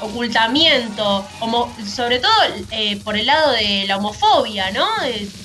ocultamiento, 0.00 1.26
sobre 1.86 2.18
todo 2.18 2.32
eh, 2.70 3.00
por 3.04 3.16
el 3.16 3.26
lado 3.26 3.52
de 3.52 3.84
la 3.86 3.98
homofobia, 3.98 4.70
¿no? 4.70 4.86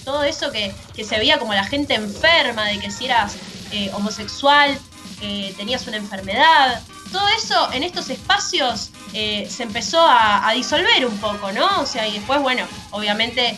Todo 0.04 0.24
eso 0.24 0.52
que, 0.52 0.74
que 0.96 1.04
se 1.04 1.18
veía 1.18 1.40
como 1.40 1.54
la 1.54 1.64
gente 1.64 1.96
enferma, 1.96 2.66
de 2.66 2.80
que 2.80 2.92
si 2.92 3.06
eras 3.06 3.36
eh, 3.72 3.92
homosexual 3.94 4.78
eh, 5.22 5.54
tenías 5.58 5.86
una 5.88 5.98
enfermedad. 5.98 6.82
Todo 7.12 7.28
eso 7.30 7.72
en 7.72 7.84
estos 7.84 8.10
espacios 8.10 8.92
se 9.14 9.64
empezó 9.64 10.02
a, 10.02 10.52
disolver 10.54 11.06
un 11.06 11.18
poco, 11.20 11.50
¿no? 11.54 11.80
O 11.80 11.86
sea, 11.86 12.06
y 12.06 12.14
después, 12.14 12.42
bueno, 12.42 12.66
obviamente 12.92 13.58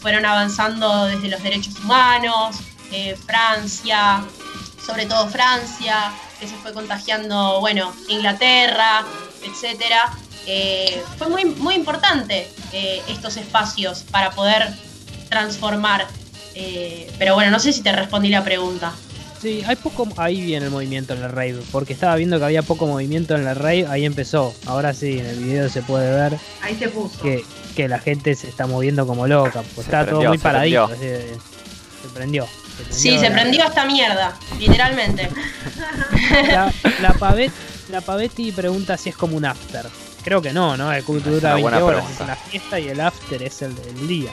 fueron 0.00 0.24
avanzando 0.24 1.04
desde 1.04 1.28
los 1.28 1.42
derechos 1.42 1.78
humanos, 1.80 2.56
Francia, 3.26 4.24
sobre 4.82 5.04
todo 5.04 5.28
Francia, 5.28 6.14
que 6.40 6.46
se 6.48 6.54
fue 6.56 6.72
contagiando, 6.72 7.60
bueno, 7.60 7.92
Inglaterra, 8.08 9.04
etcétera. 9.44 10.12
Eh, 10.46 11.02
fue 11.18 11.28
muy, 11.28 11.44
muy 11.44 11.74
importante 11.74 12.48
eh, 12.72 13.02
estos 13.08 13.36
espacios 13.36 14.04
para 14.10 14.30
poder 14.30 14.74
transformar. 15.28 16.06
Eh, 16.54 17.10
pero 17.18 17.34
bueno, 17.34 17.50
no 17.50 17.58
sé 17.58 17.72
si 17.72 17.82
te 17.82 17.92
respondí 17.92 18.28
la 18.28 18.44
pregunta. 18.44 18.92
Sí, 19.42 19.62
hay 19.66 19.76
poco. 19.76 20.08
Ahí 20.16 20.40
viene 20.40 20.66
el 20.66 20.72
movimiento 20.72 21.12
en 21.12 21.20
la 21.20 21.28
rave. 21.28 21.60
Porque 21.70 21.92
estaba 21.92 22.16
viendo 22.16 22.38
que 22.38 22.44
había 22.46 22.62
poco 22.62 22.86
movimiento 22.86 23.34
en 23.34 23.44
la 23.44 23.54
rave. 23.54 23.86
Ahí 23.88 24.04
empezó. 24.04 24.54
Ahora 24.66 24.94
sí, 24.94 25.18
en 25.18 25.26
el 25.26 25.38
video 25.38 25.68
se 25.68 25.82
puede 25.82 26.10
ver 26.10 26.38
Ahí 26.62 26.74
se 26.76 26.88
puso. 26.88 27.20
que, 27.20 27.44
que 27.76 27.86
la 27.88 27.98
gente 27.98 28.34
se 28.34 28.48
está 28.48 28.66
moviendo 28.66 29.06
como 29.06 29.26
loca. 29.26 29.62
Pues 29.74 29.74
Se 29.74 29.80
estaba 29.82 30.06
todo 30.06 30.22
muy 30.22 30.38
se 30.38 30.42
paradito. 30.42 30.86
prendió. 30.88 30.96
así 30.96 31.06
de- 31.06 31.38
se 32.02 32.08
prendió. 32.14 32.46
Se 32.90 32.92
Sí, 32.92 33.18
se 33.18 33.28
la- 33.28 33.34
prendió 33.34 33.64
esta 33.66 33.84
mierda, 33.84 34.34
literalmente. 34.58 35.28
La, 36.48 36.72
la, 37.00 37.14
Pavet- 37.14 37.52
la 37.90 38.00
Pavetti 38.00 38.52
pregunta 38.52 38.96
si 38.96 39.10
es 39.10 39.16
como 39.16 39.36
un 39.36 39.44
after. 39.44 39.86
Creo 40.24 40.42
que 40.42 40.52
no, 40.52 40.76
¿no? 40.76 40.92
El 40.92 41.04
dura 41.04 41.20
una 41.20 41.54
20 41.54 41.62
buena 41.62 41.84
horas, 41.84 42.00
pregunta. 42.04 42.14
es 42.14 42.20
una 42.20 42.36
fiesta 42.36 42.80
y 42.80 42.88
el 42.88 43.00
after 43.00 43.42
es 43.42 43.62
el, 43.62 43.74
el 43.88 44.08
día. 44.08 44.30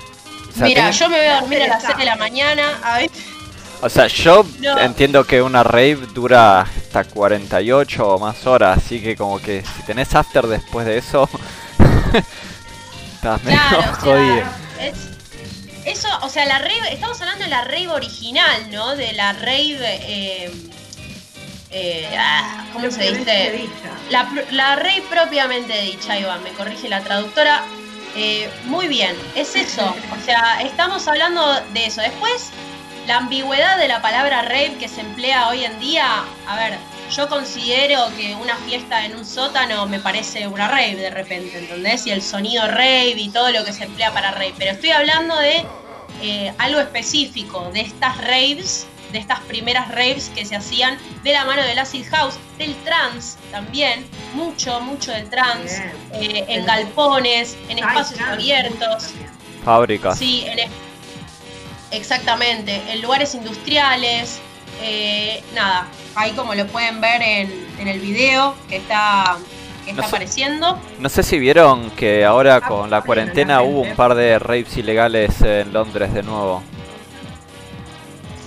O 0.49 0.57
sea, 0.57 0.65
Mira, 0.67 0.89
tenés- 0.89 0.99
yo 0.99 1.09
me 1.09 1.17
voy 1.17 1.25
a 1.27 1.39
dormir 1.41 1.61
a 1.63 1.67
las 1.67 1.83
6 1.83 1.97
de 1.97 2.05
la 2.05 2.15
mañana. 2.15 2.79
A 2.83 2.97
ver, 2.97 3.09
O 3.81 3.89
sea, 3.89 4.07
yo 4.07 4.45
No. 4.61 4.79
entiendo 4.79 5.23
que 5.25 5.41
una 5.41 5.61
rave 5.61 5.99
dura 6.13 6.61
hasta 6.61 7.03
48 7.03 8.07
o 8.07 8.17
más 8.19 8.45
horas, 8.47 8.77
así 8.77 9.01
que 9.01 9.15
como 9.17 9.39
que 9.39 9.61
si 9.63 9.83
tenés 9.83 10.15
after 10.15 10.47
después 10.47 10.85
de 10.85 10.97
eso, 10.99 11.29
estás 13.15 13.43
medio 13.43 13.59
claro, 13.69 13.79
o 13.91 13.95
jodido. 13.95 14.35
sea, 14.77 14.87
es- 14.87 15.12
eso, 15.85 16.07
o 16.21 16.29
sea, 16.29 16.45
la 16.45 16.59
rave, 16.59 16.93
estamos 16.93 17.19
hablando 17.21 17.43
de 17.43 17.49
la 17.49 17.63
rave 17.63 17.89
original, 17.89 18.71
¿no? 18.71 18.95
De 18.95 19.13
la 19.13 19.33
rave, 19.33 19.77
eh, 19.81 20.51
eh, 21.71 22.15
ah, 22.17 22.65
¿cómo 22.71 22.89
se 22.91 23.11
dice? 23.11 23.67
La, 24.09 24.29
la 24.51 24.75
rey 24.75 25.01
propiamente 25.09 25.81
dicha, 25.81 26.17
Iván, 26.19 26.43
me 26.43 26.51
corrige 26.51 26.87
la 26.89 27.01
traductora. 27.01 27.63
Eh, 28.15 28.49
muy 28.65 28.87
bien, 28.87 29.15
es 29.35 29.55
eso. 29.55 29.95
O 30.15 30.25
sea, 30.25 30.61
estamos 30.61 31.07
hablando 31.07 31.41
de 31.73 31.87
eso. 31.87 32.01
Después, 32.01 32.51
la 33.07 33.17
ambigüedad 33.17 33.77
de 33.77 33.87
la 33.87 34.01
palabra 34.01 34.43
rave 34.43 34.75
que 34.79 34.87
se 34.87 35.01
emplea 35.01 35.47
hoy 35.47 35.65
en 35.65 35.79
día. 35.79 36.23
A 36.47 36.55
ver, 36.55 36.77
yo 37.15 37.27
considero 37.29 38.07
que 38.17 38.35
una 38.35 38.55
fiesta 38.57 39.05
en 39.05 39.15
un 39.15 39.25
sótano 39.25 39.85
me 39.85 39.99
parece 39.99 40.47
una 40.47 40.67
rave 40.67 40.95
de 40.95 41.09
repente, 41.09 41.59
¿entendés? 41.59 42.07
Y 42.07 42.11
el 42.11 42.21
sonido 42.21 42.67
rave 42.67 43.15
y 43.17 43.29
todo 43.29 43.51
lo 43.51 43.63
que 43.63 43.71
se 43.71 43.83
emplea 43.83 44.11
para 44.13 44.31
rave. 44.31 44.53
Pero 44.57 44.71
estoy 44.71 44.91
hablando 44.91 45.37
de 45.37 45.63
eh, 46.21 46.53
algo 46.57 46.79
específico, 46.79 47.69
de 47.71 47.81
estas 47.81 48.17
raves, 48.17 48.87
de 49.11 49.19
estas 49.19 49.39
primeras 49.41 49.89
raves 49.89 50.31
que 50.33 50.45
se 50.45 50.55
hacían 50.55 50.97
de 51.23 51.33
la 51.33 51.45
mano 51.45 51.61
del 51.63 51.77
acid 51.77 52.05
house, 52.09 52.35
del 52.57 52.75
trance 52.83 53.37
también, 53.51 54.05
mucho, 54.33 54.79
mucho 54.81 55.11
del 55.11 55.29
trance, 55.29 55.83
eh, 56.13 56.45
en 56.47 56.65
galpones, 56.65 57.55
en 57.69 57.77
espacios 57.77 58.19
abiertos. 58.21 59.11
Fábricas. 59.63 60.17
Sí, 60.17 60.45
en 60.47 60.69
exactamente, 61.91 62.81
en 62.89 63.01
lugares 63.01 63.35
industriales. 63.35 64.41
Eh, 64.81 65.43
nada, 65.53 65.87
ahí 66.15 66.31
como 66.31 66.53
lo 66.55 66.65
pueden 66.67 66.99
ver 67.01 67.21
en, 67.21 67.67
en 67.79 67.87
el 67.87 67.99
video 67.99 68.55
que 68.69 68.77
está, 68.77 69.37
que 69.85 69.91
está 69.91 70.01
No 70.03 70.07
sé. 70.09 70.15
apareciendo. 70.15 70.79
No 70.99 71.09
sé 71.09 71.23
si 71.23 71.37
vieron 71.39 71.91
que 71.91 72.25
ahora 72.25 72.61
con 72.61 72.89
la 72.89 73.01
cuarentena 73.01 73.61
hubo 73.61 73.81
un 73.81 73.95
par 73.95 74.15
de 74.15 74.39
raves 74.39 74.75
ilegales 74.77 75.41
en 75.41 75.71
Londres 75.73 76.13
de 76.13 76.23
nuevo. 76.23 76.63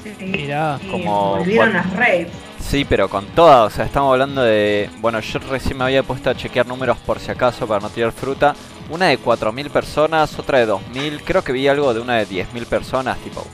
Sí, 0.02 0.24
Mirá, 0.24 0.78
como- 0.90 1.36
volvieron 1.38 1.72
bueno. 1.72 1.86
las 1.86 1.96
raves. 1.96 2.28
Sí, 2.60 2.84
pero 2.84 3.08
con 3.08 3.26
todas, 3.26 3.72
o 3.72 3.76
sea, 3.76 3.84
estamos 3.84 4.10
hablando 4.12 4.42
de... 4.42 4.90
Bueno, 4.98 5.20
yo 5.20 5.38
recién 5.38 5.78
me 5.78 5.84
había 5.84 6.02
puesto 6.02 6.30
a 6.30 6.34
chequear 6.34 6.66
números 6.66 6.98
por 6.98 7.20
si 7.20 7.30
acaso 7.30 7.64
para 7.66 7.78
no 7.80 7.90
tirar 7.90 8.10
fruta. 8.10 8.56
Una 8.90 9.06
de 9.06 9.20
4.000 9.20 9.70
personas, 9.70 10.36
otra 10.36 10.58
de 10.58 10.66
2.000, 10.72 11.20
creo 11.24 11.44
que 11.44 11.52
vi 11.52 11.68
algo 11.68 11.94
de 11.94 12.00
una 12.00 12.14
de 12.16 12.26
10.000 12.26 12.66
personas, 12.66 13.18
tipo... 13.18 13.46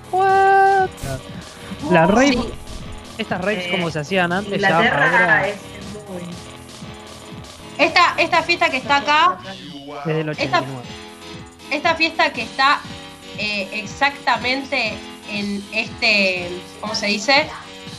La 1.91 2.07
rave, 2.07 2.33
Sí. 2.33 2.45
estas 3.19 3.41
raves 3.41 3.67
Eh, 3.67 3.71
como 3.71 3.91
se 3.91 3.99
hacían 4.01 4.33
antes, 4.33 4.61
ya 4.61 4.69
Inglaterra 4.69 5.05
ahora, 5.11 5.49
es 5.49 5.57
muy. 6.09 6.23
Esta, 7.79 8.15
esta 8.19 8.43
fiesta 8.43 8.71
que 8.71 8.77
está 8.77 8.97
acá, 8.99 9.39
desde 10.05 10.21
el 10.21 10.29
89. 10.29 10.83
esta 11.71 11.95
fiesta 11.95 12.33
que 12.33 12.43
está 12.43 12.81
eh, 13.39 13.69
exactamente 13.73 14.95
en 15.31 15.65
este, 15.73 16.51
¿cómo 16.81 16.95
se 16.95 17.07
dice? 17.07 17.47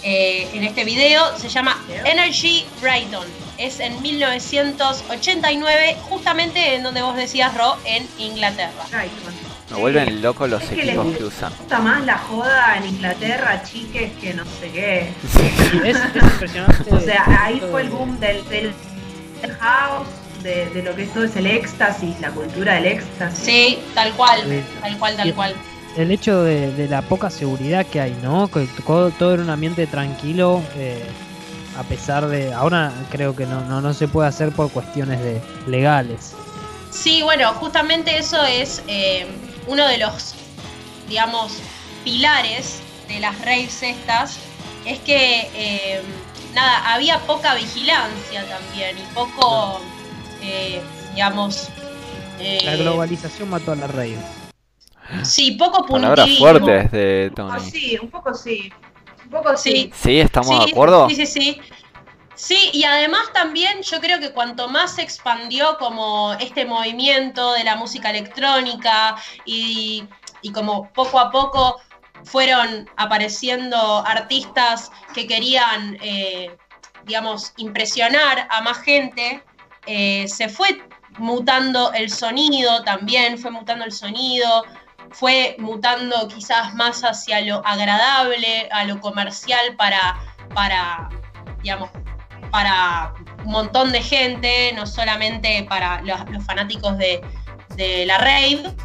Eh, 0.03 0.47
en 0.53 0.63
este 0.63 0.83
video 0.83 1.37
se 1.39 1.49
llama 1.49 1.77
Energy 2.05 2.65
Brighton. 2.81 3.25
Es 3.57 3.79
en 3.79 4.01
1989, 4.01 5.97
justamente 6.09 6.75
en 6.75 6.83
donde 6.83 7.01
vos 7.01 7.15
decías, 7.15 7.53
Ro, 7.55 7.77
en 7.85 8.07
Inglaterra. 8.17 8.83
Brighton. 8.91 9.33
Me 9.73 9.79
vuelven 9.79 10.21
locos 10.21 10.49
los 10.49 10.61
Es 10.63 10.69
que 10.69 10.75
les 10.77 10.87
equipos 10.89 11.17
que 11.17 11.23
usan. 11.23 11.51
gusta 11.57 11.79
más 11.79 12.05
la 12.05 12.17
joda 12.17 12.77
en 12.77 12.85
Inglaterra, 12.87 13.61
chiques, 13.63 14.11
que 14.21 14.33
no 14.33 14.43
sé 14.45 14.69
qué. 14.71 15.09
Sí, 15.31 15.79
es, 15.83 15.97
es 15.97 16.23
impresionante. 16.23 16.93
O 16.93 16.99
sea, 16.99 17.25
ahí 17.43 17.61
fue 17.71 17.81
el 17.81 17.89
boom 17.89 18.19
del, 18.19 18.47
del 18.49 18.71
house, 19.59 20.07
de, 20.43 20.69
de 20.69 20.83
lo 20.83 20.95
que 20.95 21.05
todo 21.07 21.23
es 21.23 21.35
el 21.35 21.47
éxtasis, 21.47 22.19
la 22.21 22.29
cultura 22.31 22.75
del 22.75 22.85
éxtasis. 22.85 23.39
Sí, 23.45 23.79
tal 23.95 24.11
cual, 24.13 24.41
tal 24.81 24.97
cual, 24.99 25.15
tal 25.17 25.33
cual. 25.33 25.53
el 25.97 26.11
hecho 26.11 26.43
de, 26.43 26.71
de 26.73 26.87
la 26.87 27.01
poca 27.01 27.29
seguridad 27.29 27.85
que 27.85 27.99
hay, 27.99 28.15
¿no? 28.21 28.47
Que 28.49 28.67
todo, 28.85 29.09
todo 29.11 29.33
era 29.33 29.43
un 29.43 29.49
ambiente 29.49 29.87
tranquilo, 29.87 30.61
eh, 30.75 31.03
a 31.79 31.83
pesar 31.83 32.27
de... 32.27 32.53
Ahora 32.53 32.91
creo 33.11 33.35
que 33.35 33.45
no, 33.47 33.61
no, 33.61 33.81
no 33.81 33.93
se 33.93 34.07
puede 34.07 34.27
hacer 34.27 34.51
por 34.51 34.69
cuestiones 34.71 35.19
de 35.21 35.41
legales. 35.67 36.33
Sí, 36.91 37.21
bueno, 37.23 37.51
justamente 37.53 38.17
eso 38.17 38.43
es 38.43 38.83
eh, 38.87 39.25
uno 39.67 39.87
de 39.87 39.97
los, 39.97 40.35
digamos, 41.07 41.59
pilares 42.03 42.81
de 43.07 43.19
las 43.19 43.39
raves 43.41 43.81
estas, 43.83 44.37
es 44.85 44.99
que, 44.99 45.49
eh, 45.55 46.01
nada, 46.53 46.93
había 46.93 47.19
poca 47.19 47.55
vigilancia 47.55 48.45
también 48.47 48.97
y 48.97 49.01
poco, 49.13 49.79
eh, 50.41 50.81
digamos... 51.13 51.69
eh, 52.39 52.59
La 52.65 52.75
globalización 52.75 53.49
mató 53.49 53.71
a 53.71 53.75
la 53.75 53.87
rave. 53.87 54.17
Sí, 55.23 55.51
poco 55.51 55.85
Palabras 55.85 56.25
puntillismo. 56.27 56.45
fuertes 56.59 56.91
de 56.91 57.29
Ah, 57.31 57.35
Tony. 57.35 57.71
sí, 57.71 57.97
un 58.01 58.09
poco 58.09 58.33
sí. 58.33 58.71
Un 59.25 59.29
poco 59.29 59.55
sí. 59.57 59.71
Sí. 59.71 59.91
Sí, 60.01 60.19
¿estamos 60.19 60.49
Sí, 60.57 60.65
de 60.65 60.71
acuerdo? 60.71 61.09
Sí, 61.09 61.15
sí, 61.15 61.25
sí. 61.25 61.61
Sí, 62.35 62.71
y 62.73 62.83
además 62.83 63.31
también 63.33 63.83
yo 63.83 63.99
creo 63.99 64.19
que 64.19 64.31
cuanto 64.31 64.67
más 64.67 64.95
se 64.95 65.03
expandió 65.03 65.77
como 65.77 66.33
este 66.33 66.65
movimiento 66.65 67.53
de 67.53 67.63
la 67.63 67.75
música 67.75 68.09
electrónica 68.09 69.15
y, 69.45 70.07
como 70.53 70.91
poco 70.93 71.19
a 71.19 71.31
poco 71.31 71.79
fueron 72.25 72.89
apareciendo 72.97 74.03
artistas 74.05 74.91
que 75.13 75.27
querían, 75.27 75.97
eh, 76.01 76.55
digamos, 77.05 77.53
impresionar 77.57 78.47
a 78.49 78.61
más 78.61 78.79
gente, 78.79 79.43
eh, 79.85 80.27
se 80.27 80.49
fue 80.49 80.81
mutando 81.17 81.93
el 81.93 82.09
sonido 82.09 82.83
también, 82.83 83.37
fue 83.37 83.51
mutando 83.51 83.85
el 83.85 83.91
sonido, 83.91 84.63
fue 85.11 85.55
mutando 85.59 86.27
quizás 86.27 86.73
más 86.73 87.03
hacia 87.03 87.41
lo 87.41 87.65
agradable, 87.65 88.67
a 88.71 88.85
lo 88.85 88.99
comercial 88.99 89.75
para, 89.75 90.17
para 90.55 91.09
digamos, 91.61 91.89
para 92.53 93.15
un 93.43 93.51
montón 93.51 93.91
de 93.91 94.03
gente, 94.03 94.71
no 94.75 94.85
solamente 94.85 95.65
para 95.67 96.03
los, 96.03 96.45
fanáticos 96.45 96.99
de, 96.99 97.19
de 97.75 98.05
la 98.05 98.19
rave. 98.19 98.75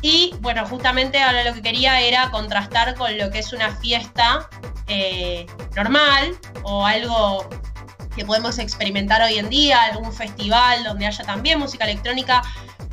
Y 0.00 0.34
bueno, 0.40 0.66
justamente 0.66 1.22
ahora 1.22 1.44
lo 1.44 1.54
que 1.54 1.62
quería 1.62 2.00
era 2.00 2.32
contrastar 2.32 2.96
con 2.96 3.16
lo 3.16 3.30
que 3.30 3.38
es 3.38 3.52
una 3.52 3.70
fiesta 3.76 4.48
eh, 4.88 5.46
normal 5.76 6.36
o 6.64 6.84
algo 6.84 7.48
que 8.16 8.24
podemos 8.24 8.58
experimentar 8.58 9.22
hoy 9.22 9.38
en 9.38 9.48
día, 9.48 9.80
algún 9.84 10.12
festival 10.12 10.82
donde 10.82 11.06
haya 11.06 11.22
también 11.22 11.60
música 11.60 11.84
electrónica, 11.84 12.42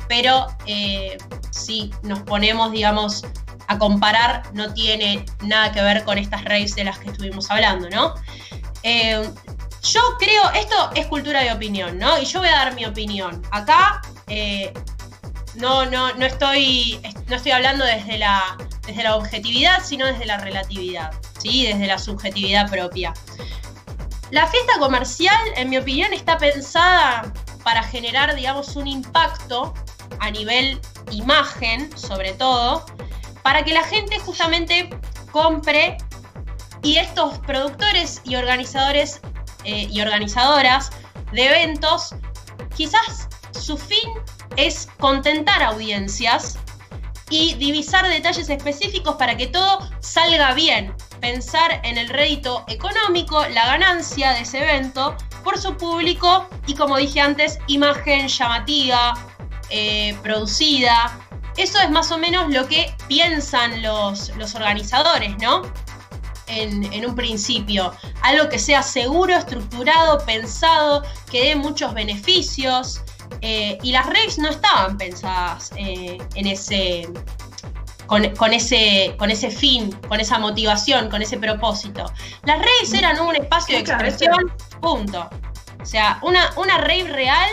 pero 0.06 0.46
eh, 0.66 1.18
si 1.50 1.90
nos 2.04 2.20
ponemos, 2.20 2.70
digamos, 2.70 3.26
a 3.66 3.78
comparar, 3.78 4.44
no 4.54 4.72
tiene 4.74 5.24
nada 5.42 5.72
que 5.72 5.82
ver 5.82 6.04
con 6.04 6.18
estas 6.18 6.44
raves 6.44 6.76
de 6.76 6.84
las 6.84 7.00
que 7.00 7.10
estuvimos 7.10 7.50
hablando, 7.50 7.90
¿no? 7.90 8.14
Eh, 8.84 9.28
Yo 9.82 10.00
creo, 10.18 10.50
esto 10.54 10.90
es 10.94 11.06
cultura 11.06 11.42
de 11.42 11.52
opinión, 11.52 11.98
¿no? 11.98 12.18
Y 12.18 12.24
yo 12.24 12.40
voy 12.40 12.48
a 12.48 12.52
dar 12.52 12.74
mi 12.74 12.84
opinión. 12.84 13.42
Acá 13.50 14.02
eh, 14.26 14.72
no, 15.54 15.86
no, 15.86 16.12
no, 16.14 16.26
estoy, 16.26 17.00
no 17.28 17.36
estoy 17.36 17.52
hablando 17.52 17.84
desde 17.84 18.18
la, 18.18 18.56
desde 18.86 19.02
la 19.02 19.16
objetividad, 19.16 19.82
sino 19.82 20.06
desde 20.06 20.26
la 20.26 20.38
relatividad, 20.38 21.12
¿sí? 21.38 21.66
Desde 21.66 21.86
la 21.86 21.98
subjetividad 21.98 22.70
propia. 22.70 23.14
La 24.30 24.46
fiesta 24.46 24.78
comercial, 24.78 25.40
en 25.56 25.70
mi 25.70 25.78
opinión, 25.78 26.12
está 26.12 26.38
pensada 26.38 27.32
para 27.64 27.82
generar, 27.82 28.34
digamos, 28.34 28.76
un 28.76 28.86
impacto 28.86 29.74
a 30.20 30.30
nivel 30.30 30.80
imagen, 31.10 31.96
sobre 31.96 32.32
todo, 32.32 32.86
para 33.42 33.64
que 33.64 33.72
la 33.72 33.82
gente 33.82 34.18
justamente 34.20 34.90
compre 35.32 35.96
y 36.82 36.96
estos 36.96 37.38
productores 37.38 38.20
y 38.24 38.36
organizadores 38.36 39.20
eh, 39.64 39.88
y 39.90 40.00
organizadoras 40.00 40.90
de 41.32 41.46
eventos, 41.46 42.14
quizás 42.76 43.28
su 43.52 43.76
fin 43.76 44.10
es 44.56 44.88
contentar 44.98 45.62
audiencias 45.62 46.58
y 47.30 47.54
divisar 47.54 48.08
detalles 48.08 48.48
específicos 48.50 49.14
para 49.14 49.36
que 49.36 49.46
todo 49.46 49.88
salga 50.00 50.52
bien. 50.54 50.94
Pensar 51.20 51.80
en 51.84 51.96
el 51.96 52.08
rédito 52.08 52.64
económico, 52.66 53.46
la 53.48 53.66
ganancia 53.66 54.32
de 54.32 54.40
ese 54.40 54.62
evento 54.62 55.16
por 55.44 55.58
su 55.58 55.76
público 55.76 56.48
y 56.66 56.74
como 56.74 56.96
dije 56.96 57.20
antes, 57.20 57.58
imagen 57.68 58.28
llamativa, 58.28 59.14
eh, 59.70 60.16
producida. 60.22 61.16
Eso 61.56 61.78
es 61.80 61.90
más 61.90 62.10
o 62.10 62.18
menos 62.18 62.52
lo 62.52 62.66
que 62.66 62.94
piensan 63.06 63.82
los, 63.82 64.34
los 64.36 64.54
organizadores, 64.54 65.36
¿no? 65.38 65.62
En, 66.50 66.92
en, 66.92 67.06
un 67.06 67.14
principio. 67.14 67.92
Algo 68.22 68.48
que 68.48 68.58
sea 68.58 68.82
seguro, 68.82 69.34
estructurado, 69.36 70.18
pensado, 70.26 71.02
que 71.30 71.44
dé 71.44 71.56
muchos 71.56 71.94
beneficios. 71.94 73.02
Eh, 73.40 73.78
y 73.82 73.92
las 73.92 74.06
raves 74.06 74.38
no 74.38 74.48
estaban 74.48 74.98
pensadas 74.98 75.70
eh, 75.76 76.18
en 76.34 76.46
ese 76.46 77.08
con, 78.10 78.28
con, 78.34 78.52
ese, 78.52 79.14
con 79.18 79.30
ese 79.30 79.50
fin, 79.50 79.92
con 80.08 80.18
esa 80.18 80.40
motivación, 80.40 81.08
con 81.10 81.22
ese 81.22 81.38
propósito. 81.38 82.04
Las 82.44 82.58
raves 82.58 82.92
eran 82.92 83.20
un 83.20 83.36
espacio 83.36 83.76
de 83.76 83.82
expresión, 83.82 84.52
punto. 84.80 85.30
O 85.80 85.86
sea, 85.86 86.18
una, 86.22 86.50
una 86.56 86.78
rave 86.78 87.04
real, 87.04 87.50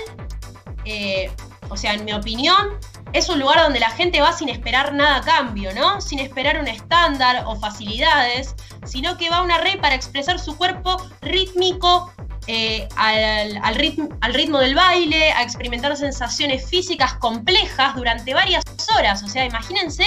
eh, 0.84 1.32
o 1.69 1.78
sea, 1.78 1.94
en 1.94 2.06
mi 2.06 2.14
opinión, 2.14 2.80
es 3.13 3.29
un 3.29 3.39
lugar 3.39 3.61
donde 3.61 3.79
la 3.79 3.89
gente 3.89 4.21
va 4.21 4.34
sin 4.34 4.49
esperar 4.49 4.93
nada 4.93 5.17
a 5.17 5.21
cambio, 5.21 5.73
¿no? 5.73 6.01
Sin 6.01 6.19
esperar 6.19 6.59
un 6.59 6.67
estándar 6.67 7.43
o 7.45 7.55
facilidades, 7.55 8.55
sino 8.85 9.17
que 9.17 9.29
va 9.29 9.38
a 9.38 9.41
una 9.41 9.57
rave 9.57 9.77
para 9.77 9.95
expresar 9.95 10.39
su 10.39 10.57
cuerpo 10.57 10.97
rítmico, 11.21 12.11
eh, 12.47 12.88
al, 12.95 13.75
ritmo, 13.75 14.59
del 14.59 14.75
baile, 14.75 15.31
a 15.34 15.43
experimentar 15.43 15.95
sensaciones 15.97 16.69
físicas 16.69 17.15
complejas 17.15 17.95
durante 17.95 18.34
varias 18.34 18.63
horas. 18.95 19.21
O 19.23 19.27
sea, 19.27 19.45
imagínense 19.45 20.05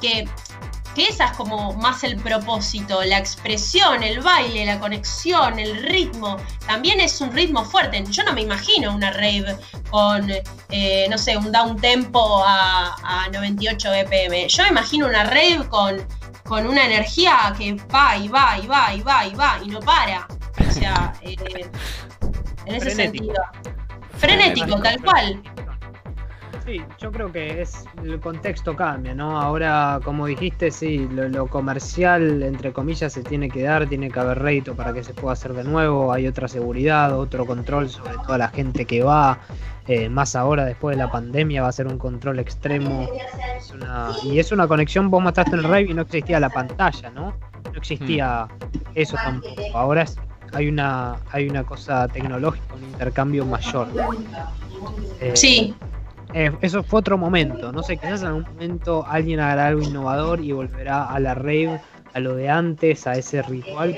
que, 0.00 0.28
que 0.98 1.04
esa 1.04 1.26
es 1.26 1.32
como 1.36 1.74
más 1.74 2.02
el 2.02 2.16
propósito, 2.16 3.04
la 3.04 3.18
expresión, 3.18 4.02
el 4.02 4.20
baile, 4.20 4.66
la 4.66 4.80
conexión, 4.80 5.60
el 5.60 5.80
ritmo. 5.84 6.36
También 6.66 6.98
es 6.98 7.20
un 7.20 7.32
ritmo 7.32 7.64
fuerte. 7.64 8.02
Yo 8.10 8.24
no 8.24 8.32
me 8.32 8.40
imagino 8.40 8.92
una 8.92 9.12
rave 9.12 9.56
con, 9.90 10.28
eh, 10.70 11.06
no 11.08 11.16
sé, 11.16 11.36
un 11.36 11.52
down 11.52 11.80
tempo 11.80 12.42
a, 12.44 12.96
a 13.04 13.28
98 13.28 13.88
BPM. 13.90 14.48
Yo 14.48 14.64
me 14.64 14.70
imagino 14.70 15.06
una 15.06 15.22
rave 15.22 15.68
con, 15.68 16.04
con 16.42 16.66
una 16.66 16.84
energía 16.84 17.54
que 17.56 17.74
va 17.94 18.16
y 18.16 18.26
va 18.26 18.58
y 18.58 18.66
va 18.66 18.92
y 18.92 19.00
va 19.00 19.26
y 19.26 19.34
va 19.34 19.60
y 19.64 19.68
no 19.68 19.78
para. 19.78 20.26
O 20.68 20.72
sea, 20.72 21.12
eh, 21.22 21.36
en 22.66 22.74
ese 22.74 22.90
Frenético. 22.90 22.96
sentido. 22.96 23.42
Frenético, 24.16 24.82
tal 24.82 25.00
cual. 25.00 25.42
Sí, 26.68 26.82
yo 26.98 27.10
creo 27.10 27.32
que 27.32 27.62
es 27.62 27.86
el 28.04 28.20
contexto 28.20 28.76
cambia, 28.76 29.14
¿no? 29.14 29.40
Ahora, 29.40 30.00
como 30.04 30.26
dijiste, 30.26 30.70
sí, 30.70 31.08
lo, 31.10 31.26
lo, 31.30 31.46
comercial, 31.46 32.42
entre 32.42 32.74
comillas, 32.74 33.14
se 33.14 33.22
tiene 33.22 33.48
que 33.48 33.62
dar, 33.62 33.86
tiene 33.88 34.10
que 34.10 34.20
haber 34.20 34.38
rédito 34.38 34.74
para 34.74 34.92
que 34.92 35.02
se 35.02 35.14
pueda 35.14 35.32
hacer 35.32 35.54
de 35.54 35.64
nuevo, 35.64 36.12
hay 36.12 36.26
otra 36.26 36.46
seguridad, 36.46 37.18
otro 37.18 37.46
control 37.46 37.88
sobre 37.88 38.12
toda 38.18 38.36
la 38.36 38.48
gente 38.48 38.84
que 38.84 39.02
va, 39.02 39.38
eh, 39.86 40.10
más 40.10 40.36
ahora 40.36 40.66
después 40.66 40.94
de 40.94 41.02
la 41.02 41.10
pandemia 41.10 41.62
va 41.62 41.68
a 41.68 41.72
ser 41.72 41.86
un 41.86 41.96
control 41.96 42.38
extremo. 42.38 43.08
Es 43.56 43.70
una, 43.70 44.10
y 44.24 44.38
es 44.38 44.52
una 44.52 44.68
conexión, 44.68 45.10
vos 45.10 45.22
mostraste 45.22 45.52
en 45.52 45.60
el 45.60 45.64
rave 45.64 45.86
y 45.88 45.94
no 45.94 46.02
existía 46.02 46.38
la 46.38 46.50
pantalla, 46.50 47.08
¿no? 47.08 47.32
No 47.64 47.78
existía 47.78 48.46
eso 48.94 49.16
tampoco. 49.16 49.62
Ahora 49.72 50.02
es, 50.02 50.18
hay 50.52 50.68
una 50.68 51.16
hay 51.32 51.48
una 51.48 51.64
cosa 51.64 52.06
tecnológica, 52.08 52.74
un 52.74 52.84
intercambio 52.84 53.46
mayor. 53.46 53.88
Eh, 55.22 55.32
sí. 55.34 55.74
Eh, 56.34 56.52
eso 56.60 56.82
fue 56.82 57.00
otro 57.00 57.16
momento, 57.16 57.72
no 57.72 57.82
sé, 57.82 57.96
quizás 57.96 58.20
en 58.20 58.28
algún 58.28 58.42
momento 58.42 59.04
alguien 59.08 59.40
hará 59.40 59.68
algo 59.68 59.82
innovador 59.82 60.40
y 60.40 60.52
volverá 60.52 61.06
a 61.06 61.18
la 61.20 61.34
rave, 61.34 61.80
a 62.12 62.20
lo 62.20 62.34
de 62.34 62.50
antes, 62.50 63.06
a 63.06 63.12
ese 63.14 63.42
ritual, 63.42 63.96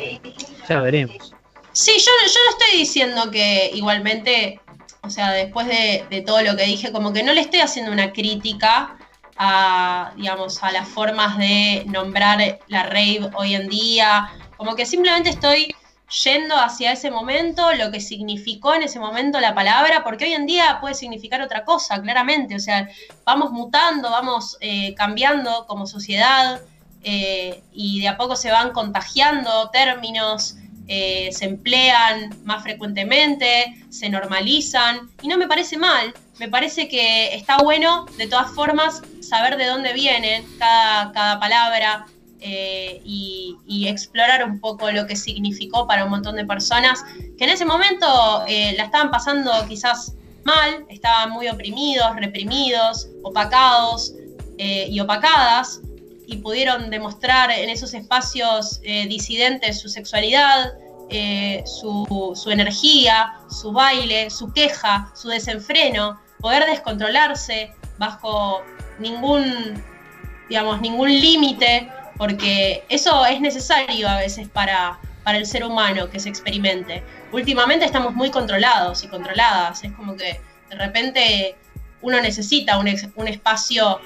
ya 0.69 0.81
veremos. 0.81 1.35
Sí, 1.73 1.93
yo, 1.99 2.11
yo 2.27 2.41
no 2.45 2.59
estoy 2.59 2.79
diciendo 2.79 3.31
que 3.31 3.71
igualmente, 3.75 4.61
o 5.03 5.11
sea, 5.11 5.33
después 5.33 5.67
de, 5.67 6.05
de, 6.09 6.23
todo 6.23 6.43
lo 6.43 6.57
que 6.57 6.65
dije, 6.65 6.93
como 6.93 7.13
que 7.13 7.23
no 7.23 7.33
le 7.33 7.41
estoy 7.41 7.61
haciendo 7.61 7.91
una 7.91 8.13
crítica 8.13 8.97
a, 9.37 10.13
digamos, 10.17 10.63
a 10.63 10.71
las 10.71 10.87
formas 10.87 11.39
de 11.39 11.85
nombrar 11.87 12.61
la 12.69 12.83
rave 12.85 13.31
hoy 13.35 13.55
en 13.55 13.69
día, 13.69 14.31
como 14.57 14.77
que 14.77 14.85
simplemente 14.85 15.31
estoy 15.31 15.75
yendo 16.11 16.57
hacia 16.57 16.93
ese 16.93 17.11
momento, 17.11 17.73
lo 17.75 17.91
que 17.91 18.01
significó 18.01 18.75
en 18.75 18.83
ese 18.83 18.99
momento 18.99 19.41
la 19.41 19.55
palabra, 19.55 20.03
porque 20.03 20.25
hoy 20.25 20.33
en 20.33 20.47
día 20.47 20.79
puede 20.81 20.95
significar 20.95 21.41
otra 21.41 21.65
cosa, 21.65 22.01
claramente. 22.03 22.57
O 22.57 22.61
sea, 22.61 22.89
vamos 23.25 23.53
mutando, 23.53 24.11
vamos 24.11 24.57
eh, 24.61 24.95
cambiando 24.95 25.67
como 25.67 25.87
sociedad 25.87 26.61
eh, 27.03 27.63
y 27.73 28.01
de 28.01 28.09
a 28.09 28.17
poco 28.17 28.37
se 28.37 28.51
van 28.51 28.73
contagiando 28.73 29.71
términos, 29.71 30.57
eh, 30.89 31.31
se 31.33 31.45
emplean 31.45 32.37
más 32.45 32.63
frecuentemente, 32.65 33.77
se 33.91 34.09
normalizan 34.09 35.11
y 35.23 35.29
no 35.29 35.39
me 35.39 35.47
parece 35.47 35.79
mal. 35.79 36.13
Me 36.39 36.49
parece 36.49 36.89
que 36.89 37.35
está 37.35 37.59
bueno, 37.59 38.07
de 38.17 38.27
todas 38.27 38.51
formas, 38.53 39.03
saber 39.21 39.57
de 39.59 39.67
dónde 39.67 39.93
viene 39.93 40.45
cada, 40.59 41.13
cada 41.13 41.39
palabra, 41.39 42.07
eh, 42.41 43.01
y, 43.05 43.57
explorar 43.87 44.45
un 44.45 44.61
poco 44.61 44.91
lo 44.93 45.07
que 45.07 45.17
significó 45.17 45.87
para 45.87 46.05
un 46.05 46.11
montón 46.11 46.37
de 46.37 46.45
personas 46.45 47.03
que 47.37 47.45
en 47.45 47.51
ese 47.51 47.65
momento 47.65 48.45
eh, 48.47 48.75
la 48.77 48.85
estaban 48.85 49.11
pasando 49.11 49.51
quizás 49.69 50.15
mal, 50.45 50.85
estaban 50.89 51.31
muy 51.31 51.49
oprimidos, 51.49 52.15
reprimidos, 52.17 53.09
opacados 53.25 54.15
eh, 54.59 54.87
y 54.89 55.01
opacadas, 55.01 55.81
y 56.27 56.37
pudieron 56.37 56.91
demostrar 56.91 57.51
en 57.51 57.69
esos 57.69 57.93
espacios 57.95 58.81
disidentes 58.83 59.81
su 59.81 59.89
sexualidad, 59.89 60.75
su, 61.65 62.33
su 62.37 62.51
energía, 62.51 63.33
su 63.51 63.73
baile, 63.73 64.31
su 64.31 64.53
queja, 64.53 65.11
su 65.17 65.29
desenfreno, 65.29 66.21
poder 66.39 66.67
descontrolarse 66.67 67.73
bajo 67.99 68.63
ningún, 69.01 69.83
digamos, 70.49 70.81
ningún 70.81 71.09
límite 71.09 71.91
porque 72.21 72.85
eso 72.91 73.25
es 73.25 73.41
necesario 73.41 74.07
a 74.07 74.19
veces 74.19 74.47
para, 74.47 75.01
para 75.25 75.39
el 75.39 75.47
ser 75.47 75.65
humano 75.65 76.11
que 76.11 76.21
se 76.21 76.29
experimente. 76.29 77.03
Últimamente 77.33 77.87
estamos 77.87 78.15
muy 78.15 78.31
controlados 78.31 79.03
y 79.03 79.09
controladas, 79.09 79.83
es 79.85 79.93
como 79.93 80.15
que 80.19 80.39
de 80.69 80.77
repente 80.77 81.57
uno 82.03 82.21
necesita 82.21 82.77
un, 82.77 82.95
un 83.15 83.27
espacio 83.27 84.01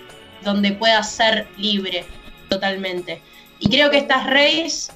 donde 0.44 0.70
pueda 0.70 1.02
ser 1.02 1.48
libre 1.58 2.04
totalmente. 2.48 3.20
Y 3.58 3.68
creo 3.68 3.90
que 3.90 3.98
estas 3.98 4.26
reyes, 4.26 4.92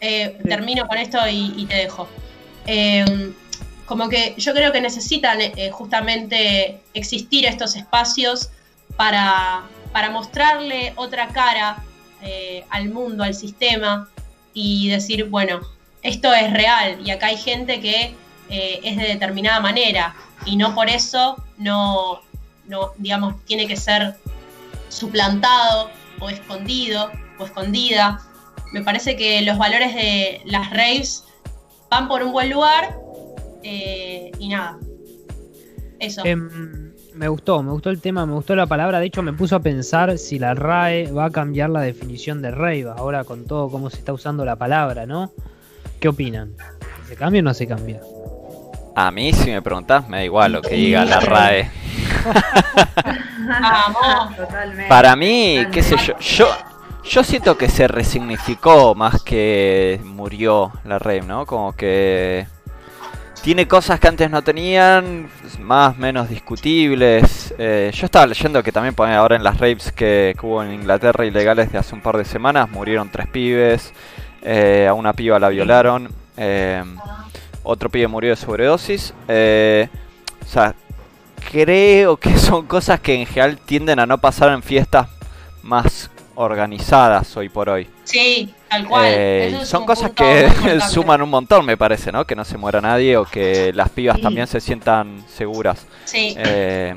eh, 0.00 0.38
termino 0.48 0.86
con 0.86 0.98
esto 0.98 1.18
y, 1.26 1.54
y 1.56 1.66
te 1.66 1.74
dejo. 1.74 2.08
Eh, 2.68 3.32
como 3.84 4.08
que 4.08 4.36
yo 4.38 4.54
creo 4.54 4.70
que 4.70 4.80
necesitan 4.80 5.40
eh, 5.40 5.70
justamente 5.72 6.82
existir 6.94 7.46
estos 7.46 7.74
espacios 7.74 8.50
para, 8.96 9.64
para 9.90 10.10
mostrarle 10.10 10.92
otra 10.94 11.26
cara 11.30 11.82
eh, 12.22 12.64
al 12.70 12.88
mundo, 12.90 13.24
al 13.24 13.34
sistema, 13.34 14.08
y 14.54 14.88
decir, 14.88 15.24
bueno, 15.24 15.60
esto 16.02 16.32
es 16.32 16.52
real 16.52 16.98
y 17.04 17.10
acá 17.10 17.26
hay 17.26 17.36
gente 17.36 17.80
que 17.80 18.14
eh, 18.48 18.80
es 18.82 18.96
de 18.96 19.04
determinada 19.04 19.60
manera 19.60 20.14
y 20.44 20.56
no 20.56 20.74
por 20.74 20.88
eso 20.88 21.36
no, 21.58 22.20
no, 22.66 22.92
digamos, 22.96 23.34
tiene 23.44 23.66
que 23.66 23.76
ser 23.76 24.14
suplantado 24.88 25.90
o 26.20 26.30
escondido 26.30 27.10
o 27.38 27.44
escondida. 27.44 28.22
Me 28.72 28.82
parece 28.82 29.16
que 29.16 29.42
los 29.42 29.58
valores 29.58 29.94
de 29.94 30.40
las 30.44 30.70
raves 30.70 31.24
van 31.90 32.08
por 32.08 32.22
un 32.22 32.32
buen 32.32 32.50
lugar 32.50 32.96
eh, 33.62 34.30
y 34.38 34.48
nada. 34.48 34.78
Eso. 35.98 36.22
Um 36.22 36.85
me 37.16 37.28
gustó, 37.28 37.62
me 37.62 37.72
gustó 37.72 37.90
el 37.90 38.00
tema, 38.00 38.26
me 38.26 38.34
gustó 38.34 38.54
la 38.54 38.66
palabra. 38.66 39.00
De 39.00 39.06
hecho, 39.06 39.22
me 39.22 39.32
puso 39.32 39.56
a 39.56 39.60
pensar 39.60 40.18
si 40.18 40.38
la 40.38 40.54
RAE 40.54 41.10
va 41.10 41.26
a 41.26 41.30
cambiar 41.30 41.70
la 41.70 41.80
definición 41.80 42.42
de 42.42 42.50
rave 42.50 42.86
ahora 42.94 43.24
con 43.24 43.46
todo 43.46 43.70
cómo 43.70 43.90
se 43.90 43.96
está 43.96 44.12
usando 44.12 44.44
la 44.44 44.56
palabra, 44.56 45.06
¿no? 45.06 45.32
¿Qué 45.98 46.08
opinan? 46.08 46.52
¿Se 47.08 47.16
cambia 47.16 47.40
o 47.40 47.44
no 47.44 47.54
se 47.54 47.66
cambia? 47.66 48.00
A 48.94 49.10
mí, 49.10 49.32
si 49.32 49.50
me 49.50 49.62
preguntás, 49.62 50.08
me 50.08 50.18
da 50.18 50.24
igual 50.24 50.52
lo 50.52 50.62
que 50.62 50.74
diga 50.74 51.04
la 51.04 51.20
RAE. 51.20 51.70
Vamos. 53.48 54.36
Totalmente. 54.36 54.88
Para 54.88 55.16
mí, 55.16 55.66
qué 55.72 55.82
sé 55.82 55.96
yo, 55.96 56.18
yo, 56.18 56.48
yo 57.04 57.24
siento 57.24 57.56
que 57.56 57.68
se 57.68 57.88
resignificó 57.88 58.94
más 58.94 59.22
que 59.22 60.00
murió 60.04 60.72
la 60.84 60.98
rave, 60.98 61.22
¿no? 61.22 61.46
Como 61.46 61.72
que 61.72 62.46
tiene 63.46 63.68
cosas 63.68 64.00
que 64.00 64.08
antes 64.08 64.28
no 64.28 64.42
tenían, 64.42 65.28
más 65.60 65.96
menos 65.96 66.28
discutibles. 66.28 67.54
Eh, 67.56 67.92
yo 67.94 68.06
estaba 68.06 68.26
leyendo 68.26 68.60
que 68.60 68.72
también 68.72 68.92
pone 68.92 69.14
ahora 69.14 69.36
en 69.36 69.44
las 69.44 69.60
raves 69.60 69.92
que, 69.92 70.34
hubo 70.42 70.64
en 70.64 70.72
Inglaterra 70.72 71.24
ilegales 71.24 71.70
de 71.70 71.78
hace 71.78 71.94
un 71.94 72.00
par 72.00 72.16
de 72.16 72.24
semanas, 72.24 72.68
murieron 72.68 73.08
tres 73.08 73.28
pibes, 73.28 73.92
eh, 74.42 74.88
a 74.90 74.94
una 74.94 75.12
piba 75.12 75.38
la 75.38 75.48
violaron, 75.48 76.10
eh, 76.36 76.82
otro 77.62 77.88
pibe 77.88 78.08
murió 78.08 78.30
de 78.30 78.36
sobredosis. 78.36 79.14
o 79.28 80.48
sea, 80.48 80.74
creo 81.52 82.16
que 82.16 82.36
son 82.38 82.66
cosas 82.66 82.98
que 82.98 83.14
en 83.14 83.26
general 83.26 83.58
tienden 83.64 84.00
a 84.00 84.06
no 84.06 84.18
pasar 84.18 84.50
en 84.50 84.64
fiestas 84.64 85.06
más 85.62 86.10
organizadas 86.34 87.36
hoy 87.36 87.48
por 87.48 87.68
hoy. 87.68 87.86
Sí, 88.02 88.52
tal 88.68 88.86
cual. 88.88 89.04
Eh, 89.06 89.58
es 89.62 89.68
son 89.68 89.84
cosas 89.86 90.10
que 90.12 90.48
suman 90.90 91.22
un 91.22 91.30
montón, 91.30 91.64
me 91.66 91.76
parece, 91.76 92.12
¿no? 92.12 92.24
Que 92.24 92.34
no 92.36 92.44
se 92.44 92.56
muera 92.58 92.80
nadie 92.80 93.16
o 93.16 93.24
que 93.24 93.72
las 93.72 93.90
pibas 93.90 94.16
Sí. 94.16 94.22
también 94.22 94.46
se 94.46 94.60
sientan 94.60 95.24
seguras. 95.28 95.86
Sí, 96.04 96.34
Eh, 96.38 96.94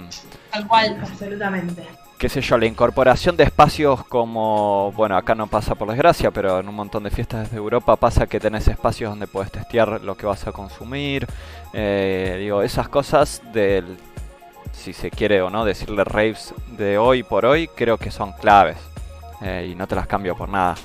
tal 0.52 0.68
cual. 0.68 0.98
Absolutamente. 1.02 1.84
qué 2.18 2.28
sé 2.28 2.42
yo, 2.42 2.58
la 2.58 2.66
incorporación 2.66 3.38
de 3.38 3.46
espacios 3.46 4.04
como, 4.06 4.92
bueno, 4.92 5.16
acá 5.16 5.36
no 5.36 5.48
pasa 5.48 5.76
por 5.76 5.88
desgracia, 5.90 6.32
pero 6.32 6.60
en 6.60 6.68
un 6.68 6.76
montón 6.76 7.04
de 7.04 7.12
fiestas 7.12 7.50
de 7.50 7.56
Europa 7.58 7.96
pasa 7.96 8.28
que 8.28 8.42
tenés 8.42 8.68
espacios 8.68 9.12
donde 9.12 9.26
puedes 9.28 9.52
testear 9.52 10.02
lo 10.02 10.18
que 10.18 10.26
vas 10.26 10.46
a 10.46 10.52
consumir. 10.52 11.26
Eh, 11.72 12.38
digo, 12.42 12.62
esas 12.62 12.90
cosas 12.90 13.42
del, 13.54 13.96
si 14.74 14.92
se 14.92 15.12
quiere 15.12 15.42
o 15.42 15.50
no, 15.50 15.64
decirle 15.64 16.04
raves 16.04 16.54
de 16.78 16.98
hoy 16.98 17.24
por 17.24 17.46
hoy, 17.46 17.70
creo 17.70 17.98
que 17.98 18.12
son 18.12 18.34
claves. 18.34 18.76
Eh, 19.42 19.70
y 19.72 19.76
no 19.76 19.88
te 19.88 19.96
las 19.96 20.06
cambio 20.06 20.36
por 20.36 20.50
nada. 20.50 20.76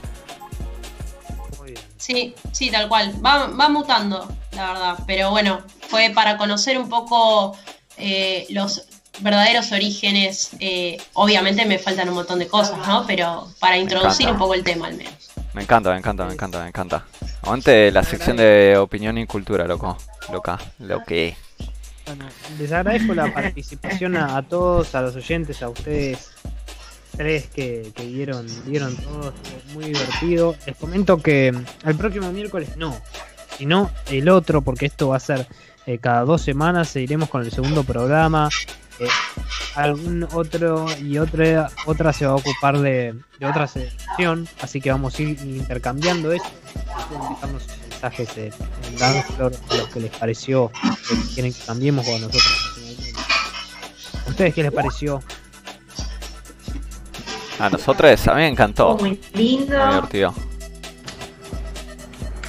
Sí, 2.04 2.34
sí, 2.52 2.70
tal 2.70 2.86
cual. 2.86 3.14
Va, 3.24 3.46
va 3.46 3.70
mutando, 3.70 4.28
la 4.52 4.72
verdad. 4.74 4.98
Pero 5.06 5.30
bueno, 5.30 5.62
fue 5.88 6.10
para 6.14 6.36
conocer 6.36 6.76
un 6.76 6.90
poco 6.90 7.56
eh, 7.96 8.46
los 8.50 8.86
verdaderos 9.20 9.72
orígenes. 9.72 10.50
eh, 10.60 10.98
obviamente 11.14 11.64
me 11.64 11.78
faltan 11.78 12.10
un 12.10 12.16
montón 12.16 12.40
de 12.40 12.46
cosas, 12.46 12.86
¿no? 12.86 13.06
Pero 13.06 13.48
para 13.58 13.78
introducir 13.78 14.26
encanta. 14.26 14.32
un 14.32 14.38
poco 14.38 14.52
el 14.52 14.62
tema 14.62 14.88
al 14.88 14.96
menos. 14.96 15.14
Me 15.54 15.62
encanta, 15.62 15.92
me 15.92 15.98
encanta, 15.98 16.26
me 16.26 16.34
encanta, 16.34 16.60
me 16.62 16.68
encanta. 16.68 17.06
Aguante 17.42 17.90
la 17.90 18.02
sección 18.02 18.36
de 18.36 18.76
opinión 18.76 19.16
y 19.16 19.26
cultura, 19.26 19.66
loco. 19.66 19.96
Loca, 20.30 20.58
lo 20.80 21.02
que. 21.04 21.34
Bueno, 22.04 22.26
les 22.58 22.70
agradezco 22.70 23.14
la 23.14 23.32
participación 23.32 24.14
a, 24.18 24.36
a 24.36 24.42
todos, 24.42 24.94
a 24.94 25.00
los 25.00 25.16
oyentes, 25.16 25.62
a 25.62 25.70
ustedes 25.70 26.32
tres 27.16 27.46
que, 27.48 27.90
que 27.94 28.04
dieron, 28.06 28.46
dieron 28.66 28.96
todo, 28.96 29.32
estuvo 29.34 29.74
muy 29.74 29.84
divertido. 29.86 30.56
Les 30.66 30.76
comento 30.76 31.18
que 31.18 31.52
mm, 31.52 31.88
el 31.88 31.96
próximo 31.96 32.32
miércoles 32.32 32.76
no, 32.76 32.96
sino 33.56 33.90
el 34.10 34.28
otro, 34.28 34.62
porque 34.62 34.86
esto 34.86 35.08
va 35.08 35.16
a 35.16 35.20
ser 35.20 35.46
eh, 35.86 35.98
cada 35.98 36.22
dos 36.24 36.42
semanas, 36.42 36.88
seguiremos 36.88 37.28
con 37.28 37.42
el 37.42 37.50
segundo 37.50 37.84
programa. 37.84 38.48
eh, 39.00 39.08
algún 39.74 40.26
otro 40.32 40.86
y 41.00 41.18
otra 41.18 41.68
otra 41.86 42.12
se 42.12 42.26
va 42.26 42.32
a 42.32 42.36
ocupar 42.36 42.78
de, 42.78 43.14
de 43.40 43.46
otra 43.46 43.66
sección, 43.66 44.48
así 44.60 44.80
que 44.80 44.90
vamos 44.90 45.18
a 45.18 45.22
ir 45.22 45.30
intercambiando 45.42 46.28
dejarnos 46.28 47.62
sus 47.64 47.76
mensajes 47.78 48.28
en, 48.36 48.52
en 48.88 48.96
Dancefloor 48.98 49.52
a 49.70 49.74
lo 49.74 49.90
que 49.90 50.00
les 50.00 50.10
pareció, 50.12 50.70
que 51.08 51.34
quieren 51.34 51.52
que 51.52 51.60
cambiemos 51.66 52.06
con 52.06 52.20
nosotros. 52.20 52.70
¿A 54.26 54.30
ustedes 54.30 54.54
qué 54.54 54.62
les 54.62 54.72
pareció? 54.72 55.20
A 57.58 57.70
nosotros, 57.70 58.28
a 58.28 58.34
mí 58.34 58.40
me 58.40 58.48
encantó. 58.48 58.96
Muy 58.98 59.20
lindo. 59.32 59.76
Muy 59.78 59.94
divertido. 59.94 60.34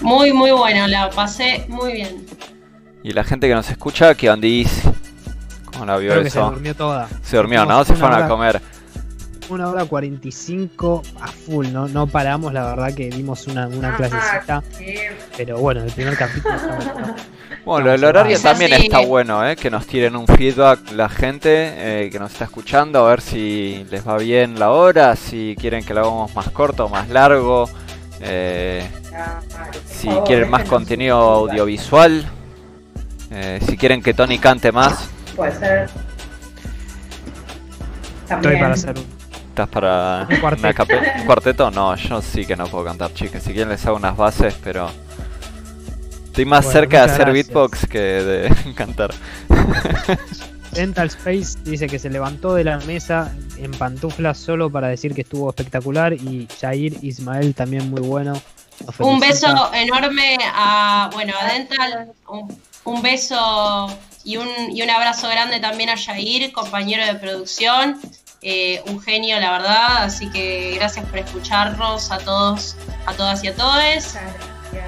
Muy, 0.02 0.34
muy 0.34 0.52
bueno, 0.52 0.88
la 0.88 1.10
pasé 1.10 1.66
muy 1.68 1.94
bien. 1.94 2.26
Y 3.04 3.12
la 3.12 3.24
gente 3.24 3.48
que 3.48 3.54
nos 3.56 3.70
escucha, 3.70 4.16
¿qué 4.16 4.30
ondis? 4.30 4.82
¿Cómo 5.72 5.86
la 5.86 5.98
vio 5.98 6.12
Creo 6.12 6.24
que 6.24 6.30
se 6.30 6.40
eso? 6.40 6.50
durmió 6.52 6.76
toda. 6.76 7.08
Se 7.24 7.38
durmió, 7.38 7.66
¿no? 7.66 7.84
Se 7.86 7.96
fueron 7.96 8.24
a 8.24 8.28
comer. 8.28 8.62
Una 9.50 9.70
hora 9.70 9.86
45 9.86 11.04
a 11.22 11.28
full, 11.28 11.68
¿no? 11.72 11.88
No 11.88 12.08
paramos, 12.08 12.52
la 12.52 12.66
verdad 12.66 12.94
que 12.96 13.10
dimos 13.10 13.46
una, 13.48 13.68
una 13.68 13.94
Ah, 13.94 13.98
clasecita, 13.98 14.64
pero 15.38 15.60
bueno, 15.60 15.84
el 15.84 15.92
primer 15.92 16.18
capítulo 16.18 16.56
está 16.56 16.76
bueno. 16.76 17.16
Bueno, 17.64 17.92
el 17.94 18.04
horario 18.04 18.40
también 18.40 18.72
sí. 18.76 18.84
está 18.86 19.00
bueno, 19.00 19.48
¿eh? 19.48 19.56
Que 19.56 19.70
nos 19.72 19.86
tiren 19.88 20.16
un 20.16 20.28
feedback 20.28 20.92
la 20.94 21.10
gente 21.10 22.06
eh, 22.06 22.10
que 22.12 22.20
nos 22.20 22.32
está 22.32 22.46
escuchando, 22.46 23.06
a 23.06 23.10
ver 23.10 23.22
si 23.22 23.86
les 23.90 24.08
va 24.08 24.18
bien 24.18 24.60
la 24.60 24.72
hora, 24.72 25.16
si 25.16 25.56
quieren 25.60 25.84
que 25.84 25.94
lo 25.94 26.02
hagamos 26.02 26.36
más 26.36 26.50
corto 26.52 26.86
o 26.86 26.90
más 26.90 27.10
largo, 27.10 27.70
eh, 28.22 28.88
si 29.88 30.08
favor, 30.08 30.24
quieren 30.28 30.50
más 30.50 30.68
contenido 30.68 31.18
audiovisual, 31.18 32.26
eh, 33.32 33.60
si 33.68 33.78
quieren 33.78 34.02
que 34.02 34.14
Tony 34.14 34.38
cante 34.40 34.72
más, 34.72 35.10
Puede 35.36 35.52
ser. 35.60 35.90
Estoy 38.24 38.28
También. 38.28 38.60
para 38.60 38.74
hacer 38.74 38.96
un... 38.98 39.15
¿estás 39.56 39.70
para 39.70 40.28
Un 40.30 40.40
cuarteto. 41.26 41.68
una? 41.70 41.72
No, 41.72 41.96
yo 41.96 42.22
sí 42.22 42.46
que 42.46 42.56
no 42.58 42.68
puedo 42.68 42.84
cantar, 42.84 43.14
chicas. 43.14 43.42
Si 43.44 43.54
quieren 43.54 43.70
les 43.70 43.86
hago 43.86 43.96
unas 43.96 44.18
bases, 44.18 44.54
pero 44.62 44.90
estoy 46.26 46.44
más 46.46 46.66
Bueno, 46.66 46.80
cerca 46.80 46.98
de 47.06 47.12
hacer 47.12 47.26
gracias. 47.28 47.48
beatbox 47.48 47.88
que 47.88 48.00
de 48.00 48.74
cantar. 48.76 49.12
Dental 50.72 51.08
Space 51.08 51.58
dice 51.64 51.88
que 51.88 52.00
se 52.00 52.10
levantó 52.10 52.54
de 52.54 52.66
la 52.66 52.80
mesa 52.80 53.34
en 53.58 53.72
pantuflas 53.72 54.38
solo 54.38 54.70
para 54.70 54.90
decir 54.90 55.14
que 55.16 55.22
estuvo 55.22 55.50
espectacular 55.50 56.12
y 56.12 56.50
Jair 56.60 56.98
Ismael 57.02 57.56
también 57.56 57.90
muy 57.90 58.02
bueno. 58.02 58.34
Un 59.00 59.22
beso 59.22 59.48
enorme 59.74 60.38
a, 60.54 61.10
bueno, 61.14 61.32
a 61.40 61.54
Dental, 61.54 62.12
un, 62.28 62.60
un 62.84 63.02
beso 63.02 63.88
y 64.26 64.36
un, 64.36 64.50
y 64.70 64.82
un 64.82 64.90
abrazo 64.90 65.30
grande 65.30 65.62
también 65.62 65.90
a 65.90 65.96
Jair, 65.98 66.52
compañero 66.52 67.06
de 67.06 67.16
producción, 67.16 67.98
eh, 68.42 68.82
un 68.88 69.02
genio 69.02 69.40
la 69.40 69.52
verdad, 69.52 70.04
así 70.04 70.30
que 70.30 70.74
gracias 70.76 71.06
por 71.06 71.20
escucharnos 71.20 72.12
a 72.12 72.18
todos, 72.20 72.76
a 73.06 73.14
todas 73.14 73.44
y 73.44 73.48
a 73.48 73.56
todos. 73.56 74.16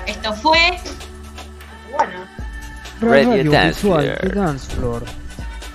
Esto 0.05 0.33
fue 0.33 0.79
Bueno, 1.95 2.25
Radio 3.01 3.29
Radio 3.31 3.51
Dance 3.51 3.81
Visual 3.81 4.03
Floor. 4.05 4.21
de 4.21 4.39
Dance 4.41 4.75
Floor. 4.75 5.05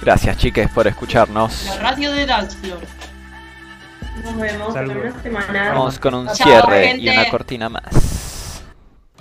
Gracias, 0.02 0.36
chiques, 0.36 0.68
por 0.70 0.86
escucharnos. 0.86 1.64
la 1.66 1.76
radio 1.76 2.12
de 2.12 2.26
Dance 2.26 2.56
Floor. 2.58 2.80
nos 4.24 4.36
vemos 4.36 4.76
en 4.76 4.90
una 4.90 5.22
semana. 5.22 5.68
Vamos 5.70 5.98
con 5.98 6.14
un 6.14 6.26
Chao, 6.26 6.34
cierre 6.36 6.96
y 6.96 7.08
una 7.08 7.28
cortina 7.28 7.68
más. 7.68 8.31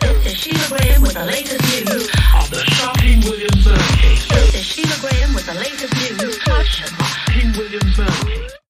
This 0.02 0.26
is 0.26 0.34
Sheila 0.34 0.68
Graham 0.69 1.02
with 1.03 1.14
the 1.14 1.26
latest 1.26 1.61
news 1.61 2.10
of 2.36 2.49
the 2.49 2.64
shocking 2.65 3.22
Williams 3.22 3.64
Burn 3.64 3.78
case. 3.98 4.28
This 4.30 4.56
is 4.56 4.65
Sheila 4.65 4.98
Graham 4.99 5.36
with 5.36 5.45
the 5.45 5.53
latest 5.53 5.94
news 5.94 6.23
of 6.23 6.44
the 6.44 6.64
shocking 6.64 7.52
Williams 7.56 7.95
Burn 7.95 8.28
case. 8.28 8.60